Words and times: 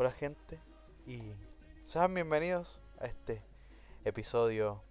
Hola 0.00 0.12
gente 0.12 0.58
y 1.04 1.20
sean 1.84 2.14
bienvenidos 2.14 2.80
a 3.00 3.04
este 3.04 3.44
episodio 4.02 4.82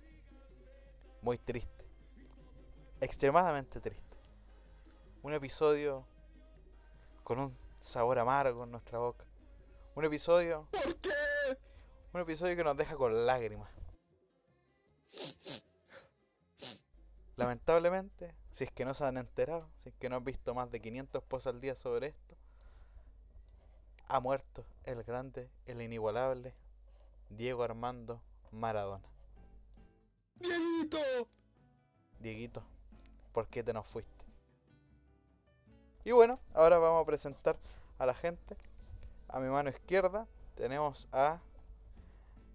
muy 1.23 1.39
triste, 1.39 1.83
extremadamente 3.01 3.81
triste. 3.81 4.17
Un 5.23 5.33
episodio 5.33 6.05
con 7.23 7.39
un 7.39 7.57
sabor 7.79 8.19
amargo 8.19 8.65
en 8.65 8.69
nuestra 8.69 8.99
boca. 8.99 9.25
Un 9.95 10.05
episodio... 10.05 10.67
¿Por 10.69 10.95
qué? 10.99 11.09
Un 12.13 12.21
episodio 12.21 12.55
que 12.55 12.63
nos 12.63 12.77
deja 12.77 12.95
con 12.95 13.25
lágrimas. 13.25 13.71
Lamentablemente, 17.35 18.35
si 18.51 18.65
es 18.65 18.71
que 18.71 18.85
no 18.85 18.93
se 18.93 19.05
han 19.05 19.17
enterado, 19.17 19.71
si 19.77 19.89
es 19.89 19.95
que 19.95 20.07
no 20.07 20.17
han 20.17 20.23
visto 20.23 20.53
más 20.53 20.69
de 20.69 20.79
500 20.79 21.23
posts 21.23 21.47
al 21.47 21.59
día 21.61 21.75
sobre 21.75 22.09
esto, 22.09 22.38
ha 24.09 24.19
muerto 24.19 24.65
el 24.85 25.03
grande, 25.03 25.49
el 25.67 25.81
inigualable 25.81 26.53
Diego 27.29 27.63
Armando 27.63 28.21
Maradona. 28.51 29.07
¡Dieguito! 30.35 30.97
Dieguito, 32.19 32.63
¿por 33.31 33.47
qué 33.47 33.63
te 33.63 33.71
nos 33.71 33.87
fuiste? 33.87 34.25
Y 36.03 36.11
bueno, 36.11 36.39
ahora 36.53 36.79
vamos 36.79 37.03
a 37.03 37.05
presentar 37.05 37.57
a 37.99 38.05
la 38.05 38.15
gente. 38.15 38.57
A 39.27 39.39
mi 39.39 39.47
mano 39.47 39.69
izquierda 39.69 40.27
tenemos 40.55 41.07
a 41.11 41.39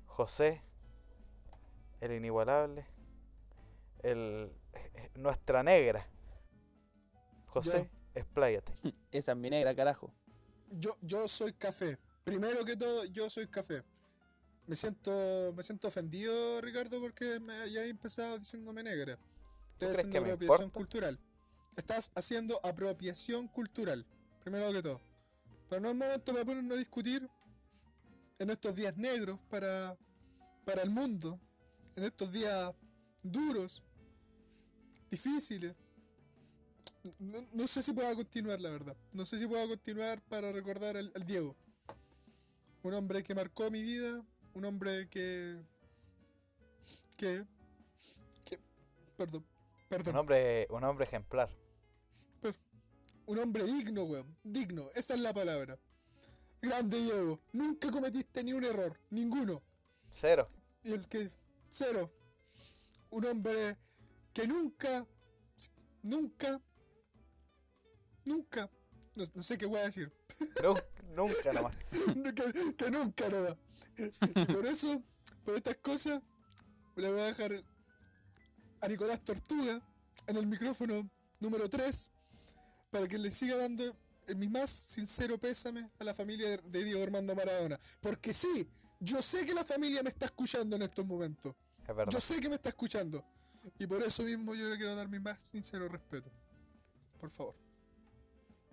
José, 0.07 0.61
el 2.01 2.13
inigualable, 2.13 2.85
el 4.03 4.53
nuestra 5.15 5.63
negra. 5.63 6.05
José, 7.51 7.89
expláyate. 8.15 8.73
Esa 9.13 9.33
es 9.33 9.39
mi 9.39 9.51
negra, 9.51 9.75
carajo. 9.77 10.13
Yo, 10.79 10.97
yo 11.03 11.29
soy 11.29 11.53
café. 11.53 11.99
Primero 12.25 12.65
que 12.65 12.77
todo, 12.77 13.05
yo 13.05 13.29
soy 13.31 13.47
café. 13.47 13.83
Me 14.67 14.77
siento, 14.77 15.53
me 15.57 15.63
siento 15.63 15.89
ofendido, 15.89 16.61
Ricardo, 16.61 17.01
porque 17.01 17.39
me 17.39 17.53
hayas 17.55 17.85
empezado 17.85 18.39
diciéndome 18.39 18.83
negra. 18.83 19.19
Estás 19.73 19.99
haciendo 19.99 20.19
apropiación 20.19 20.63
importa? 20.63 20.73
cultural. 20.73 21.19
Estás 21.77 22.13
haciendo 22.15 22.61
apropiación 22.65 23.49
cultural. 23.49 24.07
Primero 24.43 24.73
que 24.73 24.83
todo. 24.83 25.01
Pero 25.69 25.81
no 25.81 25.91
es 25.91 25.97
momento 25.97 26.33
para 26.33 26.45
ponernos 26.45 26.77
a 26.77 26.79
discutir 26.79 27.29
en 28.39 28.51
estos 28.51 28.75
días 28.75 28.97
negros 28.97 29.39
para, 29.51 29.97
para 30.65 30.83
el 30.83 30.91
mundo. 30.91 31.39
En 31.97 32.05
estos 32.05 32.33
días 32.33 32.73
duros, 33.23 33.83
difíciles. 35.11 35.75
No, 37.19 37.39
no 37.53 37.67
sé 37.67 37.83
si 37.83 37.93
pueda 37.93 38.15
continuar, 38.15 38.61
la 38.61 38.71
verdad. 38.71 38.97
No 39.13 39.27
sé 39.27 39.39
si 39.39 39.47
pueda 39.47 39.67
continuar 39.69 40.23
para 40.23 40.53
recordar 40.53 40.97
al, 40.97 41.13
al 41.15 41.27
Diego. 41.27 41.55
Un 42.83 42.95
hombre 42.95 43.23
que 43.23 43.35
marcó 43.35 43.71
mi 43.71 43.83
vida. 43.83 44.25
Un 44.55 44.65
hombre 44.65 45.09
que. 45.09 45.61
que. 47.17 47.45
que. 48.45 48.59
perdón. 49.17 49.45
Perdón. 49.89 50.15
Un 50.15 50.21
hombre, 50.21 50.67
un 50.71 50.85
hombre 50.85 51.05
ejemplar. 51.05 51.51
Un 53.27 53.39
hombre 53.39 53.65
digno, 53.65 54.05
weón. 54.05 54.37
Digno, 54.43 54.91
esa 54.95 55.15
es 55.15 55.21
la 55.21 55.33
palabra. 55.33 55.79
Grande 56.61 57.01
Diego. 57.01 57.41
Nunca 57.53 57.91
cometiste 57.91 58.45
ni 58.45 58.53
un 58.53 58.65
error. 58.65 58.99
Ninguno. 59.11 59.63
Cero. 60.11 60.47
Y 60.83 60.93
el 60.93 61.07
que. 61.09 61.31
Cero. 61.71 62.11
Un 63.11 63.25
hombre 63.25 63.77
que 64.33 64.47
nunca. 64.47 65.07
Nunca. 66.03 66.61
Nunca. 68.25 68.71
No, 69.15 69.25
no 69.35 69.43
sé 69.43 69.57
qué 69.59 69.67
voy 69.67 69.79
a 69.81 69.85
decir. 69.85 70.13
Nu- 70.63 70.77
nunca 71.15 71.53
nomás. 71.53 71.75
que, 72.35 72.75
que 72.77 72.91
nunca 72.91 73.29
nada. 73.29 73.57
Y 73.97 74.45
por 74.53 74.67
eso, 74.67 75.03
por 75.45 75.55
estas 75.57 75.77
cosas, 75.77 76.23
le 76.97 77.11
voy 77.11 77.21
a 77.21 77.25
dejar 77.27 77.53
a 78.81 78.89
Nicolás 78.89 79.21
Tortuga 79.25 79.81
en 80.27 80.37
el 80.37 80.47
micrófono 80.47 81.09
número 81.41 81.69
3 81.69 82.11
para 82.91 83.07
que 83.09 83.19
le 83.19 83.31
siga 83.31 83.57
dando 83.57 83.85
mi 84.37 84.49
más 84.49 84.71
sincero 84.71 85.37
pésame 85.39 85.91
a 85.99 86.05
la 86.05 86.15
familia 86.15 86.49
de, 86.49 86.57
de 86.59 86.85
Diego 86.85 87.03
Armando 87.03 87.35
Maradona. 87.35 87.79
Porque 88.01 88.33
sí, 88.33 88.67
yo 89.01 89.21
sé 89.23 89.45
que 89.45 89.55
la 89.55 89.65
familia 89.65 90.03
me 90.03 90.11
está 90.11 90.27
escuchando 90.27 90.77
en 90.77 90.83
estos 90.83 91.05
momentos. 91.07 91.55
Es 91.87 91.95
verdad. 91.95 92.13
Yo 92.13 92.21
sé 92.21 92.41
que 92.41 92.49
me 92.49 92.55
está 92.57 92.71
escuchando. 92.71 93.25
Y 93.79 93.87
por 93.87 94.03
eso 94.03 94.23
mismo 94.23 94.55
yo 94.55 94.69
le 94.69 94.77
quiero 94.77 94.95
dar 94.97 95.09
mi 95.09 95.19
más 95.21 95.41
sincero 95.43 95.89
respeto. 95.89 96.31
Por 97.21 97.31
favor. 97.31 97.55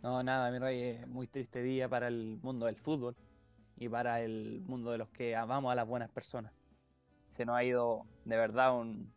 No, 0.02 0.24
nada, 0.24 0.50
mi 0.50 0.58
rey, 0.58 0.82
es 0.82 1.08
muy 1.08 1.28
triste 1.28 1.62
día 1.62 1.88
para 1.88 2.08
el 2.08 2.40
mundo 2.42 2.66
del 2.66 2.76
fútbol 2.76 3.16
y 3.78 3.88
para 3.88 4.22
el 4.22 4.62
mundo 4.66 4.92
de 4.92 4.98
los 4.98 5.10
que 5.10 5.36
amamos 5.36 5.72
a 5.72 5.76
las 5.76 5.88
buenas 5.88 6.10
personas. 6.10 6.52
Se 7.30 7.46
nos 7.46 7.56
ha 7.56 7.64
ido 7.64 8.08
de 8.26 8.36
verdad 8.36 8.76
un, 8.76 9.14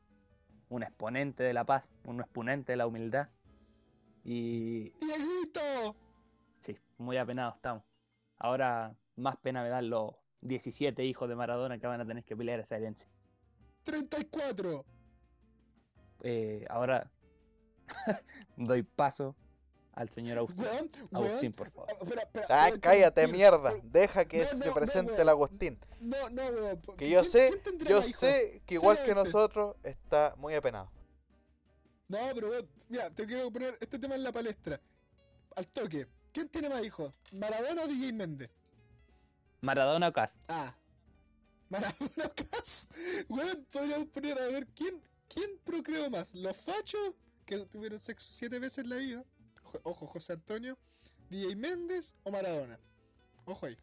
un 0.69 0.83
exponente 0.83 1.43
de 1.43 1.55
la 1.55 1.65
paz, 1.65 1.97
un 2.05 2.21
exponente 2.21 2.73
de 2.73 2.77
la 2.77 2.87
humildad. 2.87 3.28
Y 4.25 4.91
¡Dieguito! 5.00 5.97
sí, 6.61 6.77
muy 6.99 7.17
apenados 7.17 7.56
estamos. 7.56 7.83
Ahora 8.37 8.94
más 9.17 9.39
pena 9.39 9.62
me 9.62 9.71
dan 9.71 9.89
los 9.89 10.15
17 10.43 11.03
hijos 11.03 11.31
de 11.31 11.34
Maradona 11.34 11.78
que 11.78 11.87
van 11.87 12.03
a 12.03 12.06
tener 12.06 12.25
que 12.25 12.37
pelear 12.37 12.61
esa 12.61 12.77
herencia. 12.77 13.09
34. 13.84 14.84
Eh, 16.25 16.67
ahora 16.69 17.11
doy 18.56 18.83
paso 18.83 19.34
al 19.94 20.09
señor 20.10 20.38
Agustín. 20.38 20.65
Weón, 20.65 20.91
weón. 21.12 21.27
Agustín, 21.28 21.53
por 21.53 21.71
favor. 21.71 21.88
Ah, 22.49 22.66
Ah, 22.66 22.71
cállate, 22.81 23.27
mierda. 23.28 23.71
Pero- 23.71 23.81
Deja 23.84 24.25
que 24.25 24.43
No, 24.44 24.49
se 24.50 24.56
no, 24.66 24.75
presente 24.75 25.22
el 25.22 25.28
Agustín. 25.28 25.78
No, 26.00 26.31
no, 26.31 26.43
weón. 26.49 26.81
porque 26.84 27.05
Que 27.05 27.10
yo 27.10 27.21
¿quién- 27.21 27.32
sé, 27.32 27.62
yo 27.88 28.03
sé 28.03 28.62
que 28.66 28.75
igual 28.75 29.03
que 29.05 29.15
nosotros 29.15 29.77
está 29.82 30.34
muy 30.37 30.55
apenado. 30.55 30.91
No, 32.09 32.19
pero 32.34 32.50
weón, 32.50 32.69
mira, 32.88 33.09
te 33.10 33.25
quiero 33.27 33.50
poner 33.50 33.77
este 33.81 33.99
tema 33.99 34.15
en 34.15 34.22
la 34.25 34.32
palestra. 34.32 34.81
Al 35.56 35.66
toque. 35.66 36.06
¿Quién 36.32 36.49
tiene 36.49 36.69
más 36.69 36.84
hijos? 36.84 37.12
¿Maradona 37.32 37.82
o 37.82 37.87
DJ 37.87 38.12
Méndez? 38.12 38.50
Maradona 39.61 40.09
o 40.09 40.12
Cas. 40.12 40.41
Ah. 40.49 40.76
Maradona 41.71 42.25
o 42.26 42.34
Cas. 42.50 42.88
Weón, 43.28 43.65
podríamos 43.72 44.09
poner 44.09 44.38
a 44.41 44.49
ver 44.49 44.66
quién, 44.75 45.00
quién 45.28 45.49
procreó 45.65 46.11
más. 46.11 46.34
¿Los 46.34 46.56
fachos 46.56 47.15
que 47.47 47.59
tuvieron 47.66 47.99
sexo 48.00 48.32
siete 48.32 48.59
veces 48.59 48.78
en 48.78 48.91
la 48.91 48.97
vida? 48.97 49.25
Jo- 49.75 49.81
Ojo, 49.91 50.07
José 50.07 50.33
Antonio. 50.35 50.79
¿DJ 51.31 51.57
Méndez 51.57 52.15
o 52.25 52.31
Maradona? 52.31 52.79
Ojo 53.45 53.67
ahí. 53.67 53.77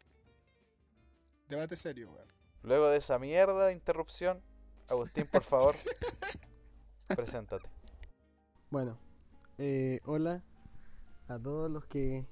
Debate 1.49 1.75
serio, 1.75 2.09
weón. 2.11 2.27
Luego 2.63 2.89
de 2.89 2.97
esa 2.97 3.19
mierda 3.19 3.67
de 3.67 3.73
interrupción, 3.73 4.41
Agustín, 4.89 5.25
por 5.31 5.43
favor, 5.43 5.75
preséntate. 7.07 7.69
Bueno, 8.69 8.97
eh, 9.57 9.99
hola 10.05 10.43
a 11.27 11.39
todos 11.39 11.69
los 11.69 11.85
que 11.85 12.25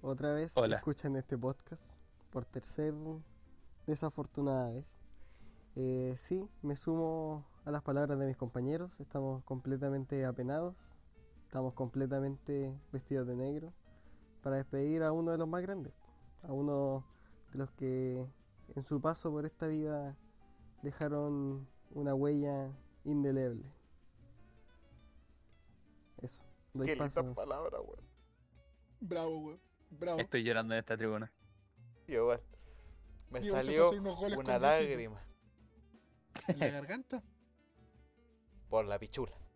otra 0.00 0.32
vez 0.32 0.56
Hola. 0.56 0.76
escuchan 0.76 1.16
este 1.16 1.36
podcast 1.36 1.82
por 2.30 2.44
tercer 2.44 2.94
desafortunada 3.86 4.70
vez. 4.70 4.98
Eh, 5.76 6.14
sí, 6.16 6.48
me 6.62 6.74
sumo 6.74 7.46
a 7.64 7.70
las 7.70 7.82
palabras 7.82 8.18
de 8.18 8.26
mis 8.26 8.36
compañeros, 8.36 8.98
estamos 9.00 9.44
completamente 9.44 10.24
apenados, 10.24 10.96
estamos 11.48 11.72
completamente 11.72 12.78
vestidos 12.92 13.26
de 13.26 13.34
negro 13.34 13.72
para 14.42 14.56
despedir 14.56 15.02
a 15.02 15.12
uno 15.12 15.32
de 15.32 15.38
los 15.38 15.48
más 15.48 15.62
grandes, 15.62 15.94
a 16.42 16.52
uno 16.52 17.06
de 17.52 17.58
los 17.58 17.70
que 17.70 18.26
en 18.76 18.82
su 18.82 19.00
paso 19.00 19.30
por 19.30 19.46
esta 19.46 19.66
vida 19.66 20.14
dejaron 20.82 21.66
una 21.92 22.14
huella 22.14 22.70
indeleble. 23.04 23.64
Eso. 26.20 26.42
Doy 26.74 26.86
Qué 26.86 26.96
paso. 26.96 27.22
linda 27.22 27.34
palabra, 27.34 27.80
weón. 27.80 28.04
Bravo, 29.00 29.38
weón. 29.38 29.60
Bravo. 29.88 30.20
Estoy 30.20 30.44
llorando 30.44 30.74
en 30.74 30.80
esta 30.80 30.98
tribuna. 30.98 31.32
Y 32.06 32.12
igual. 32.12 32.42
Me 33.30 33.42
salió 33.42 33.90
una 33.90 34.58
lágrima 34.58 35.22
¿En 36.46 36.58
la 36.58 36.68
garganta? 36.68 37.22
por 38.68 38.84
la 38.84 38.98
pichula. 38.98 39.47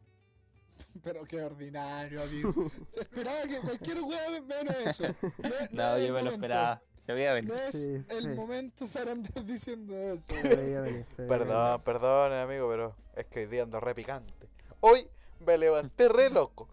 Pero 1.03 1.25
qué 1.25 1.43
ordinario, 1.43 2.23
amigo. 2.23 2.71
Se 2.91 3.01
esperaba 3.01 3.43
que 3.43 3.61
cualquier 3.61 4.01
weón 4.03 4.47
menos 4.47 4.75
eso. 4.87 5.05
No, 5.39 5.49
no 5.73 5.97
No, 5.97 5.99
yo 5.99 6.13
me 6.13 6.23
lo 6.23 6.31
esperaba. 6.31 6.83
Se 7.01 7.13
veía 7.13 7.33
venir. 7.33 7.51
No 7.51 7.57
es 7.59 7.75
Sí, 7.75 7.91
el 8.11 8.23
sí. 8.23 8.29
momento 8.29 8.87
para 8.89 9.13
andar 9.13 9.45
diciendo 9.45 9.99
eso. 9.99 10.33
Se 10.33 10.57
veía 10.57 10.81
venir, 10.81 11.07
se 11.17 11.23
veía 11.23 11.29
Perdón, 11.39 11.83
perdón, 11.83 12.33
amigo, 12.33 12.69
pero 12.69 12.97
es 13.17 13.27
que 13.27 13.41
hoy 13.41 13.47
día 13.47 13.65
ando 13.65 13.81
re 13.81 13.95
picante. 13.95 14.49
Hoy 14.81 15.09
me 15.41 15.59
levanté 15.59 16.09
re 16.09 16.31
loco. 16.31 16.69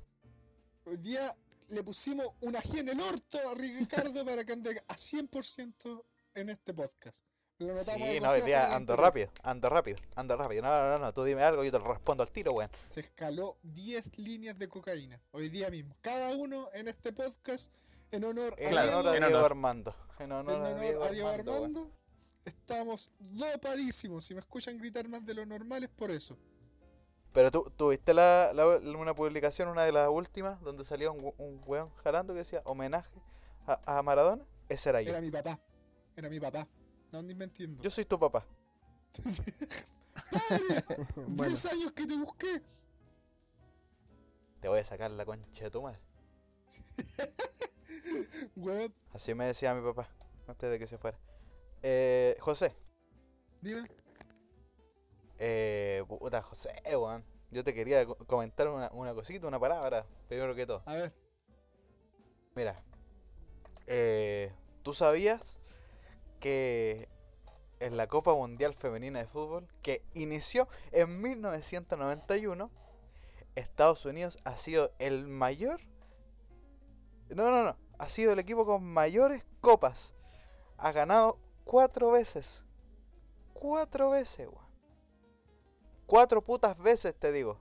Hoy 0.86 0.98
día 0.98 1.36
le 1.70 1.84
pusimos 1.84 2.28
una 2.42 2.60
G 2.62 2.80
en 2.80 2.90
el 2.90 3.00
orto 3.02 3.38
a 3.50 3.56
Ricardo 3.56 4.24
para 4.26 4.44
que 4.44 4.54
ande 4.54 4.80
a 4.88 4.96
100% 4.96 6.04
en 6.36 6.50
este 6.50 6.74
podcast. 6.74 7.26
Lo 7.60 7.74
notamos 7.74 8.08
Sí, 8.08 8.20
no, 8.22 8.34
día 8.36 8.74
ando 8.74 8.96
rápido, 8.96 9.30
ando 9.44 9.70
rápido, 9.70 9.98
ando 10.16 10.38
rápido. 10.38 10.62
No, 10.62 10.70
no, 10.92 11.00
no, 11.00 11.14
tú 11.14 11.26
dime 11.26 11.44
algo, 11.44 11.62
yo 11.64 11.72
te 11.72 11.80
lo 11.80 11.86
respondo 11.94 12.24
al 12.24 12.32
tiro, 12.32 12.54
weón. 12.54 12.72
Se 12.82 13.02
escaló 13.02 13.58
10 13.64 14.18
líneas 14.18 14.58
de 14.58 14.70
cocaína. 14.70 15.22
Hoy 15.32 15.50
día 15.50 15.70
mismo. 15.70 15.94
Cada 16.00 16.36
uno 16.38 16.70
en 16.74 16.88
este 16.88 17.12
podcast 17.12 17.74
En 18.12 18.24
honor 18.24 18.56
En 18.58 18.78
a 18.78 18.84
honor 18.84 19.08
a 19.08 19.12
en 19.14 19.20
Diego 19.20 19.28
honor. 19.38 19.46
Armando. 19.52 19.96
En 20.20 20.32
honor, 20.32 20.56
en 20.56 20.62
a 20.64 20.68
honor 20.70 20.82
Diego 20.82 21.04
a 21.04 21.10
Diego 21.10 21.28
Armando, 21.28 21.92
estamos 22.46 23.12
dopadísimos. 23.20 24.24
Si 24.26 24.34
me 24.34 24.40
escuchan 24.40 24.78
gritar 24.78 25.08
más 25.10 25.26
de 25.26 25.34
lo 25.34 25.46
normal 25.46 25.84
es 25.84 25.90
por 25.90 26.12
eso. 26.12 26.38
Pero 27.34 27.52
tú 27.52 27.72
tuviste 27.76 28.14
la, 28.14 28.52
la- 28.54 28.66
una 28.98 29.14
publicación, 29.14 29.68
una 29.68 29.84
de 29.84 29.92
las 29.92 30.08
últimas, 30.10 30.62
donde 30.62 30.84
salía 30.86 31.12
un, 31.12 31.34
un 31.38 31.62
weón 31.66 31.90
jalando 32.04 32.34
que 32.34 32.40
decía 32.40 32.62
homenaje 32.64 33.22
a, 33.68 33.98
a 34.00 34.02
Maradona. 34.02 34.46
Ese 34.70 34.90
era 34.90 35.02
yo. 35.02 35.10
Era 35.10 35.20
mi 35.20 35.30
papá. 35.30 35.60
Era 36.16 36.30
mi 36.30 36.40
papá. 36.40 36.66
No 37.12 37.20
andes 37.20 37.36
mintiendo. 37.36 37.82
Yo 37.84 37.90
soy 37.90 38.06
tu 38.06 38.20
papá. 38.20 38.46
¡Padre! 40.32 40.86
Bueno, 41.16 41.48
10 41.48 41.66
años 41.68 41.92
que 41.94 42.06
te 42.06 42.16
busqué. 42.18 42.62
Te 44.62 44.68
voy 44.68 44.80
a 44.80 44.86
sacar 44.86 45.10
la 45.12 45.26
concha 45.26 45.64
de 45.66 45.72
tu 45.72 45.82
madre. 45.82 46.00
Así 49.14 49.34
me 49.34 49.46
decía 49.46 49.74
mi 49.74 49.82
papá 49.82 50.10
antes 50.48 50.70
de 50.70 50.78
que 50.80 50.88
se 50.88 50.98
fuera. 50.98 51.18
Eh, 51.82 52.36
José. 52.42 52.76
dime. 53.62 53.90
Eh, 55.40 56.04
puta, 56.08 56.42
José, 56.42 56.70
weón. 56.86 57.24
Yo 57.52 57.64
te 57.64 57.74
quería 57.74 58.06
co- 58.06 58.18
comentar 58.28 58.68
una, 58.68 58.92
una 58.92 59.14
cosita, 59.14 59.48
una 59.48 59.60
palabra, 59.60 60.06
primero 60.28 60.54
que 60.54 60.66
todo. 60.68 60.84
A 60.86 60.94
ver, 60.94 61.14
Mira, 62.56 62.84
eh, 63.88 64.52
¿tú 64.84 64.94
sabías 64.94 65.58
que 66.40 67.08
en 67.80 67.98
la 67.98 68.08
Copa 68.08 68.34
Mundial 68.34 68.74
Femenina 68.74 69.20
de 69.20 69.28
Fútbol, 69.28 69.68
que 69.82 70.04
inició 70.14 70.68
en 70.92 71.22
1991, 71.22 72.70
Estados 73.56 74.06
Unidos 74.06 74.38
ha 74.44 74.58
sido 74.58 74.92
el 75.00 75.28
mayor... 75.28 75.82
No, 77.30 77.52
no, 77.52 77.64
no, 77.64 77.78
ha 78.00 78.10
sido 78.10 78.34
el 78.34 78.40
equipo 78.40 78.66
con 78.66 78.84
mayores 78.84 79.44
copas. 79.62 80.14
Ha 80.78 80.92
ganado 80.92 81.38
cuatro 81.64 82.12
veces. 82.12 82.64
Cuatro 83.54 84.10
veces, 84.12 84.48
weón. 84.48 84.70
Cuatro 86.06 86.42
putas 86.42 86.78
veces, 86.78 87.14
te 87.14 87.32
digo. 87.32 87.60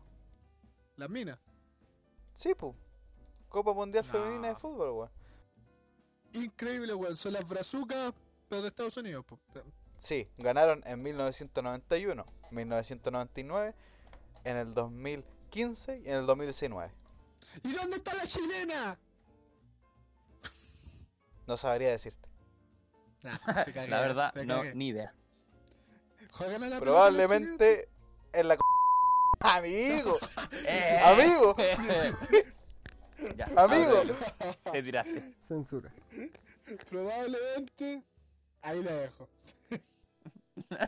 las 0.97 1.11
minas. 1.11 1.39
Sí, 2.35 2.55
pu. 2.55 2.75
Copa 3.49 3.75
Mundial 3.75 4.05
Femenina 4.05 4.49
de. 4.49 4.55
Fútbol, 4.55 4.91
weón. 4.91 5.11
Increíble, 6.33 6.95
weón. 6.95 7.17
Son 7.17 7.33
las 7.33 7.47
brazucas, 7.47 8.15
pero 8.49 8.63
de 8.63 8.69
Estados 8.69 8.97
Unidos. 8.97 9.25
po. 9.25 9.39
Sí, 9.99 10.29
ganaron 10.39 10.83
en 10.87 11.03
1991, 11.03 12.25
1999, 12.51 13.75
en 14.45 14.57
el 14.57 14.73
2015 14.75 15.99
y 16.05 16.09
en 16.09 16.15
el 16.19 16.27
2019. 16.27 16.93
¿Y 17.65 17.73
dónde 17.73 17.97
está 17.97 18.15
la 18.15 18.27
chilena? 18.27 18.99
No 21.47 21.57
sabría 21.57 21.91
decirte. 21.91 22.29
Nah, 23.23 23.37
cagué, 23.47 23.89
La 23.89 24.01
verdad, 24.01 24.35
no, 24.45 24.63
ni 24.75 24.89
idea. 24.89 25.15
Juegan 26.31 26.63
a 26.63 26.69
la 26.69 26.79
Probablemente 26.81 27.89
en 28.33 28.49
la... 28.49 28.57
co- 28.57 28.65
Amigo, 29.41 30.17
¡Eh! 30.67 31.01
amigo, 31.05 31.55
Ya, 33.37 33.47
Amigo. 33.57 33.97
ahora 33.97 34.15
Te 34.73 34.83
tiraste. 34.83 35.35
censura. 35.41 35.93
Probablemente. 36.89 38.03
Ahí 38.63 38.83
la 38.83 38.93
dejo. 38.93 39.29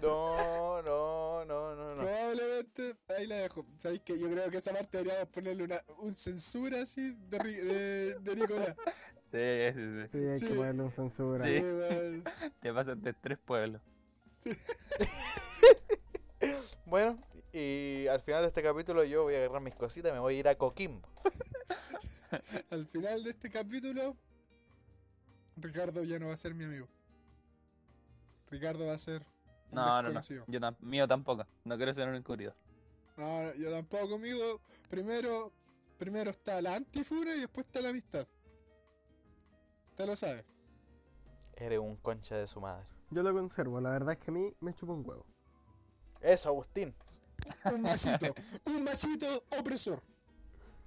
No, 0.03 0.83
no, 0.83 1.45
no, 1.45 1.77
no, 1.77 1.95
no. 1.95 2.03
Probablemente. 2.03 2.97
Ahí 3.17 3.27
la 3.29 3.37
dejo. 3.37 3.65
¿Sabéis 3.79 4.01
que 4.01 4.19
Yo 4.19 4.29
creo 4.29 4.51
que 4.51 4.57
esa 4.57 4.73
parte 4.73 4.99
deberíamos 4.99 5.29
ponerle 5.29 5.63
una 5.63 5.81
un 5.99 6.13
censura 6.13 6.83
así 6.83 7.15
de, 7.29 7.39
de, 7.39 8.19
de 8.19 8.35
Nicolás. 8.37 8.75
Sí, 9.23 9.39
sí, 9.73 9.91
sí. 9.91 10.09
Sí, 10.11 10.27
hay 10.27 10.39
Sí. 10.41 10.49
que 10.49 10.55
ponerle 10.55 10.83
un 10.83 10.91
censura. 10.91 11.45
Sí. 11.45 11.63
Te 12.61 12.73
pasas 12.75 13.01
de 13.01 13.13
tres 13.13 13.39
pueblos. 13.39 13.81
Bueno, 16.87 17.23
y 17.53 18.07
al 18.09 18.21
final 18.23 18.43
de 18.43 18.49
este 18.49 18.63
capítulo 18.65 19.05
yo 19.05 19.23
voy 19.23 19.35
a 19.35 19.39
agarrar 19.39 19.63
mis 19.63 19.77
cositas 19.77 20.11
y 20.11 20.15
me 20.15 20.19
voy 20.19 20.35
a 20.35 20.39
ir 20.41 20.49
a 20.49 20.57
Coquimbo. 20.57 21.07
Al 22.71 22.87
final 22.87 23.23
de 23.23 23.31
este 23.31 23.49
capítulo, 23.51 24.17
Ricardo 25.57 26.03
ya 26.03 26.19
no 26.19 26.29
va 26.29 26.35
a 26.35 26.37
ser 26.37 26.55
mi 26.55 26.65
amigo. 26.65 26.89
Ricardo 28.51 28.87
va 28.87 28.95
a 28.95 28.99
ser. 28.99 29.23
un 29.71 29.77
No, 29.77 30.03
no, 30.03 30.11
no. 30.11 30.21
Yo 30.21 30.61
tam- 30.61 30.77
mío 30.81 31.07
tampoco. 31.07 31.47
No 31.65 31.77
quiero 31.77 31.95
ser 31.95 32.09
un 32.09 32.15
encurrido. 32.17 32.55
No, 33.17 33.43
no, 33.43 33.55
yo 33.55 33.71
tampoco 33.71 34.09
conmigo. 34.11 34.61
Primero, 34.89 35.53
primero 35.99 36.31
está 36.31 36.61
la 36.61 36.75
antifura 36.77 37.35
y 37.35 37.41
después 37.41 37.67
está 37.67 37.81
la 37.81 37.91
amistad. 37.91 38.27
Usted 39.91 40.07
lo 40.07 40.17
sabe. 40.17 40.45
Eres 41.57 41.79
un 41.79 41.97
concha 41.97 42.37
de 42.37 42.49
su 42.49 42.61
madre. 42.61 42.87
Yo 43.11 43.23
lo 43.23 43.33
conservo, 43.35 43.81
la 43.81 43.91
verdad 43.91 44.13
es 44.13 44.19
que 44.19 44.31
a 44.31 44.35
mí 44.35 44.55
me 44.61 44.75
chupa 44.75 44.93
un 44.93 45.07
huevo. 45.07 45.27
Eso, 46.21 46.49
Agustín. 46.49 46.95
Un 47.65 47.83
machito, 47.83 48.35
un 48.67 48.85
machito 48.85 49.45
opresor. 49.59 50.01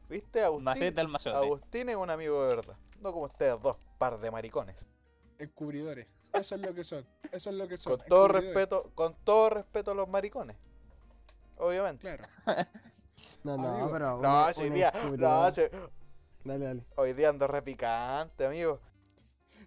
¿Viste, 0.10 0.44
Agustín? 0.44 1.00
Al 1.00 1.08
machote. 1.08 1.36
Agustín 1.36 1.90
es 1.90 1.96
un 1.96 2.10
amigo 2.10 2.42
de 2.48 2.56
verdad. 2.56 2.78
No 3.02 3.12
como 3.12 3.26
ustedes 3.26 3.62
dos, 3.62 3.78
par 3.98 4.20
de 4.20 4.32
maricones. 4.32 4.88
Encubridores. 5.38 6.08
Eso 6.34 6.56
es 6.56 6.62
lo 6.62 6.74
que 6.74 6.84
son. 6.84 7.06
Eso 7.32 7.50
es 7.50 7.56
lo 7.56 7.68
que 7.68 7.78
son. 7.78 7.98
Con 7.98 8.08
todo 8.08 8.26
encubridores. 8.26 8.54
respeto, 8.56 8.92
con 8.96 9.16
todo 9.24 9.50
respeto 9.52 9.92
a 9.92 9.96
los 9.96 10.08
maricones. 10.10 10.58
Obviamente. 11.58 12.02
Claro. 12.02 12.26
No, 13.44 13.58
no, 13.58 13.70
Amigo. 13.74 13.90
pero. 13.92 14.22
No, 14.22 14.46
hoy 14.46 14.68
un 14.70 14.74
día, 14.74 14.92
no, 15.18 15.52
si- 15.54 15.62
Dale, 16.46 16.66
dale. 16.66 16.86
hoy 16.96 17.12
día 17.14 17.28
ando 17.30 17.46
repicante, 17.48 18.46
amigo. 18.46 18.80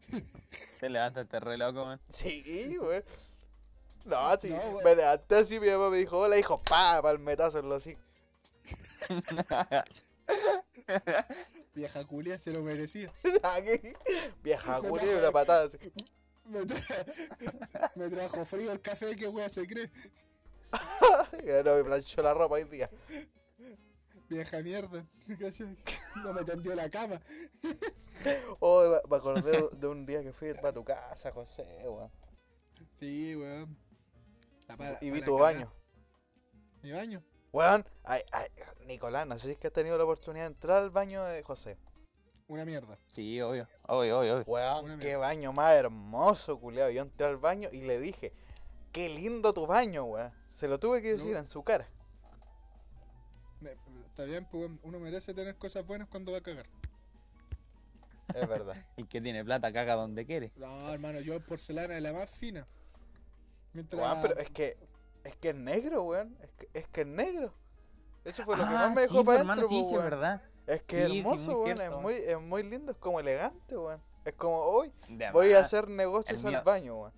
Te 0.80 0.88
levantas 0.88 1.24
este 1.24 1.40
re 1.40 1.58
loco, 1.58 1.84
man. 1.84 2.00
Sí, 2.08 2.74
güey. 2.78 3.02
No, 4.06 4.34
sí, 4.40 4.48
No, 4.50 4.80
me 4.82 4.94
levanté 4.94 5.36
así, 5.36 5.60
mi 5.60 5.68
mamá 5.68 5.90
me 5.90 5.98
dijo, 5.98 6.18
hola, 6.18 6.38
hijo, 6.38 6.58
pa, 6.62 7.00
palmetazo 7.02 7.58
en 7.58 7.68
los 7.68 7.78
hocico. 7.86 8.00
Vieja 11.74 12.04
culia 12.06 12.38
se 12.38 12.52
lo 12.52 12.62
merecía. 12.62 13.12
Aquí, 13.42 13.92
vieja 14.42 14.80
culia 14.80 15.14
y 15.14 15.18
una 15.18 15.30
patada 15.30 15.66
así. 15.66 15.78
Me, 16.48 16.60
tra- 16.60 17.92
me 17.96 18.08
trajo 18.08 18.44
frío 18.44 18.72
el 18.72 18.80
café, 18.80 19.14
que 19.16 19.28
wea 19.28 19.48
se 19.48 19.66
cree. 19.66 19.90
No 21.64 21.76
me 21.76 21.84
planchó 21.84 22.22
la 22.22 22.34
ropa 22.34 22.56
hoy 22.56 22.64
día. 22.64 22.90
Vieja 24.28 24.60
mierda. 24.62 25.06
No 26.24 26.32
me 26.32 26.44
tendió 26.44 26.74
la 26.74 26.88
cama. 26.88 27.20
Oh, 28.60 29.00
me- 29.08 29.16
acordé 29.16 29.68
de- 29.72 29.86
un 29.86 30.06
día 30.06 30.22
que 30.22 30.32
fui 30.32 30.54
para 30.54 30.72
tu 30.72 30.82
casa, 30.82 31.30
José, 31.30 31.64
weón. 31.84 32.10
Sí, 32.90 33.36
weón. 33.36 33.76
Y 35.02 35.10
vi 35.10 35.20
tu 35.20 35.36
baño. 35.38 35.70
Mi 36.82 36.92
baño. 36.92 37.22
Weón, 37.52 37.86
ay, 38.04 38.22
ay, 38.32 38.48
Nicolás, 38.86 39.26
no 39.26 39.38
sé 39.38 39.46
si 39.46 39.52
es 39.52 39.58
que 39.58 39.66
has 39.68 39.72
tenido 39.72 39.96
la 39.98 40.04
oportunidad 40.04 40.44
de 40.44 40.54
entrar 40.54 40.78
al 40.78 40.90
baño 40.90 41.22
de 41.24 41.42
José. 41.42 41.76
Una 42.48 42.64
mierda. 42.64 42.96
Sí, 43.08 43.40
obvio. 43.40 43.68
Obvio, 43.88 44.20
obvio, 44.20 44.34
obvio. 44.36 44.44
Weón, 44.46 45.00
qué 45.00 45.16
baño 45.16 45.52
más 45.52 45.72
hermoso, 45.74 46.58
culiao. 46.60 46.90
Yo 46.90 47.02
entré 47.02 47.26
al 47.26 47.38
baño 47.38 47.68
y 47.72 47.80
le 47.82 47.98
dije, 47.98 48.32
qué 48.92 49.08
lindo 49.08 49.52
tu 49.52 49.66
baño, 49.66 50.04
weón. 50.04 50.32
Se 50.54 50.68
lo 50.68 50.78
tuve 50.78 51.02
que 51.02 51.12
decir 51.14 51.32
No. 51.32 51.40
en 51.40 51.46
su 51.48 51.62
cara. 51.64 51.88
Me- 53.60 53.76
Está 54.06 54.24
bien, 54.24 54.46
pues 54.50 54.62
weón, 54.62 54.80
uno 54.84 54.98
merece 55.00 55.34
tener 55.34 55.56
cosas 55.56 55.84
buenas 55.86 56.08
cuando 56.08 56.32
va 56.32 56.38
a 56.38 56.40
cagar. 56.40 56.66
Es 58.34 58.48
verdad. 58.48 58.76
El 58.96 59.08
que 59.08 59.20
tiene 59.20 59.44
plata 59.44 59.72
caga 59.72 59.94
donde 59.94 60.24
quiere. 60.24 60.52
No, 60.56 60.90
hermano, 60.92 61.20
yo 61.20 61.38
porcelana 61.44 61.94
de 61.94 62.00
la 62.00 62.12
más 62.12 62.30
fina. 62.38 62.66
Mientras. 63.72 64.00
Weón, 64.00 64.18
pero 64.22 64.40
es 64.40 64.50
que, 64.50 64.76
es 65.24 65.36
que 65.36 65.48
es 65.50 65.54
negro, 65.56 66.04
weón. 66.04 66.36
Es 66.40 66.50
que 66.50 66.68
es, 66.74 66.88
que 66.88 67.00
es 67.02 67.06
negro. 67.08 67.52
Eso 68.24 68.44
fue 68.44 68.56
lo 68.56 68.62
que 68.64 68.70
Ah, 68.74 68.88
más 68.88 68.90
me 68.90 68.94
sí, 68.96 69.00
dejó 69.02 69.14
pues, 69.16 69.26
para 69.26 69.40
hermano, 69.40 69.60
adentro, 69.62 69.68
sí, 69.78 69.82
po, 69.82 69.88
sí, 69.90 69.94
es 69.96 70.02
verdad. 70.04 70.42
Es 70.66 70.82
que 70.82 71.02
es 71.02 71.06
Sí, 71.06 71.12
sí, 71.12 71.18
hermoso, 71.20 71.50
muy 71.52 71.72
weón. 71.72 71.80
Es 71.80 71.90
muy, 71.92 72.14
es 72.14 72.40
muy 72.40 72.62
lindo, 72.64 72.92
es 72.92 72.98
como 72.98 73.20
elegante, 73.20 73.76
weón. 73.76 74.02
Es 74.24 74.32
como 74.34 74.56
hoy 74.58 74.92
De 75.08 75.30
voy 75.30 75.52
a 75.52 75.60
hacer 75.60 75.88
negocios 75.88 76.40
el 76.40 76.46
al 76.46 76.52
mío- 76.52 76.62
baño, 76.64 76.96
weón. 77.00 77.12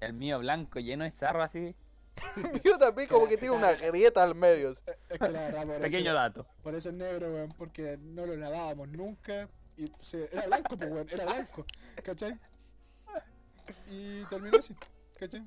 El 0.00 0.12
mío 0.14 0.38
blanco 0.40 0.80
lleno 0.80 1.04
de 1.04 1.10
sarro 1.12 1.42
así. 1.42 1.76
Yo 2.64 2.76
también 2.78 3.08
como 3.08 3.26
que 3.28 3.36
tiene 3.36 3.54
una 3.54 3.72
grieta 3.72 4.22
al 4.22 4.34
medio. 4.34 4.74
por 5.18 5.80
Pequeño 5.80 6.10
eso, 6.10 6.14
dato. 6.14 6.46
por 6.62 6.74
eso 6.74 6.88
es 6.90 6.94
negro, 6.96 7.30
weón, 7.32 7.52
porque 7.56 7.96
no 8.00 8.26
lo 8.26 8.34
lavábamos 8.36 8.88
nunca. 8.88 9.48
Y 9.76 9.90
se- 10.00 10.28
era 10.32 10.46
blanco, 10.46 10.76
pues, 10.76 10.90
weón, 10.92 11.08
era 11.10 11.24
blanco. 11.24 11.64
¿Cachai? 12.02 12.38
Y 13.86 14.24
terminó 14.24 14.58
así, 14.58 14.74
¿cachai? 15.18 15.44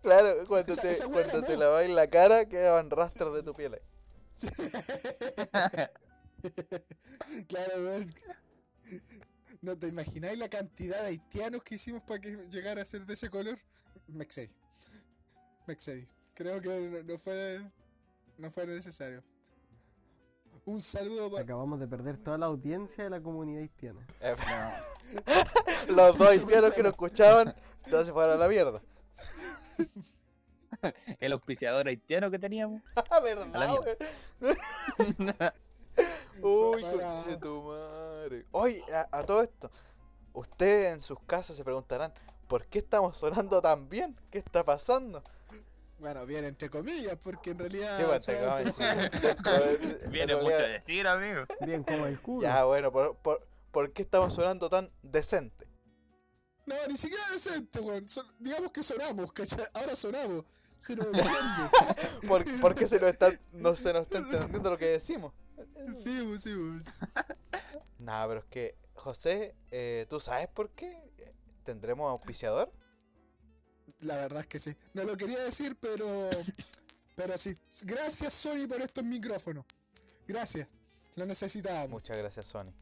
Claro, 0.00 0.30
cuando 0.48 0.72
Esa- 0.72 0.82
te, 0.82 0.90
esa 0.92 1.08
cuando 1.08 1.42
te 1.42 1.56
laváis 1.56 1.90
la 1.90 2.06
cara 2.06 2.44
quedaban 2.46 2.88
rastros 2.90 3.34
de 3.34 3.42
tu 3.42 3.52
piel 3.54 3.74
ahí. 3.74 3.80
Claro, 7.48 7.84
weón. 7.84 8.14
¿No 9.60 9.78
te 9.78 9.88
imagináis 9.88 10.38
la 10.38 10.48
cantidad 10.48 11.00
de 11.02 11.06
haitianos 11.08 11.62
que 11.62 11.76
hicimos 11.76 12.02
para 12.02 12.20
que 12.20 12.30
llegara 12.50 12.82
a 12.82 12.86
ser 12.86 13.06
de 13.06 13.14
ese 13.14 13.30
color? 13.30 13.58
Me 14.08 14.24
excedí. 14.24 14.54
Me 15.66 15.74
excedí. 15.74 16.08
Creo 16.34 16.60
que 16.60 16.68
no, 16.68 17.02
no 17.04 17.18
fue. 17.18 17.62
No 18.38 18.50
fue 18.50 18.66
necesario. 18.66 19.22
Un 20.64 20.80
saludo 20.80 21.30
para. 21.30 21.44
Acabamos 21.44 21.80
de 21.80 21.86
perder 21.86 22.18
toda 22.18 22.38
la 22.38 22.46
audiencia 22.46 23.04
de 23.04 23.10
la 23.10 23.20
comunidad 23.20 23.62
haitiana. 23.62 24.06
Eh, 24.22 24.34
No. 25.88 25.94
Los 25.94 26.18
dos 26.18 26.28
haitianos 26.28 26.72
que 26.72 26.82
nos 26.82 26.92
escuchaban, 26.92 27.54
todos 27.88 28.06
se 28.06 28.12
fueron 28.12 28.36
a 28.36 28.38
la 28.38 28.48
mierda. 28.48 28.80
El 31.20 31.32
auspiciador 31.32 31.86
haitiano 31.86 32.30
que 32.30 32.38
teníamos. 32.38 32.82
Ah, 32.96 33.20
¿verdad, 33.20 33.54
A 33.54 33.58
la 33.58 33.76
güey? 33.76 33.96
Uy, 36.42 36.82
Para. 36.82 36.92
conche 37.22 37.36
tu 37.38 37.62
madre. 37.62 38.46
Oye, 38.52 38.82
a, 38.92 39.18
a 39.18 39.24
todo 39.24 39.42
esto, 39.42 39.70
ustedes 40.32 40.94
en 40.94 41.00
sus 41.00 41.18
casas 41.26 41.56
se 41.56 41.64
preguntarán, 41.64 42.12
¿por 42.48 42.66
qué 42.66 42.78
estamos 42.80 43.16
sonando 43.16 43.60
tan 43.62 43.88
bien? 43.88 44.18
¿Qué 44.30 44.38
está 44.38 44.64
pasando? 44.64 45.22
Bueno, 45.98 46.26
bien 46.26 46.44
entre 46.44 46.68
comillas, 46.68 47.16
porque 47.22 47.50
en 47.50 47.58
realidad. 47.60 47.96
Sí, 47.96 48.04
pues, 48.06 48.24
te 48.26 48.36
acabo 48.38 48.56
de 48.64 48.72
solamente- 48.72 49.20
decir. 49.20 49.98
En 50.04 50.10
Viene 50.10 50.34
mucho 50.36 50.56
a 50.56 50.58
decir, 50.62 51.06
amigo. 51.06 51.42
Bien 51.60 51.84
como 51.84 52.06
el 52.06 52.20
culo. 52.20 52.42
Ya, 52.42 52.64
bueno, 52.64 52.90
¿por, 52.90 53.16
por, 53.18 53.46
por 53.70 53.92
qué 53.92 54.02
estamos 54.02 54.34
sonando 54.34 54.68
tan 54.68 54.90
decente? 55.02 55.68
No, 56.66 56.74
ni 56.88 56.96
siquiera 56.96 57.22
decente, 57.32 57.78
weón. 57.80 58.08
Son- 58.08 58.26
digamos 58.40 58.72
que 58.72 58.82
sonamos, 58.82 59.32
¿cachai? 59.32 59.64
Ahora 59.74 59.94
sonamos. 59.94 60.44
Se 60.78 60.96
nos 60.96 61.06
entiende. 61.12 61.30
¿Por, 62.26 62.60
por 62.60 62.74
qué 62.74 62.88
se 62.88 62.98
nos 62.98 63.10
está, 63.10 63.30
no 63.52 63.76
se 63.76 63.92
nos 63.92 64.02
está 64.04 64.18
entendiendo 64.18 64.70
lo 64.70 64.78
que 64.78 64.86
decimos? 64.86 65.32
Sí, 65.94 66.20
pues, 66.26 66.42
sí. 66.42 66.52
Nada, 67.98 68.28
pero 68.28 68.40
es 68.40 68.46
que, 68.46 68.76
José, 68.94 69.54
eh, 69.70 70.06
¿tú 70.08 70.20
sabes 70.20 70.48
por 70.48 70.70
qué 70.70 71.10
tendremos 71.64 72.10
auspiciador? 72.10 72.70
La 74.00 74.16
verdad 74.16 74.40
es 74.40 74.46
que 74.46 74.58
sí. 74.58 74.76
No 74.94 75.04
lo 75.04 75.16
quería 75.16 75.38
decir, 75.42 75.76
pero. 75.80 76.28
Pero 77.14 77.36
sí. 77.38 77.56
Gracias, 77.82 78.32
Sony, 78.32 78.66
por 78.68 78.80
estos 78.80 79.04
micrófonos. 79.04 79.64
Gracias. 80.26 80.66
Lo 81.14 81.26
necesitábamos. 81.26 81.90
Muchas 81.90 82.16
gracias, 82.16 82.46
Sony. 82.46 82.72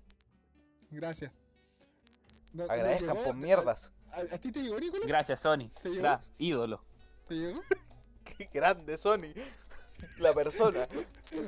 Gracias. 0.90 1.32
No- 2.52 2.64
Agradezcan 2.64 3.16
por 3.16 3.36
mierdas. 3.36 3.92
¿A, 4.12 4.34
a 4.34 4.38
ti 4.38 4.50
te 4.52 4.62
llegó, 4.62 4.78
Nicolás? 4.78 5.06
Gracias, 5.06 5.40
Sony. 5.40 5.70
¿Te 5.82 5.90
llegó? 5.90 6.02
Gra- 6.02 6.22
ídolo. 6.38 6.84
¿Te 7.28 7.34
llegó? 7.34 7.60
Qué 8.24 8.48
grande, 8.52 8.96
Sony. 8.96 9.32
La 10.18 10.32
persona. 10.32 10.86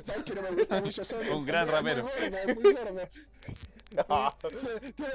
¿Sabes 0.03 0.23
que 0.23 0.33
no 0.35 0.41
me 0.41 0.51
gusta 0.51 0.81
mucho 0.81 1.03
Sony? 1.03 1.31
Un 1.35 1.45
gran 1.45 1.67
rapero. 1.67 2.03
gorda, 2.03 2.43
es 2.43 2.55
muy 2.55 2.73
gorda. 2.73 3.09
No, 4.09 4.35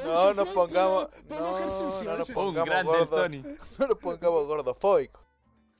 no 0.05 0.35
nos 0.35 0.49
pongamos. 0.51 1.09
No, 1.29 2.05
no 2.05 2.17
nos 2.17 2.31
pongamos 2.31 2.69
grande 2.69 2.93
el 2.93 3.07
gordos. 3.07 3.21
Sony. 3.21 3.57
No 3.79 3.87
nos 3.89 3.99
pongamos 3.99 4.47
gordofóbicos. 4.47 5.23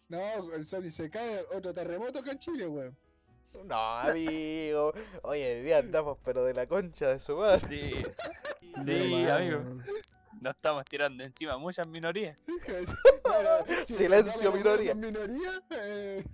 No, 0.09 0.55
el 0.55 0.65
Sony 0.65 0.91
se 0.91 1.11
cae, 1.11 1.41
otro 1.55 1.73
terremoto 1.75 2.19
acá 2.21 2.33
en 2.33 2.39
Chile, 2.39 2.67
weón. 2.67 2.97
No, 3.65 3.77
amigo. 3.77 4.93
Hoy 5.23 5.41
en 5.43 5.65
día 5.65 5.79
andamos, 5.79 6.19
pero 6.25 6.45
de 6.45 6.55
la 6.55 6.67
concha 6.67 7.09
de 7.09 7.21
su 7.21 7.37
madre. 7.37 7.61
Sí. 7.69 8.03
Sí, 8.85 9.25
amigo. 9.29 9.61
Nos 10.41 10.55
estamos 10.55 10.85
tirando 10.85 11.25
encima 11.25 11.59
muchas 11.59 11.87
minorías. 11.87 12.37
Bueno, 13.29 13.51
si 13.85 13.95
Silencio, 13.99 14.51
minoría. 14.53 14.95
minoría, 14.95 15.63
eh, 15.71 16.25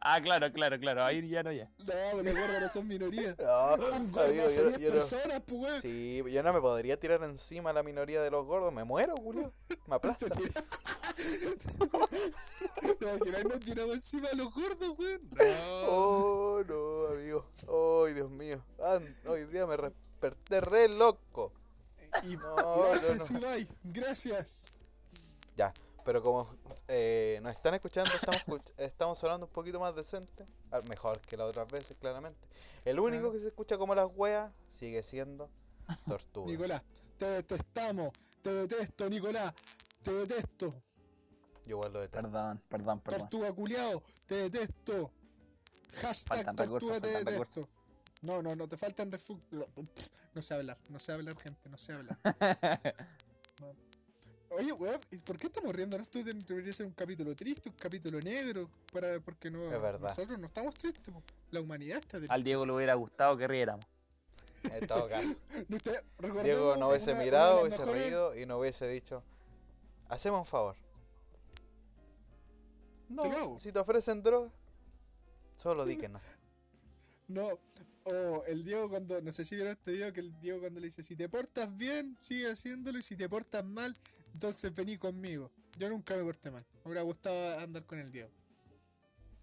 Ah, 0.00 0.20
claro, 0.20 0.52
claro, 0.52 0.78
claro. 0.78 1.04
Ahí 1.04 1.28
ya 1.28 1.42
no 1.42 1.52
ya. 1.52 1.70
no, 1.86 2.22
los 2.22 2.34
gordos 2.34 2.60
no 2.60 2.68
son 2.68 2.88
minoría. 2.88 3.34
No, 3.38 3.74
Un 3.96 4.10
gordo 4.12 4.26
amigo, 4.26 4.46
hace 4.46 4.56
yo, 4.62 4.68
10 4.68 4.80
yo 4.80 4.88
no. 4.88 4.94
personas, 4.94 5.42
pues. 5.46 5.82
Sí, 5.82 6.22
yo 6.30 6.42
no 6.42 6.52
me 6.52 6.60
podría 6.60 6.98
tirar 6.98 7.22
encima 7.24 7.70
a 7.70 7.72
la 7.72 7.82
minoría 7.82 8.22
de 8.22 8.30
los 8.30 8.46
gordos. 8.46 8.72
Me 8.72 8.84
muero, 8.84 9.16
Julio. 9.16 9.52
Me 9.86 9.94
aplasta. 9.96 10.26
¿Te 12.98 13.04
imaginas 13.04 13.44
nos 13.44 13.60
tiramos 13.60 13.94
encima 13.94 14.28
de 14.28 14.36
los 14.36 14.54
gordos, 14.54 14.98
weón? 14.98 15.20
No. 15.32 15.44
Oh, 15.90 16.62
no, 16.66 17.06
amigo. 17.16 17.44
Ay, 18.06 18.14
Dios 18.14 18.30
mío. 18.30 18.62
Ah, 18.80 18.98
hoy 19.26 19.44
día 19.46 19.66
me 19.66 19.76
desperté 19.76 20.60
re 20.60 20.88
loco. 20.88 21.52
Y 22.24 22.36
No, 22.36 22.82
gracias, 22.88 23.30
no, 23.30 23.38
no. 23.40 23.46
Ibai. 23.46 23.68
Gracias. 23.84 24.68
Ya, 25.56 25.72
pero 26.08 26.22
como 26.22 26.48
eh, 26.88 27.38
nos 27.42 27.52
están 27.52 27.74
escuchando, 27.74 28.10
estamos, 28.14 28.40
escuch- 28.46 28.72
estamos 28.78 29.22
hablando 29.22 29.44
un 29.44 29.52
poquito 29.52 29.78
más 29.78 29.94
decente. 29.94 30.46
ah, 30.70 30.80
Mejor 30.88 31.20
que 31.20 31.36
las 31.36 31.46
otras 31.50 31.70
veces, 31.70 31.98
claramente. 32.00 32.48
El 32.86 32.98
único 32.98 33.30
que 33.30 33.38
se 33.38 33.48
escucha 33.48 33.76
como 33.76 33.94
las 33.94 34.08
weas 34.14 34.50
sigue 34.70 35.02
siendo 35.02 35.50
Tortuga. 36.06 36.50
Nicolás, 36.50 36.82
te 37.18 37.26
detestamos. 37.26 38.12
Te 38.40 38.50
detesto, 38.54 39.10
Nicolás. 39.10 39.52
Te 40.02 40.10
detesto. 40.14 40.74
Yo 41.66 41.76
igual 41.76 41.92
lo 41.92 42.00
detesto. 42.00 42.22
Perdón, 42.22 42.62
perdón, 42.70 43.00
perdón. 43.00 43.20
Tortuga 43.28 43.52
culiao. 43.52 44.02
Te 44.24 44.48
detesto. 44.48 45.12
Hashtag 45.92 46.36
Faltan 46.38 46.56
Tortuga 46.56 47.00
recursos, 47.00 47.66
te. 47.66 48.26
No, 48.26 48.40
no, 48.42 48.56
no 48.56 48.66
te 48.66 48.78
faltan 48.78 49.12
refu... 49.12 49.38
No 50.32 50.40
sé 50.40 50.54
hablar, 50.54 50.78
no 50.88 50.98
sé 50.98 51.12
hablar, 51.12 51.36
gente, 51.36 51.68
no 51.68 51.76
sé 51.76 51.92
hablar. 51.92 52.16
No. 53.60 53.87
Oye, 54.50 54.72
weón, 54.72 55.00
¿y 55.10 55.18
¿por 55.18 55.38
qué 55.38 55.46
estamos 55.48 55.74
riendo? 55.74 55.96
¿No? 55.98 56.02
Esto 56.04 56.18
debería 56.22 56.72
ser 56.72 56.86
un 56.86 56.92
capítulo 56.92 57.34
triste, 57.36 57.68
un 57.68 57.74
capítulo 57.76 58.18
negro, 58.20 58.68
para, 58.92 59.20
porque 59.20 59.50
no, 59.50 59.62
Es 59.62 59.70
verdad. 59.80 60.08
nosotros 60.08 60.38
no 60.38 60.46
estamos 60.46 60.74
tristes, 60.74 61.14
la 61.50 61.60
humanidad 61.60 61.98
está 61.98 62.16
triste. 62.18 62.32
Al 62.32 62.42
Diego 62.42 62.64
le 62.64 62.72
hubiera 62.72 62.94
gustado 62.94 63.36
que 63.36 63.46
riéramos. 63.46 63.84
En 64.64 64.86
todo 64.86 65.06
caso. 65.08 65.28
¿No 65.68 65.76
usted- 65.76 66.02
recordemos 66.18 66.44
Diego 66.44 66.76
no 66.76 66.88
hubiese 66.88 67.12
una- 67.12 67.22
mirado, 67.22 67.60
hubiese 67.62 67.78
mejores- 67.78 68.02
reído 68.02 68.36
y 68.36 68.46
no 68.46 68.58
hubiese 68.58 68.88
dicho, 68.88 69.22
hacemos 70.08 70.40
un 70.40 70.46
favor. 70.46 70.76
No, 73.08 73.22
Te 73.54 73.60
si 73.60 73.72
te 73.72 73.78
ofrecen 73.78 74.22
droga, 74.22 74.50
solo 75.56 75.84
di 75.84 75.96
que 75.96 76.08
no. 76.08 76.20
No, 77.28 77.58
o 78.08 78.44
el 78.46 78.64
Diego 78.64 78.88
cuando, 78.88 79.20
no 79.20 79.32
sé 79.32 79.44
si 79.44 79.54
vieron 79.54 79.72
este 79.72 79.92
video, 79.92 80.12
que 80.12 80.20
el 80.20 80.38
Diego 80.40 80.60
cuando 80.60 80.80
le 80.80 80.86
dice, 80.86 81.02
si 81.02 81.16
te 81.16 81.28
portas 81.28 81.76
bien, 81.76 82.16
sigue 82.18 82.50
haciéndolo, 82.50 82.98
y 82.98 83.02
si 83.02 83.16
te 83.16 83.28
portas 83.28 83.64
mal, 83.64 83.96
entonces 84.34 84.74
vení 84.74 84.96
conmigo. 84.98 85.50
Yo 85.78 85.88
nunca 85.88 86.16
me 86.16 86.24
porté 86.24 86.50
mal, 86.50 86.64
me 86.76 86.80
hubiera 86.90 87.02
gustado 87.02 87.58
andar 87.60 87.84
con 87.86 87.98
el 87.98 88.10
Diego. 88.10 88.30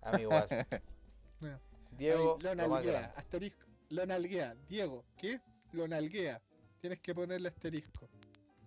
A 0.01 0.11
mí 0.17 0.23
igual. 0.23 0.47
Diego, 1.97 2.35
Ahí, 2.37 2.43
lo 2.43 2.55
nalguea, 2.55 3.13
asterisco, 3.15 3.67
lo 3.89 4.05
nalguea. 4.05 4.55
Diego, 4.67 5.05
¿qué? 5.17 5.39
Lo 5.71 5.87
nalguea. 5.87 6.41
Tienes 6.79 6.99
que 6.99 7.15
ponerle 7.15 7.47
asterisco. 7.49 8.09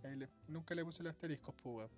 Ahí 0.02 0.16
le- 0.16 0.30
nunca 0.48 0.74
le 0.74 0.84
puse 0.84 1.02
los 1.02 1.12
asteriscos, 1.12 1.54
pues, 1.62 1.90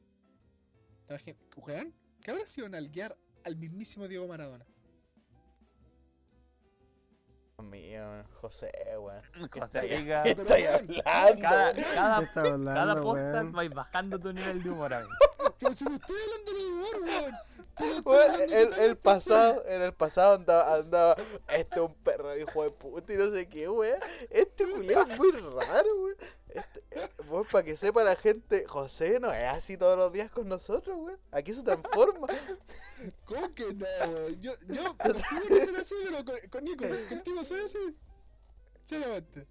¿Weón? 1.56 1.94
¿Qué 2.20 2.30
habrá 2.30 2.46
sido 2.46 2.68
nalguear 2.68 3.16
al 3.44 3.56
mismísimo 3.56 4.06
Diego 4.08 4.26
Maradona? 4.28 4.66
Dios 7.60 7.64
mío, 7.64 8.02
José, 8.40 8.70
weón. 8.98 9.22
¿Qué 9.52 9.60
José, 9.60 9.78
estoy- 9.80 9.88
diga- 10.04 10.22
¿Qué 10.24 10.34
Pero, 10.36 10.48
estoy 10.54 10.62
weón, 10.62 10.74
hablando? 10.74 11.02
Cada, 11.04 11.74
¿Qué 11.74 11.82
cada, 11.82 12.16
hablando, 12.16 12.72
cada 12.72 12.94
podcast 13.00 13.34
weón? 13.44 13.52
vais 13.52 13.70
bajando 13.70 14.18
tu 14.18 14.32
nivel 14.32 14.62
de 14.62 14.70
humor, 14.70 14.94
amigo. 14.94 15.10
Pero 15.58 15.74
si 15.74 15.84
no 15.84 15.94
estoy 15.94 16.16
hablando 16.24 16.52
de 16.52 16.66
humor, 16.66 17.02
weón. 17.02 17.34
El, 18.50 18.72
el 18.80 18.96
pasado, 18.98 19.64
en 19.66 19.80
el 19.80 19.94
pasado 19.94 20.34
andaba, 20.34 20.74
andaba, 20.74 21.16
este 21.48 21.74
es 21.76 21.80
un 21.80 21.94
perro 21.94 22.36
hijo 22.36 22.62
de 22.64 22.70
puta 22.72 23.12
y 23.12 23.16
no 23.16 23.30
sé 23.30 23.48
qué, 23.48 23.68
weón. 23.68 23.98
Este 24.28 24.64
Julián 24.66 25.10
es 25.10 25.18
muy 25.18 25.30
raro, 25.32 25.96
weón. 26.02 26.16
Este, 26.54 26.84
eh, 26.90 27.08
weón, 27.28 27.44
para 27.50 27.64
que 27.64 27.76
sepa 27.76 28.02
la 28.04 28.16
gente, 28.16 28.66
José 28.66 29.20
no 29.20 29.30
es 29.32 29.48
así 29.48 29.76
todos 29.76 29.96
los 29.96 30.12
días 30.12 30.30
con 30.30 30.48
nosotros, 30.48 30.96
weón. 30.98 31.18
Aquí 31.32 31.54
se 31.54 31.62
transforma. 31.62 32.26
¿Cómo 33.26 33.54
que 33.54 33.74
no, 33.74 33.86
weón? 34.12 34.40
Yo, 34.40 34.52
yo, 34.68 34.96
contigo 34.96 35.24
no 35.50 35.56
soy 35.64 35.76
así, 35.76 35.94
pero 36.04 36.24
con, 36.24 36.50
con 36.50 36.64
Nico, 36.64 36.84
contigo 37.08 37.44
soy 37.44 37.60
así. 37.60 37.98
Seriamente. 38.82 39.46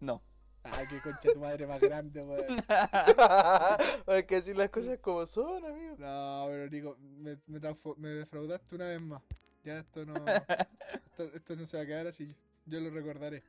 No. 0.00 0.22
Ay, 0.64 0.86
qué 0.88 1.00
concha 1.00 1.32
tu 1.32 1.40
madre 1.40 1.66
más 1.66 1.80
grande, 1.80 2.22
weón. 2.22 2.46
Hay 4.06 4.24
que 4.24 4.36
decir 4.36 4.56
las 4.56 4.68
cosas 4.68 4.98
como 5.00 5.26
son, 5.26 5.64
amigo. 5.64 5.96
No, 5.98 6.44
pero 6.48 6.68
Nico, 6.70 6.96
me, 6.98 7.38
me, 7.48 7.60
me 7.96 8.08
defraudaste 8.08 8.76
una 8.76 8.86
vez 8.86 9.02
más. 9.02 9.22
Ya 9.64 9.78
esto 9.78 10.04
no. 10.04 10.14
Esto, 11.12 11.24
esto 11.34 11.56
no 11.56 11.66
se 11.66 11.76
va 11.76 11.82
a 11.82 11.86
quedar 11.86 12.06
así. 12.06 12.34
Yo 12.64 12.80
lo 12.80 12.90
recordaré. 12.90 13.42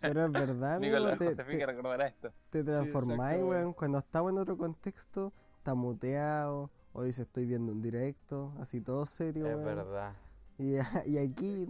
Pero 0.00 0.26
es 0.26 0.32
verdad, 0.32 0.74
amigo, 0.74 0.96
Nicolás 0.98 1.18
te, 1.18 1.34
te, 1.34 1.66
recordará 1.66 2.06
esto. 2.06 2.32
te 2.50 2.62
transformáis, 2.62 3.36
exacto, 3.36 3.46
weón. 3.48 3.72
Cuando 3.72 3.98
estamos 3.98 4.32
en 4.32 4.38
otro 4.38 4.56
contexto, 4.56 5.32
está 5.58 5.74
muteado. 5.74 6.70
O 6.92 7.02
dice 7.02 7.22
estoy 7.22 7.44
viendo 7.46 7.72
un 7.72 7.82
directo, 7.82 8.54
así 8.58 8.80
todo 8.80 9.04
serio, 9.06 9.46
Es 9.46 9.54
weón. 9.56 9.64
verdad. 9.64 10.14
Y, 10.58 10.76
y 11.10 11.18
aquí, 11.18 11.66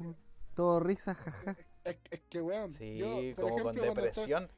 todo 0.54 0.80
risa, 0.80 1.14
jaja. 1.14 1.56
Es, 1.84 1.98
es 2.10 2.20
que, 2.28 2.40
weón. 2.42 2.70
Sí, 2.72 2.96
yo, 2.98 3.34
por 3.36 3.50
como 3.50 3.62
con 3.64 3.76
estoy- 3.76 3.88
depresión. 3.88 4.48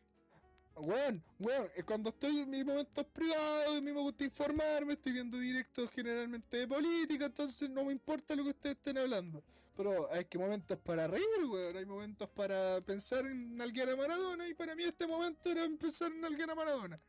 Weón, 0.80 1.23
weón, 1.40 1.68
eh, 1.76 1.82
cuando 1.82 2.11
estoy 2.11 2.38
en 2.40 2.50
mis 2.50 2.64
momentos 2.64 3.04
privados, 3.06 3.76
a 3.76 3.80
mí 3.80 3.92
me 3.92 4.00
gusta 4.00 4.25
informarme, 4.25 4.92
estoy 4.92 5.12
viendo 5.12 5.37
directos 5.37 5.90
generalmente 5.90 6.56
de 6.56 6.68
política, 6.68 7.26
entonces 7.26 7.68
no 7.70 7.85
me 7.85 7.92
importa 7.92 8.37
lo 8.37 8.44
que 8.44 8.50
ustedes 8.50 8.76
estén 8.76 8.99
hablando. 8.99 9.42
Pero 9.76 10.12
hay 10.12 10.25
que 10.26 10.38
momentos 10.38 10.78
para 10.78 11.06
reír, 11.08 11.25
weón, 11.50 11.76
hay 11.76 11.85
momentos 11.87 12.28
para 12.28 12.80
pensar 12.82 13.26
en 13.26 13.61
alguien 13.61 13.88
a 13.88 13.97
Maradona, 13.97 14.47
y 14.49 14.54
para 14.54 14.75
mí 14.76 14.82
este 14.85 15.06
momento 15.06 15.50
era 15.50 15.62
pensar 15.80 16.12
en 16.12 16.25
alguien 16.25 16.49
a 16.50 16.54
Maradona. 16.54 17.00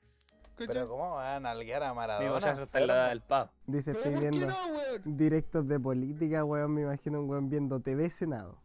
¿Cachai? 0.55 0.67
Pero 0.75 0.89
¿cómo 0.89 1.13
van 1.15 1.35
a 1.45 1.53
nalguear 1.53 1.83
a 1.83 1.93
Maradona? 1.93 2.33
muchacho 2.33 2.63
está 2.63 2.79
en 2.81 2.87
la 2.87 3.07
del 3.09 3.21
pavo. 3.21 3.51
Dice, 3.67 3.91
estoy 3.91 4.11
¿por 4.11 4.21
qué 4.21 4.29
viendo 4.29 4.47
no, 4.47 4.67
weón? 4.67 5.17
directos 5.17 5.67
de 5.67 5.79
política, 5.79 6.43
weón. 6.43 6.73
Me 6.73 6.81
imagino 6.81 7.21
un 7.21 7.29
weón 7.29 7.49
viendo 7.49 7.79
TV 7.79 8.09
Senado. 8.09 8.61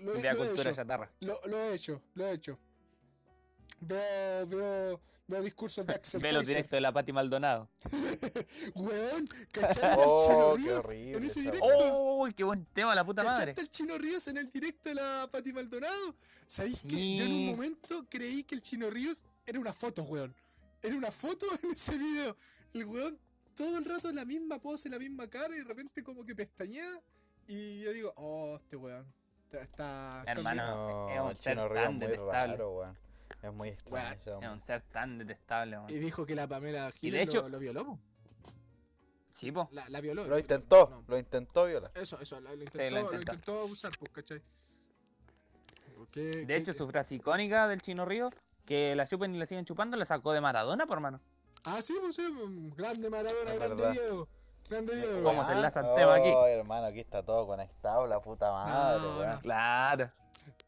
lo, 0.00 0.12
de 0.14 0.22
la 0.22 0.32
lo 0.32 0.42
he 0.42 0.46
cultura 0.48 0.70
hecho. 0.70 0.76
chatarra. 0.76 1.10
Lo, 1.20 1.34
lo 1.46 1.56
he 1.60 1.74
hecho, 1.74 2.02
lo 2.14 2.26
he 2.26 2.32
hecho. 2.32 2.58
Veo, 3.84 4.46
veo, 4.46 5.00
veo 5.26 5.42
discursos 5.42 5.84
de 5.84 5.92
Axel 5.94 6.20
Ve 6.22 6.32
los 6.32 6.46
directos 6.46 6.70
de 6.70 6.80
la 6.80 6.92
Pati 6.92 7.12
Maldonado. 7.12 7.68
Weón, 8.76 9.28
¿cachaste 9.50 9.86
al 9.86 9.98
Oh, 9.98 10.24
Chino 10.24 10.54
qué 10.54 10.60
Ríos 10.62 10.84
horrible 10.84 11.16
en 11.16 11.24
ese 11.24 11.40
directo? 11.40 11.66
¡Oh! 11.66 12.28
¡Qué 12.36 12.44
buen 12.44 12.64
tema, 12.66 12.94
la 12.94 13.04
puta 13.04 13.24
madre! 13.24 13.54
¿Cachaste 13.54 13.60
al 13.62 13.68
Chino 13.68 13.98
Ríos 13.98 14.28
en 14.28 14.36
el 14.38 14.50
directo 14.50 14.88
de 14.88 14.94
la 14.94 15.28
Pati 15.30 15.52
Maldonado? 15.52 16.14
¿Sabéis 16.46 16.82
que 16.82 17.16
yo 17.16 17.24
en 17.24 17.32
un 17.32 17.38
Sí. 17.38 17.50
momento 17.50 18.06
creí 18.08 18.44
que 18.44 18.54
el 18.54 18.62
Chino 18.62 18.88
Ríos 18.88 19.24
era 19.44 19.58
una 19.58 19.72
foto, 19.72 20.02
weón? 20.04 20.34
Era 20.80 20.94
una 20.96 21.10
foto 21.10 21.46
en 21.62 21.72
ese 21.72 21.98
video. 21.98 22.36
El 22.74 22.84
weón 22.86 23.18
todo 23.56 23.78
el 23.78 23.84
rato 23.84 24.08
en 24.10 24.16
la 24.16 24.24
misma 24.24 24.58
pose, 24.60 24.88
la 24.88 24.98
misma 24.98 25.28
cara 25.28 25.54
y 25.54 25.58
de 25.58 25.64
repente 25.64 26.02
como 26.04 26.24
que 26.24 26.34
pestañea. 26.36 27.00
Y 27.48 27.80
yo 27.80 27.92
digo, 27.92 28.12
oh, 28.16 28.56
este 28.56 28.76
weón. 28.76 29.12
Está, 29.50 29.62
está, 29.64 30.24
Hermano, 30.26 30.64
No, 30.66 31.10
es 31.10 31.20
un 31.20 31.30
el 31.30 31.38
Chino 31.38 31.68
Río 31.68 31.80
es 31.80 31.86
tan 31.86 31.98
muy 31.98 32.16
raro, 32.30 32.78
weón. 32.78 32.98
Es 33.42 33.52
muy 33.52 33.68
extraño 33.70 34.08
ese 34.08 34.20
Es 34.20 34.28
hombre. 34.28 34.50
un 34.50 34.62
ser 34.62 34.82
tan 34.92 35.18
detestable, 35.18 35.76
weón. 35.78 35.90
Y 35.90 35.98
dijo 35.98 36.24
que 36.24 36.34
la 36.34 36.46
Pamela 36.46 36.86
de 36.86 36.92
Giles 36.92 37.22
hecho- 37.22 37.42
lo, 37.42 37.48
lo 37.50 37.58
violó. 37.58 37.84
po. 37.84 37.98
Sí, 39.32 39.50
po. 39.50 39.68
La, 39.72 39.88
la 39.88 40.00
violó. 40.00 40.26
Lo 40.26 40.38
intentó, 40.38 40.88
No, 40.90 41.04
lo 41.08 41.18
intentó 41.18 41.66
violar. 41.66 41.90
Eso, 41.94 42.20
eso, 42.20 42.40
lo, 42.40 42.50
lo 42.50 42.56
lo 42.56 42.62
intentó, 42.62 42.94
lo 42.94 43.00
intentó. 43.00 43.32
intentó 43.32 43.60
abusar, 43.62 43.92
pues, 43.98 44.12
¿cachai? 44.12 44.42
Porque, 45.96 46.20
De 46.20 46.46
que- 46.46 46.56
hecho, 46.56 46.72
su 46.72 46.86
frase 46.88 47.14
icónica 47.14 47.66
del 47.68 47.80
Chino 47.82 48.04
Río, 48.04 48.30
que 48.66 48.94
la 48.94 49.06
chupen 49.06 49.34
y 49.34 49.38
la 49.38 49.46
siguen 49.46 49.64
chupando, 49.64 49.96
la 49.96 50.04
sacó 50.04 50.32
de 50.32 50.40
Maradona, 50.40 50.86
por 50.86 51.00
mano. 51.00 51.20
Ah, 51.64 51.80
sí, 51.80 51.94
pues 52.00 52.16
sí, 52.16 52.22
grande 52.76 53.08
Maradona, 53.08 53.54
grande 53.54 53.68
verdad. 53.76 53.92
Diego. 53.92 54.28
Grande 54.68 54.96
Diego. 54.96 55.22
¿Cómo 55.22 55.44
se 55.46 55.52
enlaza 55.52 55.80
el 55.80 55.94
tema 55.96 56.14
aquí? 56.14 56.28
Oh, 56.32 56.46
hermano, 56.46 56.86
aquí 56.86 57.00
está 57.00 57.22
todo 57.24 57.46
conectado, 57.46 58.06
la 58.06 58.20
puta 58.20 58.50
madre, 58.52 59.26
no. 59.34 59.40
Claro. 59.40 60.10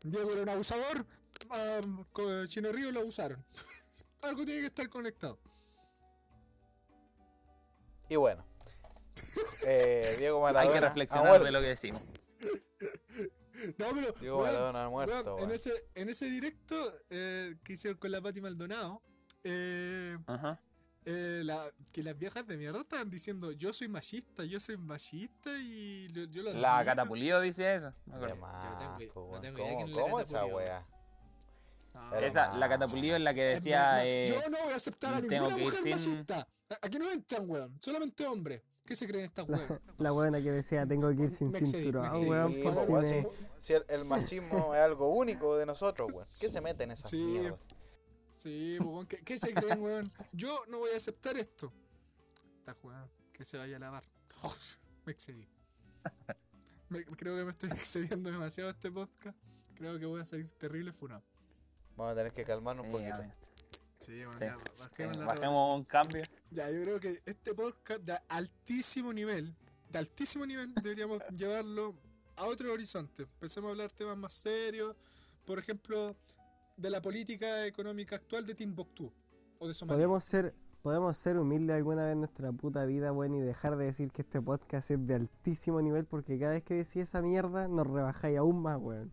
Diego 0.02 0.30
era 0.32 0.42
un 0.42 0.48
abusador, 0.48 1.04
ah, 1.50 1.80
con 2.12 2.46
Chino 2.48 2.70
Río 2.72 2.90
lo 2.92 3.00
abusaron. 3.00 3.44
Algo 4.22 4.44
tiene 4.44 4.60
que 4.60 4.66
estar 4.66 4.88
conectado. 4.88 5.38
Y 8.08 8.16
bueno. 8.16 8.44
Eh, 9.66 10.16
Diego 10.18 10.46
Hay 10.46 10.52
Maradona. 10.52 10.72
que 10.72 10.84
ha 10.84 10.88
reflexionar 10.88 11.42
de 11.42 11.50
lo 11.50 11.60
que 11.60 11.66
decimos. 11.68 12.02
No, 13.78 13.86
pero. 13.94 14.12
Diego 14.20 14.38
weón, 14.42 14.52
Maradona 14.52 14.82
ha 14.84 14.88
muerto, 14.90 15.38
en, 15.38 15.50
ese, 15.52 15.72
en 15.94 16.08
ese 16.10 16.26
directo 16.26 16.76
eh, 17.08 17.56
que 17.64 17.74
hicieron 17.74 17.98
con 17.98 18.10
la 18.10 18.20
Pati 18.20 18.40
Maldonado, 18.40 19.00
eh, 19.44 20.18
Ajá. 20.26 20.60
eh, 21.04 21.42
la- 21.44 21.70
que 21.92 22.02
las 22.02 22.18
viejas 22.18 22.46
de 22.46 22.58
mierda 22.58 22.80
estaban 22.80 23.08
diciendo: 23.08 23.52
Yo 23.52 23.72
soy 23.72 23.86
machista, 23.88 24.44
yo 24.44 24.58
soy 24.60 24.76
machista 24.76 25.56
y 25.56 26.08
lo- 26.08 26.24
yo 26.24 26.42
lo 26.42 26.52
La 26.52 26.76
admito". 26.78 26.90
Catapulido 26.96 27.40
dice 27.40 27.76
eso. 27.76 27.94
tengo 28.04 28.26
no 29.32 29.40
tengo 29.40 29.58
idea 29.58 29.68
¿Cómo, 29.70 29.76
quién 29.76 29.88
es 29.88 29.96
la 29.96 30.02
cómo 30.02 30.20
esa 30.20 30.44
wea? 30.46 30.86
Era 32.12 32.26
Esa, 32.26 32.46
la 32.48 32.54
más. 32.60 32.68
Catapulido 32.68 33.16
es 33.16 33.22
la 33.22 33.34
que 33.34 33.42
decía. 33.42 33.96
no, 33.96 34.02
eh, 34.02 34.26
yo 34.28 34.50
no 34.50 34.58
voy 34.64 34.72
a 34.72 34.76
aceptar 34.76 35.14
a 35.14 35.20
ninguna 35.20 35.54
que 35.54 35.60
ir 35.62 35.64
mujer 35.64 35.80
sin- 35.82 35.90
machista. 36.14 36.48
Aquí 36.82 36.98
no 36.98 37.10
entran, 37.10 37.48
weón. 37.48 37.80
Solamente 37.80 38.26
hombres. 38.26 38.62
¿Qué 38.84 38.94
se 38.96 39.06
creen 39.06 39.24
estas 39.26 39.48
weón? 39.48 39.80
La 39.98 40.10
buena 40.10 40.42
que 40.42 40.50
decía, 40.50 40.86
tengo 40.86 41.08
que 41.14 41.22
ir 41.22 41.30
sin 41.30 41.50
Me 41.50 41.58
excedí, 41.58 41.76
me 41.78 41.82
cinturón, 41.84 42.06
excedí. 42.06 42.28
weón, 42.28 43.04
Sí, 43.04 43.26
si 43.60 43.72
el, 43.72 43.84
el 43.88 44.04
machismo 44.04 44.74
es 44.74 44.80
algo 44.80 45.08
único 45.08 45.56
de 45.56 45.64
nosotros, 45.66 46.12
weón. 46.12 46.26
¿Qué 46.40 46.50
se 46.50 46.60
mete 46.60 46.84
en 46.84 46.90
esas 46.90 47.08
Sí. 47.08 47.16
mierdas? 47.16 47.60
Sí, 48.36 48.74
pues, 48.78 48.88
weón, 48.90 49.06
¿qué, 49.06 49.16
qué 49.24 49.38
se 49.38 49.54
creen, 49.54 49.80
weón? 49.80 50.12
Yo 50.32 50.62
no 50.68 50.80
voy 50.80 50.90
a 50.92 50.96
aceptar 50.96 51.36
esto. 51.38 51.72
Esta 52.58 52.76
weón, 52.82 53.10
que 53.32 53.44
se 53.44 53.56
vaya 53.56 53.76
a 53.76 53.80
lavar. 53.80 54.04
Oh, 54.42 54.54
me 55.06 55.12
excedí. 55.12 55.48
Me- 56.90 57.04
creo 57.04 57.36
que 57.38 57.44
me 57.44 57.50
estoy 57.50 57.70
excediendo 57.72 58.30
demasiado 58.30 58.68
este 58.70 58.90
podcast. 58.90 59.38
Creo 59.76 59.98
que 59.98 60.04
voy 60.06 60.20
a 60.20 60.24
salir 60.26 60.50
terrible 60.58 60.92
funado. 60.92 61.22
Vamos 61.96 62.12
a 62.12 62.16
tener 62.16 62.32
que 62.32 62.44
calmarnos 62.44 62.86
sí, 62.86 62.92
un 62.92 62.98
poquito. 63.00 63.22
Sí, 63.98 64.24
bueno, 64.24 64.38
Sí. 64.38 64.44
ya, 64.44 64.56
bajemos 64.78 65.16
la 65.16 65.24
revolución. 65.24 65.26
Bajemos 65.26 65.78
un 65.78 65.84
cambio. 65.84 66.24
Ya, 66.50 66.70
yo 66.70 66.82
creo 66.82 67.00
que 67.00 67.22
este 67.24 67.54
podcast 67.54 68.00
de 68.02 68.18
altísimo 68.28 69.12
nivel, 69.12 69.54
de 69.90 69.98
altísimo 69.98 70.44
nivel, 70.44 70.74
deberíamos 70.74 71.20
llevarlo 71.38 71.94
a 72.36 72.44
otro 72.46 72.72
horizonte. 72.72 73.22
Empecemos 73.22 73.68
a 73.68 73.70
hablar 73.72 73.92
temas 73.92 74.16
más 74.16 74.32
serios, 74.32 74.94
por 75.46 75.58
ejemplo, 75.58 76.16
de 76.76 76.90
la 76.90 77.00
política 77.00 77.66
económica 77.66 78.16
actual 78.16 78.44
de 78.44 78.54
Timbuktu 78.54 79.12
o 79.58 79.68
de 79.68 79.74
Somalia. 79.74 79.96
Podemos 79.96 80.24
ser, 80.24 80.54
podemos 80.82 81.16
ser 81.16 81.38
humildes 81.38 81.76
alguna 81.76 82.04
vez 82.04 82.12
en 82.12 82.18
nuestra 82.18 82.52
puta 82.52 82.84
vida, 82.84 83.12
weón, 83.12 83.34
y 83.34 83.40
dejar 83.40 83.76
de 83.76 83.86
decir 83.86 84.10
que 84.10 84.22
este 84.22 84.42
podcast 84.42 84.90
es 84.90 85.06
de 85.06 85.14
altísimo 85.14 85.80
nivel, 85.80 86.04
porque 86.04 86.38
cada 86.38 86.52
vez 86.52 86.64
que 86.64 86.74
decís 86.74 86.96
esa 86.96 87.22
mierda 87.22 87.68
nos 87.68 87.86
rebajáis 87.86 88.36
aún 88.38 88.60
más, 88.60 88.78
weón. 88.80 89.12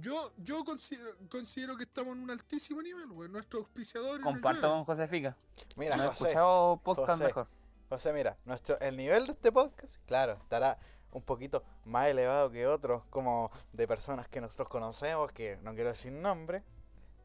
Yo, 0.00 0.32
yo 0.38 0.64
considero, 0.64 1.10
considero 1.30 1.76
que 1.76 1.84
estamos 1.84 2.16
en 2.16 2.22
un 2.24 2.30
altísimo 2.30 2.82
nivel, 2.82 3.06
güey. 3.08 3.28
Nuestro 3.28 3.60
auspiciador 3.60 4.20
Comparto 4.20 4.68
con 4.70 4.84
José 4.84 5.06
Fica. 5.06 5.36
Mira, 5.76 5.96
No 5.96 6.04
he 6.04 6.08
José, 6.08 6.24
escuchado 6.24 6.80
podcast 6.82 7.10
José. 7.12 7.24
mejor. 7.24 7.48
José, 7.88 8.12
mira, 8.12 8.36
nuestro, 8.44 8.78
el 8.80 8.96
nivel 8.96 9.26
de 9.26 9.32
este 9.32 9.52
podcast, 9.52 9.96
claro, 10.06 10.32
estará 10.42 10.76
un 11.12 11.22
poquito 11.22 11.62
más 11.84 12.08
elevado 12.08 12.50
que 12.50 12.66
otros, 12.66 13.04
como 13.10 13.50
de 13.72 13.86
personas 13.86 14.26
que 14.28 14.40
nosotros 14.40 14.68
conocemos, 14.68 15.30
que 15.32 15.56
no 15.62 15.72
quiero 15.74 15.90
decir 15.90 16.10
nombre, 16.12 16.64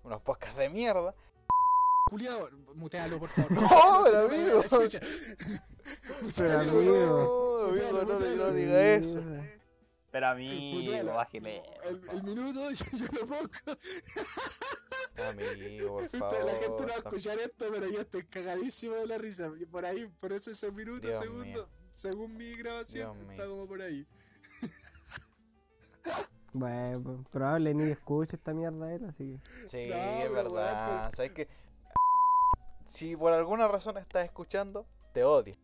unos 0.04 0.22
podcasts 0.22 0.58
de 0.58 0.70
mierda. 0.70 1.16
Culiado, 2.10 2.50
mutealo, 2.76 3.18
por 3.20 3.30
favor. 3.30 3.52
No, 3.54 4.02
pero 4.04 4.20
amigo. 4.28 4.64
Pero 4.70 6.22
Mutealo, 6.22 6.72
amigo. 6.72 7.60
No, 7.64 7.70
amigo, 7.70 7.88
no, 7.92 8.02
no 8.04 8.14
mutealo. 8.14 8.52
diga 8.54 8.82
eso. 8.96 9.20
Pero 10.12 10.28
amigo, 10.28 10.78
Mutealo. 10.80 11.14
bájele. 11.16 11.62
El, 11.88 12.10
el 12.10 12.24
minuto 12.24 12.70
yo, 12.72 12.86
yo 12.98 13.06
lo 13.20 13.28
pongo. 13.28 13.50
Amigo, 15.30 15.98
por 15.98 16.10
favor. 16.20 16.46
la 16.46 16.56
gente 16.56 16.82
no 16.82 16.88
va 16.88 16.94
a 16.94 16.98
escuchar 16.98 17.40
esto, 17.40 17.66
pero 17.72 17.88
yo 17.90 18.02
estoy 18.02 18.24
cagadísimo 18.26 18.96
de 18.96 19.08
la 19.08 19.18
risa. 19.18 19.50
Y 19.58 19.66
por 19.66 19.86
ahí, 19.86 20.06
por 20.20 20.34
ese, 20.34 20.52
ese 20.52 20.72
minuto, 20.72 21.08
Dios 21.08 21.16
segundo, 21.24 21.46
mío. 21.46 21.70
según 21.92 22.36
mi 22.36 22.56
grabación, 22.58 23.14
Dios 23.18 23.30
está 23.32 23.44
mío. 23.44 23.52
como 23.52 23.68
por 23.68 23.82
ahí. 23.82 24.06
Bueno, 26.54 27.02
pues, 27.04 27.18
probable 27.32 27.74
ni 27.74 27.90
escuche 27.92 28.36
esta 28.36 28.54
mierda 28.54 28.94
él, 28.94 29.06
así 29.06 29.40
que. 29.40 29.68
Sí, 29.70 29.88
No, 29.90 29.96
es 29.96 30.30
weón, 30.30 30.34
verdad. 30.34 31.12
¿Sabes 31.16 31.32
qué? 31.32 31.48
Si 32.86 33.16
por 33.16 33.32
alguna 33.32 33.70
razón 33.70 33.98
estás 33.98 34.26
escuchando, 34.26 34.86
te 35.14 35.24
odio. 35.24 35.56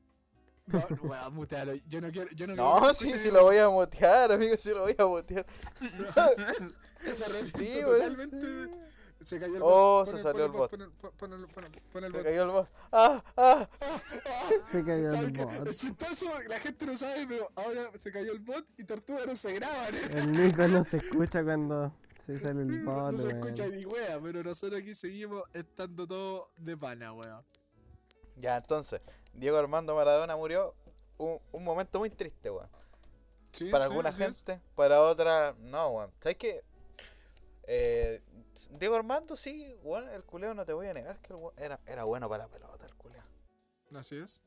No, 0.67 0.83
no, 0.89 1.01
weón, 1.09 1.33
mutealo. 1.35 1.73
Yo 1.87 2.01
no 2.01 2.11
quiero. 2.11 2.29
Yo 2.35 2.47
no, 2.47 2.55
No, 2.55 2.77
quiero 2.79 2.93
se 2.93 3.09
sí, 3.09 3.17
sí 3.17 3.31
lo 3.31 3.43
voy 3.43 3.57
a 3.57 3.69
mutear, 3.69 4.31
amigo, 4.33 4.55
sí 4.57 4.69
lo 4.71 4.81
voy 4.81 4.95
a 4.97 5.05
mutear. 5.05 5.45
Sí, 7.57 7.81
totalmente. 7.83 8.37
weón, 8.45 8.69
sí. 8.71 9.25
Se 9.25 9.39
cayó 9.39 9.55
el 9.55 9.61
Oh, 9.63 9.99
bot. 9.99 10.05
se 10.07 10.11
Pon 10.13 10.21
salió 10.23 10.45
el 10.45 10.51
bot. 10.51 10.69
Pon 10.69 10.81
el, 10.81 10.91
pon, 10.91 11.11
pon 11.17 11.33
el, 11.33 11.47
pon 11.47 12.03
el, 12.03 12.11
Se 12.11 12.17
bot. 12.17 12.23
cayó 12.23 12.43
el 12.43 12.49
boss. 12.49 12.67
¡Ah! 12.91 13.23
¡Ah! 13.35 13.69
Se 14.71 14.83
cayó 14.83 15.09
¿Sabes 15.11 15.27
el 15.27 15.33
qué? 15.33 15.45
bot. 15.45 15.67
Es 15.67 15.77
chistoso, 15.79 16.25
la 16.47 16.59
gente 16.59 16.85
no 16.85 16.95
sabe, 16.97 17.25
pero 17.27 17.49
ahora 17.55 17.89
se 17.95 18.11
cayó 18.11 18.31
el 18.31 18.39
bot 18.39 18.65
y 18.77 18.83
Tortuga 18.83 19.25
no 19.25 19.35
se 19.35 19.53
graban. 19.53 19.95
¿eh? 19.95 19.99
El 20.11 20.31
Nico 20.33 20.67
no 20.67 20.83
se 20.83 20.97
escucha 20.97 21.43
cuando 21.43 21.93
se 22.19 22.37
sale 22.37 22.61
el 22.61 22.83
No 22.85 22.91
bot, 23.03 23.15
se 23.17 23.27
weón. 23.27 23.39
escucha 23.39 23.67
ni 23.69 23.85
wea, 23.85 24.19
pero 24.21 24.43
nosotros 24.43 24.81
aquí 24.81 24.93
seguimos 24.93 25.41
estando 25.53 26.05
todo 26.05 26.47
de 26.57 26.77
pana, 26.77 27.13
wea. 27.13 27.41
Ya, 28.35 28.57
entonces, 28.57 29.01
Diego 29.37 29.57
Armando 29.57 29.95
Maradona 29.95 30.35
murió 30.35 30.75
un, 31.17 31.39
un 31.51 31.63
momento 31.63 31.99
muy 31.99 32.09
triste, 32.09 32.49
weón. 32.49 32.69
Sí, 33.51 33.69
Para 33.71 33.85
sí, 33.85 33.91
alguna 33.91 34.09
es. 34.09 34.17
gente, 34.17 34.59
para 34.75 35.01
otra, 35.01 35.53
no, 35.59 35.89
weón. 35.89 36.11
¿Sabes 36.19 36.37
qué? 36.37 36.63
Eh, 37.63 38.21
Diego 38.71 38.95
Armando, 38.95 39.35
sí, 39.35 39.75
weón, 39.83 40.09
el 40.09 40.23
culeo 40.23 40.53
no 40.53 40.65
te 40.65 40.73
voy 40.73 40.87
a 40.87 40.93
negar 40.93 41.19
que 41.21 41.33
el 41.33 41.39
weón 41.39 41.53
era, 41.57 41.79
era 41.85 42.03
bueno 42.03 42.27
para 42.27 42.43
la 42.45 42.49
pelota, 42.49 42.85
el 42.85 42.95
culeo. 42.95 43.23
Así 43.95 44.17
es. 44.17 44.41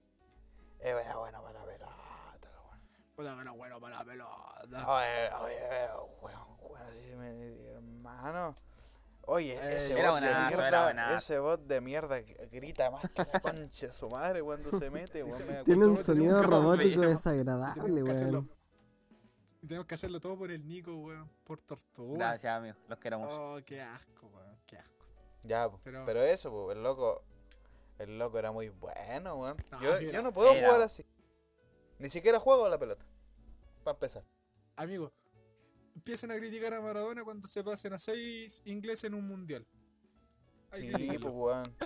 Era 0.80 1.16
bueno 1.16 1.42
para 1.42 1.60
la 1.60 1.66
pelota, 1.66 2.48
el 2.48 2.56
weón. 2.66 2.80
Puta 3.14 3.34
no 3.44 3.54
bueno 3.56 3.80
para 3.80 3.98
la 3.98 4.04
pelota. 4.04 4.86
Oye, 4.88 5.30
oye, 5.44 5.66
pero, 5.70 6.04
weón, 6.20 6.56
weón, 6.60 6.82
así 6.82 7.14
me 7.14 7.30
hermano. 7.74 8.56
Oye, 9.32 9.54
Eh, 9.54 9.76
ese 9.76 9.96
era 9.96 10.10
bot 10.10 10.20
de 10.22 10.26
mierda, 10.34 10.84
buenazo. 10.86 11.18
ese 11.18 11.38
bot 11.38 11.60
de 11.60 11.80
mierda 11.80 12.24
que 12.24 12.48
grita 12.50 12.90
más 12.90 13.02
que 13.12 13.24
la 13.32 13.38
concha 13.40 13.86
de 13.86 13.92
su 13.92 14.08
madre 14.08 14.42
cuando 14.42 14.76
se 14.76 14.90
mete, 14.90 15.22
weón. 15.22 15.40
Tiene 15.64 15.86
un 15.86 15.96
sonido 15.96 16.40
que 16.40 16.46
robótico 16.48 17.02
desagradable, 17.02 17.80
tenemos, 17.82 18.04
que 18.06 18.10
hacerlo, 18.10 18.38
weón. 18.40 18.50
y 19.62 19.66
tenemos 19.68 19.86
que 19.86 19.94
hacerlo 19.94 20.18
todo 20.20 20.36
por 20.36 20.50
el 20.50 20.66
Nico, 20.66 20.96
weón. 20.96 21.30
Por 21.44 21.60
Tortuga. 21.60 22.16
Gracias, 22.30 22.56
amigo. 22.56 22.76
Los 22.88 22.98
quiero 22.98 23.18
mucho. 23.20 23.52
Oh, 23.54 23.58
qué 23.64 23.80
asco, 23.80 24.26
weón. 24.34 24.58
Qué 24.66 24.76
asco. 24.78 25.06
Ya, 25.44 25.70
pero, 25.84 26.04
Pero- 26.04 26.22
eso, 26.24 26.72
el 26.72 26.82
loco, 26.82 27.22
el 27.98 28.18
loco 28.18 28.36
era 28.36 28.50
muy 28.50 28.68
bueno, 28.70 29.36
weón. 29.36 29.56
No, 29.70 29.80
yo, 29.80 30.00
yo 30.00 30.22
no 30.22 30.32
puedo 30.32 30.50
era- 30.52 30.66
jugar 30.66 30.82
así. 30.82 31.06
Ni 32.00 32.08
siquiera 32.08 32.40
juego 32.40 32.66
a 32.66 32.68
la 32.68 32.78
pelota. 32.78 33.04
Para 33.84 33.94
empezar. 33.94 34.24
Amigo, 34.74 35.12
empiecen 35.94 36.30
a 36.30 36.36
criticar 36.36 36.72
a 36.74 36.80
Maradona 36.80 37.24
cuando 37.24 37.46
se 37.48 37.62
pasen 37.64 37.92
a 37.92 37.98
seis 37.98 38.62
ingleses 38.64 39.04
en 39.04 39.14
un 39.14 39.26
mundial. 39.28 39.66
Hay 40.72 40.90
que 40.90 40.96
Sí, 40.98 41.18
pues, 41.18 41.34
weón. 41.34 41.76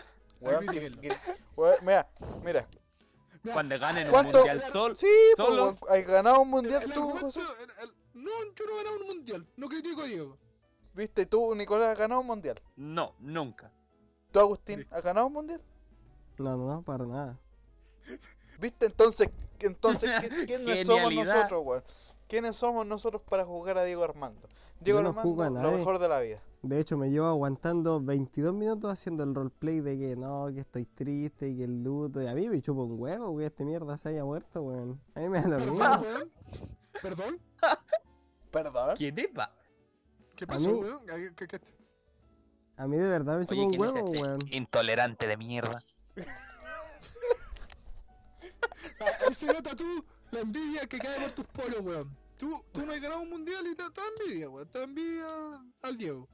Weón, 0.40 0.66
mira, 1.82 2.08
mira. 2.44 2.68
Cuando 3.52 3.78
ganen 3.78 4.04
un 4.06 4.10
¿Cuánto- 4.10 4.38
mundial 4.38 4.62
sol. 4.72 4.96
Sí, 4.96 5.06
pues, 5.36 5.48
Solo- 5.48 5.76
has 5.88 6.06
ganado 6.06 6.40
un 6.40 6.50
mundial 6.50 6.82
el 6.82 6.92
tú, 6.92 7.00
argumento- 7.00 7.26
José. 7.26 7.40
el- 7.40 7.88
el- 7.88 8.22
no, 8.22 8.30
yo 8.54 8.66
no 8.66 8.72
he 8.72 8.76
ganado 8.76 9.00
un 9.00 9.06
mundial. 9.06 9.46
No 9.56 9.68
critico 9.68 10.02
a 10.02 10.06
Diego. 10.06 10.38
¿Viste? 10.94 11.26
¿Tú, 11.26 11.54
Nicolás, 11.54 11.88
has 11.90 11.98
ganado 11.98 12.20
un 12.20 12.26
mundial? 12.26 12.60
No, 12.76 13.14
nunca. 13.20 13.72
¿Tú, 14.32 14.40
Agustín, 14.40 14.86
has 14.90 15.02
ganado 15.02 15.26
un 15.26 15.32
mundial? 15.32 15.62
No, 16.38 16.56
no, 16.56 16.66
no, 16.74 16.82
para 16.82 17.04
nada. 17.06 17.38
¿Viste? 18.60 18.86
Entonces, 18.86 19.28
entonces 19.60 20.10
¿qui- 20.10 20.46
¿quiénes 20.46 20.86
somos 20.86 21.12
nosotros, 21.14 21.62
weón? 21.64 21.84
¿Quiénes 22.28 22.56
somos 22.56 22.87
nosotros 22.87 23.22
para 23.28 23.44
jugar 23.44 23.78
a 23.78 23.84
Diego 23.84 24.02
Armando? 24.04 24.48
Diego 24.80 25.02
no 25.02 25.10
Armando, 25.10 25.62
lo 25.62 25.72
mejor 25.72 25.98
de 25.98 26.08
la 26.08 26.20
vida. 26.20 26.42
De 26.62 26.80
hecho, 26.80 26.96
me 26.96 27.10
llevo 27.10 27.26
aguantando 27.26 28.00
22 28.00 28.54
minutos 28.54 28.90
haciendo 28.90 29.22
el 29.22 29.34
roleplay 29.34 29.80
de 29.80 29.98
que 29.98 30.16
no, 30.16 30.46
que 30.52 30.60
estoy 30.60 30.87
triste 30.87 31.48
y 31.48 31.58
que 31.58 31.64
el 31.64 31.82
luto. 31.82 32.22
Y 32.22 32.26
a 32.26 32.34
mí 32.34 32.48
me 32.48 32.60
chupa 32.62 32.82
un 32.82 32.98
huevo, 32.98 33.37
que 33.37 33.46
este 33.46 33.64
mierda 33.64 33.98
se 33.98 34.08
haya 34.10 34.24
muerto, 34.24 34.62
weón. 34.62 35.00
A 35.14 35.20
mí 35.20 35.28
me 35.28 35.40
da 35.42 35.58
mismo. 35.58 35.76
Perdón, 35.78 36.00
weón. 36.02 36.32
Perdón. 37.02 37.40
¿Perdón? 38.50 38.94
¿Qué 38.96 39.12
te 39.12 39.28
pa? 39.28 39.54
¿Qué 40.34 40.46
pasó, 40.46 40.70
mí- 40.70 40.80
weón? 40.80 41.04
¿Qué- 41.06 41.34
qué- 41.37 41.46
qué- 41.58 41.74
A 42.78 42.87
mí 42.88 42.96
de 42.96 43.08
verdad 43.08 43.38
me 43.38 43.44
chupa 43.46 43.52
Oye, 43.54 43.64
un 43.66 43.70
¿quién 43.72 43.84
es 43.84 43.90
huevo, 43.92 44.06
este 44.12 44.22
weón. 44.22 44.38
intolerante 44.50 45.26
de 45.26 45.37
mierda? 45.37 45.82
Ah, 49.00 49.32
se 49.32 49.46
nota 49.46 49.74
tú 49.76 50.04
la 50.34 50.40
envidia 50.40 50.86
que 50.86 50.98
cae 50.98 51.20
por 51.20 51.30
tus 51.32 51.46
polos, 51.46 51.80
weón. 51.82 52.16
Tú, 52.36 52.62
tú 52.72 52.84
no 52.84 52.92
has 52.92 53.00
ganado 53.00 53.22
un 53.22 53.30
mundial 53.30 53.64
y 53.66 53.74
te, 53.74 53.82
da 53.82 53.90
envidia, 54.20 54.50
weón. 54.50 54.68
Te 54.68 54.78
da 54.78 54.84
envidia 54.84 55.26
al 55.82 55.96
Diego. 55.96 56.28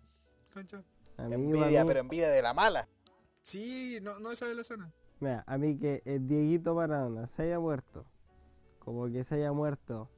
¿Cachai? 0.53 0.85
A 1.17 1.23
mí, 1.25 1.35
Envidia, 1.35 1.81
a 1.83 1.85
mí- 1.85 1.89
pero 1.89 2.01
envidia 2.01 2.29
de 2.31 2.43
la 2.43 2.55
mala. 2.55 2.89
Sí, 3.43 3.99
no, 4.03 4.19
no 4.21 4.33
esa 4.33 4.49
es 4.49 4.55
la 4.57 4.63
escena. 4.63 4.93
Mira, 5.21 5.45
a 5.47 5.59
mí 5.59 5.79
que 5.79 6.03
el 6.07 6.27
Dieguito 6.27 6.75
Maradona 6.75 7.27
se 7.27 7.43
haya 7.43 7.61
muerto, 7.61 8.07
como 8.79 9.07
que 9.11 9.23
se 9.23 9.35
haya 9.37 9.53
muerto 9.53 10.11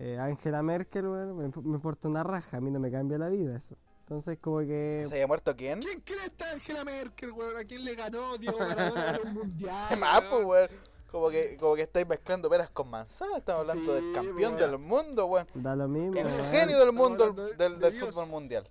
eh, 0.00 0.18
Angela 0.18 0.60
Merkel, 0.62 1.06
weón, 1.06 1.36
me, 1.36 1.44
me 1.48 1.74
importa 1.76 2.08
una 2.08 2.24
raja, 2.24 2.56
a 2.56 2.60
mí 2.60 2.70
no 2.70 2.80
me 2.80 2.90
cambia 2.90 3.16
la 3.16 3.28
vida 3.28 3.56
eso. 3.56 3.76
Entonces, 4.00 4.38
como 4.40 4.58
que. 4.58 5.06
¿Se 5.08 5.14
haya 5.14 5.26
muerto 5.28 5.54
quién? 5.56 5.80
¿Quién 5.80 6.00
cree 6.00 6.24
esta 6.26 6.50
Angela 6.50 6.84
Merkel, 6.84 7.30
weón? 7.30 7.56
¿A 7.56 7.64
quién 7.64 7.84
le 7.84 7.94
ganó 7.94 8.36
Diego 8.36 8.58
Maradona 8.58 9.16
en 9.16 9.28
un 9.28 9.34
mundial? 9.38 9.88
¿Qué 9.88 9.96
pues, 10.30 10.44
weón? 10.44 10.68
Como 11.14 11.30
que, 11.30 11.56
como 11.58 11.76
que 11.76 11.82
estáis 11.82 12.08
mezclando 12.08 12.50
peras 12.50 12.70
con 12.70 12.90
manzanas. 12.90 13.38
Estamos 13.38 13.60
hablando 13.70 13.96
Sí, 13.96 14.02
del 14.02 14.12
campeón 14.14 14.56
del 14.56 14.78
mundo, 14.78 15.26
weón. 15.26 15.46
Da 15.54 15.76
lo 15.76 15.86
mismo, 15.86 16.12
El 16.20 16.26
genio 16.46 16.76
del 16.80 16.90
mundo 16.90 17.30
de- 17.30 17.54
del, 17.54 17.78
de 17.78 17.78
del 17.78 17.92
Dios. 17.92 18.08
fútbol 18.08 18.28
mundial. 18.30 18.68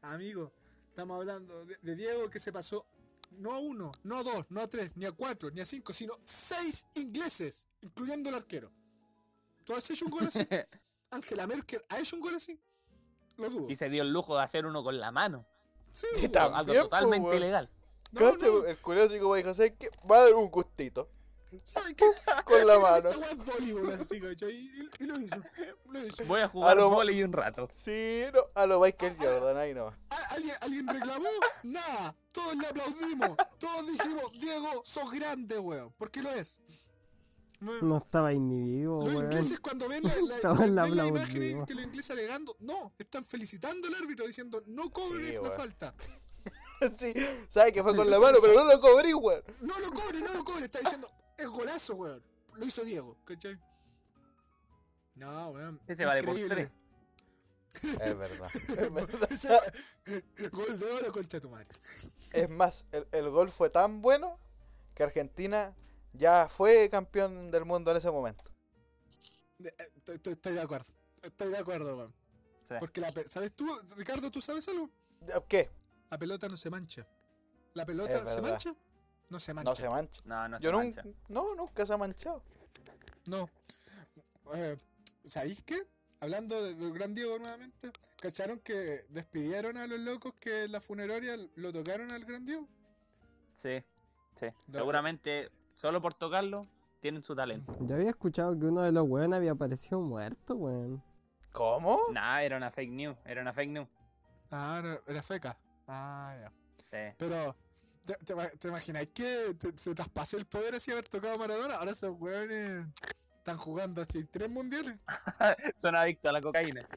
Amigo, 0.00 0.50
estamos 0.88 1.18
hablando 1.18 1.66
de, 1.66 1.76
de 1.82 1.94
Diego 1.94 2.30
que 2.30 2.40
se 2.40 2.52
pasó 2.54 2.86
no 3.32 3.52
a 3.52 3.58
uno, 3.58 3.92
no 4.02 4.16
a 4.16 4.22
dos, 4.22 4.46
no 4.48 4.62
a 4.62 4.66
tres, 4.66 4.92
ni 4.96 5.04
a 5.04 5.12
cuatro, 5.12 5.50
ni 5.50 5.60
a 5.60 5.66
cinco, 5.66 5.92
sino 5.92 6.14
seis 6.22 6.86
ingleses, 6.94 7.66
incluyendo 7.82 8.30
el 8.30 8.36
arquero. 8.36 8.70
¿Tú 9.64 9.74
has 9.74 9.90
hecho 9.90 10.06
un 10.06 10.10
gol 10.12 10.24
así? 10.26 10.40
Angela 11.10 11.46
Merkel 11.46 11.82
ha 11.90 11.98
hecho 11.98 12.16
un 12.16 12.22
gol 12.22 12.34
así. 12.34 12.58
Lo 13.36 13.50
dudo. 13.50 13.68
Y 13.68 13.76
se 13.76 13.90
dio 13.90 14.04
el 14.04 14.10
lujo 14.10 14.34
de 14.38 14.42
hacer 14.42 14.64
uno 14.64 14.82
con 14.82 14.98
la 14.98 15.10
mano. 15.10 15.44
Sí, 15.92 16.06
Algo 16.34 16.72
totalmente 16.72 17.26
weón. 17.28 17.36
ilegal. 17.36 17.70
No, 18.12 18.20
Cacha, 18.32 18.46
no. 18.46 18.64
El 18.64 18.78
culero 18.78 19.04
así 19.04 19.18
como 19.20 19.34
dijo, 19.34 19.52
¿sabes 19.52 19.74
qué? 19.78 19.90
Va 20.10 20.16
a 20.16 20.24
dar 20.24 20.34
un 20.34 20.50
gustito. 20.50 21.10
¿Sabes 21.64 21.94
qué? 21.94 22.04
Con 22.44 22.66
la 22.66 22.78
mano. 22.78 23.08
weá 23.10 23.30
es 23.30 23.36
voleibol 23.44 23.92
así, 23.92 24.20
¿cachai? 24.20 24.50
Y, 24.50 24.82
y- 24.82 25.04
y 25.04 25.06
lo 25.06 25.18
hizo. 25.20 25.36
Lo 25.86 26.06
hizo. 26.06 26.24
Voy 26.26 26.40
a 26.42 26.48
jugar 26.48 26.76
lo- 26.76 26.90
volei 26.90 27.22
un 27.22 27.32
rato. 27.32 27.68
Sí, 27.74 28.22
no, 28.34 28.40
a 28.54 28.66
lo 28.66 28.80
Michael 28.80 29.16
Jordan, 29.18 29.56
ahí 29.56 29.72
no. 29.74 29.86
¿A- 29.86 30.24
¿Alguien, 30.30 30.54
¿Alguien 30.60 30.86
reclamó? 30.88 31.28
Nada. 31.62 32.14
Todos 32.32 32.54
le 32.56 32.66
aplaudimos. 32.66 33.36
Todos 33.58 33.86
dijimos, 33.86 34.32
Diego, 34.32 34.82
sos 34.84 35.10
grande, 35.12 35.58
weón. 35.58 35.92
Porque 35.96 36.22
lo 36.22 36.30
es. 36.32 36.60
No 37.60 37.96
estaba 37.98 38.28
ahí 38.28 38.38
ni 38.38 38.62
vivo, 38.78 39.02
Los 39.04 39.14
weón. 39.14 39.24
ingleses 39.24 39.58
cuando 39.58 39.88
ven 39.88 40.04
la, 40.04 40.14
la, 40.68 40.84
ven 40.84 41.06
imagen 41.08 41.64
que 41.66 41.74
los 41.74 41.84
ingleses 41.86 42.10
alegando, 42.12 42.54
no, 42.60 42.92
están 42.98 43.24
felicitando 43.24 43.88
al 43.88 43.94
árbitro 43.96 44.26
diciendo 44.28 44.62
no 44.66 44.90
cobres 44.92 45.26
Sí, 45.26 45.32
la 45.34 45.40
weón. 45.40 45.56
falta. 45.56 45.94
Sí, 46.96 47.12
sabes 47.48 47.72
que 47.72 47.82
fue 47.82 47.96
con 47.96 48.08
la 48.08 48.20
mano, 48.20 48.38
pero 48.40 48.54
no 48.54 48.64
lo 48.72 48.80
cobré, 48.80 49.12
weón. 49.12 49.42
No 49.62 49.76
lo 49.80 49.90
cobre, 49.90 50.20
no 50.20 50.32
lo 50.32 50.44
cobre, 50.44 50.66
está 50.66 50.78
diciendo, 50.78 51.10
es 51.38 51.46
golazo, 51.46 51.94
weón. 51.94 52.22
Lo 52.54 52.64
hizo 52.66 52.84
Diego, 52.84 53.16
¿cachai? 53.24 53.58
No, 55.14 55.50
weón. 55.50 55.80
Ese 55.86 56.04
vale 56.04 56.22
por 56.22 56.38
increíble. 56.38 56.70
Es 57.82 58.18
verdad. 58.18 58.50
Es 58.54 58.92
verdad. 58.92 59.28
Gol 60.52 60.78
de 60.78 60.90
oro 60.90 61.12
contra 61.12 61.40
tu 61.40 61.48
madre. 61.50 61.68
Es 62.32 62.48
más, 62.50 62.84
el, 62.92 63.06
el 63.12 63.28
gol 63.30 63.50
fue 63.50 63.70
tan 63.70 64.00
bueno 64.00 64.38
que 64.94 65.02
Argentina 65.02 65.76
ya 66.12 66.48
fue 66.48 66.88
campeón 66.90 67.50
del 67.50 67.64
mundo 67.64 67.90
en 67.90 67.98
ese 67.98 68.10
momento. 68.10 68.42
Eh, 69.62 69.72
Estoy, 69.96 70.16
estoy- 70.16 70.32
estoy 70.32 70.52
de 70.54 70.60
acuerdo. 70.62 70.92
Estoy 71.22 71.48
de 71.48 71.58
acuerdo, 71.58 71.96
weón. 71.96 72.14
Sí. 72.66 72.74
Porque 72.80 73.00
la 73.00 73.12
¿Sabes 73.26 73.52
tú, 73.54 73.66
Ricardo, 73.96 74.30
tú 74.30 74.40
sabes 74.40 74.66
algo? 74.68 74.90
¿Qué? 75.48 75.70
La 76.10 76.18
pelota 76.18 76.48
no 76.48 76.56
se 76.56 76.70
mancha. 76.70 77.06
¿La 77.74 77.84
pelota 77.84 78.24
se 78.26 78.40
mancha? 78.40 78.74
No 79.30 79.38
se 79.38 79.52
mancha. 79.54 79.70
No 79.70 79.76
se 79.76 79.88
mancha. 79.88 80.20
No, 80.24 80.48
no 80.48 80.58
Yo 80.58 80.70
se 80.70 80.76
mancha. 80.76 81.02
no, 81.28 81.54
nunca 81.54 81.84
se 81.86 81.92
ha 81.92 81.96
manchado. 81.96 82.42
No. 83.26 83.48
Eh, 84.54 84.76
¿Sabéis 85.26 85.62
qué? 85.62 85.76
Hablando 86.20 86.60
de- 86.62 86.74
del 86.74 86.92
gran 86.92 87.14
Diego 87.14 87.38
nuevamente, 87.38 87.92
¿cacharon 88.20 88.58
que 88.60 89.04
despidieron 89.10 89.76
a 89.76 89.86
los 89.86 90.00
locos 90.00 90.32
que 90.40 90.64
en 90.64 90.72
la 90.72 90.80
funeraria 90.80 91.36
lo 91.56 91.72
tocaron 91.72 92.10
al 92.10 92.24
gran 92.24 92.44
Diego? 92.44 92.66
Sí, 93.54 93.84
sí. 94.34 94.46
Seguramente, 94.72 95.50
solo 95.76 96.00
por 96.00 96.14
tocarlo, 96.14 96.66
tienen 97.00 97.22
su 97.22 97.36
talento. 97.36 97.76
Yo 97.80 97.94
había 97.94 98.10
escuchado 98.10 98.58
que 98.58 98.64
uno 98.66 98.82
de 98.82 98.90
los 98.92 99.06
weones 99.06 99.36
había 99.36 99.52
aparecido 99.52 100.00
muerto, 100.00 100.54
weón. 100.56 101.02
¿Cómo? 101.52 102.00
Nah, 102.12 102.40
era 102.42 102.56
una 102.56 102.70
fake 102.70 102.90
news, 102.90 103.16
era 103.24 103.40
una 103.42 103.52
fake 103.52 103.70
news. 103.70 103.88
Ah, 104.50 104.78
era, 104.82 105.00
era 105.06 105.22
feca. 105.22 105.56
Ah, 105.86 106.34
ya. 106.40 106.52
Sí. 106.90 107.14
Pero, 107.18 107.54
¿te, 108.08 108.14
te, 108.24 108.32
ima- 108.32 108.50
te 108.58 108.68
imagináis 108.68 109.08
que 109.12 109.54
te- 109.58 109.76
se 109.76 109.94
traspase 109.94 110.38
el 110.38 110.46
poder 110.46 110.74
así 110.74 110.90
haber 110.90 111.06
tocado 111.08 111.34
a 111.34 111.38
Maradona? 111.38 111.74
Ahora 111.74 111.90
esos 111.90 112.16
weones 112.18 112.86
están 113.36 113.58
jugando 113.58 114.00
así 114.00 114.24
tres 114.24 114.48
mundiales. 114.48 114.98
Son 115.76 115.94
adictos 115.94 116.30
a 116.30 116.32
la 116.32 116.40
cocaína. 116.40 116.88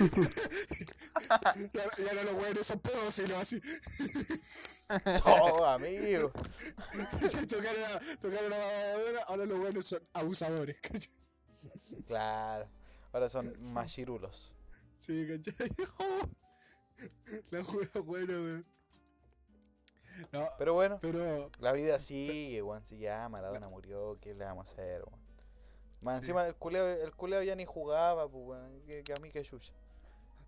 Y 0.00 1.78
ahora, 1.78 1.92
y 1.98 2.02
ahora 2.08 2.22
los 2.24 2.34
weones 2.34 2.66
son 2.66 2.80
pedófilos 2.80 3.38
así. 3.38 3.60
No, 5.24 5.64
amigo. 5.66 6.32
Si 7.30 7.46
tocaron 7.46 7.84
a, 7.84 8.16
tocaron 8.18 8.52
a 8.52 8.56
Maradona, 8.58 9.20
ahora 9.28 9.46
los 9.46 9.58
weones 9.60 9.86
son 9.86 10.00
abusadores. 10.14 10.80
¿cachai? 10.80 11.10
Claro. 12.06 12.68
Ahora 13.12 13.28
son 13.28 13.52
machirulos. 13.72 14.54
Sí, 14.98 15.26
¿cachai? 15.28 15.70
La 17.50 17.62
juega 17.64 18.00
buena, 18.00 18.32
weón. 18.32 18.66
No, 20.32 20.48
Pero 20.58 20.74
bueno, 20.74 20.98
pero 21.00 21.50
la 21.58 21.72
vida 21.72 21.98
sigue, 21.98 22.62
weón. 22.62 22.84
Si 22.84 22.98
ya 22.98 23.28
Maradona 23.28 23.68
murió, 23.68 24.18
¿qué 24.20 24.34
le 24.34 24.44
vamos 24.44 24.68
a 24.68 24.72
hacer, 24.72 25.02
weón? 25.04 25.20
Más 26.02 26.14
Sí. 26.16 26.18
encima 26.22 26.46
el 26.46 26.54
culeo, 26.56 26.86
el 26.86 27.14
culeo 27.14 27.42
ya 27.42 27.54
ni 27.56 27.64
jugaba, 27.64 28.28
pues, 28.28 28.44
weón. 28.46 28.82
Que, 28.86 29.02
que 29.02 29.12
a 29.12 29.16
mí 29.20 29.30
que 29.30 29.42
chucha. 29.42 29.72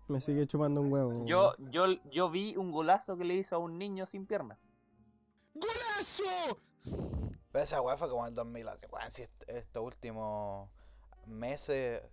Me 0.07 0.21
sigue 0.21 0.45
chupando 0.45 0.81
un 0.81 0.91
huevo. 0.93 1.25
Yo, 1.25 1.53
yo, 1.57 1.85
yo 2.11 2.29
vi 2.29 2.55
un 2.57 2.71
golazo 2.71 3.17
que 3.17 3.23
le 3.23 3.33
hizo 3.33 3.55
a 3.55 3.59
un 3.59 3.77
niño 3.79 4.05
sin 4.05 4.25
piernas. 4.27 4.59
¡Golazo! 5.53 6.59
Pero 7.51 7.63
esa 7.63 7.81
weá 7.81 7.97
fue 7.97 8.09
como 8.09 8.23
en 8.23 8.29
el 8.29 8.35
2011, 8.35 8.87
weón. 8.91 9.11
Si 9.11 9.21
est- 9.23 9.49
estos 9.49 9.83
últimos 9.83 10.69
meses 11.25 12.03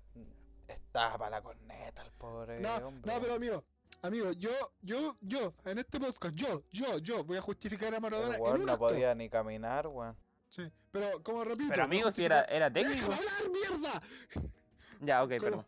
estaba 0.69 1.19
para 1.19 1.31
la 1.31 1.43
corneta 1.43 2.03
el 2.03 2.13
pobre 2.13 2.61
No, 2.61 2.75
hombre. 2.77 3.13
no, 3.13 3.21
pero 3.21 3.35
amigo, 3.35 3.65
amigo, 4.03 4.33
yo, 4.33 4.51
yo, 4.83 5.17
yo, 5.21 5.55
en 5.65 5.79
este 5.79 5.99
podcast, 6.01 6.35
yo, 6.35 6.63
yo, 6.71 6.99
yo 6.99 7.25
voy 7.25 7.37
a 7.39 7.41
justificar 7.41 7.95
a 7.95 8.01
Maradona 8.01 8.37
el 8.37 8.41
en 8.47 8.53
un 8.61 8.67
no 8.67 8.73
acto. 8.73 8.89
podía 8.89 9.15
ni 9.15 9.29
caminar, 9.29 9.87
weón. 9.87 10.17
Sí, 10.49 10.71
pero 10.91 11.23
como 11.23 11.45
repito. 11.45 11.71
Pero 11.71 11.85
amigo, 11.85 12.11
si 12.13 12.25
era, 12.25 12.43
era 12.43 12.71
técnico. 12.71 13.09
¡Déjame 13.09 13.17
hablar, 13.17 13.51
mierda! 13.51 14.03
Ya, 15.01 15.25
ok, 15.25 15.31
perdón. 15.41 15.67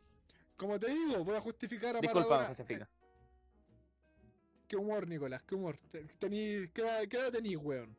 Como 0.57 0.79
te 0.79 0.87
digo, 0.89 1.25
voy 1.25 1.35
a 1.37 1.41
justificar 1.41 1.97
a 1.97 2.01
Disculpa, 2.01 2.29
Maradona. 2.29 2.49
Josefica. 2.51 2.89
Qué 4.69 4.77
humor, 4.77 5.07
Nicolás, 5.09 5.43
qué 5.43 5.55
humor. 5.57 5.77
Te- 5.91 6.05
Tení, 6.19 6.69
¿qué, 6.73 6.83
edad- 6.83 7.07
qué 7.09 7.17
edad 7.19 7.33
tenís, 7.33 7.57
weón? 7.57 7.97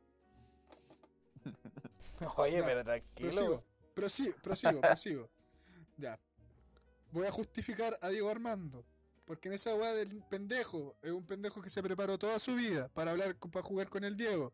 Oye, 2.37 2.59
Ya, 2.59 2.65
pero 2.65 2.83
tranquilo. 2.83 3.29
Prosigo, 3.29 3.63
prosigo, 3.93 4.35
prosigo, 4.41 4.81
prosigo. 4.81 5.29
Ya. 5.97 6.19
Voy 7.11 7.27
a 7.27 7.31
justificar 7.31 7.97
a 8.01 8.09
Diego 8.09 8.29
Armando. 8.29 8.83
Porque 9.25 9.49
en 9.49 9.55
esa 9.55 9.75
weá 9.75 9.93
del 9.93 10.23
pendejo, 10.29 10.95
es 11.01 11.11
un 11.11 11.25
pendejo 11.25 11.61
que 11.61 11.69
se 11.69 11.81
preparó 11.81 12.17
toda 12.17 12.37
su 12.39 12.55
vida 12.55 12.89
para 12.93 13.11
hablar, 13.11 13.35
para 13.51 13.63
jugar 13.63 13.89
con 13.89 14.03
el 14.03 14.15
Diego. 14.15 14.53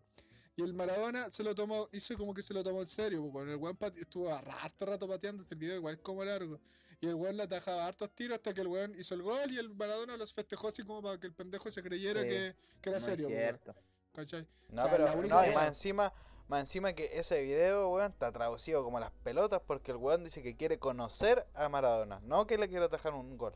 Y 0.56 0.64
el 0.64 0.74
Maradona 0.74 1.30
se 1.32 1.44
lo 1.44 1.56
tomó, 1.56 1.88
hizo 1.92 2.18
como 2.18 2.34
que 2.34 2.42
se 2.42 2.54
lo 2.54 2.64
tomó 2.64 2.82
en 2.82 2.88
serio, 2.88 3.20
porque 3.22 3.32
cuando 3.32 3.52
el 3.52 3.58
weón 3.58 3.78
estuvo 4.00 4.30
a 4.30 4.38
harto 4.38 4.86
rato 4.86 5.08
pateando 5.08 5.44
el 5.50 5.58
video, 5.58 5.76
igual 5.78 5.96
es 5.96 6.02
como 6.02 6.24
largo. 6.24 6.60
Y 7.00 7.08
el 7.08 7.16
weón 7.16 7.36
le 7.38 7.44
atajaba 7.44 7.86
hartos 7.88 8.12
tiros 8.12 8.36
hasta 8.36 8.54
que 8.54 8.62
el 8.62 8.68
weón 8.68 8.94
hizo 8.98 9.16
el 9.16 9.24
gol 9.24 9.52
y 9.52 9.58
el 9.58 9.74
Maradona 9.76 10.18
los 10.18 10.34
festejó 10.34 10.68
así 10.68 10.84
como 10.84 11.02
para 11.02 11.20
que 11.20 11.28
el 11.28 11.34
pendejo 11.34 11.72
se 11.72 11.82
creyera 11.82 12.22
Sí, 12.22 12.28
que, 12.28 12.56
que 12.82 12.90
era 12.90 13.00
No 13.00 13.06
serio, 13.06 13.28
cierto. 13.28 13.76
¿Cachai? 14.14 14.48
No, 14.70 14.84
O 14.84 14.86
sea, 14.86 14.92
pero 14.92 15.16
no, 15.16 15.46
y 15.46 15.54
más 15.54 15.68
encima, 15.70 16.14
Más 16.48 16.62
encima 16.62 16.94
que 16.94 17.10
ese 17.14 17.42
video, 17.42 17.90
weón, 17.90 18.12
está 18.12 18.32
traducido 18.32 18.84
como 18.84 19.00
las 19.00 19.12
pelotas 19.24 19.62
porque 19.66 19.92
el 19.92 19.98
weón 19.98 20.24
dice 20.24 20.44
que 20.44 20.56
quiere 20.56 20.80
conocer 20.80 21.48
a 21.54 21.70
Maradona, 21.70 22.20
no 22.24 22.46
que 22.46 22.58
le 22.58 22.70
quiere 22.70 22.86
atajar 22.86 23.14
un 23.14 23.38
gol. 23.38 23.56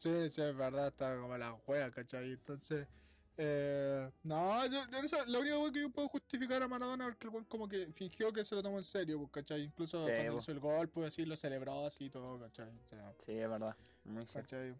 Sí, 0.00 0.30
sí, 0.30 0.40
es 0.40 0.56
verdad, 0.56 0.88
está 0.88 1.14
como 1.18 1.36
la 1.36 1.50
juega, 1.50 1.90
¿cachai? 1.90 2.32
Entonces, 2.32 2.88
eh, 3.36 4.10
no, 4.22 4.64
yo, 4.66 4.80
la 5.26 5.38
única 5.38 5.58
wea 5.58 5.70
que 5.70 5.80
yo 5.82 5.90
puedo 5.90 6.08
justificar 6.08 6.62
a 6.62 6.68
Maradona 6.68 7.10
es 7.10 7.16
que 7.16 7.28
el 7.28 7.46
como 7.46 7.68
que 7.68 7.86
fingió 7.92 8.32
que 8.32 8.42
se 8.42 8.54
lo 8.54 8.62
tomó 8.62 8.78
en 8.78 8.84
serio, 8.84 9.18
pues, 9.18 9.30
¿cachai? 9.30 9.62
Incluso 9.62 10.00
Sí, 10.06 10.12
cuando 10.14 10.32
pues. 10.32 10.44
hizo 10.44 10.52
el 10.52 10.60
gol, 10.60 10.88
pues 10.88 11.08
así 11.08 11.26
lo 11.26 11.36
celebró 11.36 11.86
así 11.86 12.06
y 12.06 12.10
todo, 12.10 12.40
¿cachai? 12.40 12.68
O 12.68 12.88
sea, 12.88 13.12
Sí, 13.18 13.32
es 13.32 13.50
verdad. 13.50 13.76
Muy 14.04 14.26
cierto. 14.26 14.56
¿cachai? 14.56 14.74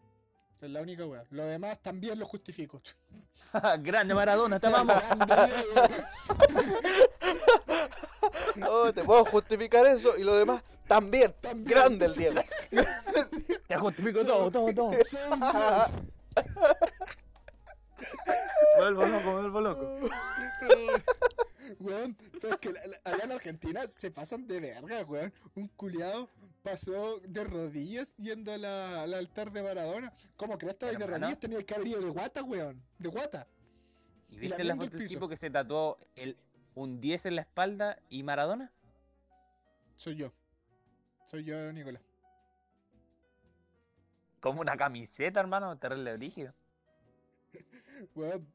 Es 0.62 0.70
la 0.70 0.80
única 0.80 1.04
wea. 1.04 1.22
Lo 1.28 1.44
demás 1.44 1.83
también 1.83 2.18
lo 2.18 2.24
justifico. 2.24 2.80
Grande 3.80 4.14
Maradona, 4.14 4.59
te 4.59 4.66
amamos. 4.68 4.96
Oh, 8.69 8.93
te 8.93 9.03
puedo 9.05 9.25
justificar 9.27 9.87
eso 9.87 10.17
y 10.19 10.23
lo 10.23 10.35
demás 10.37 10.63
también. 10.89 11.35
También, 11.41 11.69
Grande 11.79 12.07
el. 12.07 12.15
Diego. 12.15 12.41
Te 13.69 13.77
justifico 13.79 14.25
todo, 14.25 14.51
todo, 14.51 14.75
todo. 14.75 14.91
Vuelvo 18.79 19.05
loco, 19.07 19.33
vuelvo 19.33 19.61
loco. 19.61 19.95
Weón, 21.81 22.17
pero 22.41 22.55
es 22.55 22.61
que 22.61 22.73
la- 22.73 22.87
la- 22.87 23.01
allá 23.05 23.25
en 23.25 23.33
Argentina 23.33 23.87
se 23.89 24.11
pasan 24.11 24.47
de 24.47 24.61
verga, 24.61 25.03
weón. 25.05 25.33
Un 25.55 25.69
culiado 25.69 26.29
pasó 26.63 27.21
de 27.21 27.45
rodillas 27.45 28.13
yendo 28.17 28.53
a 28.53 28.59
la- 28.59 29.03
al 29.03 29.15
altar 29.15 29.53
de 29.53 29.63
Maradona. 29.63 30.13
¿Cómo 30.37 30.59
crees 30.59 30.75
que 30.77 30.87
de 30.97 31.07
rodillas 31.07 31.39
tenía 31.39 31.59
el 31.59 31.65
cabrillo 31.65 32.01
de 32.01 32.11
guata, 32.11 32.43
weón? 32.43 32.83
De 32.99 33.09
guata. 33.09 33.47
¿Y 34.31 34.37
Y 34.37 34.39
viste 34.41 34.65
la 34.65 34.75
foto 34.77 34.97
del 34.97 35.09
tipo 35.09 35.29
que 35.29 35.37
se 35.37 35.49
tatuó 35.51 35.99
el, 36.17 36.37
un 36.74 37.00
10 37.00 37.26
en 37.26 37.37
la 37.37 37.42
espalda 37.42 37.98
y 38.09 38.22
Maradona? 38.22 38.72
Soy 39.96 40.16
yo. 40.16 40.33
Soy 41.26 41.44
yo, 41.44 41.72
Nicolás. 41.72 42.02
Como 44.40 44.61
una 44.62 44.76
camiseta, 44.76 45.40
hermano, 45.40 45.76
terrible 45.78 46.16
brígido. 46.16 46.54
Weón, 48.14 48.46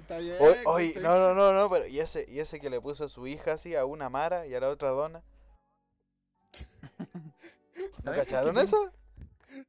está 0.00 0.18
bien. 0.18 0.36
Estoy- 0.40 0.94
no, 1.02 1.18
no, 1.18 1.34
no, 1.34 1.52
no, 1.52 1.68
pero 1.70 1.86
y 1.86 1.98
ese, 2.00 2.24
y 2.28 2.38
ese 2.40 2.58
que 2.60 2.70
le 2.70 2.80
puso 2.80 3.04
a 3.04 3.08
su 3.08 3.26
hija 3.26 3.52
así, 3.52 3.74
a 3.76 3.84
una 3.84 4.08
Mara 4.08 4.46
y 4.46 4.54
a 4.54 4.60
la 4.60 4.68
otra 4.70 4.88
Dona. 4.90 5.22
¿No 8.04 8.12
cacharon 8.14 8.56
eso? 8.58 8.90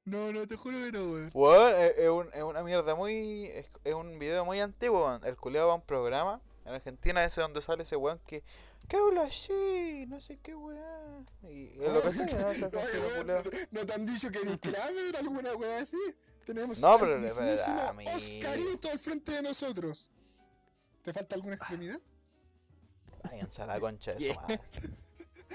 No, 0.05 0.31
no, 0.31 0.47
te 0.47 0.55
juro 0.55 0.77
que 0.79 0.91
no, 0.91 1.03
weón. 1.11 1.29
Weón, 1.33 1.75
es, 1.81 1.97
es 1.97 2.09
un- 2.09 2.29
es 2.33 2.43
una 2.43 2.63
mierda 2.63 2.95
muy. 2.95 3.45
Es, 3.45 3.67
es 3.83 3.93
un 3.93 4.17
video 4.17 4.45
muy 4.45 4.59
antiguo, 4.59 5.05
weón. 5.05 5.21
El 5.25 5.35
culeado 5.35 5.67
va 5.67 5.73
a 5.73 5.77
un 5.77 5.81
programa 5.85 6.41
en 6.65 6.73
Argentina, 6.73 7.23
ese 7.23 7.41
donde 7.41 7.62
sale 7.62 7.84
ese 7.84 7.95
weón 7.95 8.19
que. 8.25 8.43
¿Qué 8.88 8.97
habla 8.97 9.23
así? 9.23 10.06
No 10.08 10.19
sé 10.21 10.38
qué 10.39 10.54
weón. 10.56 11.28
Y 11.43 11.67
es 11.82 11.89
lo 11.91 12.01
que 12.01 12.12
sé, 12.12 12.38
¿no? 12.38 12.47
Weón, 12.47 12.71
culiao. 13.21 13.43
¿No 13.71 13.86
te 13.86 13.93
han 13.93 14.06
dicho 14.06 14.30
que 14.32 14.39
Kramer 14.60 15.17
alguna 15.17 15.54
weá 15.56 15.80
así? 15.80 15.97
Tenemos 16.45 16.80
No, 16.82 16.97
pero- 16.99 17.19
pero. 17.19 18.15
Oscarito 18.15 18.91
al 18.91 18.99
frente 18.99 19.32
de 19.32 19.41
nosotros. 19.41 20.12
¿Te 21.01 21.13
falta 21.13 21.36
alguna 21.36 21.56
extremidad? 21.56 21.99
Váyanse 23.23 23.62
a 23.62 23.65
la 23.67 23.80
concha 23.80 24.13
de 24.13 24.34
su 24.34 24.39
madre. 24.39 24.60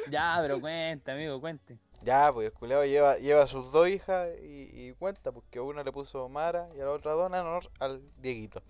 Ya, 0.08 0.38
pero 0.40 0.60
cuente, 0.60 1.10
amigo, 1.10 1.40
cuente. 1.40 1.76
Ya, 2.02 2.32
pues 2.32 2.46
el 2.46 2.52
culeado 2.52 2.86
lleva, 2.86 3.18
lleva 3.18 3.42
a 3.42 3.46
sus 3.46 3.70
dos 3.72 3.88
hijas 3.88 4.30
y, 4.40 4.70
y 4.88 4.92
cuenta, 4.92 5.32
porque 5.32 5.58
a 5.58 5.62
una 5.62 5.82
le 5.82 5.92
puso 5.92 6.28
Mara 6.28 6.68
y 6.76 6.80
a 6.80 6.84
la 6.84 6.92
otra 6.92 7.12
Dona 7.12 7.40
en 7.40 7.46
honor 7.46 7.70
al 7.80 8.00
Dieguito. 8.18 8.62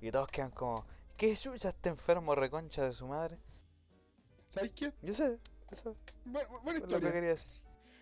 Y 0.00 0.10
todos 0.10 0.28
quedan 0.28 0.50
como, 0.50 0.84
¿qué 1.16 1.36
chucha 1.36 1.70
está 1.70 1.88
enfermo 1.90 2.34
reconcha 2.34 2.84
de 2.86 2.94
su 2.94 3.06
madre? 3.06 3.38
¿Sabes 4.48 4.72
qué? 4.72 4.92
Yo 5.02 5.14
sé, 5.14 5.38
eso 5.70 5.96
Buena, 6.24 6.48
buena 6.62 6.80
que 6.80 6.86
historia. 6.86 7.12
quería 7.12 7.30
decir. 7.30 7.48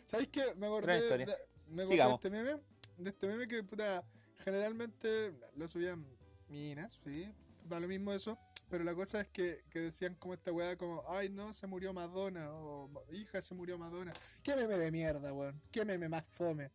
¿Sabes 0.06 0.28
qué? 0.28 0.54
Me 0.56 0.66
acordé, 0.66 0.92
de, 0.92 0.98
historia. 0.98 1.26
me 1.68 1.82
acordé 1.82 1.84
de 1.84 1.86
Sigamos. 1.86 2.14
este 2.14 2.30
meme. 2.30 2.60
De 2.98 3.10
este 3.10 3.26
meme 3.26 3.48
que, 3.48 3.62
puta, 3.64 4.04
generalmente 4.44 5.34
lo 5.56 5.66
subían 5.66 6.06
minas, 6.48 7.00
sí. 7.04 7.32
Da 7.64 7.80
lo 7.80 7.88
mismo 7.88 8.12
eso. 8.12 8.38
Pero 8.68 8.84
la 8.84 8.94
cosa 8.94 9.20
es 9.20 9.28
que, 9.28 9.64
que 9.70 9.80
decían 9.80 10.14
como 10.16 10.34
esta 10.34 10.52
weá, 10.52 10.76
como, 10.76 11.04
ay 11.08 11.28
no, 11.28 11.52
se 11.52 11.66
murió 11.66 11.92
Madonna. 11.92 12.50
O 12.52 12.90
hija, 13.12 13.40
se 13.40 13.54
murió 13.54 13.78
Madonna. 13.78 14.12
¿Qué 14.42 14.56
meme 14.56 14.76
de 14.76 14.90
mierda, 14.90 15.32
weón? 15.32 15.60
¿Qué 15.70 15.84
meme 15.84 16.08
más 16.08 16.24
fome? 16.26 16.70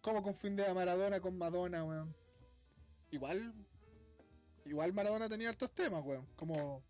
¿Cómo 0.00 0.22
confunde 0.22 0.66
a 0.66 0.74
Maradona 0.74 1.20
con 1.20 1.36
Madonna, 1.36 1.84
weón? 1.84 2.14
Igual. 3.10 3.54
Igual 4.66 4.92
Maradona 4.92 5.28
tenía 5.28 5.48
hartos 5.48 5.70
temas, 5.72 6.02
weón. 6.02 6.26
Como. 6.36 6.82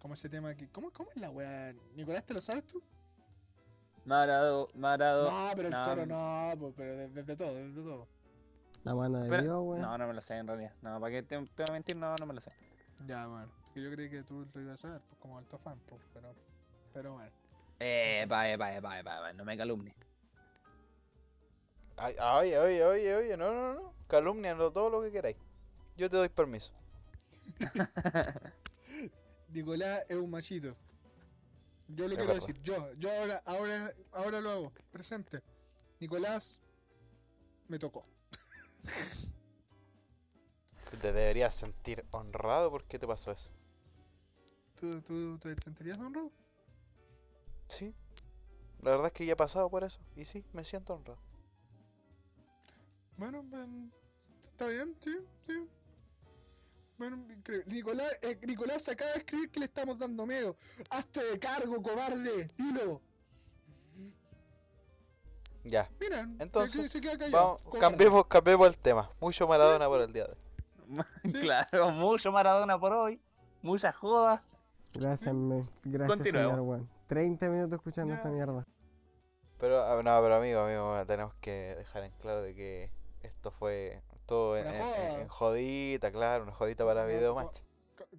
Como 0.00 0.14
ese 0.14 0.28
tema 0.28 0.54
que. 0.54 0.68
¿Cómo, 0.68 0.90
cómo 0.92 1.10
es 1.10 1.20
la 1.20 1.30
weá? 1.30 1.74
Nicolás, 1.94 2.24
¿te 2.24 2.34
lo 2.34 2.40
sabes 2.40 2.66
tú? 2.66 2.82
Marado, 4.04 4.68
Marado. 4.74 5.30
No, 5.30 5.50
pero 5.56 5.68
el 5.68 5.74
no, 5.74 5.84
coro 5.84 6.06
no, 6.06 6.52
po, 6.58 6.72
pero 6.76 6.96
desde, 6.96 7.14
desde 7.22 7.36
todo, 7.36 7.54
desde 7.54 7.82
todo. 7.82 8.06
La 8.84 8.94
mano 8.94 9.18
de 9.18 9.28
Pero- 9.28 9.42
Dios, 9.42 9.62
weón. 9.64 9.80
No, 9.82 9.98
no 9.98 10.06
me 10.06 10.14
lo 10.14 10.20
sé 10.22 10.36
en 10.36 10.46
realidad. 10.46 10.72
No, 10.82 11.00
para 11.00 11.10
qué 11.12 11.22
te, 11.22 11.36
te 11.36 11.62
voy 11.62 11.66
a 11.68 11.72
mentir, 11.72 11.96
no, 11.96 12.14
no 12.18 12.26
me 12.26 12.32
lo 12.34 12.40
sé. 12.40 12.50
Ya, 13.06 13.26
bueno. 13.26 13.50
Que 13.74 13.82
yo 13.82 13.90
creí 13.90 14.08
que 14.08 14.22
tú 14.22 14.46
lo 14.54 14.60
ibas 14.62 14.74
a 14.84 14.88
saber, 14.88 15.02
pues 15.02 15.20
como 15.20 15.36
alto 15.36 15.58
fan, 15.58 15.78
pues, 15.86 16.00
pero. 16.14 16.34
Pero 16.94 17.12
bueno. 17.14 17.32
Eh, 17.80 18.24
pa, 18.28 18.48
eh, 18.48 18.56
pa, 18.58 18.74
eh, 18.76 18.80
pa, 18.80 18.98
eh, 19.00 19.04
pa, 19.04 19.30
eh, 19.30 19.34
no 19.34 19.44
me 19.44 19.56
calumnies. 19.56 19.94
Ay, 21.96 22.14
Oye, 22.36 22.58
oye, 22.58 22.84
oye, 22.84 23.16
oye, 23.16 23.36
no, 23.36 23.52
no, 23.52 23.74
no. 23.74 23.92
Calumnianlo 24.06 24.70
todo 24.72 24.88
lo 24.88 25.02
que 25.02 25.10
queráis. 25.10 25.36
Yo 25.96 26.08
te 26.08 26.16
doy 26.16 26.28
permiso. 26.28 26.72
Nicolás 29.48 30.04
es 30.08 30.16
un 30.16 30.30
machito. 30.30 30.76
Yo 31.88 32.06
lo 32.06 32.14
Es 32.14 32.18
quiero 32.18 32.34
verdad. 32.34 32.34
decir, 32.34 32.60
yo, 32.62 32.92
yo 32.94 33.10
ahora, 33.10 33.42
ahora, 33.46 33.92
ahora 34.12 34.40
lo 34.40 34.50
hago, 34.50 34.72
presente. 34.92 35.42
Nicolás 36.00 36.60
me 37.68 37.78
tocó. 37.78 38.04
Te 41.00 41.12
deberías 41.12 41.54
sentir 41.54 42.04
honrado 42.10 42.70
porque 42.70 42.98
te 42.98 43.06
pasó 43.06 43.30
eso. 43.30 43.50
¿Tú, 44.74 45.00
tú 45.02 45.38
te 45.38 45.54
sentirías 45.60 45.98
honrado? 45.98 46.30
Sí. 47.68 47.94
La 48.82 48.92
verdad 48.92 49.06
es 49.06 49.12
que 49.12 49.26
ya 49.26 49.32
he 49.32 49.36
pasado 49.36 49.68
por 49.70 49.84
eso. 49.84 50.00
Y 50.16 50.24
sí, 50.24 50.44
me 50.52 50.64
siento 50.64 50.94
honrado. 50.94 51.18
Bueno, 53.16 53.44
está 54.42 54.68
bien, 54.68 54.94
sí, 54.98 55.16
sí. 55.46 55.68
Bueno, 56.98 57.16
increíble. 57.32 57.64
Nicolás, 57.72 58.18
eh, 58.22 58.38
Nicolás 58.46 58.82
se 58.82 58.90
acaba 58.92 59.12
de 59.12 59.18
escribir 59.18 59.50
que 59.50 59.60
le 59.60 59.66
estamos 59.66 59.98
dando 59.98 60.26
miedo. 60.26 60.54
Hazte 60.90 61.22
de 61.22 61.38
cargo, 61.38 61.80
cobarde, 61.80 62.50
dilo. 62.56 63.00
Ya. 65.64 65.88
Mira, 66.00 66.28
Entonces, 66.38 66.90
se, 66.90 67.00
queda 67.00 67.18
callado. 67.18 67.58
Vamos, 67.64 67.78
cambiemos, 67.80 68.26
cambiemos 68.26 68.68
el 68.68 68.78
tema. 68.78 69.10
Mucho 69.20 69.46
Maradona 69.46 69.86
por 69.86 70.00
el 70.00 70.12
día 70.12 70.24
de 70.24 70.32
hoy. 70.32 70.38
Sí. 71.24 71.32
claro, 71.40 71.90
mucho 71.90 72.32
Maradona 72.32 72.78
por 72.80 72.92
hoy. 72.92 73.20
Muchas 73.62 73.94
jodas. 73.94 74.40
Gracias, 74.94 75.34
me- 75.34 75.66
gracias 75.84 76.28
señor, 76.28 76.60
weón. 76.60 76.88
30 77.06 77.48
minutos 77.50 77.74
escuchando 77.74 78.12
Ya. 78.12 78.16
esta 78.16 78.30
mierda. 78.30 78.66
Pero, 79.58 79.82
ah, 79.82 79.96
no, 80.02 80.22
pero 80.22 80.36
amigo, 80.36 80.60
amigo, 80.60 81.04
tenemos 81.06 81.34
que 81.40 81.74
dejar 81.76 82.04
en 82.04 82.12
claro 82.12 82.42
de 82.42 82.54
que 82.54 82.90
esto 83.20 83.50
fue 83.50 84.02
todo 84.28 84.58
en, 84.58 85.26
jodita, 85.28 86.12
claro, 86.12 86.44
una 86.44 86.52
jodita 86.52 86.84
para 86.84 87.02
No, 87.02 87.08
video 87.08 87.34
match. 87.34 87.60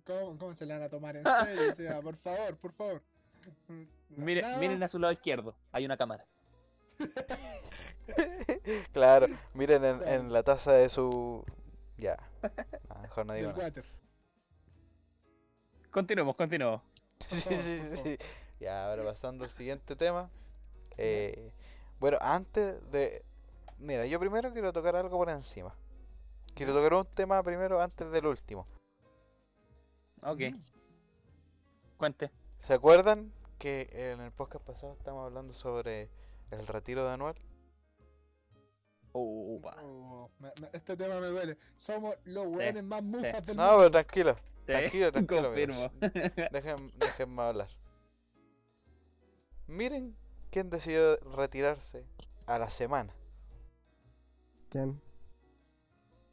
¿Cómo, 0.06 0.36
cómo 0.38 0.54
se 0.56 0.66
le 0.66 0.74
van 0.74 0.82
a 0.82 0.90
tomar 0.90 1.16
en 1.16 1.24
serio? 1.24 1.70
O 1.70 1.74
sea, 1.74 2.02
por 2.02 2.16
favor, 2.16 2.58
por 2.58 2.72
favor. 2.72 3.02
Miren, 4.10 4.60
miren 4.60 4.82
a 4.82 4.88
su 4.88 4.98
lado 4.98 5.14
izquierdo. 5.14 5.56
Hay 5.72 5.86
una 5.86 5.96
cámara. 5.96 6.26
Claro, 8.92 9.28
miren 9.54 9.86
en, 9.86 9.98
Claro. 10.00 10.12
en 10.12 10.34
la 10.34 10.42
taza 10.44 10.72
de 10.74 10.90
su... 10.90 11.46
Ya. 11.98 12.18
No, 12.90 13.02
mejor 13.02 13.26
no 13.26 13.34
digo 13.36 13.52
nada. 13.54 13.72
Continuemos, 15.92 16.36
continuemos. 16.36 16.82
Sí, 17.20 17.40
favor, 17.40 17.54
sí, 17.54 17.98
sí. 18.04 18.18
Ya, 18.60 18.90
ahora 18.90 19.04
pasando 19.04 19.46
al 19.46 19.52
siguiente 19.52 19.96
tema. 19.96 20.30
Eh, 20.98 21.52
bueno, 22.00 22.18
antes 22.20 22.76
de... 22.92 23.24
Mira, 23.78 24.06
yo 24.08 24.20
primero 24.20 24.52
quiero 24.52 24.74
tocar 24.74 24.96
algo 24.96 25.18
por 25.18 25.30
encima. 25.30 25.74
Quiero 26.60 26.74
tocar 26.74 26.94
un 26.94 27.06
tema 27.06 27.42
primero 27.42 27.80
antes 27.82 28.12
del 28.12 28.26
último. 28.26 28.68
Ok, 30.24 30.42
Mm. 30.52 30.62
cuente. 31.96 32.30
¿Se 32.58 32.74
acuerdan 32.74 33.32
que 33.58 33.88
en 33.94 34.20
el 34.20 34.34
podcast 34.34 34.66
pasado 34.66 34.92
estábamos 34.92 35.28
hablando 35.28 35.54
sobre 35.54 36.10
el 36.52 36.68
retiro 36.68 37.06
de 37.06 37.12
Anuel? 37.14 37.36
Oh, 39.14 40.30
me- 40.40 40.52
me- 40.60 40.70
este 40.74 40.98
tema 40.98 41.18
me 41.22 41.28
duele. 41.28 41.58
Somos 41.78 42.18
los 42.26 42.46
weones 42.48 42.84
más 42.84 43.02
mufas 43.04 43.46
del 43.46 43.56
No, 43.56 43.64
mundo. 43.64 43.78
pero 43.78 43.92
tranquilo. 43.92 44.36
Sí, 44.36 44.66
Tranquilo, 44.66 45.12
tranquilo, 45.14 45.44
Confirmo. 45.44 45.92
Dejen, 46.52 46.92
déjenme 47.00 47.42
hablar. 47.42 47.70
Miren 49.68 50.14
quién 50.52 50.70
decidió 50.70 51.16
retirarse 51.38 52.06
a 52.48 52.60
la 52.60 52.70
semana. 52.70 53.16
¿Quién? 54.70 55.02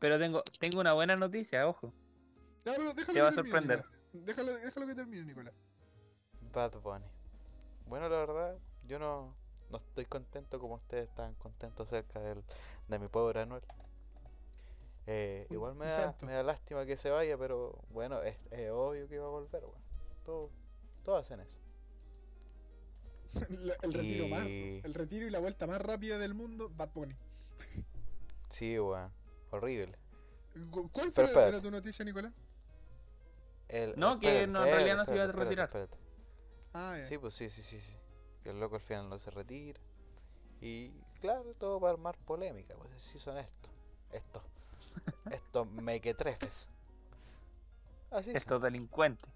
Pero 0.07 0.21
tengo, 0.21 0.41
tengo 0.61 0.79
una 0.79 0.93
buena 0.93 1.17
noticia, 1.17 1.67
ojo. 1.67 1.93
Ya, 2.65 2.75
pero 2.77 2.95
déjalo 2.95 3.13
Te 3.17 3.23
va 3.23 3.29
a 3.29 3.33
sorprender. 3.33 3.79
Nicolás. 3.79 4.25
Déjalo, 4.25 4.55
déjalo 4.55 4.87
que 4.87 4.95
termine, 4.95 5.25
Nicolás. 5.25 5.53
Bad 6.53 6.81
Bunny. 6.81 7.05
Bueno, 7.87 8.09
la 8.09 8.19
verdad, 8.19 8.57
yo 8.87 9.01
no, 9.01 9.35
no 9.69 9.79
estoy 9.79 10.05
contento 10.05 10.61
como 10.61 10.77
ustedes 10.77 11.09
están 11.09 11.35
contentos 11.35 11.89
acerca 11.89 12.21
del, 12.21 12.45
de 12.87 12.99
mi 13.01 13.09
pobre 13.09 13.41
Anuel. 13.41 13.65
Eh, 15.09 15.49
igual 15.51 15.75
me 15.75 15.87
da, 15.87 16.15
me 16.25 16.35
da 16.35 16.45
lástima 16.45 16.87
que 16.87 16.97
se 16.97 17.11
vaya, 17.11 17.37
pero 17.37 17.77
bueno, 17.91 18.23
es, 18.23 18.37
es 18.53 18.71
obvio 18.71 19.09
que 19.09 19.19
va 19.19 19.27
a 19.27 19.31
volver, 19.31 19.65
weón. 19.65 19.83
Todos, 20.25 20.51
todos 21.03 21.21
hacen 21.23 21.41
eso. 21.41 21.59
La- 23.59 23.75
el 23.83 23.93
retiro 23.93 24.29
más. 24.29 24.47
Y- 24.47 24.83
El 24.85 24.95
retiro 24.95 25.27
y 25.27 25.31
la 25.31 25.41
vuelta 25.41 25.67
más 25.67 25.83
rápida 25.83 26.17
del 26.19 26.35
mundo, 26.35 26.71
Bad 26.77 26.91
Bunny. 26.95 27.17
Sí, 28.51 28.79
weón. 28.79 29.11
Horrible. 29.57 29.99
Cu- 30.71 30.91
¿Cuál 30.91 31.11
fue 31.11 31.25
era 31.49 31.61
tu 31.61 31.71
noticia, 31.71 32.05
Nicolás? 32.05 32.33
El- 33.69 33.95
No, 33.97 34.19
que 34.19 34.47
no, 34.47 34.65
en 34.65 34.73
realidad 34.73 34.97
no 34.97 35.05
se 35.05 35.15
iba 35.15 35.25
a 35.25 35.33
retirar. 35.33 35.67
espérate. 35.69 35.97
Ah, 36.73 36.95
ya. 36.99 37.07
Sí, 37.07 37.19
pues 37.19 37.35
sí, 37.35 37.51
sí, 37.51 37.63
sí, 37.63 37.81
sí. 37.81 37.95
Que 38.43 38.51
el 38.51 38.61
loco 38.61 38.77
al 38.77 38.81
final 38.83 39.09
no 39.09 39.19
se 39.19 39.31
retira. 39.31 39.81
Y 40.61 40.91
claro, 41.21 41.55
todo 41.55 41.81
para 41.81 41.93
armar 41.95 42.17
polémica, 42.25 42.75
pues 42.77 43.03
sí 43.03 43.19
son 43.19 43.39
estos. 43.39 43.73
Estos. 44.13 44.43
Estos 45.31 45.67
mequetrefes. 45.73 46.69
Así 48.11 48.27
son. 48.31 48.37
Estos 48.37 48.63
delincuentes. 48.63 49.29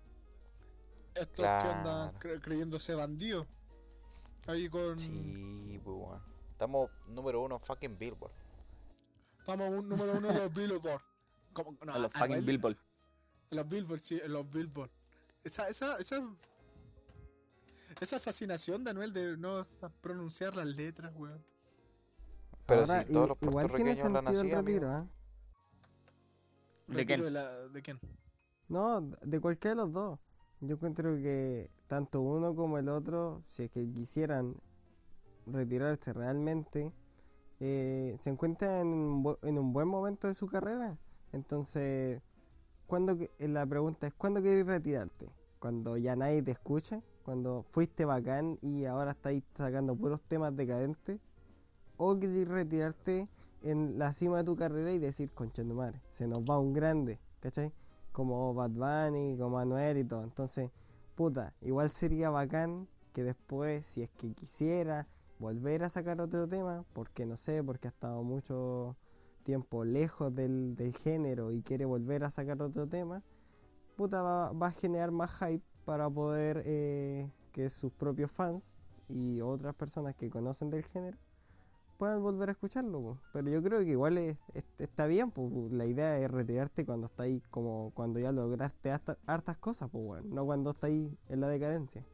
Estos 1.15 1.45
que 1.45 1.47
andan 1.47 2.15
cre- 2.21 2.41
creyéndose 2.41 2.95
bandidos. 2.95 3.47
Ahí 4.47 4.69
con. 4.69 4.99
Sí, 4.99 5.81
pues 5.85 5.97
weón. 5.97 6.23
Estamos 6.53 6.91
número 7.09 7.41
uno 7.41 7.57
en 7.57 7.61
fucking 7.63 7.99
Billboard. 7.99 8.33
Estamos 9.41 9.69
un 9.71 9.89
número 9.89 10.13
uno 10.17 10.31
en 10.31 10.37
los 10.39 10.53
Billboard. 10.53 11.03
Como, 11.53 11.77
no, 11.85 11.93
a 11.95 11.99
los 11.99 12.13
Anuel- 12.13 12.29
fucking 12.29 12.47
Billboard. 12.47 12.77
En 13.51 13.57
los 13.57 13.69
Billboard, 13.69 14.01
sí, 14.01 14.21
en 14.23 14.33
los 14.33 14.49
Billboard. 14.51 14.91
Esa, 15.43 15.69
esa, 15.69 15.97
esa. 15.99 16.23
Esa 18.01 18.21
fascinación 18.21 18.85
de 18.85 18.91
Anuel 18.93 19.13
de 19.13 19.37
no 19.37 19.61
pronunciar 20.01 20.55
las 20.57 20.67
letras, 20.67 21.13
weón. 21.17 21.45
Pero 22.67 22.83
Ahora, 22.83 23.03
si 23.05 23.13
todos 23.13 23.29
los 23.31 23.39
igual 23.43 23.67
tiene 23.67 23.95
puertorriqueños 23.97 24.05
hablan 24.07 24.25
sentido 24.25 24.41
así, 24.41 24.49
el 24.51 24.55
amigo. 24.57 24.67
retiro, 24.67 24.91
¿ah? 24.93 25.07
¿De 26.87 27.07
quién? 27.07 27.33
la- 27.35 27.69
¿De 27.69 27.83
quién? 27.83 27.99
No, 28.69 29.01
de 29.01 29.41
cualquiera 29.41 29.75
de 29.75 29.83
los 29.83 29.93
dos. 29.93 30.19
Yo 30.61 30.75
encuentro 30.77 31.17
que 31.17 31.71
tanto 31.89 32.21
uno 32.21 32.55
como 32.55 32.79
el 32.79 32.89
otro, 32.89 33.43
si 33.51 33.65
es 33.65 33.71
que 33.71 33.91
quisieran 33.93 34.55
retirarse 35.47 36.13
realmente, 36.13 36.93
eh, 37.61 38.17
se 38.19 38.31
encuentran 38.31 38.81
en 38.81 38.89
un, 38.89 39.25
bu- 39.25 39.39
en 39.43 39.59
un 39.59 39.73
buen 39.73 39.89
momento 39.89 40.29
de 40.29 40.35
su 40.35 40.47
carrera. 40.49 40.99
Entonces, 41.33 42.23
¿cuándo 42.87 43.17
que- 43.19 43.31
eh, 43.39 43.49
la 43.49 43.67
pregunta 43.67 44.07
es, 44.07 44.15
¿cuándo 44.15 44.41
quieres 44.43 44.67
retirarte? 44.67 45.27
¿Cuando 45.59 45.97
ya 45.97 46.17
nadie 46.17 46.43
te 46.43 46.53
escucha? 46.53 47.03
¿Cuando 47.25 47.65
fuiste 47.71 48.05
bacán 48.05 48.59
y 48.63 48.87
ahora 48.87 49.13
estáis 49.13 49.45
sacando 49.55 49.95
puros 49.97 50.23
temas 50.23 50.57
decadentes? 50.57 51.21
¿O 51.97 52.19
quieres 52.19 52.49
retirarte 52.49 53.29
en 53.63 53.99
la 53.99 54.13
cima 54.13 54.39
de 54.39 54.45
tu 54.45 54.57
carrera 54.57 54.93
y 54.93 54.99
decir, 54.99 55.31
concha 55.33 55.63
de 55.63 55.75
madre, 55.75 56.01
se 56.11 56.27
nos 56.27 56.41
va 56.41 56.59
un 56.59 56.73
grande, 56.73 57.21
¿cachai? 57.41 57.73
Como 58.13 58.55
Bad 58.55 58.71
Bunny, 58.71 59.37
como 59.39 59.59
Anuel 59.59 59.99
y 59.99 60.05
todo. 60.05 60.25
Entonces, 60.25 60.71
puta, 61.15 61.53
igual 61.61 61.91
sería 61.91 62.31
bacán 62.31 62.89
que 63.13 63.23
después, 63.23 63.85
si 63.87 64.03
es 64.03 64.09
que 64.11 64.33
quisiera 64.33 65.07
volver 65.41 65.83
a 65.83 65.89
sacar 65.89 66.21
otro 66.21 66.47
tema, 66.47 66.85
porque 66.93 67.27
no 67.27 67.37
sé, 67.37 67.65
porque 67.65 67.89
ha 67.89 67.91
estado 67.91 68.23
mucho 68.23 68.97
tiempo 69.43 69.85
lejos 69.85 70.33
del, 70.35 70.77
del 70.77 70.95
género 70.95 71.51
y 71.51 71.63
quiere 71.63 71.87
volver 71.87 72.23
a 72.25 72.31
sacar 72.31 72.61
otro 72.63 72.87
tema, 72.87 73.23
puta, 73.97 74.23
va, 74.23 74.53
va 74.53 74.67
a 74.69 74.73
generar 74.73 75.11
más 75.11 75.33
hype 75.39 75.65
para 75.87 76.09
poder 76.11 76.63
eh, 76.67 77.29
que 77.53 77.69
sus 77.71 77.91
propios 77.91 78.31
fans 78.31 78.75
y 79.09 79.41
otras 79.41 79.75
personas 79.75 80.15
que 80.15 80.29
conocen 80.31 80.71
del 80.71 80.85
género 80.85 81.19
puedan 81.97 82.23
volver 82.23 82.51
a 82.51 82.53
escucharlo. 82.53 83.01
po. 83.01 83.19
Pero 83.33 83.51
yo 83.51 83.63
creo 83.63 83.81
que 83.81 83.91
igual 83.91 84.19
es- 84.19 84.39
es- 84.55 84.65
está 84.79 85.07
bien, 85.07 85.31
po. 85.31 85.51
la 85.71 85.87
idea 85.87 86.19
es 86.19 86.31
retirarte 86.31 86.85
cuando 86.87 87.07
está 87.07 87.23
ahí, 87.25 87.43
como 87.51 87.93
cuando 87.95 88.21
ya 88.21 88.31
lograste 88.31 88.91
harta- 88.91 89.19
hartas 89.27 89.57
cosas, 89.59 89.89
pues 89.91 90.05
bueno, 90.05 90.29
no 90.35 90.45
cuando 90.47 90.71
está 90.71 90.87
ahí 90.87 91.17
en 91.29 91.41
la 91.41 91.49
decadencia. 91.49 92.05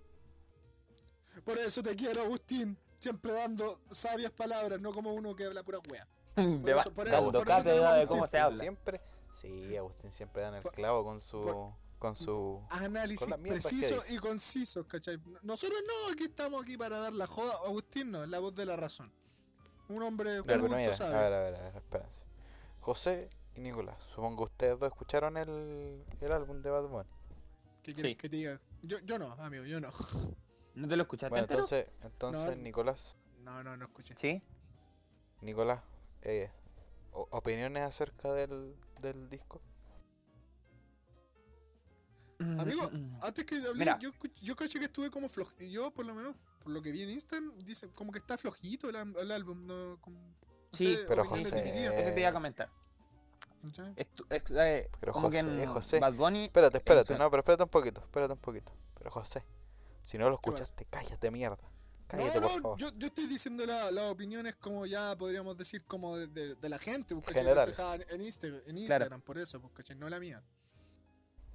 Por 1.45 1.59
eso 1.59 1.83
te 1.83 1.95
quiero, 1.95 2.23
Agustín. 2.23 2.77
Siempre 3.07 3.33
dando 3.33 3.79
sabias 3.91 4.33
palabras, 4.33 4.81
no 4.81 4.93
como 4.93 5.13
uno 5.13 5.35
que 5.37 5.45
habla 5.45 5.63
pura 5.63 5.79
wea. 5.89 6.07
De 6.37 6.73
eso- 6.73 6.93
por 6.93 7.07
eso- 7.07 7.17
dando 7.23 7.39
por 7.39 7.49
eso 7.49 7.57
cátedra 7.57 7.65
tenemos 7.75 7.95
de 7.99 8.03
un 8.03 8.09
cómo 8.09 8.27
se 8.29 8.39
habla. 8.39 8.59
Siempre, 8.59 9.01
sí, 9.33 9.77
Agustín 9.77 10.13
siempre 10.13 10.43
dan 10.43 10.55
el 10.57 10.63
clavo 10.65 11.05
con 11.05 11.21
su, 11.21 11.41
por- 11.41 11.73
con 12.01 12.17
su, 12.17 12.61
Análisis 12.71 13.29
Con 13.29 13.43
que 13.45 13.55
dice. 13.55 13.97
y 14.11 14.19
concisos, 14.19 14.85
¿cachai? 14.87 15.19
Nosotros 15.43 15.79
no, 15.87 16.13
aquí 16.13 16.25
estamos 16.25 16.63
aquí 16.63 16.77
para 16.77 16.99
dar 16.99 17.15
la 17.15 17.27
joda. 17.27 17.53
Agustín 17.67 18.11
no, 18.11 18.25
es 18.25 18.29
la 18.29 18.39
voz 18.41 18.55
de 18.55 18.67
la 18.67 18.77
razón. 18.77 19.13
Un 19.89 20.03
hombre 20.03 20.43
Pero 20.43 20.61
culto, 20.63 20.77
mira, 20.77 20.91
a 20.91 20.95
sabe. 20.95 21.15
ver, 21.15 21.33
a 21.33 21.43
ver, 21.45 21.55
a 21.55 21.61
ver, 21.63 21.77
espérense. 21.77 22.23
José 22.81 23.31
y 23.55 23.61
Nicolás, 23.61 23.97
supongo 24.15 24.45
ustedes 24.45 24.79
dos 24.81 24.89
escucharon 24.89 25.37
el, 25.37 26.05
el 26.21 26.33
álbum 26.33 26.61
de 26.61 26.71
Bad 26.71 26.89
Bunny. 26.89 27.09
¿Qué 27.83 27.93
quieres 27.95 28.11
Sí. 28.13 28.17
que 28.17 28.29
te 28.29 28.37
diga? 28.37 28.61
Yo, 28.83 28.99
yo 28.99 29.17
no, 29.19 29.33
amigo, 29.35 29.65
yo 29.65 29.81
no. 29.81 29.91
¿No 30.77 30.87
te 30.89 30.97
lo 30.97 31.03
escuchaste 31.03 31.31
Bueno, 31.31 31.43
entero? 31.45 31.61
entonces, 31.63 31.87
entonces 32.03 32.57
No. 32.57 32.63
Nicolás, 32.63 33.17
No, 33.43 33.63
no, 33.65 33.77
no 33.77 33.85
escuché. 33.87 34.15
Sí. 34.17 34.43
Nicolás, 35.41 35.81
eh, 36.23 36.51
opiniones 37.13 37.83
acerca 37.83 38.33
del, 38.33 38.77
del 39.01 39.29
disco. 39.29 39.61
Amigo, 42.39 42.91
antes 43.23 43.45
que 43.47 43.57
hablé, 43.57 43.75
Mira. 43.79 43.99
yo, 43.99 44.11
yo 44.43 44.55
caché 44.57 44.79
que 44.79 44.85
estuve 44.87 45.11
como 45.11 45.29
flojito. 45.29 45.65
Y 45.65 45.73
yo, 45.73 45.91
por 45.93 46.05
lo 46.05 46.15
menos, 46.15 46.35
por 46.63 46.71
lo 46.73 46.83
que 46.83 46.93
vi 46.93 47.03
en 47.03 47.11
Instagram, 47.11 47.57
dice 47.65 47.89
como 47.93 48.13
que 48.13 48.19
está 48.19 48.37
flojito 48.37 48.91
el, 48.91 49.31
álbum. 49.33 49.67
No, 49.67 49.99
como, 50.03 50.19
no 50.21 50.35
Sí, 50.73 50.95
sé, 50.97 51.05
pero 51.09 51.25
José- 51.25 51.49
Eso 51.49 52.13
te 52.15 52.21
iba 52.21 52.29
a 52.29 52.33
comentar. 52.35 52.71
¿cachai? 53.65 53.95
Estu- 53.95 54.27
es- 54.29 54.43
eh, 54.51 54.91
Pero 55.01 55.13
como 55.13 55.31
que 55.31 55.43
José, 55.43 55.63
en 55.63 55.69
José. 55.73 55.99
Bad 55.99 56.13
Bunny. 56.15 56.45
Espérate, 56.45 56.77
espérate, 56.77 57.17
no, 57.17 57.31
pero 57.31 57.41
espérate 57.41 57.63
un 57.63 57.71
poquito, 57.71 58.01
espérate 58.03 58.33
un 58.35 58.39
poquito. 58.39 58.73
Pero 58.99 59.11
José, 59.11 59.43
si 60.07 60.19
no 60.19 60.29
lo 60.29 60.37
escuchaste, 60.37 60.87
cállate 60.89 61.31
mierda. 61.33 61.59
Cállate, 62.07 62.41
no, 62.41 62.47
por 62.47 62.57
no, 62.57 62.63
favor. 62.63 62.79
yo, 62.79 62.91
yo 62.97 63.09
estoy 63.09 63.27
diciendo 63.27 63.67
la- 63.67 63.91
las 63.91 64.05
opiniones 64.11 64.55
como 64.55 64.87
ya 64.87 65.17
podríamos 65.19 65.57
decir 65.59 65.85
como 65.87 66.17
de, 66.17 66.29
de- 66.29 66.55
de 66.55 66.69
la 66.69 66.79
gente. 66.79 67.17
Reflejada 67.17 67.97
En, 67.97 68.03
en 68.11 68.21
Insta- 68.21 68.63
en 68.67 68.79
Instagram, 68.79 69.21
por 69.23 69.39
eso, 69.39 69.61
¿cachai? 69.75 69.97
No 69.97 70.09
la 70.09 70.21
mía. 70.21 70.41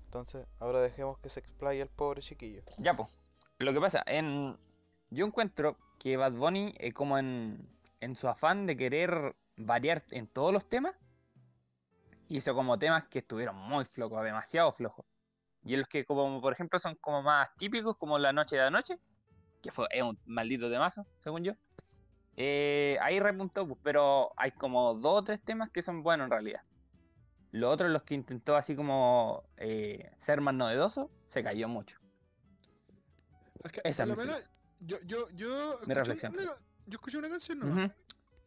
Entonces, 0.03 0.45
ahora 0.59 0.81
dejemos 0.81 1.17
que 1.19 1.29
se 1.29 1.39
explaye 1.39 1.81
el 1.81 1.87
pobre 1.87 2.21
chiquillo. 2.21 2.63
Ya, 2.77 2.93
pues. 2.93 3.07
Lo 3.59 3.71
que 3.73 3.79
pasa, 3.79 4.03
en. 4.05 4.57
Yo 5.09 5.25
encuentro 5.25 5.77
que 5.99 6.17
Bad 6.17 6.33
Bunny, 6.33 6.73
eh, 6.79 6.91
como 6.91 7.17
en, 7.17 7.69
en 8.01 8.15
su 8.15 8.27
afán 8.27 8.65
de 8.65 8.75
querer 8.75 9.35
variar 9.55 10.03
en 10.11 10.27
todos 10.27 10.51
los 10.51 10.67
temas, 10.67 10.95
hizo 12.27 12.53
como 12.53 12.77
temas 12.79 13.07
que 13.07 13.19
estuvieron 13.19 13.55
muy 13.55 13.85
flojos, 13.85 14.21
demasiado 14.23 14.71
flojos. 14.73 15.05
Y 15.63 15.77
los 15.77 15.87
que, 15.87 16.05
como 16.05 16.41
por 16.41 16.53
ejemplo, 16.53 16.79
son 16.79 16.95
como 16.95 17.21
más 17.21 17.55
típicos, 17.55 17.97
como 17.97 18.17
La 18.17 18.33
Noche 18.33 18.55
de 18.55 18.63
Anoche, 18.63 18.99
que 19.61 19.71
fue 19.71 19.87
es 19.91 20.01
un 20.01 20.19
maldito 20.25 20.69
temazo, 20.69 21.05
según 21.19 21.43
yo. 21.43 21.53
eh, 22.35 22.97
ahí 23.01 23.19
repuntó, 23.19 23.67
pues, 23.67 23.79
pero 23.83 24.31
hay 24.37 24.51
como 24.51 24.95
dos 24.95 25.19
o 25.19 25.23
tres 25.23 25.41
temas 25.43 25.69
que 25.69 25.81
son 25.81 26.01
buenos 26.01 26.25
en 26.25 26.31
realidad. 26.31 26.61
Los 27.51 27.73
otros, 27.73 27.91
los 27.91 28.03
que 28.03 28.15
intentó 28.15 28.55
así 28.55 28.75
como 28.75 29.43
eh, 29.57 30.09
ser 30.17 30.41
más 30.41 30.53
novedoso, 30.53 31.11
se 31.27 31.43
cayó 31.43 31.67
mucho. 31.67 31.99
Es 33.63 33.71
que, 33.71 33.81
Esa 33.83 34.05
por 34.05 34.17
lo 34.17 34.23
menos, 34.23 34.49
yo, 34.79 34.97
yo, 35.05 35.29
yo, 35.31 35.79
escuché 35.81 36.27
una, 36.29 36.43
yo 36.87 36.95
escuché 36.95 37.17
una 37.17 37.29
canción 37.29 37.59
nomás. 37.59 37.77
Ujú. 37.77 37.93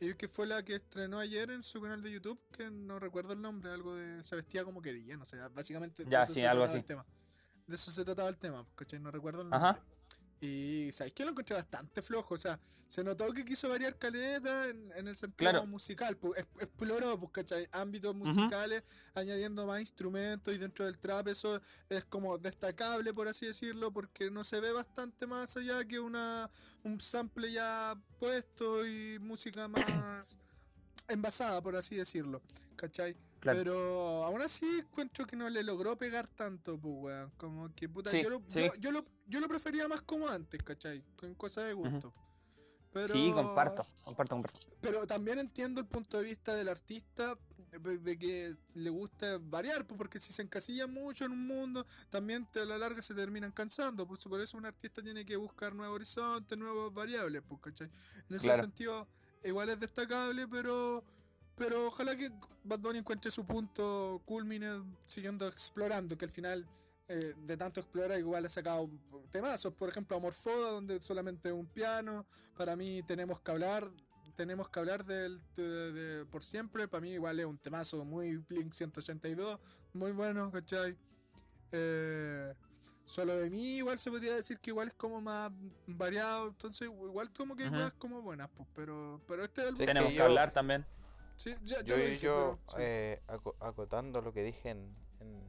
Y 0.01 0.15
que 0.15 0.29
fue 0.29 0.47
la 0.47 0.63
que 0.63 0.75
estrenó 0.75 1.19
ayer 1.19 1.51
en 1.51 1.63
su 1.63 1.81
canal 1.81 2.03
de 2.03 2.11
YouTube, 2.11 2.41
que 2.53 2.71
no 2.71 2.99
recuerdo 2.99 3.33
el 3.33 3.41
nombre, 3.41 3.71
algo 3.71 3.95
de 3.95 4.23
se 4.25 4.37
vestía 4.37 4.65
como 4.65 4.83
quería, 4.83 5.17
no 5.17 5.25
sé, 5.25 5.39
básicamente 5.55 6.05
de 6.05 6.11
Ya, 6.11 6.25
eso 6.25 6.35
sí, 6.35 6.41
se 6.41 6.47
algo 6.47 6.63
trataba 6.63 6.73
así. 6.73 6.79
el 6.79 6.85
tema. 6.85 7.07
De 7.67 7.75
eso 7.77 7.91
se 7.91 8.05
trataba 8.05 8.29
el 8.29 8.37
tema, 8.37 8.67
¿cachai? 8.75 9.01
No 9.01 9.11
recuerdo 9.11 9.43
el 9.43 9.51
nombre. 9.51 9.69
Ajá. 9.71 9.83
Y 10.41 10.91
sabéis 10.93 11.15
que 11.15 11.25
lo 11.25 11.31
encontré 11.31 11.57
bastante 11.57 12.03
flojo, 12.03 12.35
o 12.35 12.39
sea, 12.39 12.61
se 12.87 13.03
notó 13.03 13.33
que 13.33 13.45
quiso 13.45 13.69
variar 13.69 13.97
caleta 13.99 14.69
en, 14.69 14.93
en 14.93 15.09
el 15.09 15.17
sentido 15.17 15.51
Claro. 15.51 15.67
musical, 15.67 16.17
pues, 16.19 16.41
es- 16.41 16.47
exploró, 16.61 17.19
pues, 17.19 17.33
¿cachai? 17.33 17.67
Ámbitos 17.73 18.15
musicales, 18.15 18.83
añadiendo 19.15 19.67
más 19.67 19.81
instrumentos 19.81 20.55
y 20.55 20.59
dentro 20.59 20.85
del 20.85 20.99
trap 20.99 21.29
eso 21.29 21.61
es 21.89 22.05
como 22.05 22.37
destacable, 22.39 23.15
por 23.15 23.29
así 23.29 23.47
decirlo, 23.47 23.91
porque 23.93 24.31
no 24.31 24.45
se 24.45 24.61
ve 24.61 24.73
bastante 24.73 25.27
más 25.27 25.57
allá 25.57 25.85
que 25.87 25.99
una 26.01 26.51
un 26.83 27.01
sample 27.01 27.51
ya 27.51 27.95
puesto 28.19 28.87
y 28.87 29.19
música 29.21 29.69
más 29.69 30.37
envasada, 31.09 31.61
por 31.63 31.77
así 31.77 31.97
decirlo, 31.97 32.43
¿cachai? 32.77 33.17
Claro. 33.45 33.59
Pero 33.59 34.25
aún 34.25 34.41
así 34.41 34.65
encuentro 34.79 35.27
que 35.27 35.37
no 35.37 35.51
le 35.51 35.63
logró 35.63 35.97
pegar 35.99 36.27
tanto, 36.29 36.79
pues, 36.81 36.95
weón. 36.97 37.31
Como 37.37 37.75
que 37.75 37.91
puta, 37.91 38.11
Sí, 38.11 38.23
yo, 38.23 38.31
lo, 38.31 38.39
sí. 38.49 38.61
yo, 38.61 38.75
yo 38.77 38.91
lo, 38.91 39.05
yo 39.27 39.39
lo 39.41 39.49
prefería 39.49 39.87
más 39.87 40.01
como 40.01 40.27
antes, 40.31 40.63
¿cachai? 40.63 41.03
Con 41.15 41.35
cosas 41.35 41.67
de 41.67 41.75
gusto. 41.75 42.15
Pero, 42.91 43.13
Sí, 43.13 43.31
comparto, 43.35 43.85
comparto, 44.03 44.35
comparto. 44.37 44.61
Pero 44.81 45.07
también 45.07 45.39
entiendo 45.41 45.81
el 45.83 45.87
punto 45.87 46.17
de 46.17 46.25
vista 46.25 46.55
del 46.55 46.69
artista 46.69 47.37
de 47.81 48.19
que 48.19 48.55
le 48.75 48.89
gusta 48.89 49.39
variar, 49.43 49.85
pues, 49.87 49.99
porque 49.99 50.19
si 50.19 50.33
se 50.33 50.41
encasilla 50.41 50.87
mucho 50.87 51.27
en 51.27 51.33
un 51.33 51.47
mundo, 51.47 51.85
también 52.09 52.49
a 52.55 52.65
la 52.65 52.79
larga 52.79 53.03
se 53.03 53.15
terminan 53.15 53.53
cansando. 53.53 54.07
Pues, 54.07 54.25
por 54.25 54.41
eso 54.41 54.57
un 54.57 54.65
artista 54.65 55.03
tiene 55.03 55.27
que 55.27 55.37
buscar 55.37 55.75
nuevos 55.75 55.97
horizontes, 55.97 56.57
nuevas 56.57 56.95
variables, 56.95 57.43
pues, 57.47 57.61
¿cachai? 57.61 57.91
En 58.31 58.37
ese 58.37 58.47
Claro. 58.47 58.61
sentido, 58.63 59.07
igual 59.43 59.69
es 59.69 59.81
destacable, 59.81 60.49
pero 60.49 61.05
pero 61.57 61.87
ojalá 61.89 62.17
que 62.17 62.31
Bad 62.65 62.81
Bunny 62.81 62.99
encuentre 62.99 63.31
su 63.31 63.45
punto 63.45 64.21
culmine 64.25 64.83
siguiendo 65.07 65.47
explorando, 65.49 66.17
que 66.19 66.25
al 66.25 66.31
final 66.31 66.67
eh, 67.09 67.35
de 67.47 67.57
tanto 67.57 67.81
explorar 67.81 68.19
igual 68.19 68.45
ha 68.47 68.49
sacado 68.49 68.91
temazos, 69.31 69.73
por 69.75 69.89
ejemplo 69.89 70.17
Amorfoda, 70.17 70.71
donde 70.71 71.01
solamente 71.03 71.49
es 71.49 71.55
un 71.55 71.67
piano, 71.67 72.27
para 72.57 72.77
mí 72.77 73.03
tenemos 73.03 73.41
que 73.41 73.51
hablar, 73.51 73.89
tenemos 74.37 74.69
que 74.69 74.81
hablar 74.81 75.05
del 75.05 75.41
de, 75.55 75.93
de- 75.93 76.27
por 76.27 76.43
siempre, 76.43 76.89
para 76.89 77.03
mí 77.03 77.11
igual 77.11 77.39
es 77.39 77.47
un 77.47 77.59
temazo 77.59 78.05
muy 78.05 78.37
Blink 78.39 78.73
182, 78.73 79.61
muy 79.93 80.13
bueno, 80.13 80.51
¿cachai? 80.51 80.97
Eh, 81.73 82.55
solo 83.05 83.37
de 83.37 83.51
mí 83.51 83.77
igual 83.77 83.99
se 83.99 84.11
podría 84.11 84.35
decir 84.35 84.59
que 84.61 84.71
igual 84.71 84.89
es 84.89 84.95
como 84.95 85.21
más 85.21 85.53
variado, 85.89 86.49
entonces 86.49 86.89
igual 86.89 87.31
como 87.33 87.55
que 87.55 87.65
Ujú. 87.65 87.75
igual 87.75 87.89
es 87.89 87.95
como 87.99 88.23
buenas, 88.23 88.49
pues, 88.57 88.69
pero, 88.75 89.21
pero 89.29 89.45
este 89.45 89.61
álbum 89.63 89.79
Sí, 89.81 89.87
Tenemos 89.87 90.09
que 90.09 90.15
que 90.15 90.19
yo- 90.19 90.25
hablar 90.25 90.53
también. 90.53 90.85
Sí, 91.37 91.55
ya, 91.65 91.77
ya 91.79 91.83
Yo, 91.83 91.97
lo 91.97 92.03
dije, 92.03 92.19
yo 92.19 92.59
pero, 92.67 92.69
sí. 92.69 92.77
eh, 92.81 93.23
aco- 93.29 93.57
acotando 93.61 94.21
lo 94.23 94.33
que 94.33 94.43
dije 94.43 94.71
en, 94.71 94.97
en, 95.21 95.43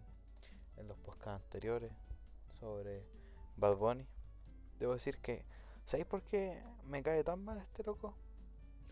en 0.77 0.87
los 0.87 0.97
podcasts 0.97 1.43
anteriores 1.43 1.91
sobre 2.49 3.05
Bad 3.57 3.75
Bunny, 3.77 4.07
debo 4.79 4.93
decir 4.93 5.19
que, 5.19 5.45
¿sabéis 5.85 6.07
por 6.07 6.23
qué 6.23 6.61
me 6.85 7.01
cae 7.03 7.23
tan 7.23 7.43
mal 7.43 7.57
este 7.59 7.83
loco? 7.83 8.15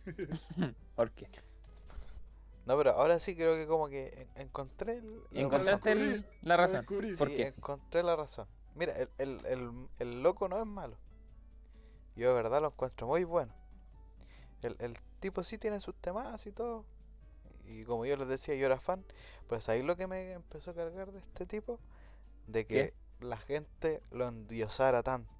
¿Por 0.95 1.11
qué? 1.11 1.27
No, 2.65 2.77
pero 2.77 2.91
ahora 2.91 3.19
sí 3.19 3.35
creo 3.35 3.55
que 3.55 3.67
como 3.67 3.89
que 3.89 4.27
en- 4.35 4.41
encontré 4.43 4.93
el- 4.97 5.23
la 5.31 5.41
Encontraste 5.41 5.93
razón. 5.95 6.11
el- 6.13 6.25
la 6.43 6.57
razón. 6.57 6.77
descubrí. 6.77 7.15
¿Por 7.15 7.27
Sí, 7.29 7.35
qué? 7.35 7.47
encontré 7.47 8.03
la 8.03 8.15
razón. 8.15 8.47
Mira, 8.75 8.93
el, 8.97 9.09
el, 9.17 9.45
el, 9.45 9.87
el 9.99 10.23
loco 10.23 10.47
no 10.47 10.57
es 10.57 10.65
malo. 10.65 10.97
Yo 12.15 12.29
de 12.29 12.35
verdad 12.35 12.61
lo 12.61 12.67
encuentro 12.67 13.07
muy 13.07 13.23
bueno. 13.25 13.53
El, 14.63 14.75
el 14.79 14.97
tipo 15.19 15.43
sí 15.43 15.57
tiene 15.57 15.79
sus 15.81 15.95
temas 15.95 16.45
y 16.47 16.51
todo. 16.51 16.85
Y 17.65 17.83
como 17.85 18.05
yo 18.05 18.17
les 18.17 18.27
decía, 18.27 18.55
yo 18.55 18.65
era 18.65 18.79
fan. 18.79 19.05
Pues 19.47 19.69
ahí 19.69 19.83
lo 19.83 19.95
que 19.95 20.07
me 20.07 20.33
empezó 20.33 20.71
a 20.71 20.73
cargar 20.73 21.11
de 21.11 21.19
este 21.19 21.45
tipo. 21.45 21.79
De 22.47 22.65
que 22.65 22.93
la 23.21 23.37
gente 23.37 24.01
lo 24.11 24.27
endiosara 24.27 25.01
tanto. 25.03 25.31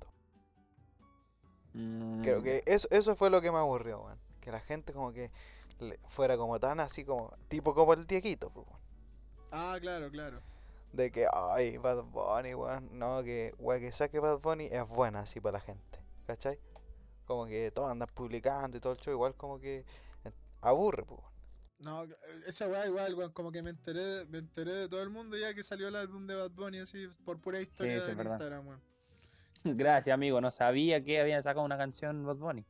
Creo 2.21 2.39
Mm, 2.39 2.43
que 2.43 2.61
eso, 2.65 2.88
eso 2.91 3.15
fue 3.15 3.30
lo 3.30 3.41
que 3.41 3.51
me 3.51 3.57
aburrió, 3.57 4.01
weón. 4.03 4.19
Que 4.39 4.51
la 4.51 4.59
gente 4.59 4.93
como 4.93 5.11
que 5.11 5.32
le- 5.80 5.99
fuera 6.07 6.38
como 6.38 6.59
tan 6.59 6.80
así 6.80 7.03
como... 7.03 7.34
Tipo 7.47 7.74
como 7.74 7.93
el 7.93 8.05
Dieguito, 8.05 8.49
pues. 8.51 8.67
Ah, 9.51 9.78
claro, 9.82 10.09
claro. 10.11 10.39
De 10.91 11.11
que, 11.11 11.26
ay, 11.34 11.78
Bad 11.78 12.03
Bunny, 12.03 12.53
weón. 12.53 12.97
No, 12.97 13.24
que, 13.24 13.53
weón, 13.57 13.82
que 13.82 13.91
saque 13.91 14.19
Bad 14.19 14.39
Bunny 14.39 14.65
es 14.65 14.88
buena 14.88 15.21
así 15.21 15.39
para 15.41 15.53
la 15.57 15.61
gente. 15.61 15.99
¿Cachai? 16.28 16.59
Como 17.26 17.45
que 17.45 17.71
todos 17.71 17.91
andan 17.91 18.09
publicando 18.13 18.78
y 18.78 18.80
todo 18.80 18.93
el 18.93 18.99
show. 18.99 19.13
Igual 19.13 19.36
como 19.36 19.59
que 19.59 19.86
aburre, 20.61 21.03
pues. 21.05 21.21
No, 21.80 22.05
esa 22.47 22.67
weá 22.67 22.88
igual, 22.88 23.13
weón, 23.15 23.32
como 23.32 23.51
que 23.51 23.61
me 23.61 23.71
enteré, 23.71 24.26
me 24.30 24.38
enteré 24.38 24.71
de 24.71 24.88
todo 24.88 25.03
el 25.03 25.09
mundo 25.09 25.36
ya 25.38 25.53
que 25.53 25.63
salió 25.63 25.89
el 25.89 25.95
álbum 25.97 26.26
de 26.28 26.36
Bad 26.36 26.51
Bunny 26.51 26.80
así 26.80 27.09
por 27.26 27.41
pura 27.41 27.59
historia 27.59 27.99
sí, 27.99 28.13
verdad. 28.13 28.32
Instagram, 28.32 28.67
weón. 28.67 28.82
Gracias, 29.78 30.13
amigo. 30.13 30.39
No 30.39 30.51
sabía 30.51 31.03
que 31.03 31.19
habían 31.19 31.43
sacado 31.43 31.65
una 31.65 31.78
canción 31.78 32.26
Bad 32.26 32.38
Bunny. 32.38 32.65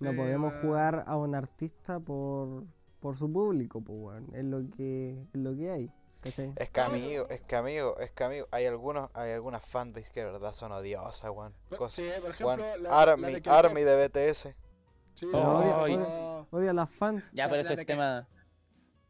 No 0.00 0.14
podemos 0.14 0.52
jugar 0.60 1.04
a 1.06 1.16
un 1.16 1.34
artista 1.34 2.00
por, 2.00 2.64
por 3.00 3.16
su 3.16 3.32
público, 3.32 3.80
pues, 3.80 3.98
weón. 3.98 4.34
Es 4.34 4.44
lo 4.44 4.68
que, 4.76 5.26
es 5.32 5.40
lo 5.40 5.54
que 5.54 5.70
hay, 5.70 5.90
¿cachai? 6.22 6.52
Es 6.56 6.70
que 6.70 6.80
amigo, 6.80 7.26
es 7.28 7.40
que 7.42 7.56
amigo, 7.56 7.98
es 7.98 8.10
que 8.12 8.24
amigo. 8.24 8.48
Hay 8.50 8.66
algunos, 8.66 9.10
hay 9.14 9.32
algunas 9.32 9.64
fanbase 9.64 10.10
que 10.12 10.20
de 10.20 10.26
verdad 10.26 10.52
son 10.54 10.72
odiosas, 10.72 11.30
weón. 11.30 11.54
Sí, 11.88 12.08
por 12.20 12.30
ejemplo, 12.30 12.56
la, 12.56 12.76
la 12.78 13.02
Army, 13.02 13.32
de 13.32 13.42
K-pop. 13.42 13.64
Army 13.66 13.82
de 13.82 14.08
BTS. 14.08 14.54
Sí, 15.14 15.26
Oh, 15.32 15.38
la- 15.38 15.76
oye. 15.82 15.98
oh, 15.98 16.46
Odia 16.50 16.70
a 16.70 16.74
las 16.74 16.90
fans. 16.90 17.30
Ya, 17.32 17.44
La- 17.44 17.50
pero 17.50 17.62
la 17.62 17.68
eso 17.68 17.76
de 17.76 17.82
es 17.82 17.86
que- 17.86 17.92
tema. 17.92 18.28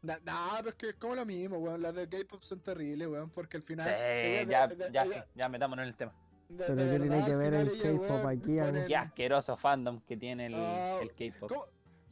na- 0.01 0.19
nah, 0.25 0.57
pero 0.57 0.69
es 0.69 0.75
que 0.75 0.89
es 0.89 0.95
como 0.95 1.15
lo 1.15 1.25
mismo, 1.25 1.57
weón. 1.59 1.81
Las 1.81 1.95
de 1.95 2.09
K-pop 2.09 2.41
son 2.41 2.59
terribles, 2.59 3.07
weón, 3.07 3.29
porque 3.29 3.57
al 3.57 3.63
final. 3.63 3.87
Sí, 3.87 3.93
ellas 4.01 4.45
de- 4.45 4.51
ya, 4.51 4.67
de- 4.87 4.91
ya, 4.93 5.03
ellas- 5.03 5.23
sí, 5.23 5.29
ya 5.35 5.49
metámonos 5.49 5.83
en 5.83 5.89
el 5.89 5.95
tema. 5.95 6.13
de- 6.49 6.65
Pero 6.65 6.75
de 6.75 6.91
¿qué 6.91 6.99
tiene 6.99 7.25
que 7.25 7.35
ver 7.35 7.53
el 7.53 7.67
K-pop 7.71 8.01
weón, 8.09 8.27
aquí, 8.27 8.85
Qué 8.87 8.95
asqueroso 8.97 9.55
fandom 9.55 10.01
que 10.01 10.17
tiene 10.17 10.47
el, 10.47 10.55
Ah, 10.57 10.99
el 11.01 11.09
K-pop. 11.13 11.51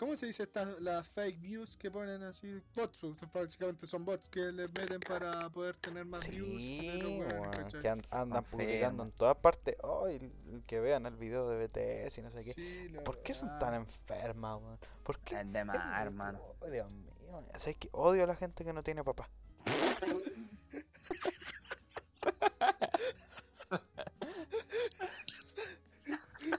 ¿Cómo, 0.01 0.15
se 0.15 0.25
dice 0.25 0.41
estas 0.41 0.81
las 0.81 1.07
fake 1.09 1.39
views 1.39 1.77
que 1.77 1.91
ponen 1.91 2.23
así? 2.23 2.59
Bots, 2.73 2.97
pues, 3.01 3.31
básicamente 3.31 3.85
son 3.85 4.03
bots 4.03 4.29
que 4.29 4.51
les 4.51 4.67
meten 4.73 4.99
para 4.99 5.47
poder 5.51 5.75
tener 5.75 6.05
más 6.05 6.27
views. 6.27 6.57
tener 6.57 7.03
Sí, 7.03 7.19
weones, 7.19 7.33
weón, 7.39 7.51
¿cachai? 7.51 7.81
que 7.81 7.87
an- 7.89 8.07
andan 8.09 8.39
Enfermo. 8.39 8.65
publicando 8.65 9.03
en 9.03 9.11
todas 9.11 9.35
partes. 9.35 9.75
Oh, 9.83 10.09
y 10.09 10.15
el- 10.15 10.33
el 10.53 10.63
que 10.65 10.79
vean 10.79 11.05
el 11.05 11.15
video 11.17 11.47
de 11.47 11.55
BTS 11.55 12.17
y 12.17 12.23
no 12.23 12.31
sé 12.31 12.43
qué. 12.43 12.53
Sí, 12.53 12.89
¿Por 13.05 13.21
qué 13.21 13.35
son 13.35 13.47
tan 13.59 13.75
enfermas, 13.75 14.57
weón? 14.59 14.79
¿Por 15.03 15.19
qué? 15.19 15.39
Es 15.39 15.53
de 15.53 15.63
más, 15.65 16.01
hermano. 16.01 16.41
Oh, 16.61 16.67
Dios 16.67 16.91
mío, 16.91 17.13
¿sabes 17.59 17.75
qué? 17.77 17.87
Odio 17.91 18.23
a 18.23 18.27
la 18.27 18.35
gente 18.35 18.65
que 18.65 18.73
no 18.73 18.81
tiene 18.81 19.03
papá. 19.03 19.29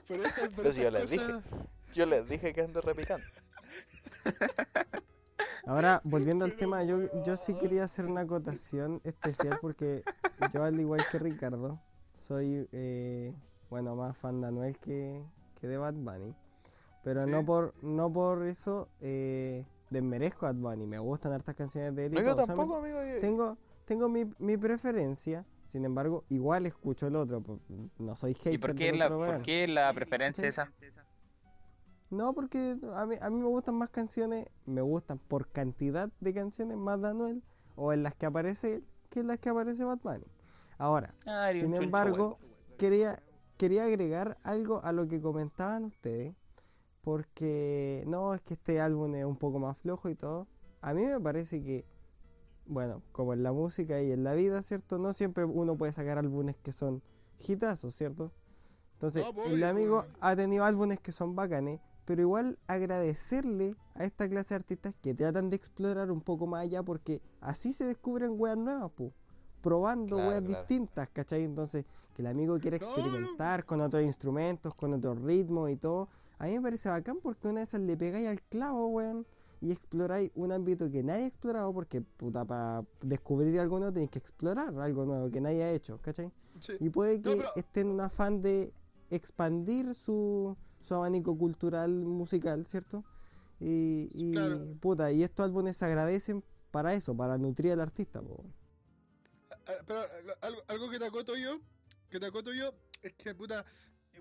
Por 0.07 0.19
eso, 0.19 0.41
por 0.49 0.55
Pero 0.55 0.71
si 0.71 0.81
yo 0.81 0.91
les 0.91 1.09
dije. 1.09 1.25
Yo 1.93 2.05
les 2.05 2.27
dije 2.27 2.53
que 2.53 2.61
ando 2.61 2.81
repicando. 2.81 3.23
Ahora, 5.65 6.01
volviendo 6.03 6.43
al 6.45 6.55
tema, 6.55 6.83
yo, 6.83 6.99
yo 7.25 7.37
sí 7.37 7.53
quería 7.57 7.85
hacer 7.85 8.05
una 8.05 8.21
acotación 8.21 8.99
especial 9.05 9.57
porque 9.61 10.03
yo, 10.53 10.63
al 10.63 10.77
igual 10.79 11.01
que 11.09 11.19
Ricardo, 11.19 11.79
soy, 12.17 12.67
eh, 12.73 13.33
bueno, 13.69 13.95
más 13.95 14.17
fan 14.17 14.41
de 14.41 14.47
Anuel 14.47 14.77
que, 14.77 15.23
que 15.59 15.67
de 15.67 15.77
Bad 15.77 15.93
Bunny. 15.93 16.35
Pero 17.03 17.21
Sí. 17.21 17.29
no 17.29 17.45
por 17.45 17.73
no 17.81 18.11
por 18.11 18.45
eso 18.45 18.89
eh, 19.01 19.65
desmerezco 19.89 20.45
a 20.47 20.51
Bad 20.51 20.59
Bunny. 20.61 20.85
Me 20.85 20.99
gustan 20.99 21.31
hartas 21.33 21.55
canciones 21.55 21.95
de 21.95 22.07
él 22.07 22.13
y 22.13 22.15
No, 22.17 22.21
yo 22.23 22.31
todo, 22.35 22.43
o 22.43 22.45
sea, 22.45 22.55
me- 22.55 22.59
tampoco, 22.61 22.79
amigo. 22.79 22.99
yo- 23.03 23.21
tengo 23.21 23.57
tengo 23.85 24.09
mi, 24.09 24.25
mi 24.39 24.57
preferencia. 24.57 25.45
Sin 25.65 25.85
embargo, 25.85 26.23
igual 26.29 26.65
escucho 26.65 27.07
el 27.07 27.15
otro. 27.15 27.41
No 27.97 28.15
soy 28.17 28.33
hater 28.33 28.53
¿Y 28.53 28.57
por 28.57 28.75
qué, 28.75 28.85
del 28.87 28.99
la, 28.99 29.05
otro 29.07 29.25
por 29.25 29.41
qué 29.41 29.65
la 29.67 29.91
preferencia 29.93 30.43
¿Cachai? 30.49 30.65
esa? 30.89 30.93
No, 32.13 32.33
porque 32.33 32.77
a 32.93 33.05
mí, 33.05 33.15
a 33.19 33.29
mí 33.29 33.39
me 33.39 33.47
gustan 33.47 33.75
más 33.75 33.89
canciones, 33.89 34.47
me 34.65 34.81
gustan 34.81 35.17
por 35.19 35.47
cantidad 35.49 36.09
de 36.19 36.33
canciones 36.33 36.77
más 36.77 37.01
de 37.01 37.07
Anuel 37.09 37.43
o 37.75 37.91
en 37.93 38.03
las 38.03 38.15
que 38.15 38.25
aparece 38.25 38.75
él 38.75 38.87
que 39.09 39.19
en 39.19 39.27
las 39.27 39.37
que 39.37 39.49
aparece 39.49 39.83
Bad 39.83 39.99
Bunny. 40.01 40.25
Ahora, 40.79 41.13
Ah, 41.27 41.51
sin 41.53 41.73
embargo, 41.75 42.39
quería, 42.77 43.21
quería 43.57 43.83
agregar 43.85 44.37
algo 44.43 44.83
a 44.83 44.91
lo 44.91 45.07
que 45.07 45.21
comentaban 45.21 45.83
ustedes, 45.83 46.35
porque 47.03 48.03
no, 48.07 48.33
es 48.33 48.41
que 48.41 48.55
este 48.55 48.79
álbum 48.81 49.13
es 49.15 49.25
un 49.25 49.37
poco 49.37 49.59
más 49.59 49.77
flojo 49.77 50.09
y 50.09 50.15
todo. 50.15 50.47
A 50.81 50.93
mí 50.93 51.03
me 51.05 51.19
parece 51.19 51.61
que, 51.63 51.85
bueno, 52.65 53.03
como 53.11 53.33
en 53.33 53.43
la 53.43 53.51
música 53.51 54.01
y 54.01 54.11
en 54.11 54.23
la 54.23 54.33
vida, 54.33 54.61
¿cierto? 54.63 54.97
No 54.97 55.13
siempre 55.13 55.45
uno 55.45 55.77
puede 55.77 55.91
sacar 55.91 56.17
álbumes 56.17 56.55
que 56.57 56.71
son 56.71 57.03
hitazos, 57.37 57.93
¿cierto? 57.93 58.31
Entonces, 58.93 59.25
No, 59.25 59.33
pues, 59.33 59.51
el 59.51 59.63
amigo 59.63 60.05
ha 60.21 60.35
tenido 60.35 60.63
álbumes 60.63 60.99
que 60.99 61.11
son 61.11 61.35
bacanes, 61.35 61.81
pero 62.05 62.21
igual 62.21 62.57
agradecerle 62.67 63.75
a 63.95 64.03
esta 64.05 64.27
clase 64.29 64.49
de 64.49 64.55
artistas 64.55 64.93
que 65.01 65.13
tratan 65.13 65.49
de 65.49 65.55
explorar 65.55 66.11
un 66.11 66.21
poco 66.21 66.47
más 66.47 66.61
allá, 66.63 66.83
porque 66.83 67.21
así 67.41 67.73
se 67.73 67.85
descubren 67.85 68.33
weas 68.37 68.57
nuevas, 68.57 68.91
pues 68.95 69.11
probando 69.61 70.17
Claro, 70.17 70.29
weas 70.31 70.41
claro. 70.43 70.59
distintas, 70.59 71.09
¿cachai? 71.09 71.43
Entonces, 71.43 71.85
que 72.13 72.21
el 72.21 72.27
amigo 72.27 72.59
quiera 72.59 72.77
experimentar 72.77 73.65
con 73.65 73.79
otros 73.81 74.03
instrumentos, 74.03 74.73
con 74.75 74.93
otros 74.93 75.21
ritmos 75.21 75.69
y 75.69 75.77
todo, 75.77 76.09
a 76.37 76.45
mí 76.47 76.53
me 76.55 76.61
parece 76.61 76.89
bacán 76.89 77.19
porque 77.21 77.47
una 77.47 77.59
de 77.61 77.63
esas 77.65 77.79
le 77.81 77.95
pegáis 77.95 78.27
al 78.27 78.41
clavo, 78.41 78.87
weón, 78.87 79.25
y 79.61 79.71
exploráis 79.71 80.29
un 80.35 80.51
ámbito 80.51 80.91
que 80.91 81.01
nadie 81.03 81.23
ha 81.23 81.27
explorado, 81.27 81.71
porque 81.73 82.01
puta, 82.01 82.43
para 82.43 82.83
descubrir 83.01 83.57
algo 83.61 83.79
nuevo 83.79 83.93
tenéis 83.93 84.11
que 84.11 84.19
explorar 84.19 84.77
algo 84.77 85.05
nuevo 85.05 85.31
que 85.31 85.39
nadie 85.39 85.63
ha 85.63 85.71
hecho, 85.71 85.97
¿cachai? 86.01 86.29
Sí. 86.59 86.73
Y 86.81 86.89
puede 86.89 87.21
que 87.21 87.37
pero- 87.37 87.49
esté 87.55 87.79
en 87.81 87.87
un 87.91 88.01
afán 88.01 88.41
de 88.41 88.73
expandir 89.09 89.93
su, 89.93 90.57
su 90.83 90.93
abanico 90.95 91.37
cultural 91.37 91.91
musical, 91.91 92.65
¿cierto? 92.67 93.03
Y, 93.59 94.09
y 94.13 94.31
Claro. 94.33 94.67
puta, 94.81 95.11
y 95.11 95.23
estos 95.23 95.45
álbumes 95.45 95.77
se 95.77 95.85
agradecen 95.85 96.43
para 96.71 96.93
eso, 96.93 97.15
para 97.15 97.37
nutrir 97.37 97.71
al 97.71 97.81
artista, 97.81 98.21
po. 98.21 98.43
Pero 99.87 100.01
lo- 100.25 100.35
algo, 100.41 100.61
algo 100.67 100.89
que 100.89 100.99
te 100.99 101.05
acoto 101.05 101.35
yo, 101.37 101.59
que 102.09 102.19
te 102.19 102.25
acoto 102.25 102.51
yo, 102.53 102.73
es 103.01 103.13
que 103.13 103.33
puta, 103.35 103.63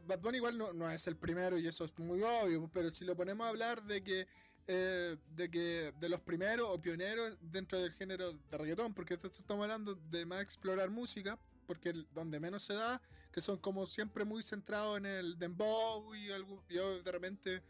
Bad 0.07 0.21
Bunny 0.21 0.39
igual 0.39 0.57
no, 0.57 0.73
no 0.73 0.89
es 0.91 1.07
el 1.07 1.17
primero 1.17 1.59
y 1.59 1.67
eso 1.67 1.85
es 1.85 1.99
muy 1.99 2.23
obvio, 2.23 2.71
pero 2.73 2.91
si 2.91 3.05
lo 3.05 3.17
ponemos 3.17 3.47
a 3.47 3.51
hablar 3.51 3.83
de 3.85 4.03
que 4.03 4.27
eh, 4.69 5.17
de 5.35 5.51
que 5.51 5.93
de 5.99 6.09
los 6.09 6.21
primeros 6.21 6.69
o 6.71 6.81
pioneros 6.81 7.37
dentro 7.41 7.81
del 7.81 7.91
género 7.93 8.33
de 8.33 8.59
reggaetón, 8.59 8.95
porque 8.95 9.15
estamos 9.15 9.65
hablando 9.65 9.97
de 9.97 10.25
más 10.25 10.41
explorar 10.41 10.89
música, 10.91 11.37
porque 11.67 11.93
donde 12.13 12.41
menos 12.41 12.63
se 12.63 12.75
da, 12.75 13.01
que 13.33 13.41
son 13.41 13.59
como 13.59 13.87
siempre 13.87 14.25
muy 14.25 14.43
centrados 14.43 14.99
en 14.99 15.07
el 15.07 15.39
dembow 15.39 16.15
y 16.15 16.31
algo, 16.33 16.63
y 16.69 16.75
de 16.77 17.13
repente 17.13 17.63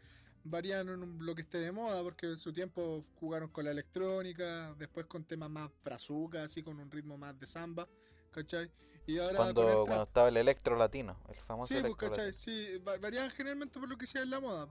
varían 0.43 0.89
en 0.89 1.25
lo 1.25 1.35
que 1.35 1.41
esté 1.41 1.59
de 1.59 1.71
moda, 1.71 2.01
porque 2.03 2.27
en 2.27 2.37
su 2.37 2.51
tiempo 2.53 3.01
jugaron 3.15 3.49
con 3.49 3.65
la 3.65 3.71
electrónica, 3.71 4.73
después 4.77 5.05
con 5.05 5.23
temas 5.23 5.49
más 5.49 5.69
brazuca, 5.83 6.43
así 6.43 6.61
con 6.61 6.79
un 6.79 6.91
ritmo 6.91 7.17
más 7.17 7.39
de 7.39 7.47
samba, 7.47 7.87
¿cachai? 8.31 8.69
Y 9.05 9.17
ahora 9.19 9.37
con 9.37 9.47
el 9.47 9.53
Cuando, 9.55 9.85
cuando 9.85 10.03
estaba 10.03 10.27
el 10.29 10.37
electro 10.37 10.75
latino, 10.77 11.17
el 11.29 11.35
famoso 11.35 11.73
Sí, 11.73 11.81
pues, 11.81 11.95
¿cachai? 11.95 12.33
Sí, 12.33 12.79
va- 12.87 12.97
varían 12.97 13.29
generalmente 13.31 13.79
por 13.79 13.89
lo 13.89 13.97
que 13.97 14.07
sea 14.07 14.21
en 14.21 14.29
la 14.29 14.39
moda. 14.39 14.67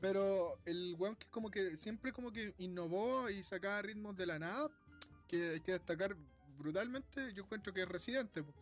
Pero 0.00 0.58
el 0.64 0.94
weón 0.98 1.16
que 1.16 1.26
como 1.28 1.50
que 1.50 1.76
siempre 1.76 2.12
como 2.12 2.32
que 2.32 2.54
innovó 2.58 3.28
y 3.30 3.42
sacaba 3.42 3.82
ritmos 3.82 4.16
de 4.16 4.26
la 4.26 4.38
nada, 4.38 4.68
que 5.26 5.50
hay 5.54 5.60
que 5.60 5.72
destacar 5.72 6.16
brutalmente, 6.58 7.32
yo 7.34 7.44
encuentro 7.44 7.72
que 7.72 7.82
es 7.82 7.88
Residente, 7.88 8.42
po. 8.42 8.52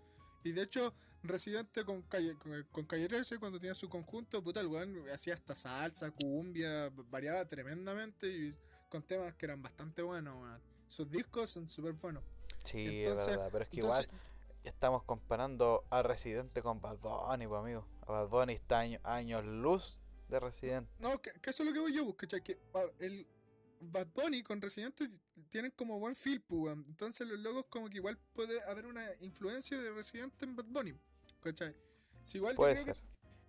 Y 0.45 0.53
de 0.53 0.63
hecho, 0.63 0.95
Residente 1.25 1.85
con 1.85 2.03
Calle, 2.03 2.37
con, 2.39 2.63
con 2.71 2.87
Calle 2.87 3.09
13, 3.09 3.39
cuando 3.39 3.59
tenía 3.59 3.75
su 3.75 3.89
conjunto, 3.89 4.43
puta, 4.45 4.61
el 4.61 4.69
weón 4.69 4.95
hacía 5.13 5.35
hasta 5.35 5.55
salsa, 5.57 6.11
cumbia, 6.13 6.91
variaba 7.11 7.45
tremendamente 7.49 8.29
y 8.29 8.55
con 8.89 9.03
temas 9.03 9.35
que 9.35 9.47
eran 9.47 9.61
bastante 9.61 10.03
buenos, 10.03 10.41
weón. 10.41 10.61
Sus 10.87 11.11
discos 11.11 11.51
son 11.51 11.67
súper 11.67 11.95
buenos. 11.95 12.23
Sí, 12.65 13.03
Entonces- 13.03 13.27
es 13.29 13.37
verdad, 13.37 13.49
pero 13.51 13.65
es 13.65 13.71
que 13.71 13.81
Entonces, 13.81 14.05
igual 14.07 14.21
estamos 14.63 15.03
comparando 15.03 15.85
a 15.91 16.03
Residente 16.05 16.63
con 16.63 16.81
Bad 16.81 16.99
Bunny, 16.99 17.47
pues 17.49 17.61
amigo. 17.61 17.87
A 18.03 18.13
Bad 18.13 18.29
Bunny 18.29 18.53
está 18.53 18.81
año- 18.81 19.01
años 19.03 19.45
luz 19.45 19.99
de 20.29 20.39
Residente. 20.39 20.91
No, 21.01 21.21
que, 21.21 21.33
que 21.41 21.51
eso 21.51 21.63
es 21.65 21.69
lo 21.69 21.73
que 21.73 21.81
voy 21.81 21.93
yo, 21.95 22.05
pues, 22.05 22.17
¿cachai? 22.17 22.43
Que 22.43 22.59
el 23.01 23.27
Bad 23.81 24.09
Bunny 24.15 24.43
con 24.43 24.61
Residente 24.61 25.09
tienen 25.51 25.71
como 25.73 25.99
buen 25.99 26.15
feel, 26.17 26.41
pues, 26.43 26.63
weón. 26.63 26.85
Entonces 26.89 27.27
los 27.29 27.39
logos 27.41 27.67
como 27.69 27.89
que 27.89 27.97
igual 27.99 28.19
puede 28.33 28.61
haber 28.65 28.87
una 28.87 29.05
influencia 29.21 29.81
de 29.81 29.93
Residente 29.93 30.45
en 30.45 30.57
Bad 30.57 30.67
Bunny, 30.67 30.95
¿cachai? 31.41 31.75
Si 32.23 32.39
igual 32.39 32.55
yo 32.55 32.57
Puede 32.57 32.75
creo, 32.75 32.85
ser. 32.87 32.95
que, 32.95 33.01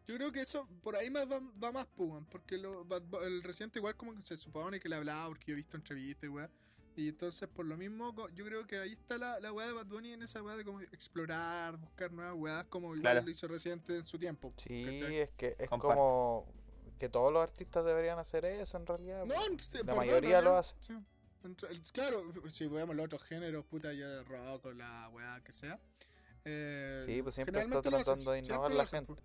yo 0.07 0.15
creo 0.15 0.31
que 0.31 0.41
eso 0.41 0.67
por 0.81 0.95
ahí 0.95 1.09
más 1.09 1.29
va, 1.31 1.39
va 1.63 1.71
más, 1.71 1.87
pues, 1.95 2.09
weón, 2.09 2.25
porque 2.25 2.57
lo, 2.57 2.85
Bad 2.85 3.03
el 3.25 3.43
Residente 3.43 3.79
igual 3.79 3.95
como 3.95 4.13
que 4.13 4.21
se 4.21 4.37
supone 4.37 4.79
que 4.79 4.89
le 4.89 4.95
hablaba, 4.95 5.27
porque 5.29 5.45
yo 5.47 5.53
he 5.53 5.57
visto 5.57 5.77
entrevistas, 5.77 6.29
weón. 6.29 6.51
Y 6.95 7.09
entonces 7.09 7.47
por 7.47 7.63
lo 7.65 7.77
mismo 7.77 8.11
yo 8.33 8.43
creo 8.43 8.65
que 8.65 8.77
ahí 8.79 8.91
está 8.93 9.19
la, 9.19 9.39
la 9.39 9.51
weá 9.53 9.67
de 9.67 9.73
Bad 9.73 9.85
Bunny 9.85 10.13
en 10.13 10.23
esa 10.23 10.41
weá 10.41 10.55
de 10.57 10.65
como 10.65 10.81
explorar, 10.81 11.77
buscar 11.77 12.11
nuevas 12.11 12.33
weas, 12.35 12.63
como 12.65 12.87
igual 12.95 13.01
Claro. 13.01 13.21
lo 13.21 13.29
hizo 13.29 13.47
Residente 13.47 13.95
en 13.97 14.07
su 14.07 14.17
tiempo. 14.17 14.51
Sí, 14.57 14.83
¿cachai? 14.83 15.17
es 15.17 15.29
que 15.37 15.55
es 15.59 15.69
Comparto. 15.69 15.95
como 15.95 16.53
que 16.97 17.09
todos 17.09 17.31
los 17.31 17.41
artistas 17.41 17.85
deberían 17.85 18.19
hacer 18.19 18.45
eso 18.45 18.77
en 18.77 18.85
realidad. 18.85 19.25
No, 19.25 19.35
pues. 19.35 19.63
sí, 19.71 19.77
la 19.85 19.95
mayoría 19.95 20.41
lo 20.41 20.55
hace. 20.57 20.75
Sí. 20.79 20.93
Claro, 21.93 22.21
si 22.49 22.67
vemos 22.67 22.95
los 22.95 23.05
otros 23.05 23.23
géneros, 23.23 23.63
puta, 23.65 23.93
ya 23.93 24.23
rock 24.23 24.65
o 24.65 24.73
la 24.73 25.09
weá 25.09 25.41
que 25.43 25.53
sea. 25.53 25.79
eh, 26.45 27.03
Sí, 27.05 27.21
pues 27.21 27.35
siempre 27.35 27.61
está 27.61 27.81
tratando 27.81 28.31
de 28.31 28.39
innovar 28.39 28.71
la 28.71 28.85
gente. 28.85 29.13
pues. 29.13 29.23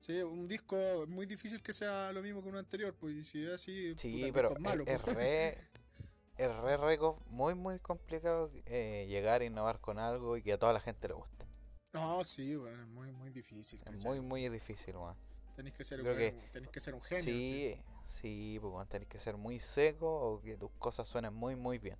Sí, 0.00 0.20
un 0.22 0.48
disco 0.48 0.76
es 0.78 1.08
muy 1.08 1.26
difícil 1.26 1.62
que 1.62 1.74
sea 1.74 2.10
lo 2.12 2.22
mismo 2.22 2.42
que 2.42 2.48
uno 2.48 2.58
anterior, 2.58 2.94
pues 2.98 3.28
si 3.28 3.44
es 3.44 3.52
así, 3.52 3.90
puta, 3.90 4.02
Sí, 4.02 4.24
el 4.24 4.32
pero 4.32 4.50
es 4.52 4.58
malo, 4.60 4.82
es, 4.86 4.94
es 4.96 5.02
pues. 5.02 5.14
re, 5.16 5.48
es 6.38 6.56
re, 6.56 6.76
re 6.78 6.98
muy, 7.26 7.54
muy 7.54 7.78
complicado 7.80 8.50
eh, 8.64 9.06
llegar 9.08 9.42
a 9.42 9.44
innovar 9.44 9.78
con 9.80 9.98
algo 9.98 10.38
y 10.38 10.42
que 10.42 10.54
a 10.54 10.58
toda 10.58 10.72
la 10.72 10.80
gente 10.80 11.06
le 11.08 11.14
guste. 11.14 11.44
No, 11.92 12.24
sí, 12.24 12.56
bueno, 12.56 12.82
es 12.82 12.88
muy, 12.88 13.12
muy 13.12 13.30
difícil. 13.30 13.80
Es 13.84 14.04
muy, 14.04 14.20
muy 14.20 14.48
difícil, 14.48 14.96
weón. 14.96 15.16
Tenés 15.56 15.72
que 15.74 15.84
ser, 15.84 16.00
creo 16.00 16.12
un, 16.12 16.18
que- 16.18 16.32
buen- 16.32 16.52
tenés 16.52 16.70
que 16.70 16.80
ser 16.80 16.94
un 16.94 17.02
genio. 17.02 17.22
sí. 17.24 17.74
Sí, 18.06 18.18
sí, 18.22 18.58
pues 18.60 18.88
tenés 18.88 19.08
que 19.08 19.18
ser 19.18 19.36
muy 19.36 19.60
seco 19.60 20.08
o 20.08 20.40
que 20.42 20.56
tus 20.56 20.70
cosas 20.78 21.06
suenen 21.08 21.32
muy, 21.34 21.54
muy 21.56 21.78
bien. 21.78 21.96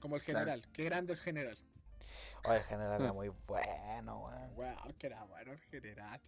Como 0.00 0.16
el 0.16 0.22
Claro. 0.22 0.40
general. 0.40 0.66
Qué 0.72 0.84
grande 0.84 1.12
el 1.12 1.18
general. 1.18 1.56
Oye, 2.44 2.56
el 2.58 2.62
general 2.64 3.00
era 3.00 3.12
muy 3.12 3.28
bueno, 3.46 4.24
weón. 4.24 4.52
Weón, 4.56 4.92
que 4.98 5.06
era 5.06 5.22
bueno 5.24 5.52
el 5.52 5.58
general. 5.60 6.20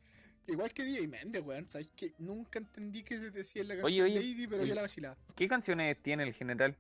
Igual 0.47 0.73
que 0.73 0.83
DJ 0.85 1.09
Méndez, 1.09 1.43
weón. 1.43 1.69
¿Sabes 1.69 1.91
que 1.95 2.13
Nunca 2.19 2.59
entendí 2.59 3.03
qué 3.03 3.19
decía 3.19 3.63
en 3.63 3.69
la 3.69 3.77
canción 3.77 4.05
oye, 4.07 4.15
Lady, 4.15 4.47
pero 4.47 4.63
oye. 4.63 4.69
yo 4.71 4.75
la 4.75 4.83
vacilaba. 4.83 5.17
¿Qué 5.37 5.47
canciones 5.49 6.01
tiene 6.03 6.23
el 6.23 6.33
general? 6.33 6.77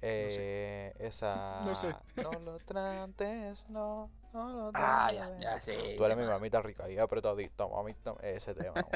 Eh, 0.00 0.94
esa. 0.98 1.60
No 1.64 1.74
sé. 1.74 1.94
No 2.22 2.30
lo 2.40 2.56
trates, 2.58 3.68
no, 3.68 4.10
no 4.32 4.52
lo 4.52 4.70
Ah, 4.74 5.08
ya, 5.12 5.38
ya 5.40 5.60
sé. 5.60 5.94
Tú 5.96 6.04
eres 6.04 6.16
mi 6.16 6.24
mamita 6.24 6.60
rica 6.62 6.88
y 6.90 6.98
apretadito, 6.98 7.68
mamita. 7.68 8.14
Ese 8.22 8.54
tema. 8.54 8.74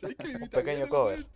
¿Sabes 0.00 0.16
que 0.16 0.36
Un 0.36 0.48
pequeño 0.48 0.88
cover. 0.88 1.26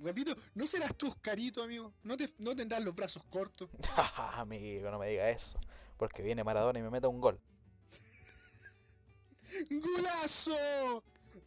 repito, 0.00 0.34
¿no 0.54 0.66
serás 0.66 0.94
tú 0.96 1.08
Oscarito, 1.08 1.62
amigo? 1.62 1.92
¿No, 2.02 2.16
te, 2.16 2.28
¿No 2.38 2.56
tendrás 2.56 2.82
los 2.82 2.94
brazos 2.94 3.22
cortos? 3.24 3.68
Amigo, 4.16 4.90
no 4.90 4.98
me 4.98 5.08
diga 5.10 5.28
eso. 5.28 5.58
Porque 5.98 6.22
viene 6.22 6.42
Maradona 6.44 6.78
y 6.78 6.82
me 6.82 6.88
mete 6.90 7.06
un 7.06 7.20
gol. 7.20 7.38
¡Golazo! 9.70 11.02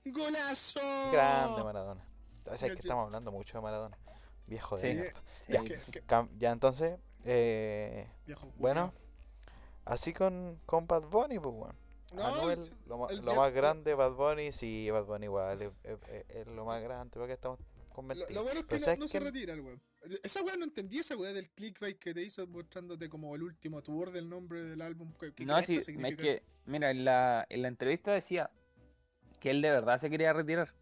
¡Golazo! 0.06 0.80
Grande 1.12 1.64
Maradona. 1.64 2.04
O 2.46 2.58
sea, 2.58 2.68
es 2.68 2.76
que 2.76 2.82
estamos 2.82 3.06
hablando 3.06 3.32
mucho 3.32 3.58
de 3.58 3.62
Maradona. 3.64 3.98
Viejo 4.48 4.76
de 4.78 4.82
Sí. 4.82 4.90
mierda. 5.00 5.22
Sí. 5.40 5.54
Ya. 5.54 5.64
Que- 5.64 5.80
que- 5.92 6.04
Cam- 6.06 6.30
Ya 6.38 6.52
entonces, 6.52 7.00
eh, 7.26 8.08
viejo 8.26 8.52
bueno, 8.58 8.94
así 9.86 10.14
con, 10.14 10.60
con 10.66 10.88
Bad 10.88 11.04
Bunny, 11.04 11.40
pues 11.40 11.56
bueno. 11.56 11.76
No, 12.14 12.26
Anuel, 12.26 12.60
el- 12.60 12.72
lo, 12.88 13.10
el 13.10 13.24
más 13.24 13.52
grande, 13.54 13.96
Bad 13.96 14.12
Bunny, 14.14 14.52
sí, 14.52 14.90
Bad 14.92 15.06
Bunny 15.06 15.26
igual, 15.26 15.62
es, 15.62 15.72
es- 15.84 16.00
es- 16.10 16.36
es 16.36 16.48
lo 16.48 16.64
más 16.66 16.82
grande, 16.84 17.18
porque 17.18 17.34
estamos 17.34 17.60
Lo, 17.60 17.90
convencidos. 17.96 18.32
lo 18.34 18.44
bueno 18.44 18.60
es 18.60 18.66
que 18.68 18.76
no, 18.76 18.82
¿sabes 18.82 19.00
no 19.00 19.08
se 19.08 19.20
retira 19.20 19.54
el 19.54 19.62
weón. 19.62 19.82
Esa 20.22 20.44
weá 20.44 20.58
no 20.58 20.66
entendí 20.66 21.00
esa 21.00 21.16
weá 21.16 21.32
del 21.34 21.50
clickbait 21.50 21.98
que 21.98 22.14
te 22.14 22.22
hizo 22.22 22.46
mostrándote 22.48 23.08
como 23.10 23.34
el 23.36 23.42
último 23.44 23.82
tour 23.82 24.12
del 24.12 24.30
nombre 24.30 24.64
del 24.64 24.82
álbum. 24.82 25.12
¿Qué, 25.20 25.34
qué 25.34 25.46
No, 25.46 25.62
sí, 25.64 25.78
es 25.78 25.86
que, 25.88 26.44
mira, 26.66 26.92
en 26.92 27.06
la, 27.06 27.46
en 27.50 27.62
la 27.62 27.68
entrevista 27.70 28.12
decía 28.12 28.52
que 29.40 29.50
él 29.52 29.62
de 29.62 29.72
verdad 29.72 29.98
se 29.98 30.10
quería 30.10 30.34
retirar. 30.34 30.74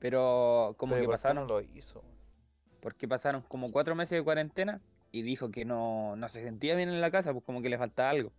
Pero 0.00 0.74
como 0.76 0.92
Pero 0.94 1.02
que 1.02 1.06
¿por 1.06 1.14
qué 1.14 1.22
pasaron, 1.22 1.46
no 1.46 1.54
lo 1.54 1.60
hizo? 1.60 2.02
porque 2.80 3.08
pasaron 3.08 3.42
como 3.42 3.72
cuatro 3.72 3.94
meses 3.94 4.18
de 4.18 4.24
cuarentena 4.24 4.80
y 5.12 5.22
dijo 5.22 5.50
que 5.50 5.64
no, 5.64 6.16
no 6.16 6.28
se 6.28 6.42
sentía 6.42 6.74
bien 6.74 6.88
en 6.88 7.00
la 7.00 7.10
casa, 7.10 7.32
pues 7.32 7.44
como 7.44 7.62
que 7.62 7.68
le 7.68 7.78
faltaba 7.78 8.10
algo. 8.10 8.32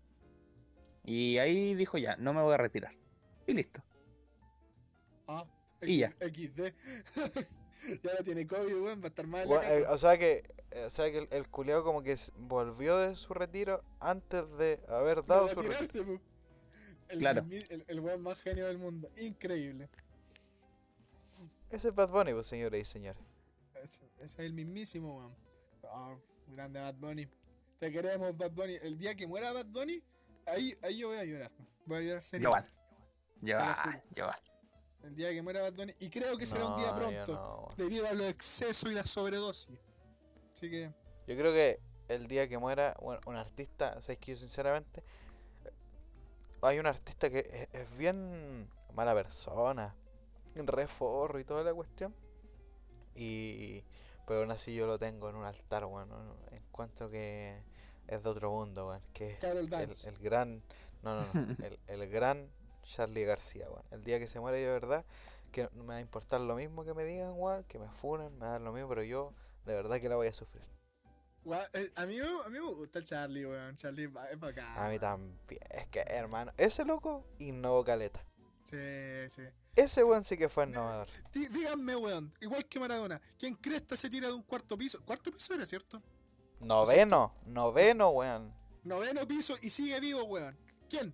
Y 1.03 1.37
ahí 1.37 1.73
dijo 1.75 1.97
ya, 1.97 2.15
no 2.17 2.33
me 2.33 2.41
voy 2.41 2.53
a 2.53 2.57
retirar. 2.57 2.93
Y 3.47 3.53
listo. 3.53 3.81
Ah, 5.27 5.45
Y 5.81 5.99
ya. 5.99 6.09
XD. 6.11 6.73
y 8.03 8.07
ahora 8.07 8.23
tiene 8.23 8.45
COVID, 8.45 8.81
weón, 8.81 9.01
va 9.01 9.05
a 9.05 9.07
estar 9.07 9.25
mal 9.27 9.47
la 9.49 9.75
eh, 9.75 9.85
o 9.87 9.97
sea 9.97 10.17
que, 10.17 10.43
eh, 10.71 10.83
o 10.85 10.89
sea 10.89 11.11
que 11.11 11.19
el, 11.19 11.27
el 11.31 11.47
culiao 11.49 11.83
como 11.83 12.03
que 12.03 12.15
volvió 12.37 12.97
de 12.97 13.15
su 13.15 13.33
retiro 13.33 13.83
antes 13.99 14.51
de 14.57 14.79
haber 14.89 15.25
dado 15.25 15.49
su 15.49 15.61
retiro. 15.61 16.05
pu. 16.05 16.19
El, 17.09 17.19
Claro. 17.19 17.43
el, 17.49 17.85
el 17.87 17.99
weón 18.01 18.21
más 18.21 18.39
genio 18.41 18.67
del 18.67 18.77
mundo. 18.77 19.09
Increíble. 19.17 19.89
Ese 21.71 21.87
es 21.89 21.95
Bad 21.95 22.09
Bunny, 22.09 22.33
pues 22.33 22.47
señores 22.47 22.81
y 22.81 22.85
señores. 22.85 23.21
Ese 23.75 24.03
ese 24.17 24.25
es 24.25 24.39
el 24.39 24.53
mismísimo, 24.53 25.17
weón. 25.17 25.35
Ah, 25.85 26.15
grande 26.51 26.79
Bad 26.79 26.95
Bunny. 26.95 27.27
Te 27.77 27.91
queremos, 27.91 28.37
Bad 28.37 28.51
Bunny. 28.51 28.75
El 28.81 28.97
día 28.97 29.15
que 29.15 29.27
muera 29.27 29.51
Bad 29.51 29.67
Bunny, 29.67 30.01
ahí, 30.45 30.77
ahí 30.83 30.99
yo 30.99 31.09
voy 31.09 31.17
a 31.17 31.25
llorar. 31.25 31.51
Voy 31.85 31.97
a 31.97 32.01
llorar 32.01 32.21
Yo 32.21 32.27
seriamente. 32.27 32.71
Yo, 33.41 33.57
juro. 33.83 34.01
yo. 34.15 34.29
El 35.03 35.15
día 35.15 35.29
que 35.29 35.41
muera 35.41 35.61
Bad 35.61 35.73
Bunny. 35.73 35.93
Y 35.99 36.09
creo 36.09 36.37
que 36.37 36.45
será 36.45 36.65
un 36.65 36.77
día 36.77 36.93
pronto. 36.95 37.33
no. 37.33 37.75
Debido 37.77 38.07
a 38.07 38.13
los 38.13 38.27
excesos 38.27 38.91
y 38.91 38.95
la 38.95 39.05
sobredosis. 39.05 39.79
Así 40.53 40.69
que. 40.69 40.93
Yo 41.27 41.37
creo 41.37 41.53
que 41.53 41.79
el 42.09 42.27
día 42.27 42.47
que 42.49 42.57
muera 42.57 42.95
bueno, 43.01 43.21
un 43.25 43.35
artista, 43.35 44.01
sabes 44.01 44.17
que 44.17 44.31
yo 44.31 44.37
sinceramente 44.37 45.03
hay 46.61 46.79
un 46.79 46.87
artista 46.87 47.29
que 47.29 47.39
es, 47.39 47.81
es 47.81 47.97
bien 47.97 48.69
mala 48.93 49.13
persona, 49.13 49.95
re 50.55 50.87
forro 50.87 51.39
y 51.39 51.43
toda 51.43 51.63
la 51.63 51.73
cuestión. 51.73 52.13
Y 53.15 53.83
pero 54.29 54.41
aún 54.41 54.51
así 54.51 54.73
yo 54.75 54.85
lo 54.87 54.97
tengo 54.99 55.27
en 55.29 55.35
un 55.35 55.43
altar, 55.45 55.85
bueno, 55.85 56.37
encuentro 56.51 57.09
que 57.09 57.61
es 58.07 58.23
de 58.23 58.29
otro 58.29 58.51
mundo, 58.51 58.85
bueno, 58.85 59.03
que 59.11 59.31
es 59.31 59.37
Carol 59.39 59.67
el, 60.05 60.17
gran 60.19 60.63
no, 61.01 61.15
no, 61.15 61.21
no, 61.33 61.55
el, 61.65 61.79
el 61.87 62.09
gran 62.09 62.49
Charlie 62.83 63.23
García, 63.25 63.67
bueno. 63.67 63.83
El 63.91 64.03
día 64.03 64.19
que 64.19 64.27
se 64.27 64.39
muere 64.39 64.61
yo 64.61 64.67
de 64.67 64.73
verdad, 64.73 65.05
que 65.51 65.67
no 65.73 65.83
me 65.83 65.93
va 65.93 65.95
a 65.95 66.01
importar 66.01 66.39
lo 66.41 66.55
mismo 66.55 66.85
que 66.85 66.93
me 66.93 67.03
digan, 67.03 67.33
weón, 67.35 67.63
que 67.63 67.79
me 67.79 67.89
funen, 67.89 68.37
me 68.37 68.45
da 68.45 68.59
lo 68.59 68.71
mismo, 68.71 68.87
pero 68.89 69.03
yo 69.03 69.33
de 69.65 69.73
verdad 69.73 69.99
que 69.99 70.07
la 70.09 70.15
voy 70.15 70.27
a 70.27 70.33
sufrir. 70.33 70.63
Eh, 71.73 71.91
A 71.95 72.05
mí, 72.05 72.17
me- 72.19 72.43
a 72.45 72.49
mí 72.49 72.59
me 72.59 72.73
gusta 72.73 72.99
el 72.99 73.05
Charlie, 73.05 73.45
weón. 73.45 73.75
Charlie 73.77 74.05
es 74.05 74.13
ba- 74.13 74.29
es 74.29 74.39
bacán. 74.39 74.65
A 74.77 74.83
mí 74.83 74.97
weón. 74.97 74.99
también. 74.99 75.61
Es 75.71 75.87
que, 75.87 76.01
hermano, 76.07 76.51
ese 76.57 76.85
loco 76.85 77.25
innovó 77.39 77.83
caleta. 77.83 78.23
Sí, 78.69 79.29
sí. 79.29 79.41
Ese 79.75 80.03
weón 80.03 80.23
sí 80.23 80.37
que 80.37 80.49
fue 80.49 80.65
innovador. 80.65 81.07
Dí- 81.33 81.47
Díganme, 81.47 81.95
weón. 81.95 82.33
Igual 82.41 82.65
que 82.65 82.79
Maradona. 82.79 83.21
¿Quién 83.37 83.55
cresta 83.55 83.95
se 83.97 84.09
tira 84.09 84.27
de 84.27 84.33
un 84.33 84.43
cuarto 84.43 84.77
piso? 84.77 84.99
¿Cuarto 85.05 85.31
piso 85.31 85.53
era, 85.53 85.65
cierto? 85.65 86.01
Noveno, 86.59 87.33
noveno, 87.45 88.09
weón. 88.09 88.53
Noveno 88.83 89.27
piso 89.27 89.55
y 89.61 89.69
sigue 89.69 89.99
vivo, 89.99 90.23
weón. 90.23 90.57
¿Quién? 90.89 91.13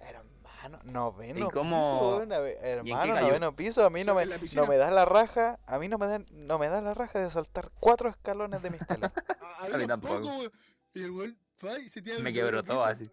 Hermano, 0.00 0.80
noveno 0.84 1.46
¿Y 1.46 1.50
cómo- 1.50 1.76
piso, 1.76 2.16
weón. 2.16 2.32
Hermano, 2.62 3.20
noveno 3.20 3.54
piso. 3.54 3.84
A 3.84 3.90
mí 3.90 4.02
no 4.04 4.14
me, 4.14 4.24
no 4.26 4.66
me 4.66 4.76
da 4.76 4.90
la 4.90 5.04
raja. 5.04 5.58
A 5.66 5.78
mí 5.78 5.88
no 5.88 5.98
me 5.98 6.06
da, 6.06 6.18
no 6.30 6.58
me 6.58 6.68
da 6.68 6.80
la 6.80 6.94
raja 6.94 7.18
de 7.18 7.30
saltar 7.30 7.70
cuatro 7.80 8.08
escalones 8.08 8.62
de 8.62 8.70
mi 8.70 8.76
escalera. 8.78 9.12
A, 9.60 9.64
a 9.64 9.68
mí 9.68 9.74
A 9.74 9.78
mí 9.78 9.86
tampoco, 9.86 10.26
weón. 10.26 10.52
Y 10.94 11.02
el 11.02 11.10
weón 11.10 11.38
va 11.64 11.78
y 11.78 11.88
se 11.88 12.00
tira 12.02 12.16
de 12.16 12.22
Me 12.22 12.32
quebró 12.32 12.62
todo 12.64 12.76
piso. 12.78 12.86
así. 12.88 13.10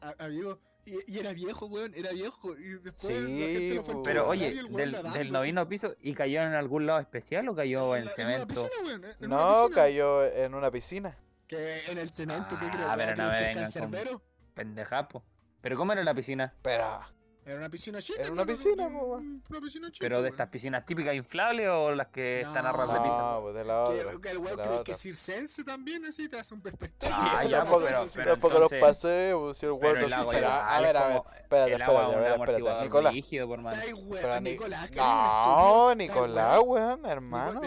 A- 0.00 0.24
amigo. 0.24 0.60
Y, 0.86 1.12
y 1.14 1.18
era 1.18 1.32
viejo, 1.34 1.66
weón, 1.66 1.92
era 1.94 2.10
viejo. 2.12 2.56
Y 2.56 2.78
después 2.78 3.12
Sí, 3.12 3.20
la 3.20 3.46
gente 3.46 3.74
lo 3.74 3.82
fue. 3.82 4.02
Pero 4.04 4.28
oye, 4.28 4.48
y 4.54 4.58
el 4.58 4.64
weón 4.66 4.76
del, 4.76 4.92
nadando, 4.92 5.18
del 5.18 5.32
noveno 5.32 5.68
piso, 5.68 5.94
¿y 6.00 6.14
cayó 6.14 6.42
en 6.42 6.54
algún 6.54 6.86
lado 6.86 7.00
especial 7.00 7.48
o 7.48 7.54
cayó 7.56 7.94
en, 7.96 8.04
la- 8.04 8.10
cemento? 8.12 8.44
una 8.44 8.46
piscina, 8.46 8.86
weón, 8.86 9.04
en 9.04 9.26
una 9.26 9.36
No, 9.36 9.52
piscina. 9.66 9.74
cayó 9.74 10.24
en 10.24 10.54
una 10.54 10.70
piscina. 10.70 11.18
Que 11.48 11.80
en 11.90 11.98
el 11.98 12.10
cemento, 12.12 12.56
¿qué 12.58 12.66
Ah, 12.66 12.72
creo? 12.72 12.92
pero 12.96 13.16
no 13.22 13.30
me 13.32 13.36
¿Que 13.36 13.62
es 13.62 13.74
vengan 13.74 14.04
con-? 14.06 14.22
Pendejapo. 14.54 15.22
¿Pero 15.60 15.76
cómo 15.76 15.92
era 15.92 16.02
la 16.04 16.14
piscina? 16.14 16.54
Pero, 16.62 17.00
Era 17.46 17.58
una 17.58 17.68
piscina 17.70 18.02
chica. 18.02 18.20
Era 18.22 18.32
una 18.32 18.44
piscina, 18.44 18.88
una-. 18.88 19.40
Una 19.48 19.60
piscina 19.60 19.86
chica. 19.92 19.98
¿Pero 20.00 20.20
de 20.20 20.28
estas 20.30 20.48
piscinas 20.48 20.84
típicas 20.84 21.14
inflables 21.14 21.68
o 21.68 21.94
las 21.94 22.08
que 22.08 22.40
están 22.40 22.66
a 22.66 22.72
ras 22.72 22.92
de 22.92 22.98
piso? 23.00 23.18
no, 23.18 23.40
pues 23.42 23.54
de 23.54 23.64
la 23.64 23.84
otra. 23.84 24.10
Que, 24.12 24.20
que 24.20 24.30
el 24.32 24.38
weón 24.38 24.56
cree 24.56 24.66
que 24.68 24.74
otra. 24.80 24.94
es 24.94 25.00
circense 25.00 25.62
también, 25.62 26.04
así 26.06 26.28
te 26.28 26.40
hace 26.40 26.54
un 26.54 26.60
perspectiva. 26.60 27.14
Ah, 27.16 27.42
Sí, 27.44 27.48
ya, 27.50 27.58
tampoco, 27.58 27.84
pero- 27.86 28.02
sí, 28.04 28.10
pero 28.16 28.30
tampoco 28.32 28.54
entonces- 28.54 28.80
los 28.80 28.88
pasemos, 28.90 29.56
si 29.58 29.66
el 29.66 29.72
weón 29.72 30.10
no 30.10 30.16
a 30.16 30.24
ver, 30.26 30.42
es 30.42 30.50
a 30.50 30.80
ver, 30.80 30.96
espérate, 30.96 30.96
el 30.96 30.96
agua 30.96 31.22
espérate, 31.38 31.70
es 31.70 32.16
a 32.16 32.18
ver, 32.18 32.32
espérate, 32.32 32.82
Nicolás. 32.82 32.82
Nicolás, 34.42 34.90
que 34.90 34.96
No, 34.96 35.90
estúpido. 35.92 35.94
Nicolás, 35.94 36.60
weón, 36.64 37.06
hermano. 37.06 37.60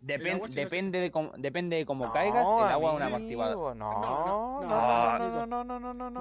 Depende, 0.00 0.98
de 1.00 1.10
cómo, 1.10 1.32
depende 1.36 1.76
de 1.76 1.86
cómo 1.86 2.06
No, 2.06 2.12
caigas, 2.12 2.42
el 2.46 2.70
agua 2.72 2.92
es 2.92 2.96
un 2.98 3.02
amigo, 3.02 3.16
amortiguador. 3.16 3.76
No, 3.76 4.62
No, 4.62 4.62
no, 4.62 5.64
no, 5.64 5.64
no, 5.80 5.94
no, 5.94 6.10
no, 6.10 6.20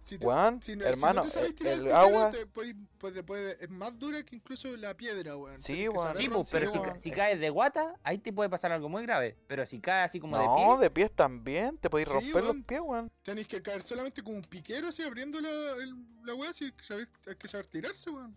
no, 0.00 0.06
no, 0.06 0.06
no, 0.06 0.06
no, 0.06 0.06
no. 0.06 0.06
Si 0.06 0.18
te- 0.18 0.26
Weón, 0.26 0.62
si 0.62 0.76
no- 0.76 0.84
hermano, 0.86 1.22
si 1.22 1.26
no 1.26 1.32
te 1.32 1.34
sabes 1.34 1.48
el- 1.50 1.54
tirar 1.54 1.72
el 1.78 1.92
agua- 1.92 2.30
te 2.30 2.46
puede- 2.46 2.74
puede- 2.98 3.22
puede- 3.22 3.56
es 3.64 3.70
más 3.70 3.98
dura 3.98 4.22
que 4.22 4.36
incluso 4.36 4.74
la 4.78 4.96
piedra, 4.96 5.36
weón. 5.36 5.58
Sí, 5.60 5.88
weón. 5.88 6.16
Sí, 6.16 6.28
pues, 6.28 6.48
pero 6.50 6.72
si, 6.72 6.78
si 6.98 7.10
caes 7.10 7.38
de 7.38 7.50
guata, 7.50 7.94
ahí 8.02 8.18
te 8.18 8.32
puede 8.32 8.48
pasar 8.48 8.72
algo 8.72 8.88
muy 8.88 9.02
grave. 9.02 9.36
Pero 9.46 9.66
si 9.66 9.78
caes 9.80 10.06
así 10.10 10.18
como 10.18 10.38
de 10.38 10.44
No, 10.46 10.56
pie, 10.56 10.78
de 10.84 10.90
pies 10.90 11.10
también, 11.14 11.76
te 11.78 11.90
podéis 11.90 12.08
Sí, 12.08 12.14
romper 12.32 12.44
los 12.44 12.56
pies, 12.66 12.80
weón. 12.82 13.12
Tenéis 13.22 13.46
que 13.46 13.60
caer 13.62 13.82
solamente 13.82 14.22
como 14.22 14.36
un 14.36 14.42
piquero, 14.42 14.88
así, 14.88 15.02
abriendo 15.02 15.40
la, 15.40 15.48
el- 15.82 16.04
la 16.24 16.34
weá, 16.34 16.50
así, 16.50 16.72
que 16.72 16.82
saber- 16.82 17.08
hay 17.28 17.36
que 17.36 17.46
saber 17.48 17.66
tirarse, 17.66 18.10
weón. 18.10 18.34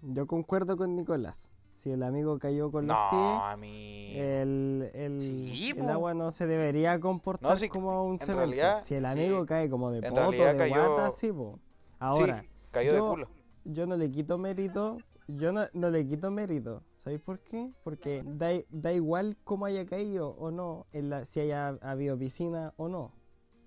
Yo 0.00 0.26
concuerdo 0.28 0.76
con 0.76 0.94
Nicolás. 0.94 1.50
Si 1.78 1.92
el 1.92 2.02
amigo 2.02 2.40
cayó 2.40 2.72
con 2.72 2.88
los 2.88 2.96
No, 2.96 3.08
pies, 3.10 3.22
a 3.52 3.56
mí. 3.56 4.12
el, 4.18 4.90
el, 4.94 5.20
Sí, 5.20 5.70
el 5.76 5.88
agua 5.88 6.12
no 6.12 6.32
se 6.32 6.48
debería 6.48 6.98
comportar 6.98 7.48
No, 7.50 7.56
sí, 7.56 7.68
como 7.68 8.02
un 8.04 8.14
en 8.14 8.18
cemento. 8.18 8.56
si 8.82 8.96
el 8.96 9.06
amigo 9.06 9.42
sí. 9.42 9.46
cae 9.46 9.70
como 9.70 9.92
de 9.92 9.98
En 9.98 10.12
poto, 10.12 10.32
de 10.32 10.56
cayó- 10.56 10.74
guata, 10.96 11.12
sí, 11.12 11.30
po. 11.32 11.60
Ahora, 12.00 12.40
sí, 12.42 12.48
cayó 12.72 12.90
de 12.92 12.98
yo- 12.98 13.10
culo. 13.10 13.28
yo 13.64 13.86
no 13.86 13.96
le 13.96 14.10
quito 14.10 14.38
mérito. 14.38 14.98
Yo 15.28 15.52
no, 15.52 15.66
no 15.72 15.90
le 15.90 16.04
quito 16.04 16.32
mérito. 16.32 16.82
¿Sabéis 16.96 17.20
por 17.20 17.38
qué? 17.38 17.70
Porque 17.84 18.24
da, 18.26 18.48
da 18.70 18.92
igual 18.92 19.36
cómo 19.44 19.66
haya 19.66 19.86
caído 19.86 20.30
o 20.30 20.50
no, 20.50 20.86
en 20.90 21.10
la, 21.10 21.24
si 21.26 21.38
haya 21.38 21.68
habido 21.80 22.18
piscina 22.18 22.74
o 22.76 22.88
no. 22.88 23.12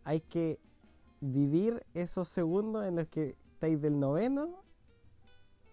Hay 0.03 0.19
que 0.19 0.59
vivir 1.21 1.85
esos 1.93 2.27
segundos 2.27 2.85
en 2.85 2.97
los 2.97 3.07
que 3.07 3.37
estáis 3.53 3.79
del 3.81 3.99
noveno 4.01 4.63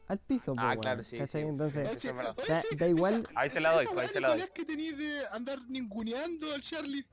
al 0.09 0.19
piso. 0.19 0.55
po, 0.55 0.61
Ah, 0.61 0.69
weón, 0.71 0.81
claro, 0.81 1.05
sí, 1.05 1.19
¿cachai? 1.19 1.43
sí. 1.43 1.49
Entonces, 1.49 2.01
sí, 2.01 2.09
Da- 2.09 2.61
sí, 2.61 2.77
da 2.77 2.89
igual- 2.89 3.15
esa- 3.15 3.31
Ahí 3.35 3.51
se 3.51 3.61
la 3.61 3.73
doy, 3.73 3.87
weá, 3.87 4.03
ahí 4.03 4.09
se 4.09 4.21
la 4.21 4.29
doy. 4.31 4.45
Que 4.55 4.65
tenéis 4.65 4.97
de 4.99 5.27
andar 5.33 5.59
ninguneando 5.69 6.53
al 6.55 6.61
Charlie. 6.63 7.07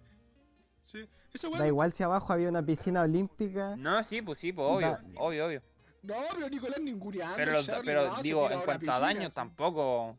Sí, 0.81 1.07
esa 1.33 1.49
da 1.49 1.67
igual 1.67 1.93
si 1.93 2.03
abajo 2.03 2.31
había 2.31 2.47
una 2.49 2.63
piscina 2.65 3.01
olímpica. 3.01 3.75
no, 3.75 4.03
sí, 4.03 4.21
pues 4.21 4.39
sí, 4.39 4.53
pues 4.53 4.67
obvio, 4.69 4.87
Da- 4.91 5.03
obvio, 5.17 5.45
obvio. 5.47 5.63
No, 6.03 6.13
pero 6.35 6.47
Nicolás 6.49 6.79
ninguneando 6.79 7.35
Pero, 7.35 7.57
al 7.57 7.63
Charlie. 7.63 7.85
pero 7.85 8.07
no, 8.15 8.21
digo, 8.21 8.51
en 8.51 8.59
cuanto 8.61 8.91
a 8.91 8.99
daño, 8.99 9.27
sí. 9.27 9.33
tampoco, 9.35 10.15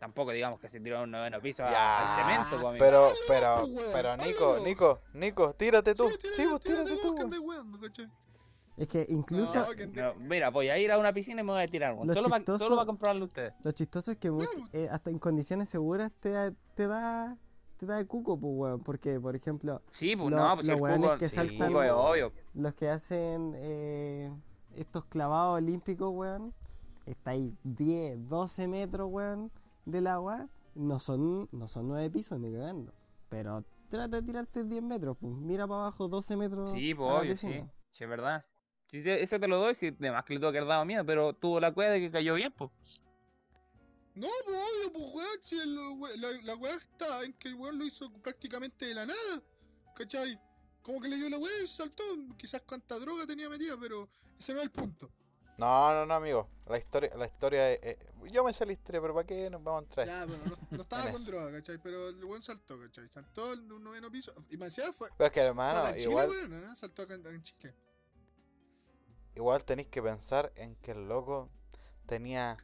tampoco 0.00 0.32
digamos 0.32 0.58
que 0.58 0.68
se 0.68 0.80
tiró 0.80 1.04
un 1.04 1.12
noveno 1.12 1.40
piso 1.40 1.62
Ya, 1.62 2.00
al 2.00 2.24
cemento, 2.24 2.50
pues, 2.50 2.64
amigo. 2.64 2.84
Pero, 2.84 3.12
pero, 3.28 3.68
pues, 3.72 3.86
pero, 3.92 4.16
Nico. 4.16 4.58
Nico, 4.64 5.00
Nico, 5.14 5.54
tírate 5.54 5.94
tú. 5.94 6.08
Sí, 6.08 6.14
Sí, 6.14 6.18
tírate, 6.20 6.48
pues 6.50 6.62
tírate 6.62 6.84
tírate 6.90 6.90
vos, 6.94 7.02
tú. 7.02 7.92
que 7.92 8.08
Es 8.76 8.88
que 8.88 9.06
incluso 9.08 9.58
No, 9.60 9.76
que 9.76 9.86
No, 9.86 10.14
mira, 10.16 10.50
voy 10.50 10.68
a 10.68 10.78
ir 10.78 10.90
a 10.90 10.98
una 10.98 11.12
piscina 11.12 11.40
y 11.42 11.44
me 11.44 11.52
voy 11.52 11.62
a 11.62 11.68
tirar. 11.68 11.94
Lo 11.94 12.12
solo, 12.12 12.28
para 12.28 12.40
chistoso- 12.44 12.64
solo 12.64 12.76
para 12.76 12.86
comprobarlo 12.86 13.22
a 13.24 13.26
ustedes. 13.28 13.54
lo 13.62 13.70
chistoso 13.72 14.10
es 14.10 14.18
que 14.18 14.30
much- 14.32 14.48
eh, 14.72 14.88
hasta 14.90 15.10
en 15.10 15.18
condiciones 15.18 15.68
seguras 15.68 16.10
te 16.18 16.30
da, 16.30 16.52
te 16.74 16.88
da, 16.88 17.36
te 17.76 17.86
da 17.86 17.98
de 17.98 18.06
cuco, 18.06 18.38
pues, 18.38 18.52
weón. 18.56 18.80
Porque, 18.82 19.20
por 19.20 19.36
ejemplo, 19.36 19.80
Sí, 19.90 20.16
pues 20.16 20.30
Lo- 20.30 20.36
no, 20.38 20.54
pues 20.56 20.66
los 20.66 20.80
el 20.80 20.96
cuco, 21.00 21.18
que 21.18 21.28
sí, 21.28 21.36
saltan- 21.36 21.68
cuco 21.68 21.82
es 21.84 21.92
obvio. 21.92 22.32
los 22.54 22.74
que 22.74 22.88
hacen 22.88 23.52
eh, 23.56 24.32
estos 24.74 25.04
clavados 25.04 25.56
olímpicos, 25.58 26.10
weón, 26.12 26.52
está 27.06 27.30
ahí 27.32 27.56
10, 27.62 28.28
12 28.28 28.66
metros, 28.66 29.08
weón, 29.10 29.52
del 29.84 30.06
agua. 30.08 30.48
No 30.74 30.98
son, 30.98 31.48
no 31.52 31.68
son 31.68 31.86
9 31.86 32.10
pisos 32.10 32.40
ni 32.40 32.50
cagando. 32.52 32.92
Pero 33.28 33.62
trata 33.88 34.16
de 34.16 34.22
tirarte 34.22 34.64
10 34.64 34.82
metros, 34.82 35.16
pues. 35.20 35.32
Mira 35.32 35.68
para 35.68 35.82
abajo 35.82 36.08
12 36.08 36.36
metros. 36.36 36.70
Sí, 36.70 36.92
pues 36.92 37.08
obvio, 37.12 37.36
sí. 37.36 37.62
Sí, 37.90 38.02
es 38.02 38.10
verdad. 38.10 38.42
Sí, 39.02 39.10
eso 39.10 39.40
te 39.40 39.48
lo 39.48 39.58
doy, 39.58 39.74
sí, 39.74 39.88
además 39.88 40.24
que 40.24 40.34
le 40.34 40.40
tuvo 40.40 40.52
que 40.52 40.58
haber 40.58 40.68
dado 40.68 40.84
miedo, 40.84 41.04
pero 41.04 41.32
tuvo 41.32 41.58
la 41.60 41.72
cueva 41.72 41.92
de 41.92 42.00
que 42.00 42.10
cayó 42.10 42.34
bien, 42.34 42.52
pues. 42.52 42.70
No, 44.14 44.28
pues 44.44 44.56
obvio, 44.56 44.92
pues 44.92 45.14
weón, 45.14 45.38
si 45.40 45.58
el, 45.58 45.74
la, 46.20 46.28
la 46.44 46.54
weá 46.54 46.76
está 46.76 47.24
en 47.24 47.32
que 47.32 47.48
el 47.48 47.54
weón 47.56 47.78
lo 47.78 47.84
hizo 47.84 48.12
prácticamente 48.22 48.86
de 48.86 48.94
la 48.94 49.06
nada, 49.06 49.42
¿cachai? 49.96 50.40
Como 50.82 51.00
que 51.00 51.08
le 51.08 51.16
dio 51.16 51.28
la 51.28 51.38
weá 51.38 51.62
y 51.64 51.66
saltó, 51.66 52.04
quizás 52.36 52.62
cuánta 52.64 52.96
droga 53.00 53.26
tenía 53.26 53.48
metida, 53.48 53.76
pero 53.80 54.08
ese 54.38 54.52
no 54.52 54.60
es 54.60 54.64
el 54.66 54.70
punto. 54.70 55.10
No, 55.58 55.92
no, 55.92 56.06
no, 56.06 56.14
amigo. 56.14 56.48
La 56.66 56.78
historia, 56.78 57.10
la 57.16 57.26
historia 57.26 57.72
es. 57.72 57.80
eh, 57.82 57.98
yo 58.32 58.42
me 58.44 58.52
sé 58.52 58.64
la 58.66 58.72
historia, 58.72 59.00
pero 59.00 59.14
¿para 59.14 59.26
qué 59.26 59.50
nos 59.50 59.62
vamos 59.62 59.80
a 59.80 59.84
entrar? 59.84 60.06
Ya, 60.06 60.26
pero 60.26 60.38
no, 60.46 60.56
no 60.70 60.82
estaba 60.82 61.10
con 61.10 61.24
droga, 61.24 61.52
¿cachai? 61.52 61.78
Pero 61.82 62.08
el 62.08 62.24
weón 62.24 62.42
saltó, 62.42 62.78
¿cachai? 62.78 63.08
Saltó 63.08 63.56
de 63.56 63.74
un 63.74 63.82
noveno 63.82 64.10
piso, 64.10 64.32
y 64.50 64.56
me 64.56 64.66
decía, 64.66 64.92
fue, 64.92 65.08
Pero 65.16 65.26
es 65.26 65.32
que, 65.32 65.40
fue 65.40 65.48
hermano, 65.48 65.78
acá 65.80 65.90
en 65.90 65.96
Chile, 65.96 66.10
igual, 66.10 66.28
weón, 66.30 66.62
¿no? 66.62 66.76
Saltó 66.76 67.02
acá 67.02 67.14
en, 67.14 67.26
en 67.26 67.42
Chile. 67.42 67.74
Igual 69.34 69.64
tenéis 69.64 69.88
que 69.88 70.02
pensar 70.02 70.52
en 70.56 70.74
que 70.76 70.92
el 70.92 71.08
loco 71.08 71.50
tenía. 72.06 72.56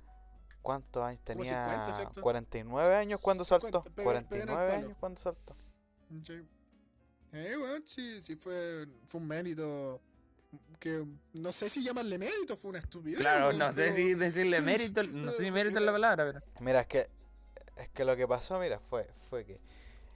¿Cuántos 0.62 1.02
años? 1.02 1.22
Tenía 1.24 1.64
50, 1.70 1.92
¿cierto? 1.94 2.20
49 2.20 2.94
años 2.96 3.18
cuando 3.20 3.44
50, 3.44 3.78
saltó. 3.82 3.90
pega- 3.94 3.94
pega 3.96 4.10
en 4.10 4.16
el 4.18 4.26
49 4.26 4.68
palo. 4.72 4.84
años 4.86 4.96
cuando 5.00 5.20
saltó. 5.20 5.56
¿cachai? 6.18 6.46
Eh, 7.32 7.56
weón, 7.56 7.82
sí, 7.86 8.20
sí 8.22 8.36
fue, 8.36 8.86
fue 9.06 9.20
un 9.20 9.26
mérito 9.28 10.00
que 10.78 11.06
no 11.34 11.52
sé 11.52 11.68
si 11.70 11.82
llamarle 11.82 12.18
mérito, 12.18 12.56
fue 12.56 12.70
una 12.70 12.80
estupidez. 12.80 13.20
Claro, 13.20 13.52
no 13.54 13.72
sé 13.72 13.92
si 13.92 14.14
decirle 14.14 14.60
mérito, 14.60 15.02
no 15.04 15.30
sé 15.30 15.44
si 15.44 15.50
mérito 15.50 15.78
es 15.78 15.84
la 15.84 15.92
palabra, 15.92 16.24
pero. 16.26 16.40
Mira, 16.60 16.80
es 16.82 16.86
que. 16.88 17.08
Es 17.76 17.88
que 17.90 18.04
lo 18.04 18.14
que 18.16 18.28
pasó, 18.28 18.58
mira, 18.58 18.78
fue, 18.90 19.08
fue 19.30 19.46
que 19.46 19.58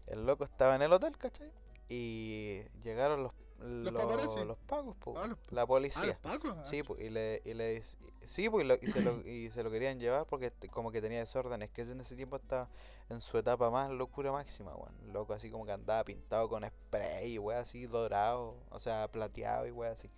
el 0.08 0.26
loco 0.26 0.44
estaba 0.44 0.74
en 0.74 0.82
el 0.82 0.92
hotel, 0.92 1.16
¿cachai? 1.16 1.50
Y 1.88 2.60
llegaron 2.82 3.22
los, 3.22 3.32
los, 3.64 3.92
paparazzi? 3.92 4.44
los 4.44 4.58
pagos, 4.58 4.96
po, 4.96 5.14
Ah, 5.18 5.26
los- 5.26 5.38
la 5.50 5.62
Ah, 5.62 5.66
policía. 5.66 6.06
los 6.06 6.16
pacos. 6.16 6.54
ah, 6.56 6.64
Sí, 6.66 6.82
pues, 6.82 7.00
y 7.00 7.10
le, 7.10 7.40
y 7.44 7.54
le 7.54 7.82
sí, 7.82 8.44
y, 8.52 8.64
lo- 8.64 8.74
y 8.80 8.86
se 8.90 9.02
lo, 9.02 9.20
y 9.26 9.50
se 9.50 9.62
lo 9.62 9.70
querían 9.70 9.98
llevar 9.98 10.26
porque 10.26 10.46
este- 10.46 10.68
como 10.68 10.90
que 10.92 11.00
tenía 11.00 11.18
desórdenes, 11.20 11.70
que 11.70 11.82
en 11.82 12.00
ese 12.00 12.16
tiempo 12.16 12.36
estaba 12.36 12.68
en 13.10 13.20
su 13.20 13.36
etapa 13.38 13.70
más 13.70 13.90
locura 13.90 14.32
máxima, 14.32 14.74
weón. 14.74 14.94
Loco 15.12 15.32
así 15.34 15.50
como 15.50 15.66
que 15.66 15.72
andaba 15.72 16.04
pintado 16.04 16.48
con 16.48 16.64
spray 16.64 17.32
y 17.34 17.38
weón 17.38 17.60
así 17.60 17.86
dorado, 17.86 18.56
o 18.70 18.78
sea, 18.80 19.08
plateado 19.10 19.66
y 19.66 19.70
weón 19.70 19.92
así. 19.92 20.10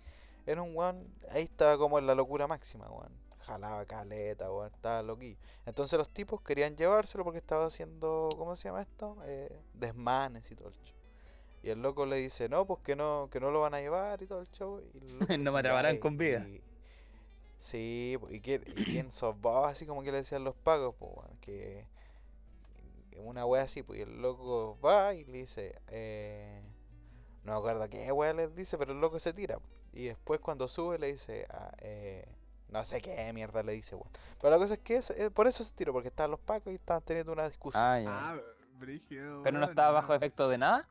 Era 0.45 0.61
un 0.61 0.75
weón, 0.75 1.13
ahí 1.31 1.43
estaba 1.43 1.77
como 1.77 1.99
en 1.99 2.07
la 2.07 2.15
locura 2.15 2.47
máxima, 2.47 2.89
weón. 2.89 3.11
Jalaba 3.39 3.85
caleta, 3.85 4.51
weón, 4.51 4.67
estaba 4.73 5.01
loquillo. 5.03 5.37
Entonces 5.65 5.97
los 5.97 6.09
tipos 6.09 6.41
querían 6.41 6.75
llevárselo 6.75 7.23
porque 7.23 7.37
estaba 7.39 7.65
haciendo, 7.65 8.29
¿cómo 8.37 8.55
se 8.57 8.67
llama 8.67 8.81
esto? 8.81 9.15
Eh, 9.25 9.57
desmanes 9.73 10.51
y 10.51 10.55
todo 10.55 10.67
el 10.69 10.73
show. 10.83 10.96
Y 11.67 11.69
el 11.69 11.81
loco 11.81 12.05
le 12.05 12.15
dice, 12.15 12.47
no, 12.47 12.65
pues 12.65 12.79
que 12.79 12.95
no, 12.95 13.27
que 13.29 13.41
no 13.41 13.51
lo 13.51 13.59
van 13.59 13.73
a 13.73 13.81
llevar 13.81 14.21
y 14.21 14.25
todo 14.25 14.39
el 14.39 14.49
show. 14.51 14.79
Y 14.93 14.97
el 14.99 15.03
No 15.43 15.51
me 15.51 15.55
"Ya, 15.55 15.59
atraparán 15.59 15.97
con 15.97 16.15
vida". 16.15 16.39
y- 16.47 16.63
sí, 17.59 18.17
po, 18.21 18.29
y, 18.29 18.39
quién, 18.39 18.63
y 18.73 18.85
quién 18.85 19.11
sos 19.11 19.37
vos, 19.41 19.67
así 19.67 19.85
como 19.85 20.01
que 20.01 20.13
le 20.13 20.19
decían 20.19 20.45
los 20.45 20.55
pagos, 20.55 20.95
pues, 20.97 21.11
que 21.41 21.85
una 23.17 23.45
wea 23.45 23.63
así, 23.63 23.83
pues, 23.83 23.99
y 23.99 24.03
el 24.03 24.21
loco 24.21 24.77
va 24.79 25.13
y 25.13 25.25
le 25.25 25.39
dice, 25.39 25.75
eh, 25.89 26.61
no 27.43 27.51
me 27.51 27.57
acuerdo 27.57 27.89
qué 27.89 28.09
wea 28.13 28.31
les 28.33 28.55
dice, 28.55 28.77
pero 28.77 28.93
el 28.93 29.01
loco 29.01 29.19
se 29.19 29.33
tira. 29.33 29.57
po. 29.59 29.65
Y 29.91 30.05
después 30.05 30.39
cuando 30.39 30.69
sube 30.69 30.97
le 30.99 31.07
dice, 31.11 31.45
ah, 31.49 31.71
eh, 31.81 32.25
no 32.69 32.85
sé 32.85 33.01
qué 33.01 33.33
mierda 33.33 33.61
le 33.61 33.73
dice, 33.73 33.95
weón. 33.95 34.07
Pero 34.39 34.51
la 34.51 34.57
cosa 34.57 34.75
es 34.75 34.79
que 34.79 34.95
es, 34.95 35.09
eh, 35.09 35.31
por 35.31 35.47
eso 35.47 35.65
se 35.65 35.73
tiró, 35.73 35.91
porque 35.91 36.07
estaban 36.07 36.31
los 36.31 36.39
pacos 36.39 36.71
y 36.71 36.75
estaban 36.77 37.03
teniendo 37.03 37.33
una 37.33 37.49
discusión. 37.49 37.83
Ah, 37.83 37.99
ya. 37.99 38.07
Ah, 38.09 38.37
brígido. 38.79 39.43
Pero 39.43 39.57
no 39.59 39.65
estaba 39.65 39.91
bajo 39.91 40.13
efecto 40.13 40.47
de 40.47 40.59
nada. 40.59 40.87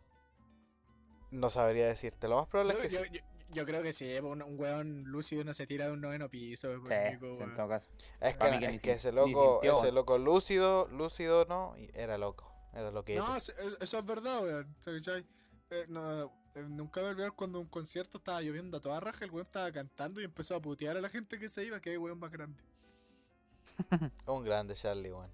No 1.30 1.50
sabría 1.50 1.86
decirte, 1.86 2.28
lo 2.28 2.36
más 2.36 2.48
probable 2.48 2.74
es 2.74 2.80
que 2.80 2.88
yo, 2.94 3.02
sí. 3.04 3.10
yo- 3.12 3.20
yo 3.50 3.64
creo 3.64 3.80
que 3.82 3.92
sí, 3.92 4.12
un, 4.18 4.42
un 4.42 4.58
weón 4.58 5.04
lúcido 5.04 5.44
no 5.44 5.54
se 5.54 5.66
tira 5.66 5.86
de 5.86 5.92
un 5.92 6.00
noveno 6.00 6.28
piso. 6.28 6.68
Sí, 6.84 6.92
en 6.92 7.22
weón. 7.22 7.54
todo 7.56 7.68
caso. 7.68 7.88
Es 8.20 8.36
que, 8.36 8.64
es 8.66 8.82
que 8.82 8.90
ese 8.92 9.12
loco, 9.12 9.60
sintió, 9.60 9.80
ese 9.80 9.92
loco 9.92 10.18
lúcido, 10.18 10.88
lúcido 10.88 11.44
no, 11.46 11.74
y 11.78 11.88
era 11.94 12.18
loco, 12.18 12.52
era 12.74 12.90
lo 12.90 13.04
que 13.04 13.14
No, 13.14 13.36
eso, 13.36 13.52
eso 13.80 13.98
es 13.98 14.04
verdad, 14.04 14.42
weón. 14.42 14.76
Eh, 15.70 15.86
no, 15.88 16.24
eh, 16.54 16.62
nunca 16.68 17.00
voy 17.00 17.08
a 17.08 17.12
olvidar 17.12 17.32
cuando 17.32 17.58
en 17.58 17.64
un 17.64 17.70
concierto 17.70 18.18
estaba 18.18 18.42
lloviendo 18.42 18.76
a 18.78 18.80
toda 18.80 19.00
raja, 19.00 19.24
el 19.24 19.30
weón 19.30 19.46
estaba 19.46 19.70
cantando 19.72 20.20
y 20.20 20.24
empezó 20.24 20.56
a 20.56 20.60
putear 20.60 20.96
a 20.96 21.00
la 21.00 21.08
gente 21.08 21.38
que 21.38 21.48
se 21.48 21.64
iba, 21.64 21.80
que 21.80 21.96
weón 21.98 22.18
más 22.18 22.32
grande. 22.32 22.62
un 24.26 24.44
grande 24.44 24.74
Charlie, 24.74 25.12
weón. 25.12 25.30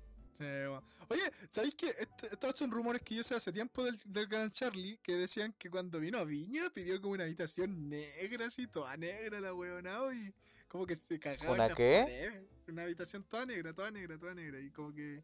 Oye, 1.09 1.23
¿sabéis 1.49 1.75
que 1.75 1.89
est- 1.91 2.25
estos 2.33 2.59
son 2.59 2.71
rumores 2.71 3.03
que 3.03 3.15
yo 3.17 3.23
sé 3.23 3.35
hace 3.35 3.53
tiempo 3.53 3.85
del, 3.85 3.99
del 4.07 4.27
gran 4.27 4.51
Charlie? 4.51 4.99
Que 5.03 5.15
decían 5.17 5.53
que 5.59 5.71
cuando 5.71 6.01
vino 6.01 6.19
a 6.19 6.25
Viña 6.25 6.71
pidió 6.75 7.01
como 7.01 7.15
una 7.15 7.25
habitación 7.25 7.89
negra, 7.89 8.47
así, 8.47 8.67
toda 8.67 8.97
negra 8.97 9.41
la 9.41 9.53
weonao 9.55 10.13
y 10.13 10.35
como 10.69 10.87
que 10.87 10.97
se 10.97 11.19
cagaba. 11.19 11.45
en 11.49 11.55
¿Una 11.55 11.69
las 11.69 11.77
qué? 11.77 12.01
paredes. 12.05 12.43
Una 12.69 12.83
habitación 12.83 13.25
toda 13.25 13.45
negra, 13.47 13.75
toda 13.75 13.91
negra, 13.91 14.19
toda 14.19 14.35
negra. 14.35 14.59
Y 14.61 14.71
como 14.71 14.93
que, 14.95 15.23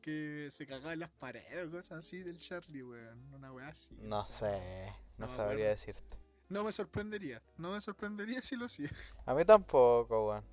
que 0.00 0.48
se 0.50 0.66
cagaba 0.66 0.92
en 0.92 1.00
las 1.00 1.10
paredes 1.10 1.66
o 1.66 1.70
cosas 1.70 1.98
así 1.98 2.22
del 2.22 2.38
Charlie, 2.38 2.82
weón. 2.82 3.34
Una 3.34 3.52
wea 3.52 3.68
así. 3.68 3.96
No 4.02 4.24
sé, 4.24 4.92
no 5.18 5.28
sabría 5.28 5.68
decirte. 5.68 6.18
No 6.48 6.64
me 6.64 6.72
sorprendería, 6.72 7.42
no 7.58 7.72
me 7.72 7.80
sorprendería 7.80 8.40
si 8.42 8.56
lo 8.56 8.66
hacía. 8.66 8.90
A 9.26 9.34
mí 9.34 9.44
tampoco, 9.44 10.28
weón. 10.30 10.44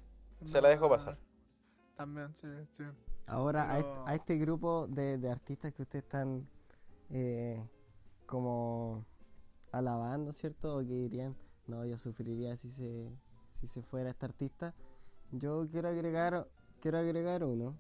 Se 0.43 0.61
la 0.61 0.70
dejo 0.70 0.89
pasar. 0.89 1.18
También, 1.95 2.36
sí, 2.36 2.47
sí. 2.70 2.84
Ahora, 3.28 3.71
a, 3.71 3.80
est- 3.80 3.88
Pero- 3.89 4.07
a 4.07 4.15
este 4.15 4.38
grupo 4.38 4.88
de, 4.88 5.17
de 5.17 5.30
artistas 5.32 5.73
que 5.73 5.82
ustedes 5.82 6.03
están 6.03 6.47
eh, 7.09 7.67
como 8.26 9.05
alabando, 9.71 10.32
¿cierto? 10.32 10.78
O 10.78 10.80
que 10.80 10.93
dirían, 10.93 11.36
no, 11.67 11.86
yo 11.86 11.97
sufriría 11.97 12.55
si 12.55 12.69
se, 12.69 13.09
si 13.49 13.67
se 13.67 13.82
fuera 13.82 14.09
este 14.11 14.26
artista. 14.26 14.73
Yo 15.32 15.67
quiero 15.71 15.89
agregar, 15.89 16.47
quiero 16.80 16.99
agregar 16.99 17.43
uno 17.43 17.76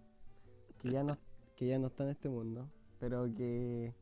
que 0.79 0.91
ya 0.91 1.03
no, 1.03 1.17
que 1.55 1.67
ya 1.67 1.79
no 1.79 1.87
está 1.87 2.03
en 2.03 2.09
este 2.09 2.29
mundo, 2.29 2.67
pero 2.99 3.31
que 3.33 3.95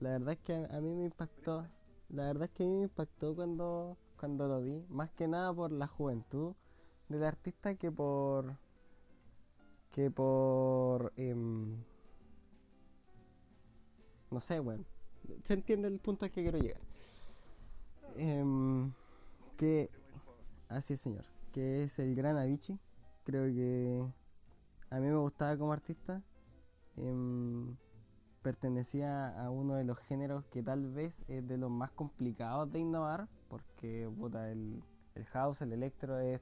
la 0.00 0.10
verdad 0.10 0.32
es 0.32 0.38
que 0.40 0.54
a, 0.54 0.76
a 0.76 0.80
mí 0.80 0.94
me 0.94 1.04
impactó, 1.06 1.66
la 2.10 2.24
verdad 2.24 2.44
es 2.44 2.50
que 2.50 2.62
a 2.64 2.66
mí 2.66 2.76
me 2.76 2.82
impactó 2.84 3.34
cuando, 3.34 3.96
cuando 4.18 4.46
lo 4.46 4.60
vi, 4.62 4.84
más 4.90 5.10
que 5.12 5.26
nada 5.28 5.52
por 5.54 5.72
la 5.72 5.86
juventud 5.86 6.54
del 7.08 7.24
artista 7.24 7.74
que 7.74 7.90
por 7.90 8.56
que 9.90 10.10
por 10.10 11.12
em, 11.16 11.76
no 14.30 14.40
sé, 14.40 14.60
bueno, 14.60 14.84
se 15.42 15.54
entiende 15.54 15.88
el 15.88 15.98
punto 15.98 16.24
al 16.24 16.30
que 16.30 16.42
quiero 16.42 16.58
llegar. 16.58 16.80
Em, 18.16 18.92
que 19.56 19.90
así 20.68 20.94
es, 20.94 21.00
señor, 21.00 21.24
que 21.52 21.84
es 21.84 21.98
el 21.98 22.14
gran 22.14 22.36
Avicii. 22.36 22.78
Creo 23.24 23.46
que 23.46 24.04
a 24.90 25.00
mí 25.00 25.08
me 25.08 25.16
gustaba 25.16 25.56
como 25.56 25.72
artista. 25.72 26.22
em, 26.96 27.76
pertenecía 28.42 29.28
a 29.40 29.50
uno 29.50 29.74
de 29.74 29.84
los 29.84 29.98
géneros 29.98 30.44
que 30.46 30.62
tal 30.62 30.86
vez 30.92 31.24
es 31.28 31.46
de 31.46 31.58
los 31.58 31.70
más 31.70 31.90
complicados 31.92 32.70
de 32.72 32.80
innovar, 32.80 33.28
porque 33.48 34.08
puta, 34.18 34.50
el, 34.50 34.82
el 35.14 35.24
house, 35.26 35.62
el 35.62 35.72
electro 35.72 36.18
es 36.18 36.40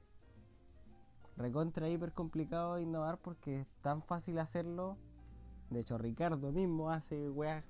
recontra 1.37 1.89
hiper 1.89 2.13
complicado 2.13 2.79
innovar 2.79 3.17
porque 3.17 3.61
es 3.61 3.67
tan 3.81 4.01
fácil 4.01 4.39
hacerlo. 4.39 4.97
De 5.69 5.81
hecho, 5.81 5.97
Ricardo 5.97 6.51
mismo 6.51 6.89
hace 6.89 7.29
weas 7.29 7.63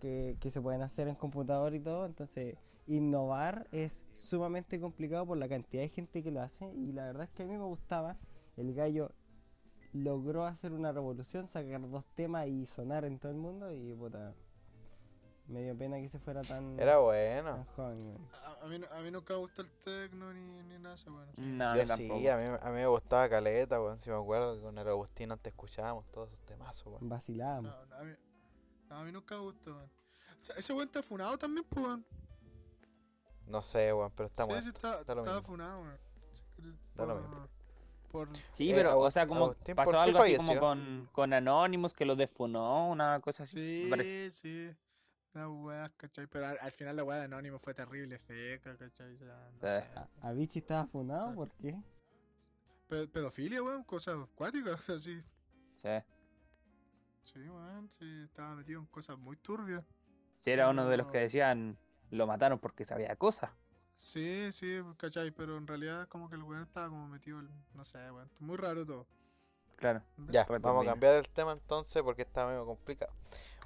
que, 0.00 0.36
que 0.40 0.50
se 0.50 0.60
pueden 0.60 0.82
hacer 0.82 1.08
en 1.08 1.14
computador 1.14 1.74
y 1.74 1.80
todo. 1.80 2.06
Entonces, 2.06 2.56
innovar 2.86 3.66
es 3.72 4.04
sumamente 4.14 4.80
complicado 4.80 5.26
por 5.26 5.38
la 5.38 5.48
cantidad 5.48 5.82
de 5.82 5.88
gente 5.88 6.22
que 6.22 6.30
lo 6.30 6.40
hace. 6.40 6.72
Y 6.74 6.92
la 6.92 7.06
verdad 7.06 7.24
es 7.24 7.30
que 7.30 7.42
a 7.42 7.46
mí 7.46 7.56
me 7.56 7.64
gustaba. 7.64 8.16
El 8.56 8.74
gallo 8.74 9.12
logró 9.92 10.44
hacer 10.46 10.72
una 10.72 10.92
revolución, 10.92 11.46
sacar 11.46 11.88
dos 11.88 12.06
temas 12.14 12.48
y 12.48 12.66
sonar 12.66 13.04
en 13.04 13.18
todo 13.18 13.32
el 13.32 13.38
mundo. 13.38 13.72
Y 13.72 13.94
puta, 13.94 14.34
me 15.52 15.62
dio 15.62 15.76
pena 15.76 15.98
que 15.98 16.08
se 16.08 16.18
fuera 16.18 16.42
tan, 16.42 16.78
Era 16.80 16.94
tan 16.94 17.02
bueno. 17.02 17.66
joven. 17.76 18.06
weón. 18.06 18.28
A, 18.60 18.64
a 18.64 18.66
mí, 18.68 18.80
a 18.90 19.00
mí 19.02 19.10
nunca 19.10 19.34
me 19.34 19.40
gustó 19.40 19.62
el 19.62 19.70
tecno 19.70 20.32
ni, 20.32 20.62
ni 20.64 20.78
nada 20.78 20.96
de 20.96 21.10
weón. 21.10 21.28
No, 21.36 21.66
tampoco. 21.76 21.96
sí, 22.18 22.28
a 22.28 22.36
mí, 22.36 22.58
a 22.60 22.66
mí 22.70 22.74
me 22.76 22.86
gustaba 22.86 23.28
Caleta, 23.28 23.80
weón. 23.80 23.98
Si 23.98 24.10
me 24.10 24.16
acuerdo 24.16 24.54
que 24.56 24.60
con 24.62 24.76
el 24.78 24.88
Agustín 24.88 25.30
antes 25.32 25.52
escuchábamos 25.52 26.10
todos 26.10 26.28
esos 26.32 26.44
temazos, 26.46 26.86
weón. 26.86 27.08
Vacilábamos. 27.08 27.70
No, 27.72 27.86
no, 27.86 27.96
a 27.96 28.02
mí, 28.04 28.12
no, 28.88 28.96
a 28.96 29.04
mí 29.04 29.12
nunca 29.12 29.34
me 29.36 29.42
gustó, 29.42 29.70
weón. 29.76 29.90
O 30.40 30.44
sea, 30.44 30.56
ese 30.56 30.72
weón 30.72 30.86
está 30.86 31.02
funado 31.02 31.38
también, 31.38 31.64
pues, 31.68 31.84
weón. 31.86 32.06
No 33.46 33.62
sé, 33.62 33.92
weón, 33.92 34.10
pero 34.16 34.28
está 34.28 34.44
sí, 34.44 34.48
muerto. 34.48 34.62
sí, 34.64 34.68
está, 34.74 35.00
está 35.00 35.14
lo 35.14 35.22
mismo. 35.22 35.42
funado, 35.42 35.80
weón. 35.82 35.98
Da 36.94 37.06
lo 37.06 37.14
por- 37.14 37.22
mismo. 37.22 37.48
Por, 38.10 38.28
Sí, 38.50 38.70
Eh, 38.70 38.74
pero, 38.76 38.98
o 39.00 39.10
sea, 39.10 39.26
como 39.26 39.46
Agustín, 39.46 39.74
¿por 39.74 39.86
pasó 39.86 40.00
algo 40.00 40.18
así 40.20 40.36
como 40.36 40.60
con, 40.60 41.08
con 41.12 41.32
Anonymous 41.32 41.94
que 41.94 42.04
lo 42.04 42.14
defunó, 42.14 42.90
una 42.90 43.18
cosa 43.20 43.44
así. 43.44 43.90
Sí, 43.90 44.30
sí. 44.30 44.76
Las 45.34 45.48
weas, 45.48 45.90
¿cachai? 45.96 46.26
Pero 46.26 46.46
al, 46.46 46.58
al 46.60 46.72
final 46.72 46.96
la 46.96 47.04
wea 47.04 47.18
de 47.18 47.24
Anónimo 47.24 47.58
fue 47.58 47.72
terrible, 47.72 48.18
feca, 48.18 48.76
¿cachai? 48.76 49.14
O 49.14 49.18
sea, 49.18 49.50
no 49.60 49.68
sé. 49.68 49.84
A- 49.96 50.28
Avicii 50.28 50.58
estaba 50.60 50.86
funado, 50.86 51.34
¿por 51.34 51.50
qué? 51.54 51.80
Pe- 52.88 53.08
pedofilia, 53.08 53.62
weón, 53.62 53.82
cosas 53.84 54.16
acuáticas, 54.22 54.74
o 54.80 54.82
sea, 54.82 54.98
sí. 54.98 55.20
Sí. 57.22 57.38
Weón, 57.48 57.88
sí, 57.98 58.22
estaba 58.24 58.54
metido 58.56 58.80
en 58.80 58.86
cosas 58.86 59.16
muy 59.18 59.36
turbias. 59.36 59.84
Sí, 60.36 60.50
era 60.50 60.68
uno 60.68 60.88
de 60.88 60.96
los 60.96 61.06
que 61.06 61.18
decían 61.18 61.78
lo 62.10 62.26
mataron 62.26 62.58
porque 62.58 62.84
sabía 62.84 63.16
cosas. 63.16 63.50
Sí, 63.96 64.50
sí, 64.52 64.80
¿cachai? 64.98 65.30
Pero 65.30 65.56
en 65.56 65.66
realidad 65.66 66.08
como 66.08 66.28
que 66.28 66.34
el 66.34 66.42
weón 66.42 66.62
estaba 66.62 66.88
como 66.88 67.06
metido, 67.08 67.40
no 67.74 67.84
sé, 67.84 68.10
weón. 68.10 68.30
Muy 68.40 68.56
raro 68.56 68.84
todo. 68.84 69.06
Claro. 69.82 70.00
Ya, 70.28 70.44
vamos 70.60 70.86
a 70.86 70.90
cambiar 70.90 71.16
el 71.16 71.28
tema 71.28 71.50
entonces 71.50 72.00
porque 72.04 72.22
está 72.22 72.46
medio 72.46 72.64
complicado. 72.64 73.12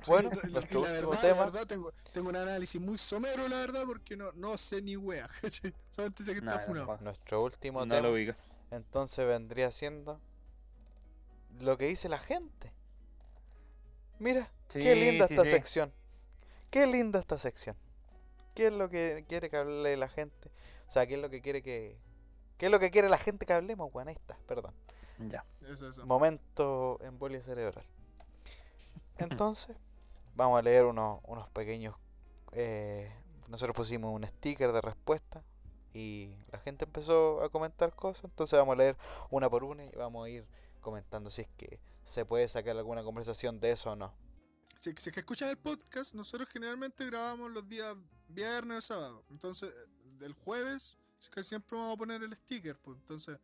Sí, 0.03 0.11
Bueno, 0.11 0.31
y 0.33 0.49
la- 0.51 0.61
verdad, 0.61 1.21
tema. 1.21 1.39
La 1.41 1.45
verdad, 1.45 1.67
tengo, 1.67 1.93
tengo 2.15 2.31
un 2.31 2.37
análisis 2.37 2.81
muy 2.81 2.97
somero, 2.97 3.47
la 3.49 3.59
verdad, 3.59 3.83
porque 3.87 4.17
no, 4.17 4.33
no 4.33 4.57
sé 4.57 4.81
ni 4.81 4.97
wea. 4.97 5.29
Solamente 5.91 6.25
sé 6.25 6.35
que 6.35 6.41
No, 6.41 6.51
está 6.53 6.63
funado. 6.63 6.97
Nuestro 7.03 7.43
último 7.45 7.85
No 7.85 7.95
tema 7.95 8.09
lo 8.09 8.15
ubico. 8.15 8.33
entonces 8.71 9.27
vendría 9.27 9.71
siendo 9.71 10.19
lo 11.61 11.77
que 11.77 11.85
dice 11.87 12.09
la 12.09 12.19
gente. 12.19 12.73
Mira, 14.19 14.51
qué 14.71 14.95
Sí, 14.95 15.01
linda 15.01 15.27
sí, 15.29 15.35
esta 15.35 15.45
sí. 15.45 15.51
sección. 15.51 15.93
Qué 16.71 16.87
linda 16.87 17.19
esta 17.21 17.39
sección. 17.39 17.77
¿Qué 18.55 18.69
es 18.69 18.73
lo 18.75 18.89
que 18.89 19.27
quiere 19.29 19.51
que 19.51 19.57
hable 19.59 19.95
la 19.99 20.09
gente? 20.09 20.51
O 20.89 20.91
sea, 20.91 21.07
¿qué 21.07 21.15
es 21.17 21.21
lo 21.21 21.29
que 21.29 21.43
quiere 21.43 21.63
que... 21.63 21.99
¿Qué 22.57 22.67
es 22.67 22.73
lo 22.73 22.79
que 22.81 22.91
quiere 22.91 23.11
la 23.11 23.19
gente 23.19 23.45
que 23.45 23.53
hablemos? 23.53 23.93
Bueno, 23.93 24.09
ahí 24.09 24.17
está, 24.17 24.39
perdón. 24.49 24.75
Ya. 25.19 25.45
Eso, 25.63 25.89
eso. 25.89 26.07
Momento 26.07 26.99
embolia 27.03 27.43
cerebral. 27.43 27.85
Entonces, 29.19 29.77
vamos 30.35 30.59
a 30.59 30.63
leer 30.63 30.85
unos, 30.85 31.21
unos 31.25 31.49
pequeños... 31.51 31.95
eh, 32.53 33.11
nosotros 33.49 33.77
pusimos 33.77 34.13
un 34.13 34.25
sticker 34.27 34.73
de 34.73 34.81
respuesta 34.81 35.45
y 35.95 36.37
la 36.51 36.59
gente 36.59 36.85
empezó 36.85 37.43
a 37.43 37.49
comentar 37.49 37.95
cosas. 37.95 38.25
Entonces 38.25 38.59
vamos 38.59 38.75
a 38.75 38.77
leer 38.77 38.97
una 39.31 39.49
por 39.49 39.65
una 39.65 39.85
y 39.85 39.91
vamos 39.93 40.27
a 40.27 40.29
ir 40.29 40.47
comentando 40.81 41.31
si 41.31 41.43
es 41.43 41.49
que 41.57 41.81
se 42.05 42.25
puede 42.25 42.49
sacar 42.49 42.77
alguna 42.77 43.03
conversación 43.03 43.61
de 43.61 43.73
eso 43.73 43.93
o 43.93 43.97
no. 43.97 44.13
Si, 44.77 44.93
si 44.99 45.09
es 45.09 45.15
que 45.15 45.21
escuchan 45.21 45.49
el 45.49 45.57
podcast, 45.57 46.15
nosotros 46.15 46.49
generalmente 46.49 47.07
grabamos 47.07 47.51
los 47.51 47.67
días 47.69 47.97
viernes 48.29 48.79
o 48.79 48.81
sábado. 48.81 49.25
Entonces, 49.31 49.73
del 50.19 50.33
jueves, 50.35 50.99
es 51.21 51.31
que 51.31 51.43
siempre 51.43 51.77
vamos 51.79 51.95
a 51.95 51.97
poner 51.97 52.23
el 52.23 52.37
sticker, 52.37 52.79
pues. 52.81 52.99
Entonces, 52.99 53.39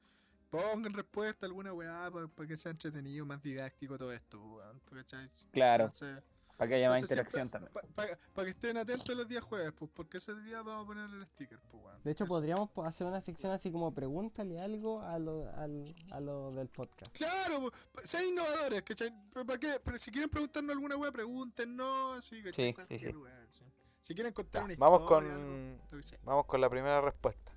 pongan 0.52 0.92
respuesta 0.92 1.46
a 1.46 1.48
alguna 1.48 1.72
weá 1.72 2.10
para 2.36 2.46
que 2.48 2.56
sea 2.58 2.70
entretenido, 2.72 3.24
más 3.26 3.40
didáctico 3.42 3.96
todo 3.96 4.12
esto, 4.12 4.38
weón. 4.40 4.80
¿cachai? 4.84 5.28
Claro, 5.50 5.84
Entonces, 5.86 6.22
para 6.58 6.68
que 6.68 6.74
haya 6.76 6.90
más 6.90 6.98
entonces 7.00 7.16
interacción 7.16 7.48
siempre- 7.50 7.70
también. 7.72 7.94
pa- 7.96 8.02
pa- 8.06 8.18
Para 8.34 8.44
que 8.44 8.50
estén 8.50 8.76
atentos 8.76 9.16
los 9.16 9.26
días 9.26 9.42
jueves, 9.42 9.72
pues, 9.72 9.90
porque 9.94 10.18
ese 10.18 10.34
día 10.42 10.62
vamos 10.62 10.84
a 10.84 10.86
poner 10.86 11.08
el 11.10 11.26
sticker, 11.26 11.58
pues, 11.70 11.82
weón. 11.82 12.02
De 12.04 12.10
hecho, 12.12 12.24
Eso. 12.24 12.28
podríamos 12.34 12.70
po- 12.70 12.84
hacer 12.84 13.06
una 13.06 13.22
sección 13.22 13.50
así 13.50 13.72
como 13.72 13.94
pregúntale 13.94 14.60
algo 14.60 15.00
a 15.00 15.18
lo, 15.18 15.48
al, 15.56 15.94
a 16.10 16.20
lo 16.20 16.52
del 16.52 16.68
podcast. 16.68 17.16
Claro, 17.16 17.60
pues, 17.62 17.72
pa- 17.90 18.02
sean 18.02 18.26
innovadores, 18.28 18.82
¿cachai? 18.82 19.10
Pero, 19.32 19.46
¿para 19.46 19.58
qué? 19.58 19.80
Pero 19.82 19.96
si 19.98 20.10
quieren 20.10 20.28
preguntarnos 20.28 20.72
alguna 20.74 20.96
weá, 20.96 21.10
pregúntenos, 21.10 22.18
así, 22.18 22.42
¿cachai? 22.42 22.52
Sí, 22.54 22.68
sí, 22.68 22.74
Cualquier 22.74 23.00
sí. 23.12 23.16
weá, 23.16 23.46
sí. 23.50 23.64
Si 24.02 24.14
quieren 24.14 24.32
contar 24.34 24.62
Ya, 24.62 24.66
una 24.66 24.74
vamos 24.78 25.00
historia, 25.02 25.30
con- 25.30 25.40
algo. 25.40 26.18
Vamos 26.24 26.46
con 26.46 26.60
la 26.60 26.68
primera 26.68 27.00
respuesta. 27.00 27.52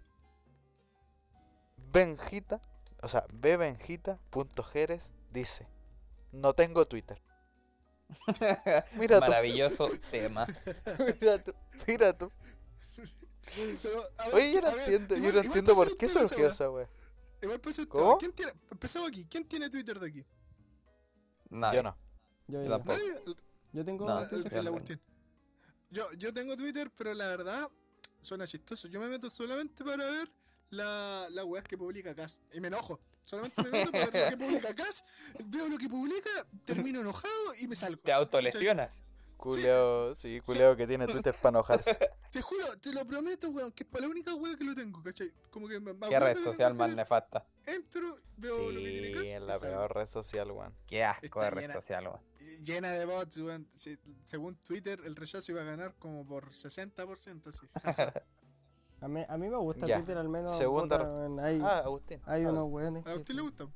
Benjita, 1.92 2.62
o 3.06 3.10
sea, 3.10 3.26
bbenjita.jeres 3.32 5.14
dice, 5.32 5.68
no 6.32 6.54
tengo 6.54 6.86
Twitter. 6.86 7.22
Mira 8.98 9.20
tú, 9.20 9.26
Maravilloso 9.26 9.90
tema. 10.12 10.46
mira 11.20 11.44
tú, 11.44 11.54
mira 11.88 12.18
tú. 12.18 12.32
Pero, 13.82 14.02
a 14.18 14.26
ver, 14.26 14.34
Oye, 14.36 14.54
yo 14.54 14.62
¿quién- 14.62 14.64
no 14.64 14.80
entiendo, 14.80 15.16
yo 15.18 15.32
no 15.34 15.40
entiendo 15.42 15.76
por 15.76 15.96
qué 15.96 16.10
surgió 16.10 16.50
esa 16.50 16.70
wea. 16.72 16.90
¿Cómo? 17.90 18.18
¿Quién 18.18 18.34
tiene, 18.34 18.54
empezamos 18.72 19.10
aquí, 19.10 19.26
¿quién 19.30 19.48
tiene 19.48 19.70
Twitter 19.70 20.00
de 20.00 20.08
aquí? 20.08 20.26
Nadie. 21.50 21.78
Yo 21.78 21.84
no. 21.84 21.98
Yo, 22.48 22.58
Yo 22.60 22.64
yo, 22.64 22.70
tampoco. 22.72 22.98
Nadie. 22.98 23.12
El, 23.28 23.36
yo 23.74 23.86
tengo 23.86 24.08
No, 24.08 24.28
Twitter. 24.28 25.00
Yo, 25.92 26.12
yo 26.14 26.34
tengo 26.34 26.58
Twitter, 26.58 26.92
pero 26.98 27.14
la 27.14 27.28
verdad 27.28 27.70
suena 28.20 28.48
chistoso. 28.48 28.88
Yo 28.88 29.00
me 29.00 29.08
meto 29.08 29.30
solamente 29.30 29.84
para 29.84 30.04
ver 30.06 30.28
la, 30.70 31.28
la 31.32 31.46
weas 31.46 31.64
que 31.66 31.78
publica 31.78 32.14
Cass. 32.16 32.42
Y 32.54 32.60
me 32.60 32.68
enojo. 32.68 33.00
Solamente 33.24 33.62
me 33.64 33.70
meto 33.72 33.92
para 33.92 34.06
ver 34.10 34.24
lo 34.24 34.30
que 34.38 34.46
publica 34.46 34.76
Cass. 34.76 35.04
Veo 35.46 35.68
lo 35.68 35.78
que 35.78 35.90
publica, 35.90 36.30
termino 36.66 37.02
enojado 37.02 37.56
y 37.60 37.68
me 37.68 37.76
salgo. 37.76 38.02
Te 38.04 38.12
autolesionas. 38.14 39.04
Culeado, 39.38 40.16
sí, 40.16 40.40
culeado 40.46 40.78
que 40.78 40.88
tiene 40.88 41.06
Twitter 41.08 41.36
para 41.36 41.50
enojarse. 41.58 41.98
Te 42.32 42.42
juro, 42.42 42.66
te 42.82 42.92
lo 42.94 43.06
prometo, 43.06 43.50
weón, 43.50 43.72
que 43.72 43.84
es 43.84 43.90
para 43.90 44.04
la 44.06 44.10
única 44.10 44.34
weá 44.34 44.58
que 44.58 44.64
lo 44.66 44.76
tengo, 44.76 45.02
¿cachai? 45.02 45.32
Como 45.50 45.70
que 45.70 45.80
me, 45.80 45.98
Qué 46.10 46.20
red 46.20 46.36
social 46.36 46.74
más 46.74 46.94
nefasta. 46.94 47.46
Entro, 47.66 48.18
veo 48.36 48.72
lo 48.72 48.80
que 48.82 48.90
tiene 48.90 49.22
Sí, 49.22 49.28
es 49.32 49.42
la 49.42 49.58
peor 49.58 49.94
red 49.96 50.08
social, 50.08 50.52
weón. 50.52 50.76
Qué 50.86 51.06
asco 51.06 51.24
Está 51.26 51.42
de 51.44 51.50
red 51.52 51.62
llena- 51.62 51.74
social, 51.76 52.08
weón. 52.08 52.20
Llena 52.62 52.92
de 52.92 53.06
bots, 53.06 53.38
weón. 53.38 53.70
Se- 53.74 54.00
según 54.24 54.58
Twitter, 54.58 55.00
el 55.06 55.16
rechazo 55.16 55.52
iba 55.54 55.62
a 55.62 55.66
ganar 55.66 55.96
como 55.98 56.26
por 56.26 56.50
60%, 56.52 57.48
así. 57.48 57.68
A 59.06 59.08
mí, 59.08 59.22
a 59.28 59.38
mí 59.38 59.48
me 59.50 59.58
gusta 59.58 59.86
Ya, 59.86 59.98
Twitter 59.98 60.18
al 60.18 60.30
menos. 60.30 60.50
segunda 60.58 60.98
puta, 60.98 61.44
hay, 61.46 61.60
Ah, 61.62 61.78
Agustín. 61.86 62.20
hay 62.26 62.44
habla. 62.44 62.64
unos 62.64 62.74
weones. 62.74 63.06
¿A 63.06 63.14
usted 63.14 63.36
le 63.36 63.42
gusta? 63.44 63.68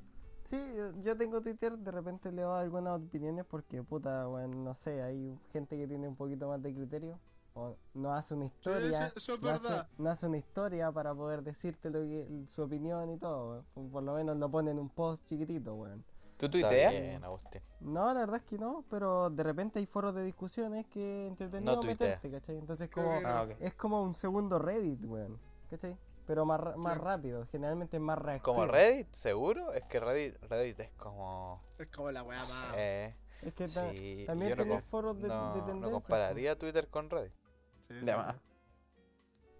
Sí, 0.43 0.57
yo- 1.03 1.15
tengo 1.15 1.39
Twitter, 1.39 1.77
de 1.77 1.91
repente 1.91 2.31
leo 2.31 2.55
algunas 2.55 2.99
opiniones 2.99 3.45
porque, 3.45 3.83
puta, 3.83 4.25
bueno, 4.25 4.55
no 4.57 4.73
sé, 4.73 5.03
hay 5.03 5.37
gente 5.53 5.77
que 5.77 5.87
tiene 5.87 6.07
un 6.07 6.15
poquito 6.15 6.47
más 6.47 6.59
de 6.63 6.73
criterio. 6.73 7.19
O 7.53 7.75
no 7.93 8.11
hace 8.13 8.33
una 8.33 8.45
historia. 8.45 8.89
eso- 9.07 9.17
eso 9.17 9.33
es 9.35 9.41
no 9.43 9.49
hace- 9.49 9.63
verdad. 9.69 9.89
no 9.99 10.09
hace 10.09 10.25
una 10.27 10.37
historia 10.37 10.91
para 10.91 11.13
poder 11.13 11.43
decirte 11.43 11.89
lo 11.91 11.99
que, 12.01 12.45
su 12.47 12.63
opinión 12.63 13.11
y 13.11 13.17
todo, 13.19 13.63
weón. 13.75 13.91
Por 13.91 14.01
lo 14.03 14.13
menos 14.15 14.35
lo 14.37 14.49
pone 14.49 14.71
en 14.71 14.79
un 14.79 14.89
post 14.89 15.27
chiquitito, 15.27 15.75
weón. 15.75 16.03
¿Tú 16.39 16.49
tuiteas? 16.49 16.91
bien, 16.93 17.23
Agustín. 17.23 17.61
No, 17.81 18.13
la 18.13 18.21
verdad 18.21 18.37
es 18.37 18.43
que 18.43 18.57
no, 18.57 18.85
pero 18.89 19.29
de 19.29 19.43
repente 19.43 19.79
hay 19.79 19.85
foros 19.85 20.15
de 20.15 20.23
discusiones 20.23 20.87
que 20.87 21.27
entretenido 21.27 21.75
No 21.75 21.83
meterte, 21.83 22.31
¿cachai? 22.31 22.57
Entonces 22.57 22.89
como, 22.89 23.11
Ah, 23.25 23.45
es 23.59 23.73
como 23.73 24.01
un 24.01 24.13
segundo 24.13 24.57
Reddit, 24.57 25.03
weón, 25.05 25.37
¿cachai? 25.69 25.97
Pero 26.25 26.45
más, 26.45 26.59
ra- 26.59 26.77
más 26.77 26.93
Claro. 26.93 27.03
rápido, 27.03 27.45
generalmente 27.51 27.97
es 27.97 28.01
más 28.03 28.17
reactivo. 28.17 28.53
¿Como 28.55 28.67
Reddit? 28.67 29.11
¿Seguro? 29.11 29.73
Es 29.73 29.83
que 29.85 29.99
Reddit, 29.99 30.35
Reddit 30.43 30.79
es 30.79 30.89
como... 30.91 31.61
Es 31.77 31.87
como 31.87 32.11
la 32.11 32.23
weá 32.23 32.39
no 32.39 32.45
más. 32.47 32.73
sé, 32.75 33.15
Es 33.41 33.53
que 33.53 33.67
ta- 33.67 33.89
sí, 33.91 34.23
también 34.27 34.57
no, 34.57 34.65
com- 34.67 34.81
foros 34.81 35.15
de, 35.17 35.23
de 35.23 35.27
no, 35.29 35.47
no 35.47 35.53
tendencias, 35.65 35.89
po. 35.89 35.91
compararía 35.91 36.57
Twitter 36.57 36.87
con 36.87 37.09
Reddit. 37.09 37.33
Sí, 37.81 37.93
De 37.95 37.99
sí, 38.05 38.11
más. 38.11 38.35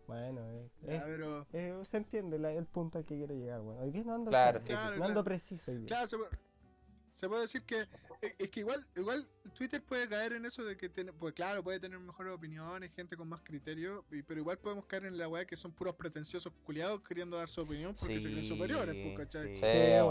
Bueno, 0.08 0.42
eh, 0.50 0.70
Ya, 0.84 0.94
es- 0.96 1.04
pero. 1.04 1.46
eh, 1.54 1.82
se 1.86 1.98
entiende 1.98 2.40
la- 2.40 2.52
el 2.52 2.66
punto 2.66 2.98
al 2.98 3.06
que 3.06 3.16
quiero 3.16 3.34
llegar, 3.36 3.62
weón. 3.62 3.80
Hoy 3.82 3.92
día 3.92 4.04
no 4.04 4.16
ando, 4.16 4.32
Claro, 4.32 4.60
claro, 4.60 4.62
sí, 4.62 4.68
sí. 4.94 5.00
no 5.00 5.06
ando 5.06 5.06
Claro, 5.06 5.24
preciso 5.24 5.72
hoy 5.72 5.78
día. 5.78 5.88
Claro, 5.88 6.08
se 7.14 7.28
puede, 7.28 7.42
decir 7.44 7.64
que. 7.64 7.88
Es, 8.22 8.36
es 8.38 8.50
que 8.50 8.60
igual, 8.62 8.86
igual 8.98 9.26
Twitter 9.54 9.82
puede 9.82 10.08
caer 10.10 10.34
en 10.34 10.46
eso 10.46 10.64
de 10.66 10.76
que. 10.76 10.90
tiene- 10.90 11.14
pues 11.14 11.34
claro, 11.34 11.64
puede 11.64 11.80
tener 11.80 12.00
mejores 12.00 12.34
opiniones, 12.34 12.94
gente 12.94 13.16
con 13.16 13.28
más 13.30 13.42
criterio. 13.42 14.04
y- 14.12 14.24
pero 14.24 14.40
igual 14.42 14.58
podemos 14.58 14.86
caer 14.86 15.06
en 15.06 15.18
la 15.18 15.28
weá 15.28 15.46
que 15.46 15.56
son 15.56 15.72
puros 15.72 15.96
pretenciosos 15.96 16.52
culiados 16.64 17.02
queriendo 17.02 17.38
dar 17.38 17.48
su 17.50 17.62
opinión 17.62 17.96
porque 18.00 18.20
se 18.20 18.28
creen 18.30 18.44
superiores, 18.46 18.96
pues, 18.96 19.18
¿cachai? 19.18 19.56
sí. 19.56 19.62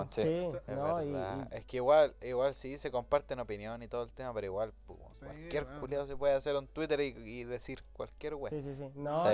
Sí, 0.08 0.22
Es 0.22 0.76
no, 0.76 1.02
y- 1.02 1.10
verdad. 1.12 1.48
y, 1.52 1.56
Es 1.56 1.66
que 1.66 1.76
igual, 1.76 2.14
igual 2.22 2.54
sí 2.54 2.78
se 2.78 2.90
comparten 2.90 3.38
opinión 3.40 3.82
y 3.82 3.88
todo 3.88 4.04
el 4.04 4.12
tema, 4.12 4.32
pero 4.34 4.46
igual 4.46 4.72
cualquier 5.18 5.66
culiado 5.80 6.06
se 6.06 6.16
puede 6.16 6.34
hacer 6.34 6.56
un 6.56 6.66
Twitter 6.68 7.00
y, 7.00 7.06
y 7.16 7.44
decir 7.44 7.82
cualquier 7.92 8.34
weón. 8.34 8.50
Sí, 8.50 8.62
sí, 8.62 8.74
sí. 8.76 8.90
No, 8.94 9.24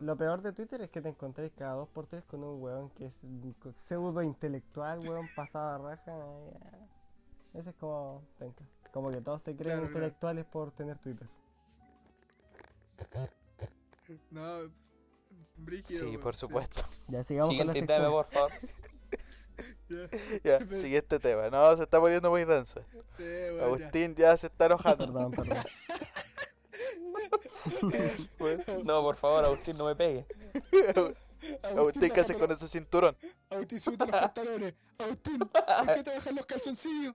lo 0.00 0.16
peor 0.16 0.42
de 0.42 0.52
Twitter 0.52 0.80
es 0.82 0.90
que 0.90 1.00
te 1.02 1.08
encontrás 1.10 1.50
cada 1.56 1.74
dos 1.74 1.88
por 1.88 2.06
tres 2.06 2.24
con 2.24 2.42
un 2.42 2.60
weón 2.62 2.90
que 2.90 3.06
es 3.06 3.20
pseudo 3.76 4.22
intelectual, 4.22 5.00
weón, 5.00 5.26
pasado 5.36 5.68
a 5.68 5.78
raja. 5.78 6.12
eh, 6.12 6.88
Ese 7.54 7.70
es 7.70 7.76
como, 7.76 8.22
penca. 8.38 8.64
Como 8.92 9.10
que 9.10 9.20
todos 9.20 9.42
se 9.42 9.56
creen 9.56 9.78
Claro, 9.78 9.86
intelectuales 9.86 10.44
por 10.44 10.70
tener 10.72 10.98
Twitter. 10.98 11.28
No, 14.30 14.70
brígido. 15.56 16.04
Sí, 16.10 16.18
por 16.18 16.36
supuesto. 16.36 16.82
Ya 17.08 17.22
sigamos 17.22 17.56
con 17.56 17.66
la 17.66 17.72
Siguiente 17.72 17.94
tema, 17.94 18.10
por 18.10 18.26
favor. 18.26 18.50
Ya, 19.88 20.08
Ya, 20.44 20.58
Pero- 20.58 20.78
siguiente 20.80 21.18
tema. 21.20 21.48
No, 21.50 21.76
se 21.76 21.84
está 21.84 22.00
poniendo 22.00 22.28
muy 22.30 22.44
denso. 22.44 22.80
Sí, 23.16 23.22
ya. 23.56 23.64
Agustín 23.64 24.14
ya 24.16 24.36
se 24.36 24.48
está 24.48 24.66
enojando. 24.66 25.06
Perdón, 25.06 25.30
perdón. 25.30 25.58
No, 28.84 29.02
por 29.02 29.16
favor, 29.16 29.44
Agustín, 29.44 29.76
no 29.78 29.86
me 29.86 29.96
pegue. 29.96 30.26
Agustín, 31.76 32.10
¿qué 32.10 32.20
haces 32.20 32.36
con 32.36 32.50
ese 32.50 32.68
cinturón? 32.68 33.16
Agustín, 33.50 33.80
súbete 33.80 34.06
los 34.06 34.20
pantalones. 34.20 34.74
Agustín, 34.98 35.38
¿por 35.38 35.94
qué 35.94 36.02
te 36.02 36.14
bajan 36.14 36.34
los 36.34 36.46
calzoncillos? 36.46 37.14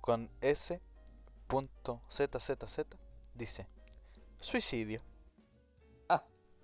con 0.00 0.30
S. 0.40 0.80
Punto 1.48 2.02
ZZZ 2.08 2.86
dice: 3.34 3.66
Suicidio. 4.40 5.02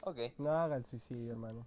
Ok. 0.03 0.19
No 0.39 0.53
haga 0.53 0.77
el 0.77 0.85
suicidio, 0.85 1.33
hermano. 1.33 1.67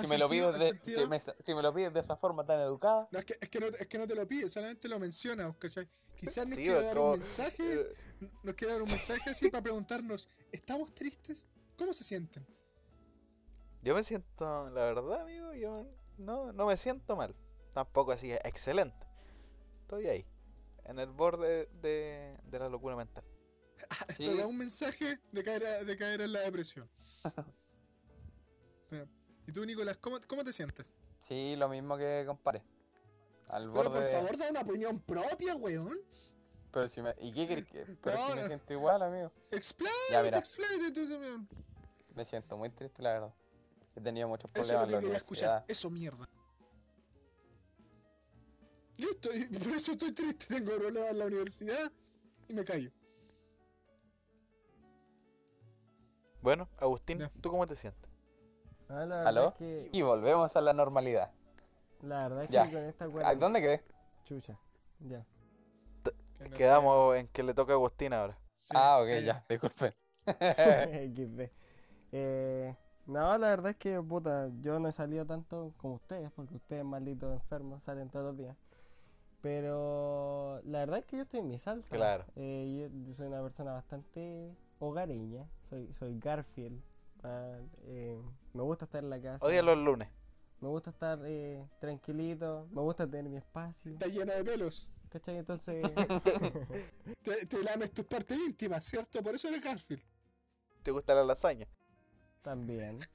Si 0.00 0.06
me, 0.08 0.16
lo 0.18 0.28
pides 0.28 0.56
de, 0.58 0.80
si, 0.84 1.06
me, 1.06 1.18
si 1.18 1.54
me 1.54 1.62
lo 1.62 1.74
pides 1.74 1.92
de 1.92 1.98
esa 2.00 2.16
forma 2.16 2.44
tan 2.46 2.60
educada, 2.60 3.08
No, 3.10 3.18
es 3.18 3.24
que, 3.24 3.34
es, 3.40 3.48
que 3.48 3.58
no, 3.58 3.66
es 3.66 3.86
que 3.88 3.98
no 3.98 4.06
te 4.06 4.14
lo 4.14 4.28
pide, 4.28 4.48
solamente 4.48 4.88
lo 4.88 4.98
menciona, 5.00 5.52
¿cachai? 5.58 5.88
Quizás 6.16 6.46
nos 6.46 6.56
Sí, 6.56 6.64
quiere 6.64 6.78
es 6.78 6.84
dar 6.84 6.94
como- 6.96 7.12
un 7.12 7.18
mensaje, 7.18 7.80
eh, 7.80 7.94
nos 8.44 8.54
quiere 8.54 8.74
dar 8.74 8.82
un 8.82 8.88
mensaje 8.88 9.30
así 9.30 9.50
para 9.50 9.62
preguntarnos, 9.62 10.28
¿estamos 10.52 10.94
tristes? 10.94 11.48
¿Cómo 11.76 11.92
se 11.92 12.04
sienten? 12.04 12.46
Yo 13.82 13.94
me 13.94 14.02
siento, 14.04 14.70
la 14.70 14.92
verdad, 14.92 15.22
amigo, 15.22 15.52
yo 15.54 15.84
no, 16.18 16.52
no 16.52 16.66
me 16.66 16.76
siento 16.76 17.16
mal. 17.16 17.34
Tampoco 17.78 18.10
así, 18.10 18.32
excelente. 18.32 19.06
Estoy 19.82 20.08
ahí, 20.08 20.26
en 20.86 20.98
el 20.98 21.10
borde 21.10 21.66
de, 21.80 22.36
de 22.42 22.58
la 22.58 22.68
locura 22.68 22.96
mental. 22.96 23.22
Esto 24.08 24.24
Sí. 24.24 24.36
da 24.36 24.48
un 24.48 24.58
mensaje 24.58 25.20
de 25.30 25.44
caer, 25.44 25.64
a- 25.64 25.84
de 25.84 25.96
caer 25.96 26.22
en 26.22 26.32
la 26.32 26.40
depresión. 26.40 26.90
Mira, 28.90 29.06
Y 29.46 29.52
tú, 29.52 29.64
Nicolás, 29.64 29.96
¿cómo, 29.98 30.18
cómo 30.26 30.42
te 30.42 30.52
sientes? 30.52 30.90
sí, 31.20 31.54
lo 31.56 31.68
mismo 31.68 31.96
que 31.96 32.24
compare. 32.26 32.64
Al 33.48 33.70
Pero 33.70 33.84
por 33.84 33.92
borde. 33.92 34.10
favor, 34.10 34.36
da 34.36 34.50
una 34.50 34.60
opinión 34.62 34.98
propia, 34.98 35.54
weón. 35.54 35.98
Pero 36.72 36.88
si 36.88 37.00
me. 37.00 37.14
¿Y 37.20 37.32
qué 37.32 37.46
crees 37.46 37.66
que.? 37.68 37.96
Pero 38.02 38.16
No, 38.18 38.26
si 38.26 38.34
me 38.34 38.40
no. 38.42 38.46
siento 38.48 38.72
igual, 38.72 39.02
amigo. 39.02 39.30
Tú 39.50 41.08
también. 41.08 41.48
Me 42.16 42.24
siento 42.24 42.56
muy 42.58 42.70
triste, 42.70 43.02
la 43.02 43.12
verdad. 43.12 43.34
He 43.94 44.00
tenido 44.00 44.26
muchos 44.26 44.50
Eso 44.52 44.62
es 44.62 44.68
problemas 44.68 44.80
lo 44.80 44.84
en 44.84 44.88
que 44.90 44.94
la 44.96 45.00
quería 45.02 45.16
escuchar. 45.18 45.64
Eso 45.68 45.90
mierda. 45.90 46.28
Listo, 48.98 49.28
y 49.34 49.44
por 49.58 49.72
eso 49.74 49.92
estoy 49.92 50.12
triste. 50.12 50.46
Tengo 50.54 50.76
problemas 50.76 51.10
en 51.12 51.18
la 51.18 51.26
universidad 51.26 51.92
y 52.48 52.52
me 52.52 52.64
callo. 52.64 52.90
Bueno, 56.42 56.68
Agustín, 56.78 57.18
Ya. 57.18 57.30
¿tú 57.40 57.50
cómo 57.50 57.66
te 57.66 57.76
sientes? 57.76 58.08
Ah, 58.88 59.04
la 59.04 59.16
verdad 59.16 59.26
¿Aló? 59.26 59.48
es 59.48 59.54
que, 59.56 59.88
Y 59.92 60.02
volvemos 60.02 60.54
a 60.56 60.60
la 60.60 60.72
normalidad. 60.72 61.30
la 62.02 62.28
verdad 62.28 62.44
es 62.44 62.50
Ya. 62.50 62.64
que 62.66 62.72
con 62.72 62.84
esta 62.84 63.04
¿A 63.04 63.08
cuarentena... 63.08 63.40
dónde 63.40 63.60
quedé? 63.60 63.84
Chucha. 64.24 64.58
Ya. 65.00 65.26
Que 66.38 66.48
no 66.48 66.56
Quedamos 66.56 67.16
en 67.16 67.26
que 67.28 67.42
le 67.42 67.52
toca 67.54 67.72
a 67.72 67.76
Agustín 67.76 68.12
ahora. 68.12 68.38
Sí, 68.54 68.72
ah, 68.74 69.00
ok, 69.02 69.08
ya, 69.24 69.44
disculpen. 69.48 69.92
XD. 70.26 71.50
Eh, 72.12 72.76
No, 73.06 73.36
la 73.38 73.48
verdad 73.48 73.70
es 73.72 73.76
que, 73.76 74.00
puta, 74.00 74.48
yo 74.60 74.78
no 74.78 74.88
he 74.88 74.92
salido 74.92 75.26
tanto 75.26 75.72
como 75.78 75.94
ustedes, 75.94 76.30
porque 76.32 76.54
ustedes, 76.56 76.84
malditos 76.84 77.32
enfermos, 77.32 77.82
salen 77.82 78.08
todos 78.10 78.26
los 78.26 78.36
días. 78.38 78.56
Pero 79.40 80.60
la 80.64 80.80
verdad 80.80 80.98
es 80.98 81.04
que 81.06 81.16
yo 81.16 81.22
estoy 81.22 81.40
en 81.40 81.48
mi 81.48 81.58
salsa. 81.58 81.94
Claro. 81.94 82.24
Eh, 82.36 82.88
yo, 82.90 83.06
yo 83.06 83.14
soy 83.14 83.28
una 83.28 83.42
persona 83.42 83.72
bastante 83.72 84.54
hogareña, 84.80 85.48
soy, 85.70 85.92
soy 85.92 86.18
Garfield. 86.18 86.82
ah, 87.22 87.58
eh, 87.84 88.20
me 88.52 88.62
gusta 88.62 88.84
estar 88.86 89.02
en 89.04 89.10
la 89.10 89.20
casa. 89.20 89.44
Odia 89.44 89.62
los 89.62 89.78
lunes. 89.78 90.08
Me 90.60 90.68
gusta 90.68 90.90
estar 90.90 91.20
eh, 91.24 91.64
tranquilito, 91.80 92.66
me 92.72 92.80
gusta 92.82 93.06
tener 93.06 93.30
mi 93.30 93.36
espacio. 93.36 93.92
Está 93.92 94.06
llena 94.08 94.34
de 94.34 94.44
pelos. 94.44 94.92
¿Cachai? 95.08 95.36
Entonces, 95.38 95.82
Te, 97.22 97.46
te 97.46 97.62
lames 97.62 97.92
tus 97.92 98.04
partes 98.04 98.36
íntimas, 98.46 98.84
¿cierto? 98.84 99.22
Por 99.22 99.34
eso 99.34 99.48
eres 99.48 99.62
Garfield. 99.64 100.02
¿Te 100.82 100.90
gusta 100.90 101.14
la 101.14 101.24
lasaña? 101.24 101.66
también. 102.42 102.98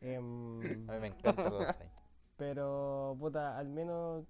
Em, 0.00 0.60
A 0.88 0.92
mí 0.94 1.00
me 1.00 1.06
encanta 1.08 1.50
la 1.50 1.58
lasaña. 1.58 1.92
Pero, 2.36 3.16
puta, 3.18 3.58
al 3.58 3.68
menos 3.68 4.24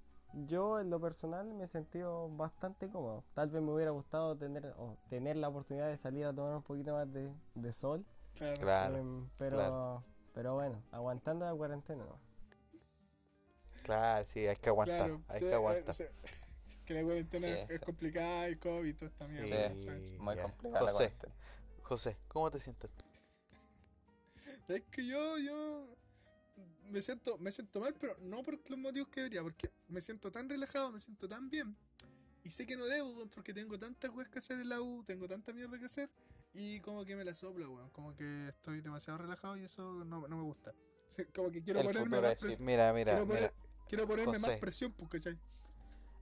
yo 0.46 0.80
en 0.80 0.90
lo 0.90 1.00
personal 1.00 1.52
me 1.54 1.64
he 1.64 1.66
sentido 1.66 2.28
bastante 2.36 2.88
cómodo. 2.88 3.24
Tal 3.34 3.48
vez 3.48 3.62
me 3.62 3.72
hubiera 3.72 3.90
gustado 3.90 4.36
tener, 4.36 4.66
o 4.78 4.96
tener 5.08 5.36
la 5.36 5.48
oportunidad 5.48 5.88
de 5.88 5.96
salir 5.96 6.26
a 6.26 6.32
tomar 6.32 6.56
un 6.56 6.62
poquito 6.62 6.92
más 6.92 7.12
de, 7.12 7.30
de 7.54 7.72
sol. 7.72 8.04
Claro. 8.34 8.60
Claro, 8.60 8.96
em, 8.96 9.28
pero, 9.38 9.56
claro. 9.56 10.04
pero 10.34 10.54
bueno, 10.54 10.82
aguantando 10.92 11.44
la 11.44 11.54
cuarentena. 11.54 12.04
¿no? 12.04 12.18
claro, 13.82 14.26
sí, 14.26 14.46
hay 14.46 14.56
que 14.56 14.68
aguantar. 14.68 14.98
Claro, 14.98 15.22
hay 15.28 15.38
sí, 15.38 15.44
que 15.44 15.50
eh, 15.50 15.54
aguantar. 15.54 15.94
sí. 15.94 16.04
Que 16.84 16.94
la 16.94 17.02
cuarentena 17.02 17.46
Sí, 17.46 17.52
es 17.68 17.80
complicada 17.80 18.48
y 18.48 18.56
COVID 18.56 18.88
y 18.88 18.94
toda 18.94 19.10
esta 19.10 19.28
mierda. 19.28 19.74
Muy 20.20 20.36
complicada 20.38 20.86
la 20.86 20.90
José. 20.90 21.12
José, 21.82 22.16
¿cómo 22.28 22.50
te 22.50 22.60
sientes 22.60 22.90
tú? 22.90 23.04
Es 24.68 24.82
que 24.84 25.06
yo, 25.06 25.38
yo 25.38 25.84
me 26.90 27.02
siento, 27.02 27.36
me 27.38 27.52
siento 27.52 27.80
mal, 27.80 27.94
pero 27.98 28.16
no 28.22 28.42
por 28.42 28.58
los 28.70 28.78
motivos 28.78 29.08
que 29.08 29.20
debería, 29.20 29.42
porque 29.42 29.70
me 29.88 30.00
siento 30.00 30.30
tan 30.30 30.48
relajado, 30.48 30.90
me 30.92 31.00
siento 31.00 31.28
tan 31.28 31.48
bien. 31.50 31.76
Y 32.44 32.50
sé 32.50 32.66
que 32.66 32.76
no 32.76 32.86
debo, 32.86 33.26
porque 33.30 33.52
tengo 33.52 33.78
tantas 33.78 34.10
weas 34.14 34.28
que 34.28 34.38
hacer 34.38 34.60
en 34.60 34.68
la 34.68 34.80
U, 34.80 35.02
tengo 35.04 35.28
tanta 35.28 35.52
mierda 35.52 35.78
que 35.78 35.84
hacer, 35.84 36.08
y 36.54 36.80
como 36.80 37.04
que 37.04 37.14
me 37.16 37.24
la 37.24 37.34
sopla, 37.34 37.68
weón. 37.68 37.90
Como 37.90 38.14
que 38.16 38.48
estoy 38.48 38.80
demasiado 38.80 39.18
relajado 39.18 39.56
y 39.58 39.64
eso 39.64 40.04
no, 40.04 40.26
no 40.28 40.36
me 40.36 40.42
gusta. 40.42 40.72
Como 41.34 41.50
que 41.50 41.62
quiero 41.62 41.80
El 41.80 41.86
ponerme 41.86 42.20
más 42.20 42.32
es 42.32 42.38
presión. 42.38 42.64
Mira, 42.66 42.92
mira, 42.92 43.12
Quiero, 43.12 43.26
poner- 43.26 43.40
mira. 43.40 43.54
quiero 43.88 44.06
ponerme 44.06 44.38
más 44.38 44.56
presión, 44.58 44.92
pues, 44.92 45.10
¿cachai? 45.10 45.38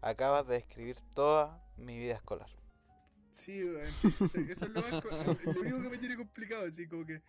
Acabas 0.01 0.47
de 0.47 0.55
describir 0.55 0.97
toda 1.15 1.61
mi 1.77 1.99
vida 1.99 2.15
escolar. 2.15 2.49
Sí, 3.31 3.63
weón, 3.65 3.93
sí, 3.93 4.11
sí, 4.29 4.47
eso 4.49 4.65
es 4.67 4.71
lo, 4.71 4.81
más 4.81 5.03
co- 5.03 5.11
lo- 5.11 5.35
lo 5.55 5.61
único 5.61 5.83
que 5.83 5.89
me 5.91 5.99
tiene 5.99 6.17
complicado, 6.17 6.67
así 6.67 6.87
como 6.89 7.05
que, 7.05 7.21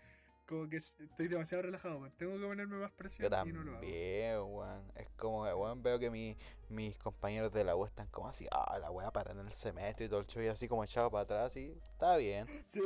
como 0.47 0.67
que 0.69 0.77
estoy 0.77 1.27
demasiado 1.27 1.61
relajado, 1.63 1.99
weón. 1.99 2.11
Tengo 2.17 2.33
que 2.39 2.45
ponerme 2.45 2.77
más 2.77 2.91
presión 2.93 3.29
Yo 3.31 3.45
y 3.45 3.51
no 3.53 3.63
lo 3.63 3.71
hago. 3.71 3.81
también, 3.81 4.37
weón. 4.41 4.91
Es 4.95 5.07
como, 5.17 5.45
que, 5.45 5.53
weón, 5.53 5.83
veo 5.83 5.99
que 5.99 6.09
mi- 6.09 6.35
mis 6.69 6.97
compañeros 6.97 7.51
de 7.53 7.63
la 7.63 7.75
U 7.75 7.85
están 7.85 8.07
como 8.07 8.27
así, 8.27 8.47
ah, 8.51 8.77
la 8.79 8.89
weá 8.91 9.11
para 9.11 9.31
en 9.33 9.39
el 9.39 9.51
semestre 9.53 10.05
y 10.05 10.09
todo 10.09 10.19
el 10.21 10.27
show 10.27 10.41
y 10.41 10.47
así 10.47 10.67
como 10.67 10.83
echado 10.83 11.11
para 11.11 11.21
atrás 11.23 11.55
y 11.57 11.77
está 11.91 12.17
bien. 12.17 12.45
Sí, 12.65 12.81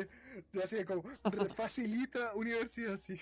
yo 0.52 0.62
así 0.64 0.84
como 0.84 1.04
facilita 1.56 2.34
universidad, 2.36 2.98
sí. 2.98 3.18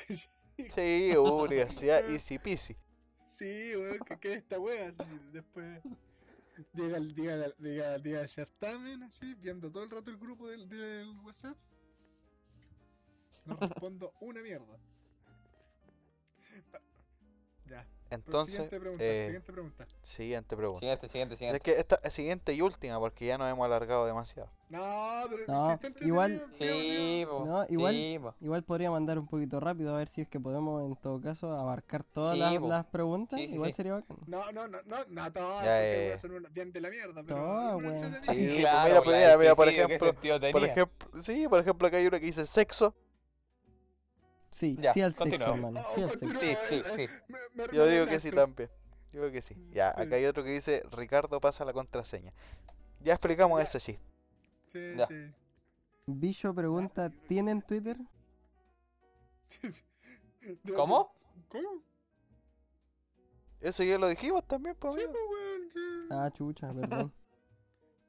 Sí, 0.75 1.13
universidad 1.17 2.09
easy 2.09 2.39
peasy. 2.39 2.75
Sí, 3.27 3.73
weón, 3.75 3.99
que 3.99 4.19
quede 4.19 4.33
esta 4.35 4.59
wea, 4.59 4.89
así. 4.89 5.03
Después 5.31 5.79
llega 6.73 6.97
el, 6.97 7.13
llega, 7.13 7.47
llega, 7.59 7.97
llega 7.97 8.21
el 8.21 8.29
certamen, 8.29 9.03
así, 9.03 9.35
viendo 9.35 9.69
todo 9.71 9.83
el 9.83 9.89
rato 9.91 10.09
el 10.11 10.17
grupo 10.17 10.47
del, 10.47 10.67
del 10.67 11.07
WhatsApp. 11.23 11.55
No 13.49 13.55
respondo 13.55 14.13
una 14.21 14.41
mierda. 14.41 14.77
Ya. 17.65 17.85
Entonces, 18.11 18.55
siguiente 18.55 18.79
pregunta, 18.79 19.03
eh, 19.05 19.23
siguiente 19.25 19.53
pregunta. 19.53 19.87
siguiente 20.01 20.57
pregunta. 20.57 20.79
Siguiente, 20.79 21.07
siguiente, 21.07 21.33
Es 21.35 21.37
siguiente. 21.39 21.59
que 21.59 21.71
esta 21.73 21.99
es 22.03 22.11
siguiente 22.11 22.53
y 22.55 22.61
última 22.63 22.97
porque 22.97 23.27
ya 23.27 23.37
nos 23.37 23.47
hemos 23.51 23.63
alargado 23.63 24.07
demasiado. 24.07 24.49
No, 24.69 24.79
pero 25.29 25.43
No, 25.47 25.79
igual- 26.01 26.43
Sí, 26.53 27.23
No, 27.27 27.67
igual- 27.69 27.93
sí. 27.93 28.19
Igual 28.41 28.63
podría 28.63 28.89
mandar 28.89 29.19
un 29.19 29.27
poquito 29.27 29.59
rápido 29.59 29.93
a 29.93 29.99
ver 29.99 30.07
si 30.07 30.21
es 30.21 30.27
que 30.27 30.39
podemos 30.39 30.83
en 30.83 30.95
todo 30.95 31.21
caso 31.21 31.51
abarcar 31.51 32.03
todas 32.03 32.33
Sí, 32.33 32.39
las, 32.39 32.85
preguntas. 32.87 33.39
Sí, 33.39 33.47
sí, 33.47 33.53
Igual 33.53 33.69
sí. 33.69 33.75
sería 33.75 33.93
bacán. 33.93 34.17
No, 34.25 34.51
no, 34.53 34.67
no, 34.67 34.79
no, 34.87 34.97
no 35.07 35.31
todas, 35.31 35.63
ya. 35.65 36.17
son 36.17 36.31
una- 36.31 36.49
bien 36.49 36.71
de 36.71 36.81
la 36.81 36.89
mierda, 36.89 37.21
pero 37.21 37.77
weón. 37.77 37.85
entretenidas. 37.85 38.25
Sí, 38.25 38.47
pues 38.47 38.59
Claro, 38.61 38.87
mira, 38.89 39.01
pues, 39.03 39.17
mira, 39.17 39.29
del 39.29 39.39
mira, 39.39 39.55
por 39.55 39.65
suicidio, 39.67 39.87
¿qué 39.87 39.93
ejemplo, 39.95 40.51
por 40.51 40.63
ejemplo, 40.63 41.21
sí, 41.21 41.47
por 41.47 41.59
ejemplo, 41.59 41.87
acá 41.87 41.97
hay 41.97 42.07
uno 42.07 42.19
que 42.19 42.25
dice 42.25 42.43
sexo. 42.47 42.95
Sí, 44.51 44.75
Ya, 44.79 44.93
sí 44.93 45.01
al 45.01 45.13
sexo, 45.13 45.19
continuamos. 45.23 45.57
hermano. 45.57 45.79
Oh, 45.87 45.95
Sí 45.95 46.01
al 46.01 46.09
sexo. 46.09 46.25
continúa. 46.25 46.41
Sí, 46.41 46.55
sí, 46.67 46.75
eh, 46.75 47.07
sí. 47.07 47.07
Me- 47.27 47.39
me- 47.67 47.73
Yo 47.73 47.85
digo 47.87 48.05
que 48.07 48.19
sí 48.19 48.31
también. 48.31 48.69
Yo 49.11 49.21
creo 49.21 49.31
que 49.31 49.41
sí. 49.41 49.55
Ya, 49.73 49.93
Sí. 49.93 50.01
acá 50.01 50.15
hay 50.15 50.25
otro 50.25 50.43
que 50.43 50.51
dice 50.51 50.83
Ricardo 50.91 51.39
pasa 51.41 51.65
la 51.65 51.73
contraseña. 51.73 52.33
Ya 53.01 53.13
explicamos 53.13 53.61
chiste. 53.61 53.99
Sí, 54.67 54.93
Ya. 54.97 55.05
sí. 55.07 55.33
Bicho 56.05 56.53
pregunta, 56.53 57.09
¿tienen 57.27 57.61
Twitter? 57.61 57.97
¿Cómo? 60.75 61.13
¿Cómo? 61.47 61.83
Eso 63.61 63.83
ya 63.83 63.97
lo 63.97 64.07
dijimos 64.07 64.45
también, 64.47 64.75
pues. 64.79 64.95
Sí, 64.95 65.01
pues, 65.05 65.73
sí. 65.73 65.79
Ah, 66.11 66.29
chucha, 66.33 66.69
perdón. 66.69 67.13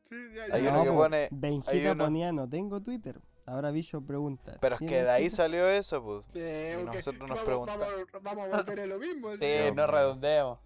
Sí, 0.08 0.16
ya, 0.34 0.54
Hay 0.56 0.64
ya. 0.64 0.70
uno 0.70 0.82
que 0.82 0.90
po, 0.90 0.96
pone- 0.96 1.16
hay 1.18 1.28
Benjita 1.30 1.92
uno- 1.92 2.04
ponía, 2.06 2.32
no 2.32 2.48
tengo 2.48 2.80
Twitter. 2.82 3.20
Ahora 3.46 3.70
Bicho 3.70 4.00
pregunta. 4.00 4.56
Pero 4.60 4.74
es 4.76 4.80
que 4.80 4.86
¿tienen 4.86 5.06
de 5.06 5.12
ahí 5.12 5.30
salió 5.30 5.68
eso, 5.68 6.02
pues. 6.02 6.24
Sí, 6.32 6.38
Y 6.40 6.84
nosotros 6.84 7.20
nos 7.20 7.30
vamos, 7.30 7.44
preguntamos. 7.44 7.86
vamos, 7.88 8.22
vamos 8.22 8.44
a 8.54 8.56
volver 8.62 8.80
a 8.80 8.86
lo 8.86 8.98
mismo. 8.98 9.30
Sí, 9.38 9.46
Dios 9.46 9.74
no 9.74 9.86
redondeemos. 9.86 10.58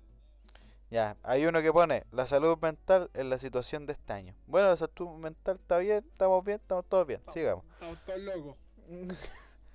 Ya, 0.90 1.16
hay 1.24 1.44
uno 1.46 1.60
que 1.62 1.72
pone 1.72 2.04
la 2.12 2.26
salud 2.26 2.56
mental 2.60 3.10
en 3.14 3.28
la 3.30 3.38
situación 3.38 3.86
de 3.86 3.94
este 3.94 4.12
año. 4.12 4.34
Bueno, 4.46 4.68
la 4.68 4.76
salud 4.76 5.16
mental 5.18 5.56
está 5.60 5.78
bien, 5.78 6.04
estamos 6.12 6.44
bien, 6.44 6.60
estamos 6.60 6.84
todos 6.88 7.06
bien. 7.06 7.20
Sigamos. 7.32 7.64
Estamos 7.74 7.98
todos 8.04 8.20
locos. 8.20 8.56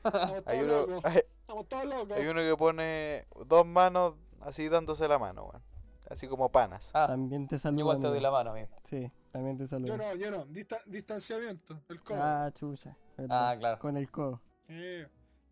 Estamos 0.05 0.43
Hay 0.45 0.59
todos 0.59 0.63
uno, 0.63 0.93
locos. 0.93 1.05
hay, 1.05 1.17
Estamos 1.41 1.67
todos 1.67 1.85
locos. 1.85 2.11
hay 2.17 2.27
uno 2.27 2.41
que 2.41 2.55
pone 2.55 3.27
dos 3.47 3.65
manos 3.65 4.13
así 4.41 4.69
dándose 4.69 5.07
la 5.09 5.17
mano, 5.19 5.43
weón. 5.45 5.63
Así 6.09 6.27
como 6.27 6.51
panas. 6.51 6.89
Ah, 6.93 7.07
También 7.07 7.47
te 7.47 7.57
saludo. 7.59 7.79
igual 7.81 7.99
te 7.99 8.07
doy 8.07 8.19
la 8.19 8.31
mano, 8.31 8.51
amigo. 8.51 8.69
Sí, 8.83 9.11
también 9.31 9.57
te 9.57 9.67
saludo. 9.67 9.87
Yo 9.87 9.97
no, 9.97 10.15
yo 10.15 10.31
no. 10.31 10.45
Dista- 10.47 10.83
distanciamiento. 10.87 11.81
El 11.87 12.01
codo. 12.03 12.17
Ah, 12.21 12.49
chucha. 12.53 12.97
Ah, 13.29 13.55
claro. 13.59 13.77
Con 13.79 13.95
el 13.97 14.09
codo. 14.09 14.41
Eh, 14.67 15.07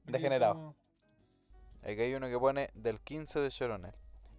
Degenerado. 0.06 0.54
estamos- 0.54 0.76
Aquí 1.84 2.02
hay 2.02 2.14
uno 2.16 2.28
que 2.28 2.38
pone 2.40 2.70
del 2.74 3.00
15 3.02 3.40
de 3.40 3.50
Choronel. 3.50 3.94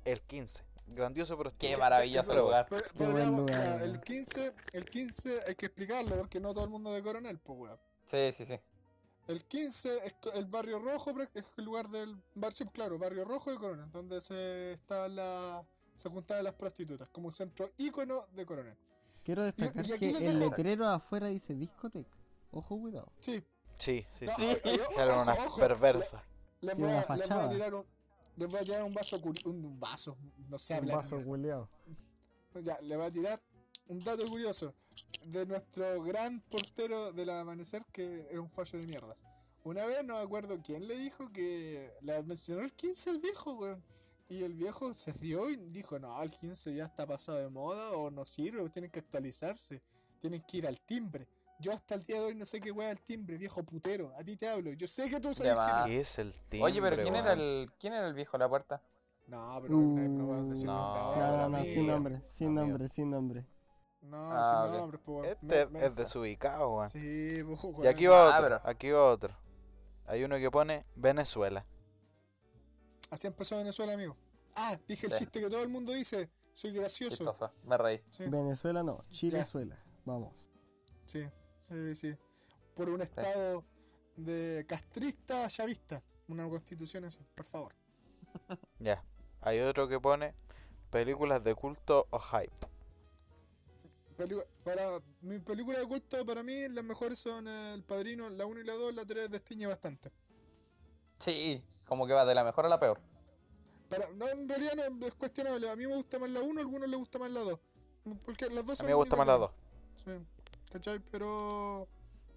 El 0.04 0.20
15. 0.22 0.64
Grandioso 0.88 1.36
Qué 1.36 1.42
prostíbulo. 1.42 1.78
maravilloso 1.78 2.28
Pero- 2.28 2.42
lugar. 2.42 2.66
Ya, 2.94 3.04
weón. 3.06 3.48
el 3.82 4.00
15, 4.00 4.54
el 4.72 4.84
15 4.86 5.40
hay 5.46 5.54
que 5.54 5.66
explicarlo 5.66 6.16
porque 6.16 6.40
no 6.40 6.52
todo 6.52 6.64
el 6.64 6.70
mundo 6.70 6.92
de 6.92 7.02
Coronel, 7.02 7.38
pues 7.38 7.58
weón. 7.58 7.78
Sí, 8.06 8.32
sí, 8.32 8.44
sí. 8.46 8.58
El 9.28 9.44
15 9.44 9.94
es 10.06 10.16
el 10.34 10.46
barrio 10.46 10.78
rojo, 10.80 11.10
es 11.34 11.44
el 11.58 11.64
lugar 11.64 11.88
del 11.90 12.16
barrio, 12.34 12.66
claro, 12.72 12.98
barrio 12.98 13.24
rojo 13.26 13.50
de 13.50 13.58
Coronel, 13.58 13.88
donde 13.90 14.20
se 14.22 14.72
está 14.72 15.06
la, 15.08 15.62
se 15.98 16.08
juntaban 16.08 16.44
las 16.44 16.54
prostitutas, 16.54 17.08
como 17.08 17.26
un 17.28 17.34
centro 17.34 17.68
ícono 17.76 18.24
de 18.32 18.46
Coronel. 18.46 18.76
Quiero 19.24 19.42
destacar 19.42 19.84
y 19.84 19.98
que 19.98 20.12
les 20.12 20.20
el 20.22 20.38
letrero 20.38 20.88
afuera 20.88 21.26
dice 21.26 21.54
discoteca. 21.54 22.16
Ojo, 22.52 22.78
cuidado. 22.78 23.12
Sí, 23.18 23.42
Sí, 23.78 24.04
sí, 24.18 24.26
No, 24.26 24.34
sí. 24.36 24.44
ojo, 24.98 25.22
unas 25.22 25.52
perversas. 25.58 26.22
les 26.60 26.74
a, 26.74 26.76
una 26.76 27.16
les 27.16 27.28
voy 27.28 27.38
a 27.38 27.48
tirar 27.48 27.74
un, 27.74 27.84
les 28.36 28.50
voy 28.50 28.60
a 28.60 28.64
tirar 28.64 28.82
un 28.84 28.94
vaso, 28.94 29.20
un, 29.22 29.36
un 29.44 29.78
vaso, 29.78 30.16
no 30.48 30.58
sé 30.58 30.74
hablar. 30.74 31.04
mierda. 31.04 31.24
culiao. 31.24 31.68
Ya, 32.62 32.78
le 32.80 32.96
voy 32.96 33.06
a 33.06 33.10
tirar 33.10 33.40
un 33.88 34.00
dato 34.00 34.26
curioso 34.26 34.74
de 35.26 35.46
nuestro 35.46 36.02
gran 36.02 36.40
portero 36.40 37.12
del 37.12 37.30
amanecer 37.30 37.84
que 37.92 38.26
era 38.30 38.40
un 38.40 38.48
fallo 38.50 38.78
de 38.80 38.86
mierda. 38.86 39.16
Una 39.64 39.84
vez 39.84 40.04
no 40.04 40.16
me 40.16 40.22
acuerdo 40.22 40.60
quién 40.62 40.88
le 40.88 40.96
dijo 40.96 41.30
que 41.30 41.92
le 42.00 42.22
mencionó 42.24 42.62
el 42.62 42.72
15 42.72 43.10
al 43.10 43.18
viejo, 43.18 43.52
weón. 43.52 43.84
Y 44.28 44.42
el 44.44 44.54
viejo 44.54 44.92
se 44.92 45.12
rió 45.12 45.48
y 45.48 45.56
dijo, 45.56 45.98
no, 45.98 46.22
el 46.22 46.30
15 46.30 46.74
ya 46.74 46.84
está 46.84 47.06
pasado 47.06 47.38
de 47.38 47.48
moda 47.48 47.92
o 47.92 48.10
no 48.10 48.24
sirve, 48.26 48.68
tienen 48.68 48.90
que 48.90 48.98
actualizarse, 48.98 49.82
tienen 50.20 50.42
que 50.42 50.58
ir 50.58 50.66
al 50.66 50.78
timbre. 50.80 51.26
Yo 51.60 51.72
hasta 51.72 51.94
el 51.94 52.04
día 52.04 52.20
de 52.20 52.26
hoy 52.26 52.34
no 52.34 52.44
sé 52.44 52.60
qué 52.60 52.70
weá 52.70 52.92
es 52.92 52.98
el 52.98 53.04
timbre, 53.04 53.36
viejo 53.38 53.62
putero. 53.64 54.12
A 54.16 54.22
ti 54.22 54.36
te 54.36 54.48
hablo. 54.48 54.72
Yo 54.74 54.86
sé 54.86 55.08
que 55.10 55.18
tú 55.18 55.34
sabes 55.34 55.54
quién 55.54 55.76
es. 55.78 55.84
¿Qué 55.86 56.00
es 56.00 56.18
el 56.18 56.32
timbre? 56.50 56.62
Oye, 56.62 56.80
pero 56.82 57.02
¿quién 57.02 57.14
era 57.16 57.32
el 57.32 57.70
quién 57.80 57.92
era 57.94 58.06
el 58.06 58.14
viejo 58.14 58.32
de 58.38 58.44
la 58.44 58.48
puerta? 58.48 58.82
No, 59.26 59.58
pero 59.62 59.74
no, 59.76 60.44
decir 60.50 60.66
No, 60.66 60.94
nombre 60.96 61.58
No, 61.58 61.64
sin 61.64 61.86
nombre, 61.86 62.22
sin 62.28 62.54
nombre, 62.54 62.88
sin 62.88 63.10
nombre. 63.10 63.46
No, 64.02 64.16
Ah, 64.32 64.42
sin 64.66 64.72
ok. 64.74 64.78
nombre, 64.80 64.98
pues, 64.98 65.28
Este 65.32 65.46
me- 65.46 65.60
es- 65.62 65.70
me- 65.70 65.84
es 65.84 65.96
desubicado, 65.96 66.70
weón. 66.76 66.88
Sí, 66.88 67.42
pues, 67.44 67.60
Y 67.84 67.86
aquí 67.88 68.06
va 68.06 68.26
Ah, 68.28 68.36
otro. 68.38 68.42
pero- 68.44 68.60
Aquí 68.64 68.90
va 68.90 69.04
otro. 69.10 69.36
Hay 70.06 70.22
uno 70.22 70.36
que 70.36 70.50
pone 70.50 70.86
Venezuela. 70.94 71.66
Así 73.10 73.26
empezó 73.26 73.56
Venezuela, 73.56 73.92
amigo. 73.94 74.16
Ah, 74.56 74.78
dije 74.88 75.06
el 75.06 75.12
chiste 75.12 75.40
que 75.40 75.48
todo 75.48 75.62
el 75.62 75.68
mundo 75.68 75.92
dice. 75.92 76.30
Soy 76.52 76.72
gracioso. 76.72 77.16
Chistoso. 77.16 77.52
Me 77.64 77.76
reí. 77.76 78.00
Sí, 78.10 78.24
Venezuela 78.26 78.82
no, 78.82 79.04
Chilezuela. 79.10 79.78
Vamos. 80.04 80.34
sí, 81.04 81.22
sí, 81.60 81.94
sí. 81.94 82.16
Por 82.74 82.90
un 82.90 83.00
estado 83.02 83.64
de 84.16 84.64
castrista 84.68 85.44
a 85.44 85.48
chavista. 85.48 86.02
Una 86.28 86.48
constitución 86.48 87.04
así, 87.04 87.20
por 87.34 87.44
favor. 87.44 87.74
Ya. 88.80 89.02
Hay 89.40 89.60
otro 89.60 89.88
que 89.88 89.98
pone 90.00 90.34
películas 90.90 91.42
de 91.44 91.54
culto 91.54 92.06
o 92.10 92.18
hype. 92.18 92.52
Pelicu- 94.16 94.46
para 94.64 95.00
mi 95.20 95.38
película 95.38 95.78
de 95.78 95.86
culto, 95.86 96.24
para 96.26 96.42
mí, 96.42 96.68
las 96.68 96.82
mejores 96.84 97.18
son 97.18 97.46
El 97.46 97.84
Padrino, 97.84 98.28
la 98.30 98.46
1 98.46 98.60
y 98.60 98.64
la 98.64 98.72
2, 98.74 98.94
la 98.94 99.04
3 99.06 99.30
destiñe 99.30 99.66
bastante. 99.66 100.10
Sí, 101.20 101.62
como 101.88 102.06
que 102.06 102.12
va 102.12 102.24
de 102.24 102.34
la 102.34 102.44
mejor 102.44 102.66
a 102.66 102.68
la 102.68 102.78
peor. 102.78 103.00
Para, 103.88 104.06
no, 104.14 104.28
en 104.28 104.48
realidad 104.48 104.74
no 104.90 105.06
es 105.06 105.14
cuestionable. 105.14 105.70
A 105.70 105.76
mí 105.76 105.86
me 105.86 105.94
gusta 105.94 106.18
más 106.18 106.28
la 106.30 106.40
1, 106.40 106.60
a 106.60 106.62
algunos 106.62 106.88
les 106.88 106.98
gusta 106.98 107.18
más 107.18 107.30
la 107.30 107.40
2. 107.40 107.58
Porque 108.24 108.48
las 108.50 108.64
dos 108.64 108.74
A 108.74 108.76
son 108.76 108.86
mí 108.86 108.90
me 108.90 108.94
gusta 108.94 109.16
más 109.16 109.26
las 109.26 109.38
dos. 109.38 109.50
Sí, 110.04 110.10
¿cachai? 110.72 110.98
Pero. 111.10 111.88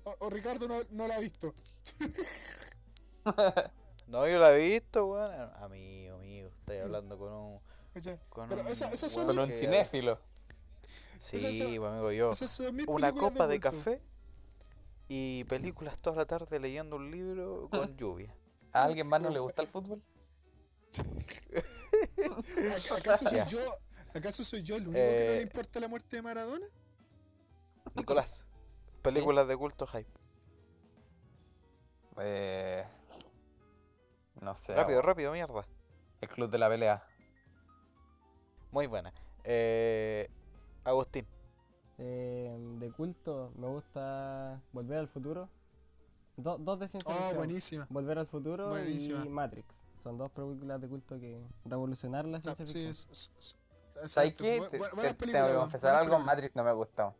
O, 0.04 0.16
o 0.20 0.30
Ricardo 0.30 0.68
no, 0.68 0.76
no 0.91 1.08
la 1.08 1.16
ha 1.16 1.20
visto. 1.20 1.54
No, 4.08 4.28
yo 4.28 4.39
la 4.39 4.54
he 4.54 4.68
visto, 4.68 5.06
weón. 5.06 5.52
Amigo, 5.62 6.16
amigo. 6.18 6.49
Estoy 6.49 6.78
hablando 6.80 7.18
con 7.18 7.32
un. 7.32 7.60
¿cachai? 7.93 8.20
Con 8.30 8.49
Pero 8.49 8.62
un 8.62 8.68
esa- 8.68 8.91
son 9.10 9.26
Con 9.28 9.39
un 9.39 9.52
cinéfilo. 9.52 10.20
Sí, 11.20 11.38
pues, 11.39 11.62
amigo, 11.62 12.12
yo. 12.12 12.34
Una 12.88 13.14
copa 13.14 13.47
de 13.47 13.60
café 13.60 14.02
y 15.08 15.43
películas 15.45 15.97
toda 16.02 16.16
la 16.18 16.26
tarde 16.26 16.60
leyendo 16.60 16.95
un 16.97 17.10
libro 17.12 17.70
con 17.70 17.95
lluvia. 17.97 18.36
¿A 18.74 18.84
alguien 18.84 19.08
más 19.08 19.22
no 19.22 19.30
le 19.30 19.40
gusta 19.40 19.62
el 19.62 19.68
fútbol? 19.68 20.02
¿Ac- 20.94 22.92
¿Acaso 22.98 23.30
soy 23.30 23.40
yo? 23.50 23.60
¿Acaso 24.14 24.44
soy 24.44 24.64
yo 24.64 24.76
el 24.76 24.88
único 24.88 25.00
que 25.00 25.26
no 25.26 25.32
Eh, 25.32 25.36
le 25.38 25.42
importa 25.44 25.80
la 25.80 25.88
muerte 25.88 26.18
de 26.18 26.22
Maradona? 26.22 26.66
Nicolás, 27.96 28.46
películas 29.02 29.48
de 29.48 29.58
culto 29.58 29.88
hype. 29.88 30.10
Eh, 32.20 32.86
no 34.42 34.54
sé. 34.56 34.76
Rápido, 34.76 35.02
rápido, 35.02 35.32
mierda. 35.34 35.66
El 36.22 36.30
club 36.30 36.50
de 36.50 36.58
la 36.58 36.70
pelea. 36.70 37.04
Muy 38.72 38.88
buena. 38.88 39.14
Eh, 39.44 40.30
Agustín. 40.84 41.28
Eh, 41.98 42.56
de 42.80 42.92
culto, 42.92 43.52
me 43.58 43.68
gusta 43.68 44.62
Volver 44.72 45.00
al 45.00 45.08
Futuro. 45.08 45.50
Do- 46.42 46.58
dos 46.58 46.80
de 46.80 46.88
ciencia 46.88 47.12
Oh, 47.14 47.18
ficción. 47.18 47.38
buenísima. 47.38 47.88
Volver 47.89 48.20
al 48.20 48.28
futuro 48.28 48.70
Buenísima. 48.70 49.24
y 49.26 49.30
Matrix. 49.30 49.68
Son 50.04 50.18
dos 50.18 50.32
películas 50.32 50.82
de 50.82 50.88
culto 50.88 51.20
que 51.20 51.42
revolucionaron 51.66 52.32
la 52.32 52.39
Ah, 52.39 52.42
ciencia 52.42 52.66
sí, 52.66 52.74
ficción. 52.74 52.92
es- 52.92 53.08
es- 53.12 53.32
es- 53.38 53.56
¿Sabes 54.12 54.32
exacto. 54.32 54.44
qué? 54.44 54.60
Bu- 54.62 54.70
Te- 54.70 54.78
te- 55.14 55.32
tengo 55.32 55.48
que 55.48 55.54
confesar 55.56 55.96
algo. 55.96 56.20
Matrix 56.20 56.56
no 56.56 56.64
me 56.64 56.72
gusta. 56.74 57.14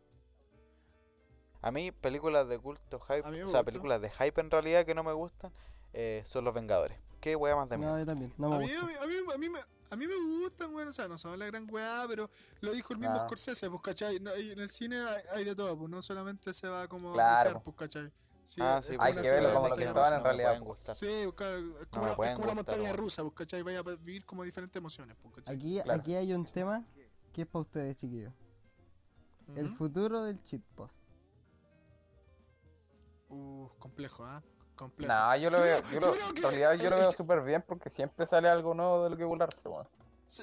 A 1.60 1.70
mí, 1.70 1.92
películas 1.92 2.48
de 2.48 2.58
culto 2.58 2.98
hype, 3.00 3.20
o 3.20 3.32
sea, 3.32 3.44
gustó. 3.44 3.64
películas 3.64 4.00
de 4.00 4.10
hype 4.10 4.40
en 4.40 4.50
realidad 4.50 4.84
que 4.84 4.94
no 4.94 5.04
me 5.04 5.12
gustan, 5.12 5.52
eh, 5.92 6.22
son 6.26 6.44
Los 6.44 6.54
Vengadores. 6.54 6.98
¿Qué 7.20 7.36
wea 7.36 7.54
más 7.54 7.68
de 7.68 7.78
mí? 7.78 7.84
No, 7.84 7.96
yo 8.00 8.04
también, 8.04 8.34
no 8.36 8.48
me 8.48 8.56
A 8.56 8.58
mí, 8.58 8.64
gusta. 8.66 8.80
a, 8.82 8.86
mí, 8.88 8.94
a, 9.00 9.06
mí, 9.06 9.14
a, 9.32 9.38
mí 9.38 9.48
me, 9.48 9.58
a 9.90 9.96
mí 9.96 10.06
me 10.08 10.40
gustan, 10.40 10.74
weón, 10.74 10.88
o 10.88 10.92
sea, 10.92 11.06
no 11.06 11.16
son 11.18 11.38
la 11.38 11.46
gran 11.46 11.72
weá, 11.72 12.04
pero 12.08 12.28
lo 12.62 12.72
dijo 12.72 12.92
el 12.94 12.98
mismo 12.98 13.14
No. 13.14 13.20
Scorsese, 13.20 13.70
pues, 13.70 13.80
¿cachai? 13.80 14.18
No, 14.18 14.32
en 14.32 14.58
el 14.58 14.70
cine 14.70 14.96
hay, 14.98 15.22
hay 15.36 15.44
de 15.44 15.54
todo, 15.54 15.78
pues, 15.78 15.88
no 15.88 16.02
solamente 16.02 16.52
se 16.52 16.66
va 16.66 16.88
como 16.88 17.12
Claro, 17.12 17.28
a 17.28 17.32
apreciar, 17.38 17.62
pues. 17.62 17.76
pues, 17.76 17.88
¿cachai? 17.88 18.12
Sí, 18.46 18.60
Ah, 18.62 18.82
sí, 18.82 18.96
Hay 18.98 19.14
que 19.14 19.22
verlo 19.22 19.52
como 19.54 19.68
lo 19.68 19.76
que 19.76 19.84
estaban 19.84 20.12
en 20.12 20.18
no 20.18 20.24
me 20.24 20.28
realidad, 20.36 20.60
gustar. 20.60 20.94
Sí, 20.94 21.06
es 21.06 21.32
como, 21.32 22.22
es 22.24 22.34
como 22.34 22.46
la 22.46 22.54
montaña 22.54 22.82
weón. 22.82 22.96
rusa, 22.98 23.22
pues, 23.22 23.34
¿cachai? 23.34 23.62
Vaya 23.62 23.78
a 23.78 23.82
vivir 23.82 24.26
como 24.26 24.44
diferentes 24.44 24.76
emociones, 24.76 25.16
pues, 25.22 25.34
¿cachai? 25.36 25.56
Aquí, 25.56 25.80
Claro. 25.82 26.00
aquí 26.00 26.14
hay 26.14 26.32
un 26.34 26.44
tema 26.44 26.84
que 27.32 27.42
es 27.42 27.46
para 27.48 27.62
ustedes, 27.62 27.96
chiquillos. 27.96 28.32
El 29.56 29.68
futuro 29.70 30.22
del 30.24 30.42
cheat 30.44 30.62
post. 30.74 31.02
Uh, 33.28 33.68
complejo, 33.78 34.24
¿ah? 34.24 34.42
Complejo. 34.76 35.12
No, 35.12 35.36
yo 35.36 35.50
lo 35.50 35.60
veo, 35.60 35.80
yo 35.92 36.00
lo, 36.00 36.12
creo 36.12 36.34
que 36.34 36.40
realidad 36.42 36.74
yo 36.74 36.90
lo 36.90 36.96
veo 36.96 37.10
súper 37.10 37.42
bien 37.42 37.62
porque 37.66 37.88
siempre 37.88 38.26
sale 38.26 38.48
algo 38.48 38.74
nuevo 38.74 39.04
de 39.04 39.10
lo 39.10 39.16
que 39.16 39.24
burlarse, 39.24 39.68
weón. 39.68 39.88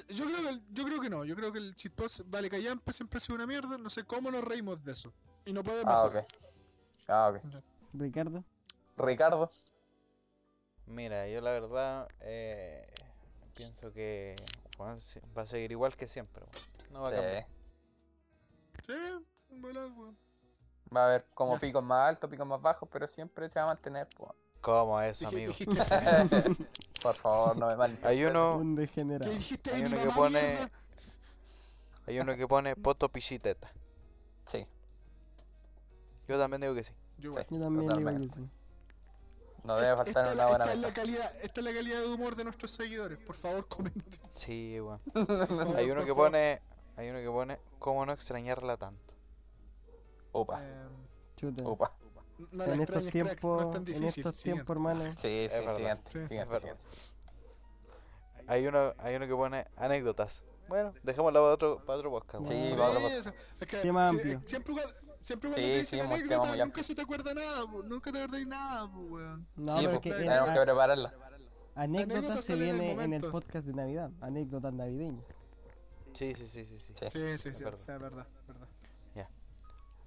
Yo 0.08 0.24
creo, 0.24 0.42
que, 0.42 0.48
el- 0.48 0.64
yo 0.72 0.84
creo 0.84 1.00
que 1.00 1.10
no, 1.10 1.24
yo 1.24 1.34
creo 1.36 1.52
que 1.52 1.58
el 1.58 1.74
cheatpost 1.74 2.20
vale 2.26 2.48
callampa 2.48 2.92
siempre 2.92 3.18
ha 3.18 3.20
sido 3.20 3.34
una 3.36 3.46
mierda, 3.46 3.76
no 3.78 3.90
sé 3.90 4.04
cómo 4.04 4.30
nos 4.30 4.42
reímos 4.44 4.82
de 4.84 4.92
eso. 4.92 5.12
Y 5.44 5.52
no 5.52 5.62
podemos 5.64 5.92
Ah, 5.94 6.04
mejorar. 6.04 6.24
ok. 6.24 6.32
Ah, 7.08 7.32
ok. 7.34 7.54
Ricardo, 7.92 8.44
Ricardo, 8.96 9.50
Mira, 10.86 11.28
yo 11.28 11.40
la 11.40 11.52
verdad 11.52 12.08
eh, 12.20 12.84
pienso 13.54 13.92
que 13.92 14.36
sí, 14.98 15.20
va 15.36 15.42
a 15.42 15.46
seguir 15.46 15.70
igual 15.70 15.96
que 15.96 16.08
siempre. 16.08 16.44
No 16.90 17.02
va 17.02 17.08
a 17.08 17.12
cambiar. 17.12 17.46
sí. 18.86 18.92
Sí, 18.92 19.56
weón. 19.62 20.16
va 20.94 21.02
a 21.02 21.06
haber 21.06 21.26
como 21.34 21.58
picos 21.58 21.82
más 21.84 22.08
altos, 22.08 22.28
picos 22.28 22.46
más 22.46 22.60
bajos, 22.60 22.88
pero 22.90 23.06
siempre 23.06 23.48
se 23.48 23.58
va 23.60 23.66
a 23.66 23.68
mantener. 23.68 24.08
¿Cómo 24.60 25.00
eso, 25.00 25.28
amigo? 25.28 25.54
Por 27.02 27.14
favor, 27.14 27.56
no 27.56 27.68
me 27.68 27.76
manden. 27.76 28.04
Hay 28.04 28.24
uno, 28.24 28.56
un 28.56 28.74
degenerado. 28.74 29.30
¿Qué 29.30 29.36
dijiste 29.36 29.70
Hay 29.72 29.84
uno 29.84 29.96
que 29.96 30.10
pone- 30.10 30.70
hay 32.06 32.18
uno 32.20 32.36
que 32.36 32.48
pone 32.48 32.74
poto 32.76 33.08
pichiteta. 33.08 33.70
Sí, 34.46 34.66
Yo 36.26 36.38
también 36.38 36.60
digo 36.62 36.74
que 36.74 36.84
sí. 36.84 36.92
Yo 37.20 37.30
igual. 37.30 37.46
sí, 37.48 37.54
Yo 37.54 37.60
también 37.60 37.86
digo 37.86 38.20
que 38.20 38.28
sí. 38.34 38.50
No 39.62 39.76
debe 39.76 39.90
Esta- 39.90 39.96
faltar 40.04 40.24
esta- 40.24 40.34
una 40.34 40.46
buena 40.48 40.64
esta 40.64 40.74
es 40.74 40.80
la 40.80 40.94
calidad, 40.94 41.34
esta 41.42 41.60
es 41.60 41.64
la 41.66 41.72
calidad 41.74 42.00
de 42.00 42.06
humor 42.06 42.34
de 42.34 42.44
nuestros 42.44 42.70
seguidores. 42.70 43.18
Por 43.18 43.36
favor, 43.36 43.68
comenten. 43.68 44.20
Sí, 44.34 44.80
weón. 44.80 45.00
Favor, 45.14 45.76
Hay 45.76 45.90
uno 45.90 46.00
que 46.02 46.08
favor. 46.08 46.26
pone, 46.30 46.62
hay 46.96 47.10
uno 47.10 47.18
que 47.18 47.26
pone, 47.28 47.58
¿cómo 47.78 48.06
no 48.06 48.12
extrañarla 48.12 48.76
tanto? 48.78 49.14
Upa, 50.32 50.60
Eh, 50.64 50.86
upa. 51.64 51.92
no 52.52 52.64
en 52.64 52.80
estos 52.80 53.02
crack, 53.02 53.04
no 53.04 53.10
tiempos, 53.10 53.62
es 53.64 53.70
tan 53.70 53.78
en 53.80 53.84
difícil. 53.84 54.26
estos 54.26 54.42
tiempos, 54.42 54.76
hermano. 54.76 55.04
Sí, 55.04 55.12
sí, 55.18 55.48
verdad. 55.50 55.76
siguiente, 55.76 56.10
Sí, 56.12 56.18
es 56.20 56.28
siguiente, 56.28 56.52
verdad. 56.54 56.78
siguiente. 56.78 56.84
Hay 58.46 58.66
uno, 58.66 58.94
hay 58.98 59.14
uno 59.16 59.26
que 59.26 59.34
pone 59.34 59.66
anécdotas. 59.76 60.42
Bueno, 60.70 60.94
dejémoslo 61.02 61.40
para 61.40 61.52
otro, 61.52 61.84
para 61.84 61.98
otro 61.98 62.10
podcast. 62.10 62.46
Sí, 62.46 62.70
otro 62.72 62.84
podcast. 62.94 63.12
eso. 63.14 63.32
Es 63.60 63.66
que 63.66 63.76
Tema 63.78 64.08
si- 64.08 64.16
amplio. 64.16 64.42
siempre, 64.46 64.74
siempre 65.18 65.50
cuando 65.50 65.66
Sí, 65.66 65.72
te 65.72 65.78
dicen 65.80 66.00
anécdota, 66.00 66.46
nunca 66.48 66.62
amplio. 66.62 66.84
se 66.84 66.94
te 66.94 67.02
acuerda 67.02 67.34
nada, 67.34 67.66
po, 67.70 67.82
nunca 67.82 68.12
te 68.12 68.18
acordáis 68.22 68.46
nada, 68.46 68.88
po, 68.90 68.98
weón. 69.00 69.46
No, 69.56 69.72
Sí, 69.74 69.78
pero 69.78 69.80
es 69.80 69.86
pues, 69.88 70.00
que 70.00 70.08
eh, 70.10 70.14
tenemos 70.26 70.48
a- 70.48 70.54
que 70.54 70.60
prepararla. 70.60 71.08
anécdotas 71.74 72.14
anécdotas 72.18 72.44
se 72.44 72.52
salen 72.52 72.68
en 72.68 72.74
el 72.76 72.80
viene 72.96 73.02
en 73.04 73.12
el 73.24 73.30
podcast 73.30 73.66
de 73.66 73.72
Navidad. 73.74 74.10
Anécdotas 74.20 74.72
navideñas. 74.72 75.24
Sí, 76.12 76.34
sí, 76.34 76.46
sí, 76.46 76.64
sí, 76.64 76.78
sí. 76.78 76.92
Sí. 76.94 77.06
Sí, 77.10 77.38
sí, 77.38 77.54
sí, 77.54 77.64
verdad. 77.64 77.78
o 77.80 77.82
sea, 77.82 77.94
es 77.96 78.00
verdad, 78.00 78.26
verdad. 78.46 78.68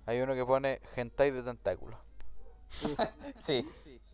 Hay 0.06 0.20
uno 0.20 0.34
que 0.36 0.46
pone 0.46 0.82
hentai 0.98 1.32
de 1.32 1.44
tentáculos. 1.44 1.98
Sí, 3.42 3.66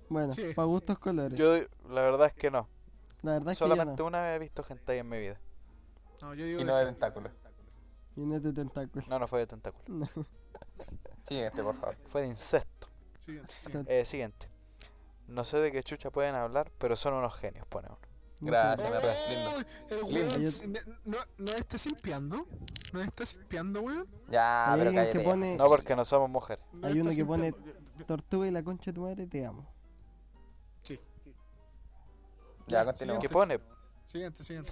Bueno, 0.10 0.34
Sí. 0.34 0.54
para 0.56 0.66
gustos 0.68 1.00
colores. 1.00 1.38
Yo, 1.38 1.54
la 1.90 2.02
verdad 2.02 2.28
es 2.28 2.34
que 2.34 2.52
no. 2.52 2.68
la 3.24 3.34
verdad 3.34 3.52
es 3.54 3.58
que 3.58 3.64
yo 3.64 3.70
Solamente 3.70 4.02
no. 4.04 4.08
una 4.08 4.22
vez 4.22 4.36
he 4.36 4.40
visto 4.40 4.64
hentai 4.68 5.00
en 5.00 5.10
mi 5.10 5.20
vida. 5.20 5.40
No, 6.22 6.34
yo 6.34 6.46
digo 6.46 6.60
y 6.62 6.64
que 6.64 6.70
no 6.72 6.76
de 6.78 6.86
tentáculos. 6.86 7.32
Y 8.16 8.22
no 8.22 8.36
es 8.36 8.44
de 8.44 8.54
tentáculo. 8.54 9.06
No, 9.08 9.20
no 9.20 9.28
fue 9.28 9.40
de 9.40 9.48
tentáculos. 9.48 10.10
Siguiente, 11.28 11.64
por 11.64 11.76
favor. 11.80 11.98
Fue 12.06 12.22
de 12.22 12.28
incesto. 12.28 12.88
Siguiente, 13.18 13.54
siguiente. 13.54 14.00
Eh, 14.00 14.06
siguiente. 14.06 14.50
No 15.28 15.44
sé 15.44 15.58
de 15.58 15.72
qué 15.72 15.84
chucha 15.84 16.10
pueden 16.10 16.36
hablar, 16.36 16.72
pero 16.78 16.96
son 16.96 17.14
unos 17.14 17.36
genios, 17.36 17.66
pone 17.68 17.88
uno. 17.88 18.00
Gracias, 18.42 18.90
me 18.90 19.36
lindo. 19.36 20.30
El 20.30 20.42
Lindo. 20.64 20.80
no, 21.06 21.18
no 21.38 21.52
está 21.52 21.78
simpiando. 21.78 22.48
No 22.94 23.02
está 23.02 23.26
simpiando, 23.26 23.82
weón. 23.82 24.08
Ya, 24.30 24.72
Hay 24.74 24.80
pero 24.80 24.94
cállate. 24.94 25.20
pone 25.20 25.56
No 25.58 25.68
porque 25.68 25.96
no 25.96 26.06
somos 26.06 26.30
mujeres. 26.30 26.64
No 26.72 26.88
Hay 26.88 27.00
uno 27.02 27.10
que 27.12 27.26
pone- 27.26 27.54
tortuga 28.08 28.48
y 28.48 28.52
la 28.52 28.64
concha 28.64 28.92
de 28.92 28.96
tu 28.96 29.02
madre, 29.02 29.28
te 29.28 29.46
amo. 29.46 29.70
Sí. 30.84 31.00
Ya, 32.68 32.86
continúa. 32.86 33.20
¿Qué 33.20 33.28
pone? 33.30 33.60
Siguiente, 34.06 34.42
siguiente. 34.44 34.72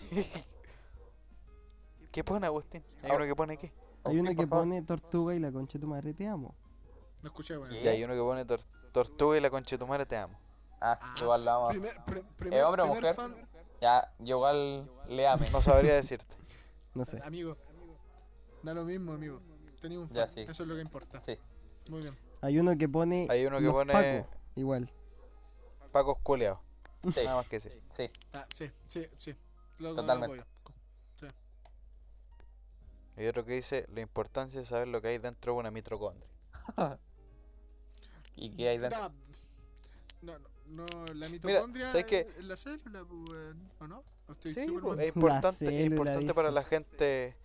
¿Qué 2.18 2.24
pone 2.24 2.48
Agustín? 2.48 2.84
¿Hay 3.04 3.12
Ah. 3.12 3.16
uno 3.16 3.26
que 3.26 3.36
pone 3.36 3.58
qué? 3.58 3.72
Hay 4.04 4.20
uno 4.20 4.34
que 4.36 4.48
pone 4.48 4.82
tortuga 4.82 5.36
y 5.36 5.40
la 5.40 5.52
concha 5.52 5.74
de 5.74 5.82
tu 5.82 5.88
madre, 5.88 6.16
te 6.16 6.26
amo. 6.28 6.56
No 7.22 7.28
escuché. 7.28 7.54
¿Qué? 7.70 7.84
Y 7.84 7.88
hay 7.88 8.04
uno 8.04 8.16
que 8.16 8.20
pone 8.22 8.44
tor- 8.44 8.66
tortuga 8.92 9.38
y 9.38 9.40
la 9.40 9.52
conchetumare 9.52 10.08
te 10.08 10.18
amo. 10.18 10.36
Ah, 10.82 10.98
Ah, 11.00 11.16
igual 11.22 11.46
la. 11.46 11.68
Primer, 11.68 11.92
pri- 12.06 12.24
primer, 12.36 12.64
hombre 12.64 12.82
o 12.82 12.88
mujer? 12.88 13.14
fan, 13.14 13.36
Ya, 13.82 14.12
yo 14.18 14.38
igual 14.38 14.90
le 15.10 15.28
ame. 15.28 15.48
No 15.52 15.62
sabría 15.62 15.94
decirte. 15.94 16.36
No 16.96 17.06
sé. 17.06 17.22
amigo. 17.24 17.56
Da 18.64 18.74
lo 18.74 18.84
mismo, 18.84 19.14
amigo. 19.14 19.40
Tenía 19.80 20.00
un 20.00 20.08
fan. 20.08 20.16
Ya, 20.18 20.28
sí. 20.28 20.40
Eso 20.40 20.64
es 20.64 20.70
lo 20.70 20.74
que 20.74 20.82
importa. 20.82 21.22
Sí. 21.22 21.38
Muy 21.92 22.02
bien. 22.02 22.18
Hay 22.42 22.58
uno 22.58 22.76
que 22.80 22.90
pone. 22.90 23.28
Hay 23.30 23.46
uno 23.46 23.60
que 23.60 23.70
pone- 23.70 23.94
Paco, 23.94 24.36
igual. 24.56 24.92
Pacos 25.92 26.18
culeados. 26.24 26.58
Sí, 27.14 27.22
Nada 27.24 27.36
más 27.38 27.48
que 27.48 27.58
decir. 27.58 27.80
sí. 27.92 28.10
Ah, 28.34 28.44
sí, 28.52 28.72
sí, 28.88 29.06
sí. 29.20 29.36
Lo, 29.78 29.90
lo 29.90 29.96
Totalmente. 29.98 30.40
apoyo. 30.42 30.57
Y 33.18 33.26
otro 33.26 33.44
que 33.44 33.54
dice 33.54 33.86
la 33.94 34.02
importancia 34.02 34.60
de 34.60 34.66
saber 34.66 34.88
lo 34.88 35.02
que 35.02 35.08
hay 35.10 35.18
dentro 35.18 35.54
de 35.54 35.60
una 35.60 35.72
mitocondria. 35.72 36.30
¿Y 38.36 38.56
qué 38.56 38.70
hay 38.70 38.78
dentro? 38.78 39.12
No, 40.22 40.38
no, 40.40 40.86
no, 40.86 41.06
la 41.16 41.30
mitocondria 41.30 41.88
¿sabes 41.88 42.06
qué? 42.06 42.28
es 42.38 42.46
la 42.46 42.56
célula, 42.56 43.06
pues, 43.06 43.56
¿o 43.80 43.88
no? 43.88 44.04
No 44.28 44.32
estoy 44.32 44.54
Sí, 44.54 44.68
pues, 44.82 45.00
es 45.00 45.08
importante, 45.08 45.66
es 45.66 45.72
célula, 45.72 45.84
importante 45.84 46.34
para 46.34 46.52
la 46.52 46.64
gente 46.64 47.36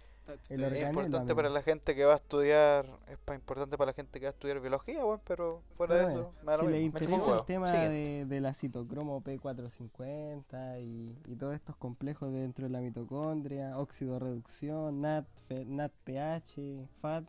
El 0.50 0.64
Es 0.64 0.88
importante 0.88 1.34
para 1.34 1.48
la 1.50 1.62
gente 1.62 1.94
que 1.94 2.04
va 2.04 2.12
a 2.12 2.16
estudiar, 2.16 2.86
es 3.08 3.18
importante 3.34 3.76
para 3.78 3.90
la 3.90 3.94
gente 3.94 4.18
que 4.20 4.26
va 4.26 4.30
a 4.30 4.32
estudiar 4.32 4.60
biología, 4.60 5.04
weón, 5.04 5.20
pero 5.24 5.62
fuera 5.76 5.96
de 5.96 6.02
Bueno, 6.04 6.18
eso, 6.20 6.32
me 6.42 6.50
da 6.52 6.56
lo 6.58 6.62
si 6.64 6.68
les. 6.70 6.72
Me 6.80 6.84
interesa 6.86 7.36
el 7.38 7.44
tema 7.44 7.70
de, 7.70 8.24
de 8.26 8.40
la 8.40 8.54
citocromo 8.54 9.22
P450 9.22 10.80
y, 10.82 11.16
y 11.30 11.36
todos 11.36 11.54
estos 11.54 11.76
complejos 11.76 12.32
dentro 12.32 12.64
de 12.66 12.70
la 12.70 12.80
mitocondria, 12.80 13.78
óxido 13.78 14.18
reducción, 14.18 15.00
NAT, 15.00 15.26
NADPH, 15.50 16.86
FAT, 17.00 17.24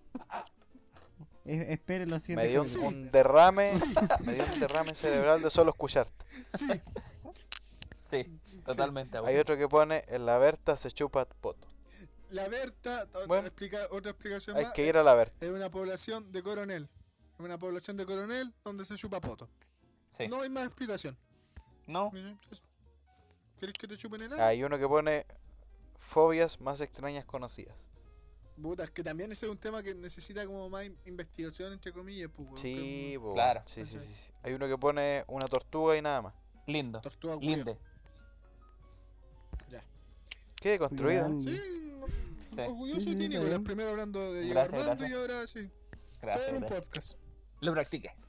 es- 1.45 1.69
esperen 1.69 2.09
los 2.09 2.27
Me 2.29 2.47
dio 2.47 2.61
un 2.83 3.11
derrame, 3.11 3.71
me 4.25 4.33
dio 4.33 4.43
un 4.53 4.59
derrame 4.59 4.93
cerebral 4.93 5.41
de 5.41 5.49
solo 5.49 5.71
escucharte. 5.71 6.25
Sí, 6.47 6.67
Sí, 8.05 8.39
totalmente. 8.63 9.17
Hay 9.23 9.37
otro 9.37 9.57
que 9.57 9.67
pone, 9.67 10.03
en 10.07 10.27
la 10.27 10.37
Berta 10.37 10.77
se 10.77 10.91
chupa 10.91 11.25
poto. 11.25 11.67
La 12.33 12.47
Berta, 12.47 13.03
otra, 13.03 13.25
Bueno. 13.27 13.47
explica, 13.47 13.77
otra 13.91 14.11
explicación 14.11 14.57
Hay 14.57 14.65
más, 14.65 14.73
que 14.73 14.85
ir 14.87 14.97
a 14.97 15.03
la 15.03 15.13
Berta. 15.13 15.45
es 15.45 15.51
una 15.51 15.69
población 15.69 16.31
de 16.31 16.41
coronel. 16.43 16.89
Es 17.33 17.39
una 17.39 17.57
población 17.57 17.97
de 17.97 18.05
coronel 18.05 18.53
donde 18.63 18.85
se 18.85 18.95
chupa 18.95 19.19
poto. 19.21 19.49
Sí. 20.17 20.27
No 20.27 20.41
hay 20.41 20.49
más 20.49 20.65
explicación. 20.65 21.17
No, 21.87 22.11
¿Quieres 22.11 23.73
que 23.79 23.87
te 23.87 23.97
chupen 23.97 24.21
el 24.23 24.33
ano? 24.33 24.43
Hay 24.43 24.63
uno 24.63 24.77
que 24.77 24.87
pone 24.87 25.25
fobias 25.97 26.59
más 26.59 26.81
extrañas 26.81 27.23
conocidas. 27.25 27.87
Puta, 28.61 28.83
es 28.83 28.91
que 28.91 29.03
también 29.03 29.31
ese 29.31 29.45
es 29.47 29.51
un 29.51 29.57
tema 29.57 29.81
que 29.81 29.95
necesita 29.95 30.45
como 30.45 30.69
más 30.69 30.85
in- 30.85 30.97
investigación, 31.05 31.73
entre 31.73 31.91
comillas, 31.91 32.29
pues, 32.35 32.59
Sí, 32.59 33.17
Claro. 33.33 33.61
Sí, 33.65 33.85
sí, 33.85 33.97
sí, 33.99 34.13
sí. 34.13 34.31
Hay 34.43 34.53
uno 34.53 34.67
que 34.67 34.77
pone 34.77 35.23
una 35.27 35.47
tortuga 35.47 35.97
y 35.97 36.01
nada 36.01 36.21
más. 36.21 36.33
lindo. 36.67 37.01
Tortuga. 37.01 37.35
Linde. 37.41 37.77
Qué 40.61 40.79
construido. 40.79 41.27
Sí. 41.41 41.92
Orgulloso 42.61 43.01
Sí, 43.01 43.15
de 43.15 43.21
sí, 43.21 43.29
ti, 43.29 43.37
Nicolás. 43.37 43.59
Primero 43.59 43.89
hablando 43.89 44.33
de 44.33 44.41
Diego 44.41 44.55
Gracias, 44.59 44.81
Armando 44.81 45.03
gracias. 45.03 45.09
y 45.09 45.13
ahora 45.21 45.47
sí. 45.47 45.67
Todo 45.69 46.21
Gracias, 46.21 46.49
en 46.49 46.55
un 46.55 46.63
podcast. 46.69 47.17
Lo 47.61 47.73
practiqué. 47.73 48.09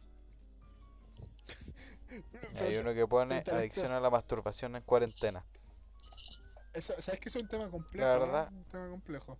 Hay 2.60 2.76
uno 2.76 2.94
que 2.94 3.06
pone 3.06 3.42
adicción 3.52 3.92
a 3.92 4.00
la 4.00 4.10
masturbación 4.10 4.76
en 4.76 4.82
cuarentena. 4.82 5.44
Eso, 6.72 6.94
¿Sabes 6.98 7.20
que 7.20 7.28
eso 7.28 7.38
es 7.38 7.44
un 7.44 7.48
tema 7.50 7.70
complejo? 7.70 8.06
La 8.06 8.16
¿eh? 8.16 8.18
verdad. 8.18 8.48
Un 8.52 8.64
tema 8.64 8.88
complejo. 8.90 9.38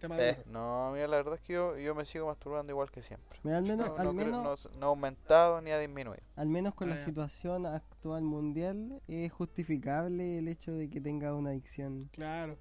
Tema 0.00 0.14
Sí. 0.16 0.22
duro. 0.22 0.42
No, 0.46 0.92
mira, 0.92 1.06
la 1.08 1.16
verdad 1.18 1.34
es 1.34 1.40
que 1.42 1.52
yo, 1.52 1.76
yo 1.76 1.94
me 1.94 2.06
sigo 2.06 2.26
masturbando 2.26 2.72
igual 2.72 2.90
que 2.90 3.02
siempre. 3.02 3.38
Mira, 3.42 3.58
al 3.58 3.64
menos, 3.64 3.88
No, 3.88 3.96
al 3.96 4.04
no 4.06 4.12
creo- 4.14 4.26
menos, 4.26 4.68
no- 4.72 4.78
no 4.78 4.86
ha 4.86 4.88
aumentado 4.88 5.60
ni 5.60 5.72
ha 5.72 5.78
disminuido. 5.78 6.22
al 6.36 6.48
menos 6.48 6.72
con 6.74 6.88
Ah, 6.90 6.94
la 6.94 7.00
ya. 7.00 7.04
situación 7.06 7.66
actual 7.66 8.22
mundial 8.22 9.02
es 9.08 9.30
justificable 9.30 10.38
el 10.38 10.48
hecho 10.48 10.72
de 10.72 10.88
que 10.88 11.02
tenga 11.02 11.34
una 11.34 11.50
adicción 11.50 12.08
Claro. 12.12 12.56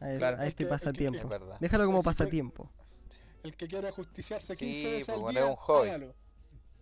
A, 0.00 0.08
Claro. 0.16 0.36
a 0.38 0.42
El 0.42 0.48
este 0.48 0.58
que- 0.58 0.64
que- 0.64 0.70
pasatiempo. 0.70 1.18
Es 1.18 1.28
verdad. 1.28 1.56
Déjalo 1.60 1.84
como 1.86 1.98
el 1.98 2.02
que- 2.02 2.06
pasatiempo. 2.06 2.70
El 3.42 3.56
que 3.56 3.68
quiera 3.68 3.90
justiciarse 3.92 4.54
Sí, 4.56 4.64
15 4.66 4.90
veces 4.92 5.08
al 5.10 5.20
pues, 5.20 5.34
día, 5.34 5.44
es 5.44 5.50
un 5.50 5.56
hobby. 5.56 5.88
hágalo. 5.88 6.14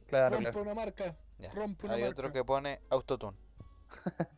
Claro, 0.07 0.37
Rompe 0.37 0.51
claro. 0.51 0.63
una 0.63 0.75
marca. 0.75 1.17
Ya. 1.39 1.51
Rompe 1.51 1.87
una 1.87 1.95
Hay 1.97 2.01
marca. 2.03 2.13
otro 2.13 2.33
que 2.33 2.45
pone 2.45 2.81
autotune. 2.91 3.37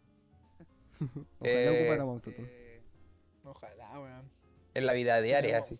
Ojalá 1.00 1.20
Eh, 1.42 1.80
ocupáramos 1.82 2.14
autotune. 2.14 2.48
Ojalá, 3.44 4.00
weón. 4.00 4.30
En 4.74 4.86
la 4.86 4.92
vida 4.92 5.20
diaria, 5.22 5.58
así. 5.58 5.78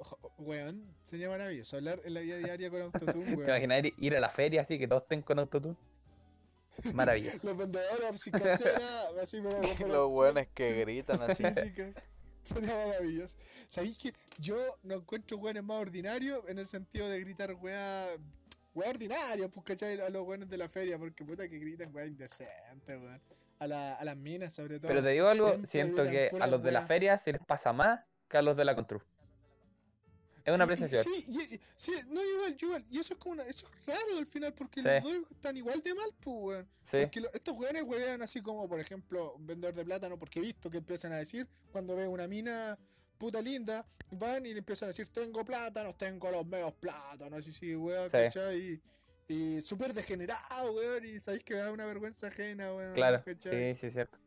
Oja- 0.00 0.16
Weón, 0.38 0.94
sería 1.04 1.28
maravilloso 1.28 1.76
hablar 1.76 2.00
en 2.04 2.14
la 2.14 2.20
vida 2.20 2.36
diaria 2.38 2.70
con 2.70 2.82
autotune, 3.14 3.24
¿Te 3.24 3.34
weón. 3.36 3.48
imaginas 3.48 3.82
ir- 3.84 3.94
ir 3.98 4.16
a 4.16 4.20
la 4.20 4.30
feria 4.30 4.62
así 4.62 4.78
que 4.78 4.88
todos 4.88 5.02
estén 5.02 5.22
con 5.22 5.38
autotune? 5.38 5.76
Maravilloso. 6.94 7.38
Los 7.46 7.56
vendedores 7.56 8.30
casera, 8.30 9.02
así 9.22 9.40
pero 9.42 9.60
Los 9.88 10.10
weones 10.10 10.48
que 10.54 10.80
gritan 10.80 11.20
así. 11.22 11.44
Sí, 11.44 11.50
sí, 11.62 11.72
que 11.72 11.94
sería 12.42 12.74
maravilloso. 12.74 13.36
¿Sabéis 13.68 13.98
que 13.98 14.12
yo 14.38 14.56
no 14.82 14.96
encuentro 14.96 15.38
weones 15.38 15.62
más 15.62 15.78
ordinarios 15.78 16.42
en 16.48 16.58
el 16.58 16.66
sentido 16.66 17.08
de 17.08 17.20
gritar 17.20 17.54
weá. 17.54 18.06
Weá 18.74 18.88
ordinaria, 18.88 19.48
pues 19.50 19.66
cachai, 19.66 20.00
a 20.00 20.08
los 20.08 20.22
weones 20.22 20.48
de 20.48 20.56
la 20.56 20.66
feria, 20.66 20.98
porque 20.98 21.26
puta 21.26 21.46
que 21.46 21.58
gritan 21.58 21.94
weá 21.94 22.06
indecente, 22.06 22.96
weón. 22.96 23.20
A, 23.58 23.66
la, 23.66 23.94
a 23.94 24.04
las 24.04 24.16
minas, 24.16 24.54
sobre 24.54 24.80
todo. 24.80 24.88
Pero 24.88 25.02
te 25.02 25.10
digo 25.10 25.28
algo, 25.28 25.50
Siempre 25.66 25.70
siento 25.70 26.04
que 26.04 26.30
a 26.40 26.46
los 26.46 26.62
de 26.62 26.72
la 26.72 26.82
feria 26.82 27.18
se 27.18 27.32
les 27.32 27.42
pasa 27.42 27.72
más 27.74 28.00
que 28.28 28.38
a 28.38 28.42
los 28.42 28.56
de 28.56 28.64
la 28.64 28.74
Contru. 28.74 29.02
Es 30.44 30.54
una 30.54 30.64
apreciación. 30.64 31.04
Sí, 31.04 31.60
sí, 31.76 31.92
no, 32.08 32.20
igual, 32.24 32.56
igual. 32.60 32.84
Y 32.90 32.98
eso 32.98 33.14
es 33.14 33.18
como 33.20 33.34
una, 33.34 33.44
eso 33.44 33.68
es 33.68 33.86
raro 33.86 34.18
al 34.18 34.26
final, 34.26 34.52
porque 34.54 34.80
Sí. 34.80 34.86
los 34.88 35.02
dos 35.04 35.30
están 35.30 35.56
igual 35.56 35.80
de 35.82 35.94
mal, 35.94 36.10
pues, 36.20 36.36
weón. 36.40 36.68
Sí, 36.82 36.98
Porque 37.02 37.20
lo- 37.20 37.32
estos 37.32 37.54
weones 37.56 37.84
wean 37.84 38.22
así 38.22 38.40
como, 38.42 38.68
por 38.68 38.80
ejemplo, 38.80 39.34
un 39.34 39.46
vendedor 39.46 39.74
de 39.74 39.84
plátano, 39.84 40.18
porque 40.18 40.40
he 40.40 40.42
visto 40.42 40.68
que 40.70 40.78
empiezan 40.78 41.12
a 41.12 41.16
decir, 41.16 41.46
cuando 41.70 41.94
ve 41.94 42.08
una 42.08 42.26
mina 42.26 42.76
puta 43.18 43.40
linda, 43.40 43.86
van 44.10 44.44
y 44.44 44.52
le 44.52 44.58
empiezan 44.58 44.86
a 44.86 44.88
decir, 44.88 45.08
tengo 45.08 45.44
plátanos, 45.44 45.96
tengo 45.96 46.28
los 46.32 46.44
medios 46.44 46.72
plátanos, 46.74 47.46
y 47.46 47.52
sí, 47.52 47.76
weón, 47.76 48.06
Sí. 48.06 48.10
¿cachai? 48.12 48.58
Y, 48.58 48.82
y 49.34 49.60
súper 49.60 49.94
degenerado, 49.94 50.72
weón, 50.72 51.04
y 51.04 51.20
sabéis 51.20 51.44
que 51.44 51.54
me 51.54 51.60
da 51.60 51.70
una 51.70 51.86
vergüenza 51.86 52.26
ajena, 52.26 52.74
weón. 52.74 52.94
claro. 52.94 53.22
¿cachai? 53.24 53.74
Sí, 53.74 53.80
sí, 53.80 53.86
es 53.86 53.92
cierto. 53.92 54.18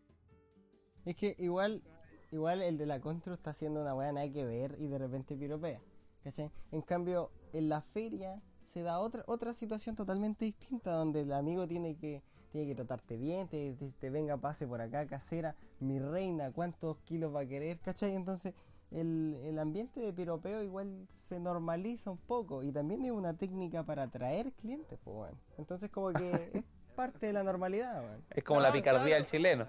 Es 1.05 1.15
que 1.17 1.35
igual, 1.39 1.83
igual 2.31 2.61
el 2.61 2.77
de 2.77 2.85
la 2.85 3.01
Contru 3.01 3.33
está 3.33 3.49
haciendo 3.51 3.81
una 3.81 3.93
weá 3.93 4.11
nada 4.13 4.31
que 4.31 4.45
ver 4.45 4.75
y 4.79 4.87
de 4.87 4.97
repente 4.97 5.35
piropea. 5.35 5.81
¿Cachai? 6.25 6.51
En 6.71 6.81
cambio, 6.81 7.29
en 7.53 7.69
la 7.69 7.81
feria 7.81 8.41
se 8.65 8.81
da 8.81 8.99
otra, 8.99 9.23
otra 9.27 9.53
situación 9.53 9.95
totalmente 9.95 10.43
distinta 10.45 10.91
donde 10.93 11.21
el 11.21 11.31
amigo 11.31 11.67
tiene 11.67 11.95
que, 11.97 12.23
tiene 12.51 12.65
que 12.67 12.73
tratarte 12.75 13.15
bien, 13.15 13.47
te, 13.47 13.75
te, 13.75 13.91
te 13.91 14.09
venga, 14.09 14.35
pase 14.37 14.65
por 14.65 14.81
acá, 14.81 15.05
casera, 15.05 15.55
mi 15.79 15.99
reina, 15.99 16.51
cuántos 16.51 16.97
kilos 17.05 17.33
va 17.35 17.41
a 17.41 17.45
querer, 17.45 17.79
¿cachai? 17.79 18.15
Entonces, 18.15 18.55
el, 18.89 19.39
el 19.43 19.59
ambiente 19.59 19.99
de 19.99 20.11
piropeo 20.13 20.63
igual 20.63 21.07
se 21.13 21.39
normaliza 21.39 22.09
un 22.09 22.17
poco 22.17 22.63
y 22.63 22.71
también 22.71 23.05
es 23.05 23.11
una 23.11 23.37
técnica 23.37 23.83
para 23.83 24.03
atraer 24.03 24.51
clientes, 24.53 24.97
pues 25.03 25.15
bueno. 25.15 25.37
Entonces, 25.59 25.91
como 25.91 26.11
que 26.15 26.31
es 26.53 26.63
parte 26.95 27.27
de 27.27 27.33
la 27.33 27.43
normalidad, 27.43 28.03
weón. 28.03 28.25
Es 28.31 28.43
como 28.43 28.61
No, 28.61 28.63
la 28.63 28.71
picardía 28.71 29.17
claro. 29.17 29.23
del 29.23 29.25
chileno. 29.25 29.67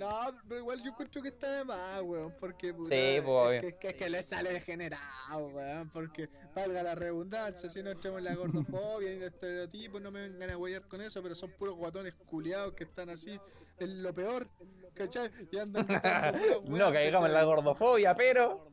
No, 0.00 0.32
pero 0.48 0.60
igual 0.60 0.82
yo 0.82 0.90
encuentro 0.90 1.22
que 1.22 1.28
está 1.28 1.58
de 1.58 1.64
más, 1.64 2.00
weón, 2.02 2.34
porque 2.40 2.72
puta, 2.74 2.88
Sí, 2.88 3.00
es, 3.00 3.22
que, 3.22 3.66
es 3.68 3.74
que- 3.74 3.88
es 3.90 3.94
que 3.94 4.10
le 4.10 4.22
sale 4.22 4.52
degenerado, 4.52 5.48
weón, 5.48 5.88
porque 5.90 6.28
valga 6.54 6.82
la 6.82 6.94
redundancia, 6.94 7.68
si 7.68 7.82
no 7.82 7.90
entremos 7.90 8.18
en 8.18 8.24
la 8.24 8.34
gordofobia 8.34 9.12
y 9.12 9.18
de 9.18 9.26
estereotipos, 9.26 10.00
no 10.00 10.10
me 10.10 10.22
vengan 10.28 10.50
a 10.50 10.56
huellar 10.56 10.88
con 10.88 11.00
eso, 11.00 11.22
pero 11.22 11.34
son 11.34 11.50
puros 11.52 11.74
guatones 11.76 12.14
culiados 12.26 12.72
que 12.72 12.84
están 12.84 13.10
así 13.10 13.38
en 13.78 14.02
lo 14.02 14.12
peor, 14.14 14.48
¿cachai? 14.94 15.30
Y 15.52 15.58
andan 15.58 15.86
No 16.66 16.92
caigamos 16.92 17.28
en 17.28 17.34
la 17.34 17.44
gordofobia, 17.44 18.14
pero. 18.14 18.68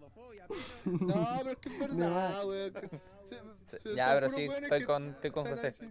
No, 0.86 1.26
pero 1.40 1.52
es 1.52 1.58
que 1.58 1.70
es 1.70 1.80
verdad, 1.80 2.46
weón. 2.48 2.74
que- 2.74 3.02
se- 3.26 3.40
se- 3.66 3.80
son 3.80 3.96
Ya, 3.96 4.14
pero 4.14 4.30
sí, 4.30 4.44
estoy 4.62 4.84
con, 4.86 5.10
estoy 5.10 5.32
con 5.32 5.46
José. 5.46 5.68
así. 5.68 5.86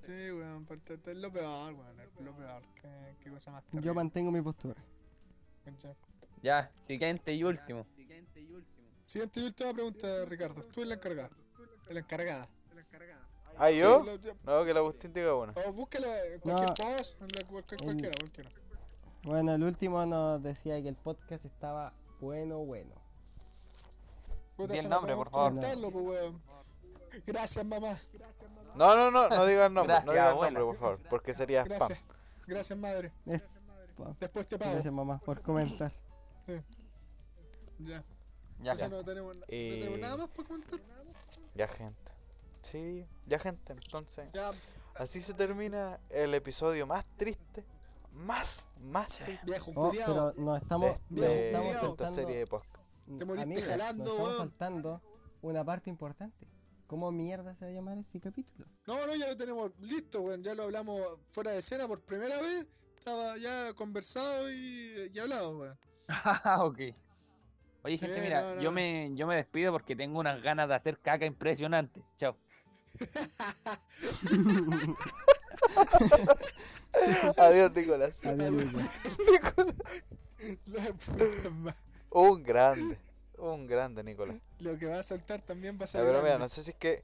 Sí, 0.00 0.30
weón, 0.30 0.66
es 0.70 1.18
lo 1.18 1.32
peor, 1.32 1.74
weón, 1.74 2.00
es 2.00 2.24
lo 2.24 2.34
peor, 2.36 2.62
qué, 2.80 3.16
qué 3.20 3.30
cosa 3.30 3.50
más 3.50 3.62
Yo 3.64 3.70
terrible, 3.70 3.92
mantengo 3.94 4.30
mi 4.30 4.40
postura. 4.40 4.80
¿cachai? 5.64 5.94
Ya, 6.42 6.70
siguiente 6.78 7.34
y 7.34 7.44
último. 7.44 7.86
Siguiente 9.04 9.40
y 9.40 9.44
última 9.44 9.72
pregunta, 9.72 10.24
Ricardo. 10.26 10.62
Tú 10.62 10.80
eres 10.80 10.88
la 10.88 10.94
encargada. 10.94 11.30
La 11.92 12.00
encargada. 12.00 12.48
¿Ah, 13.56 13.70
yo? 13.70 14.00
Sí, 14.00 14.06
la- 14.06 14.16
ya- 14.16 14.34
No, 14.44 14.64
que 14.64 14.70
el 14.70 14.76
Agustín 14.76 15.12
diga 15.12 15.34
una. 15.34 15.52
o 15.52 15.72
búscala 15.72 16.24
en 16.26 16.40
cualquier 16.40 16.68
No. 16.68 16.74
post, 16.96 17.20
en 17.20 17.28
la- 17.34 17.48
cualquier- 17.50 17.80
cualquiera, 17.82 18.14
cualquiera. 18.16 18.50
Bueno, 19.24 19.54
el 19.54 19.62
último 19.64 20.06
nos 20.06 20.40
decía 20.42 20.80
que 20.80 20.88
el 20.88 20.96
podcast 20.96 21.44
estaba 21.44 21.92
bueno, 22.20 22.58
bueno. 22.58 22.94
Me 24.58 24.82
nombre, 24.84 25.14
por 25.14 25.30
favor. 25.30 25.60
Gracias, 27.26 27.64
mamá. 27.64 27.96
No, 28.78 28.94
no, 28.96 29.10
no, 29.10 29.28
no 29.28 29.46
diga 29.46 29.66
el 29.66 29.74
nombre, 29.74 29.94
Gracias, 29.94 30.06
no 30.06 30.12
diga 30.12 30.24
el 30.26 30.30
abuela. 30.32 30.58
nombre, 30.60 30.78
por 30.78 30.80
favor, 30.80 31.08
porque 31.10 31.34
sería 31.34 31.62
spam. 31.62 31.78
Gracias. 31.78 32.02
Gracias, 32.46 32.78
madre. 32.78 33.12
Eh, 33.26 33.40
Después 34.20 34.46
te 34.46 34.58
pago. 34.58 34.70
Gracias 34.72 34.94
mamá 34.94 35.18
por 35.18 35.42
comentar. 35.42 35.92
Ya. 37.78 38.04
Ya, 38.60 38.72
Eso 38.72 38.88
no 38.88 39.04
tenemos, 39.04 39.36
no 39.36 39.44
tenemos 39.46 39.98
nada 39.98 40.16
más 40.16 40.28
para 40.28 40.48
comentar. 40.48 40.80
Ya, 41.54 41.68
gente. 41.68 42.12
Sí, 42.62 43.06
ya, 43.26 43.38
gente. 43.38 43.72
Entonces, 43.72 44.28
Ya, 44.32 44.50
así 44.96 45.20
se 45.20 45.34
termina 45.34 46.00
el 46.10 46.34
episodio 46.34 46.86
más 46.86 47.04
triste, 47.16 47.64
más, 48.12 48.66
más 48.80 49.08
triste 49.18 49.46
viejo 49.46 49.72
Oh, 49.76 49.90
pero 49.92 50.32
nos 50.36 50.60
estamos, 50.62 50.90
de, 50.90 51.00
nos 51.10 51.20
de 51.20 51.46
estamos 51.46 51.66
culiao. 51.68 51.72
esta 51.74 51.86
saltando, 51.86 52.14
serie 52.14 52.36
de 52.38 52.46
podcast. 52.46 52.84
Te 53.18 53.24
moriste 53.24 53.62
jalando, 53.62 54.04
nos 54.04 54.12
estamos 54.14 54.36
saltando 54.36 55.02
una 55.42 55.64
parte 55.64 55.90
importante. 55.90 56.46
¿Cómo 56.88 57.12
mierda 57.12 57.54
se 57.54 57.66
va 57.66 57.70
a 57.70 57.74
llamar 57.74 57.98
este 57.98 58.18
capítulo? 58.18 58.66
No, 58.86 59.06
no, 59.06 59.14
ya 59.14 59.28
lo 59.28 59.36
tenemos 59.36 59.70
listo, 59.78 60.22
weón. 60.22 60.42
Ya 60.42 60.54
lo 60.54 60.62
hablamos 60.62 60.98
fuera 61.32 61.50
de 61.52 61.58
escena 61.58 61.86
por 61.86 62.00
primera 62.00 62.40
vez. 62.40 62.66
Estaba 62.96 63.36
ya 63.36 63.74
conversado 63.74 64.50
y, 64.50 65.10
y 65.12 65.18
hablado, 65.18 65.58
weón. 65.58 65.78
Ah, 66.08 66.60
ok. 66.64 66.78
Oye, 67.82 67.98
gente, 67.98 68.14
Sí, 68.14 68.20
mira, 68.22 68.40
no, 68.40 68.54
no, 68.54 68.62
yo 68.62 68.72
me, 68.72 69.10
yo 69.14 69.26
me 69.26 69.36
despido 69.36 69.70
porque 69.70 69.94
tengo 69.94 70.18
unas 70.18 70.42
ganas 70.42 70.66
de 70.66 70.76
hacer 70.76 70.98
caca 70.98 71.26
impresionante. 71.26 72.02
Chao. 72.16 72.38
Adiós, 77.36 77.70
Nicolás. 77.74 78.24
Adiós, 78.24 78.50
Luis. 78.50 78.72
La 80.66 80.84
puta 80.94 81.50
madre. 81.50 81.76
Un 82.10 82.42
grande. 82.42 82.98
Un 83.38 83.66
grande, 83.66 84.02
Nicolás. 84.04 84.36
Lo 84.60 84.76
que 84.78 84.86
va 84.86 84.98
a 84.98 85.02
soltar 85.02 85.40
también 85.42 85.78
va 85.80 85.84
a 85.84 85.86
ser. 85.86 86.00
pero 86.02 86.18
mira, 86.18 86.30
grande. 86.36 86.44
no 86.44 86.48
sé 86.48 86.62
si 86.62 86.70
es 86.70 86.76
que. 86.76 87.02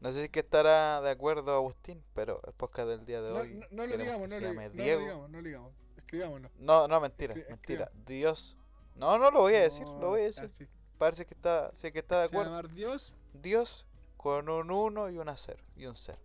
No 0.00 0.10
sé 0.10 0.18
si 0.18 0.24
es 0.24 0.30
que 0.30 0.40
estará 0.40 1.00
de 1.00 1.10
acuerdo 1.10 1.54
Agustín, 1.54 2.02
pero 2.14 2.40
el 2.46 2.52
podcast 2.52 2.88
del 2.88 3.06
día 3.06 3.22
de 3.22 3.32
No, 3.32 3.40
hoy. 3.40 3.54
no- 3.54 3.66
no 3.70 3.86
lo 3.86 3.96
digamos, 3.96 4.28
no 4.28 4.38
lo, 4.38 4.52
no 4.52 4.70
digamos, 4.70 5.30
no 5.30 5.38
lo 5.40 5.42
digamos. 5.48 5.72
Escribámoslo. 5.96 6.50
No, 6.58 6.86
no, 6.86 7.00
mentira, 7.00 7.34
Escri- 7.34 7.48
mentira. 7.48 7.90
Dios. 8.06 8.56
No, 8.94 9.16
no 9.18 9.30
lo 9.30 9.40
voy 9.40 9.54
a 9.54 9.60
decir, 9.62 9.84
No, 9.86 9.98
lo 10.00 10.08
voy 10.10 10.20
a 10.20 10.24
decir. 10.24 10.68
Parece 10.98 11.24
que 11.26 11.34
está, 11.34 11.70
sí 11.74 11.90
que 11.92 11.98
está 12.00 12.22
de 12.22 12.28
Se 12.28 12.36
va 12.36 12.42
a 12.42 12.44
acuerdo. 12.46 12.62
llamar 12.62 12.74
Dios 12.76 13.14
Dios 13.34 13.86
con 14.18 14.48
un 14.48 14.70
1 14.70 15.10
y 15.10 15.18
una 15.18 15.36
0. 15.36 15.62
Y 15.76 15.86
un 15.86 15.96
0. 15.96 16.18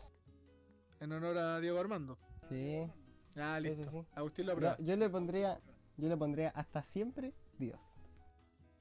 en 0.99 1.11
honor 1.13 1.37
a 1.37 1.59
Diego 1.59 1.79
Armando. 1.79 2.17
Sí. 2.47 2.87
Ah, 3.37 3.57
Sí, 3.61 3.69
sí, 3.69 3.75
listo. 3.75 3.91
sí. 3.91 4.05
Agustín 4.13 4.45
lo 4.45 4.51
aprueba. 4.53 4.77
yo 4.79 4.95
le 4.97 5.09
pondría, 5.09 5.59
yo 5.97 6.07
le 6.09 6.17
pondría 6.17 6.49
hasta 6.49 6.83
siempre 6.83 7.33
Dios. 7.57 7.81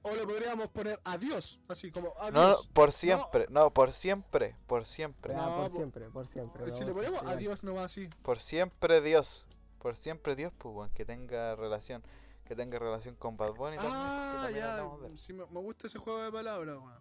O 0.02 0.14
le 0.14 0.24
podríamos 0.26 0.68
poner 0.70 0.98
adiós, 1.04 1.60
así 1.68 1.90
como 1.90 2.08
No, 2.22 2.30
no, 2.30 2.40
adiós. 2.42 2.68
por 2.72 2.90
siempre. 2.92 3.46
No, 3.50 3.70
por 3.72 3.92
siempre. 3.92 4.56
Por 4.66 4.86
siempre. 4.86 5.34
No, 5.34 5.56
por 5.56 5.70
po- 5.70 5.76
siempre, 5.76 6.08
por 6.10 6.26
siempre. 6.26 6.70
si 6.72 6.80
no, 6.80 6.86
le 6.88 6.92
ponemos 6.94 7.22
adiós 7.24 7.62
no 7.64 7.74
va 7.74 7.84
así. 7.84 8.08
Por 8.22 8.38
siempre 8.40 9.00
Dios. 9.02 9.46
Por 9.78 9.96
siempre 9.96 10.36
Dios, 10.36 10.52
pues, 10.58 10.74
weón, 10.74 10.90
que 10.90 11.04
tenga 11.04 11.54
relación. 11.56 12.02
Que 12.44 12.56
tenga 12.56 12.78
relación 12.78 13.14
con 13.14 13.36
Bad 13.36 13.54
Bunny 13.54 13.76
también. 13.76 13.92
que 13.92 13.98
Ah, 14.00 14.42
también 14.44 15.10
ya. 15.12 15.16
Sí, 15.16 15.32
me, 15.34 15.44
me 15.46 15.60
gusta 15.60 15.86
ese 15.86 15.98
juego 15.98 16.22
de 16.22 16.32
palabras, 16.32 16.76
weón. 16.78 16.98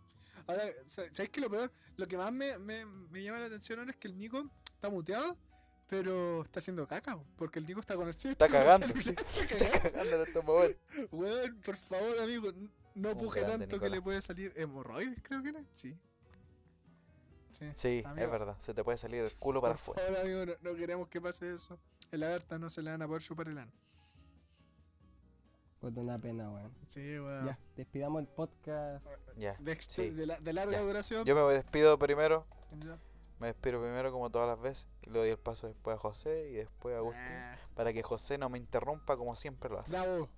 Ahora, 0.48 0.64
sa- 0.88 1.04
¿sabes 1.14 1.30
qué 1.30 1.42
lo 1.42 1.50
peor? 1.50 1.72
Lo 1.96 2.06
que 2.08 2.18
más 2.18 2.32
me, 2.32 2.58
me, 2.58 2.86
me 2.86 3.24
llama 3.24 3.40
la 3.40 3.46
atención 3.46 3.80
ahora 3.80 3.92
es 3.92 3.98
que 3.98 4.08
el 4.10 4.18
Nico 4.18 4.44
está 4.74 4.90
muteado, 4.90 5.38
pero 5.88 6.44
está 6.44 6.60
haciendo 6.60 6.86
caca, 6.88 7.18
porque 7.38 7.60
el 7.60 7.66
Nico 7.66 7.80
está 7.80 7.96
con 7.96 8.08
el 8.08 8.16
Está 8.16 8.48
cagando. 8.50 8.86
Está 8.88 9.10
Está 9.22 9.80
cagando. 9.92 10.16
en 10.16 10.22
estos 10.28 10.44
momentos. 10.44 10.82
Weón, 11.12 11.62
por 11.66 11.76
favor, 11.78 12.20
amigo, 12.20 12.52
no 13.00 13.18
puje 13.18 13.42
tanto 13.44 13.80
que 13.80 13.90
le 13.90 14.02
puede 14.02 14.22
salir 14.22 14.54
hemorroides, 14.56 15.20
creo 15.24 15.42
que 15.44 15.50
era. 15.50 15.64
Sí. 15.72 16.00
Sí, 17.76 18.04
es 18.06 18.32
verdad. 18.32 18.56
Se 18.60 18.74
te 18.74 18.84
puede 18.84 18.98
salir 18.98 19.22
el 19.24 19.36
culo 19.36 19.60
para 19.62 19.74
afuera. 19.74 20.02
favor, 20.02 20.20
amigo, 20.22 20.46
no, 20.46 20.54
no 20.72 20.76
queremos 20.78 21.08
que 21.10 21.20
pase 21.20 21.54
eso. 21.54 21.78
En 22.12 22.22
la 22.22 22.28
Berta 22.30 22.58
no 22.58 22.70
se 22.70 22.82
le 22.82 22.92
van 22.92 23.02
a 23.02 23.08
poder 23.08 23.22
chupar 23.22 23.50
el 23.50 23.58
ano. 23.58 23.72
Puta, 25.82 26.02
una 26.02 26.18
pena, 26.20 26.50
weón. 26.50 26.72
Sí, 26.88 27.20
weón. 27.20 27.46
Ya, 27.48 27.60
despidamos 27.76 28.22
el 28.22 28.28
podcast. 28.28 29.06
Ya. 29.38 29.56
De, 29.60 29.74
ext- 29.78 29.92
sí. 29.92 30.10
de, 30.10 30.26
la- 30.26 30.40
de 30.40 30.54
larga 30.54 30.74
Ya. 30.74 30.82
duración. 30.82 31.26
Yo 31.26 31.36
me 31.36 31.54
despido 31.54 31.98
primero. 31.98 32.46
Ya. 32.86 32.98
Me 33.40 33.48
despido 33.48 33.82
primero 33.82 34.12
como 34.12 34.30
todas 34.30 34.50
las 34.50 34.60
veces. 34.60 34.88
Y 35.06 35.10
le 35.10 35.20
doy 35.20 35.30
el 35.30 35.38
paso 35.40 35.68
después 35.68 35.96
a 35.96 36.00
José 36.00 36.50
y 36.50 36.54
después 36.56 36.96
a 36.96 37.00
Agustín. 37.00 37.22
Ah, 37.24 37.58
Para 37.76 37.94
que 37.94 38.04
José 38.04 38.38
no 38.38 38.50
me 38.50 38.58
interrumpa 38.58 39.16
como 39.16 39.36
siempre 39.36 39.70
lo 39.70 39.80
hace. 39.80 39.92
bravo. 39.92 40.30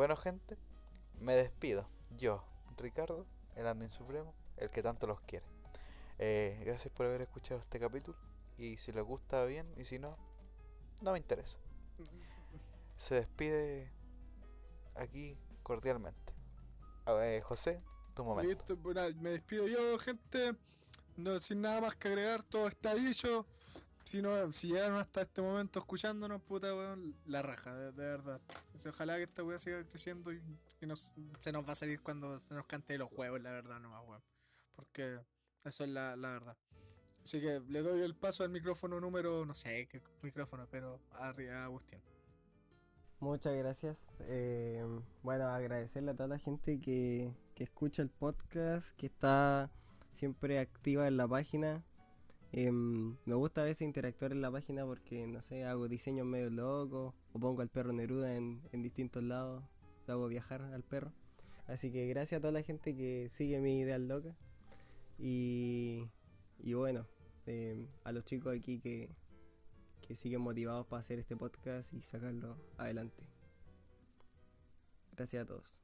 Bueno, 0.00 0.16
gente, 0.16 0.56
me 1.18 1.34
despido. 1.34 1.86
Yo, 2.16 2.42
Ricardo, 2.78 3.26
el 3.54 3.66
admin 3.66 3.90
supremo, 3.90 4.32
el 4.56 4.70
que 4.70 4.82
tanto 4.82 5.06
los 5.06 5.20
quiere. 5.20 5.44
Eh, 6.18 6.58
gracias 6.64 6.90
por 6.94 7.04
haber 7.04 7.20
escuchado 7.20 7.60
este 7.60 7.78
capítulo. 7.78 8.16
Y 8.56 8.78
si 8.78 8.92
les 8.92 9.04
gusta, 9.04 9.44
bien. 9.44 9.70
Y 9.76 9.84
si 9.84 9.98
no, 9.98 10.16
no 11.02 11.12
me 11.12 11.18
interesa. 11.18 11.58
Se 12.96 13.16
despide 13.16 13.92
aquí 14.94 15.36
cordialmente. 15.62 16.32
A 17.04 17.12
ver, 17.12 17.42
José, 17.42 17.82
tu 18.14 18.24
momento. 18.24 18.78
Pues 18.78 19.16
me 19.16 19.28
despido 19.28 19.68
yo, 19.68 19.98
gente. 19.98 20.56
No, 21.18 21.38
sin 21.38 21.60
nada 21.60 21.82
más 21.82 21.94
que 21.94 22.08
agregar, 22.08 22.42
todo 22.42 22.68
está 22.68 22.94
dicho. 22.94 23.44
Si, 24.10 24.20
no, 24.20 24.52
si 24.52 24.66
llegaron 24.66 24.98
hasta 24.98 25.22
este 25.22 25.40
momento 25.40 25.78
escuchándonos, 25.78 26.42
puta 26.42 26.74
weón, 26.74 27.14
la 27.26 27.42
raja, 27.42 27.72
de, 27.76 27.92
verdad. 27.92 28.40
Ojalá 28.88 29.14
que 29.18 29.22
esta 29.22 29.44
weá 29.44 29.56
siga 29.60 29.86
creciendo 29.86 30.32
y 30.32 30.42
que 30.80 30.86
nos, 30.88 31.14
se 31.38 31.52
nos 31.52 31.64
va 31.64 31.74
a 31.74 31.76
salir 31.76 32.02
cuando 32.02 32.36
se 32.40 32.54
nos 32.54 32.66
cante 32.66 32.98
los 32.98 33.08
huevos, 33.12 33.40
la 33.40 33.52
verdad, 33.52 33.78
nomás, 33.78 34.02
weón. 34.08 34.20
Porque 34.74 35.20
eso 35.64 35.84
es 35.84 35.90
la, 35.90 36.16
la 36.16 36.30
verdad. 36.30 36.56
Así 37.22 37.40
que 37.40 37.60
le 37.68 37.82
doy 37.82 38.02
el 38.02 38.16
paso 38.16 38.42
al 38.42 38.50
micrófono 38.50 38.98
número, 38.98 39.46
no 39.46 39.54
sé 39.54 39.86
qué 39.86 40.02
micrófono, 40.22 40.66
pero 40.68 40.98
a, 41.12 41.28
a 41.28 41.64
Agustín. 41.64 42.00
Muchas 43.20 43.54
gracias. 43.54 44.00
Eh, 44.22 44.84
bueno, 45.22 45.46
agradecerle 45.50 46.10
a 46.10 46.14
toda 46.14 46.30
la 46.30 46.38
gente 46.40 46.80
que, 46.80 47.32
que 47.54 47.62
escucha 47.62 48.02
el 48.02 48.10
podcast, 48.10 48.90
que 48.96 49.06
está 49.06 49.70
siempre 50.14 50.58
activa 50.58 51.06
en 51.06 51.16
la 51.16 51.28
página. 51.28 51.84
Em, 52.52 53.16
me 53.26 53.34
gusta 53.34 53.62
a 53.62 53.64
veces 53.64 53.82
interactuar 53.82 54.32
en 54.32 54.42
la 54.42 54.50
página 54.50 54.84
porque, 54.84 55.26
no 55.26 55.40
sé, 55.40 55.64
hago 55.64 55.88
diseños 55.88 56.26
medio 56.26 56.50
locos 56.50 57.14
o 57.32 57.38
pongo 57.38 57.62
al 57.62 57.68
perro 57.68 57.92
Neruda 57.92 58.34
en, 58.34 58.60
distintos 58.82 59.22
lados, 59.22 59.62
lo 60.06 60.14
hago 60.14 60.28
viajar 60.28 60.62
al 60.62 60.82
perro. 60.82 61.12
Así 61.66 61.92
que 61.92 62.08
gracias 62.08 62.38
a 62.38 62.40
toda 62.40 62.52
la 62.52 62.62
gente 62.62 62.96
que 62.96 63.28
sigue 63.28 63.60
mi 63.60 63.80
ideal 63.80 64.08
loca. 64.08 64.34
Y, 65.18 66.08
y 66.58 66.74
bueno, 66.74 67.06
em, 67.46 67.86
a 68.04 68.12
los 68.12 68.24
chicos 68.24 68.56
aquí 68.56 68.80
que, 68.80 69.10
que 70.00 70.16
siguen 70.16 70.40
motivados 70.40 70.86
para 70.86 71.00
hacer 71.00 71.20
este 71.20 71.36
podcast 71.36 71.92
y 71.94 72.02
sacarlo 72.02 72.56
adelante. 72.78 73.24
Gracias 75.12 75.44
a 75.44 75.46
todos. 75.46 75.76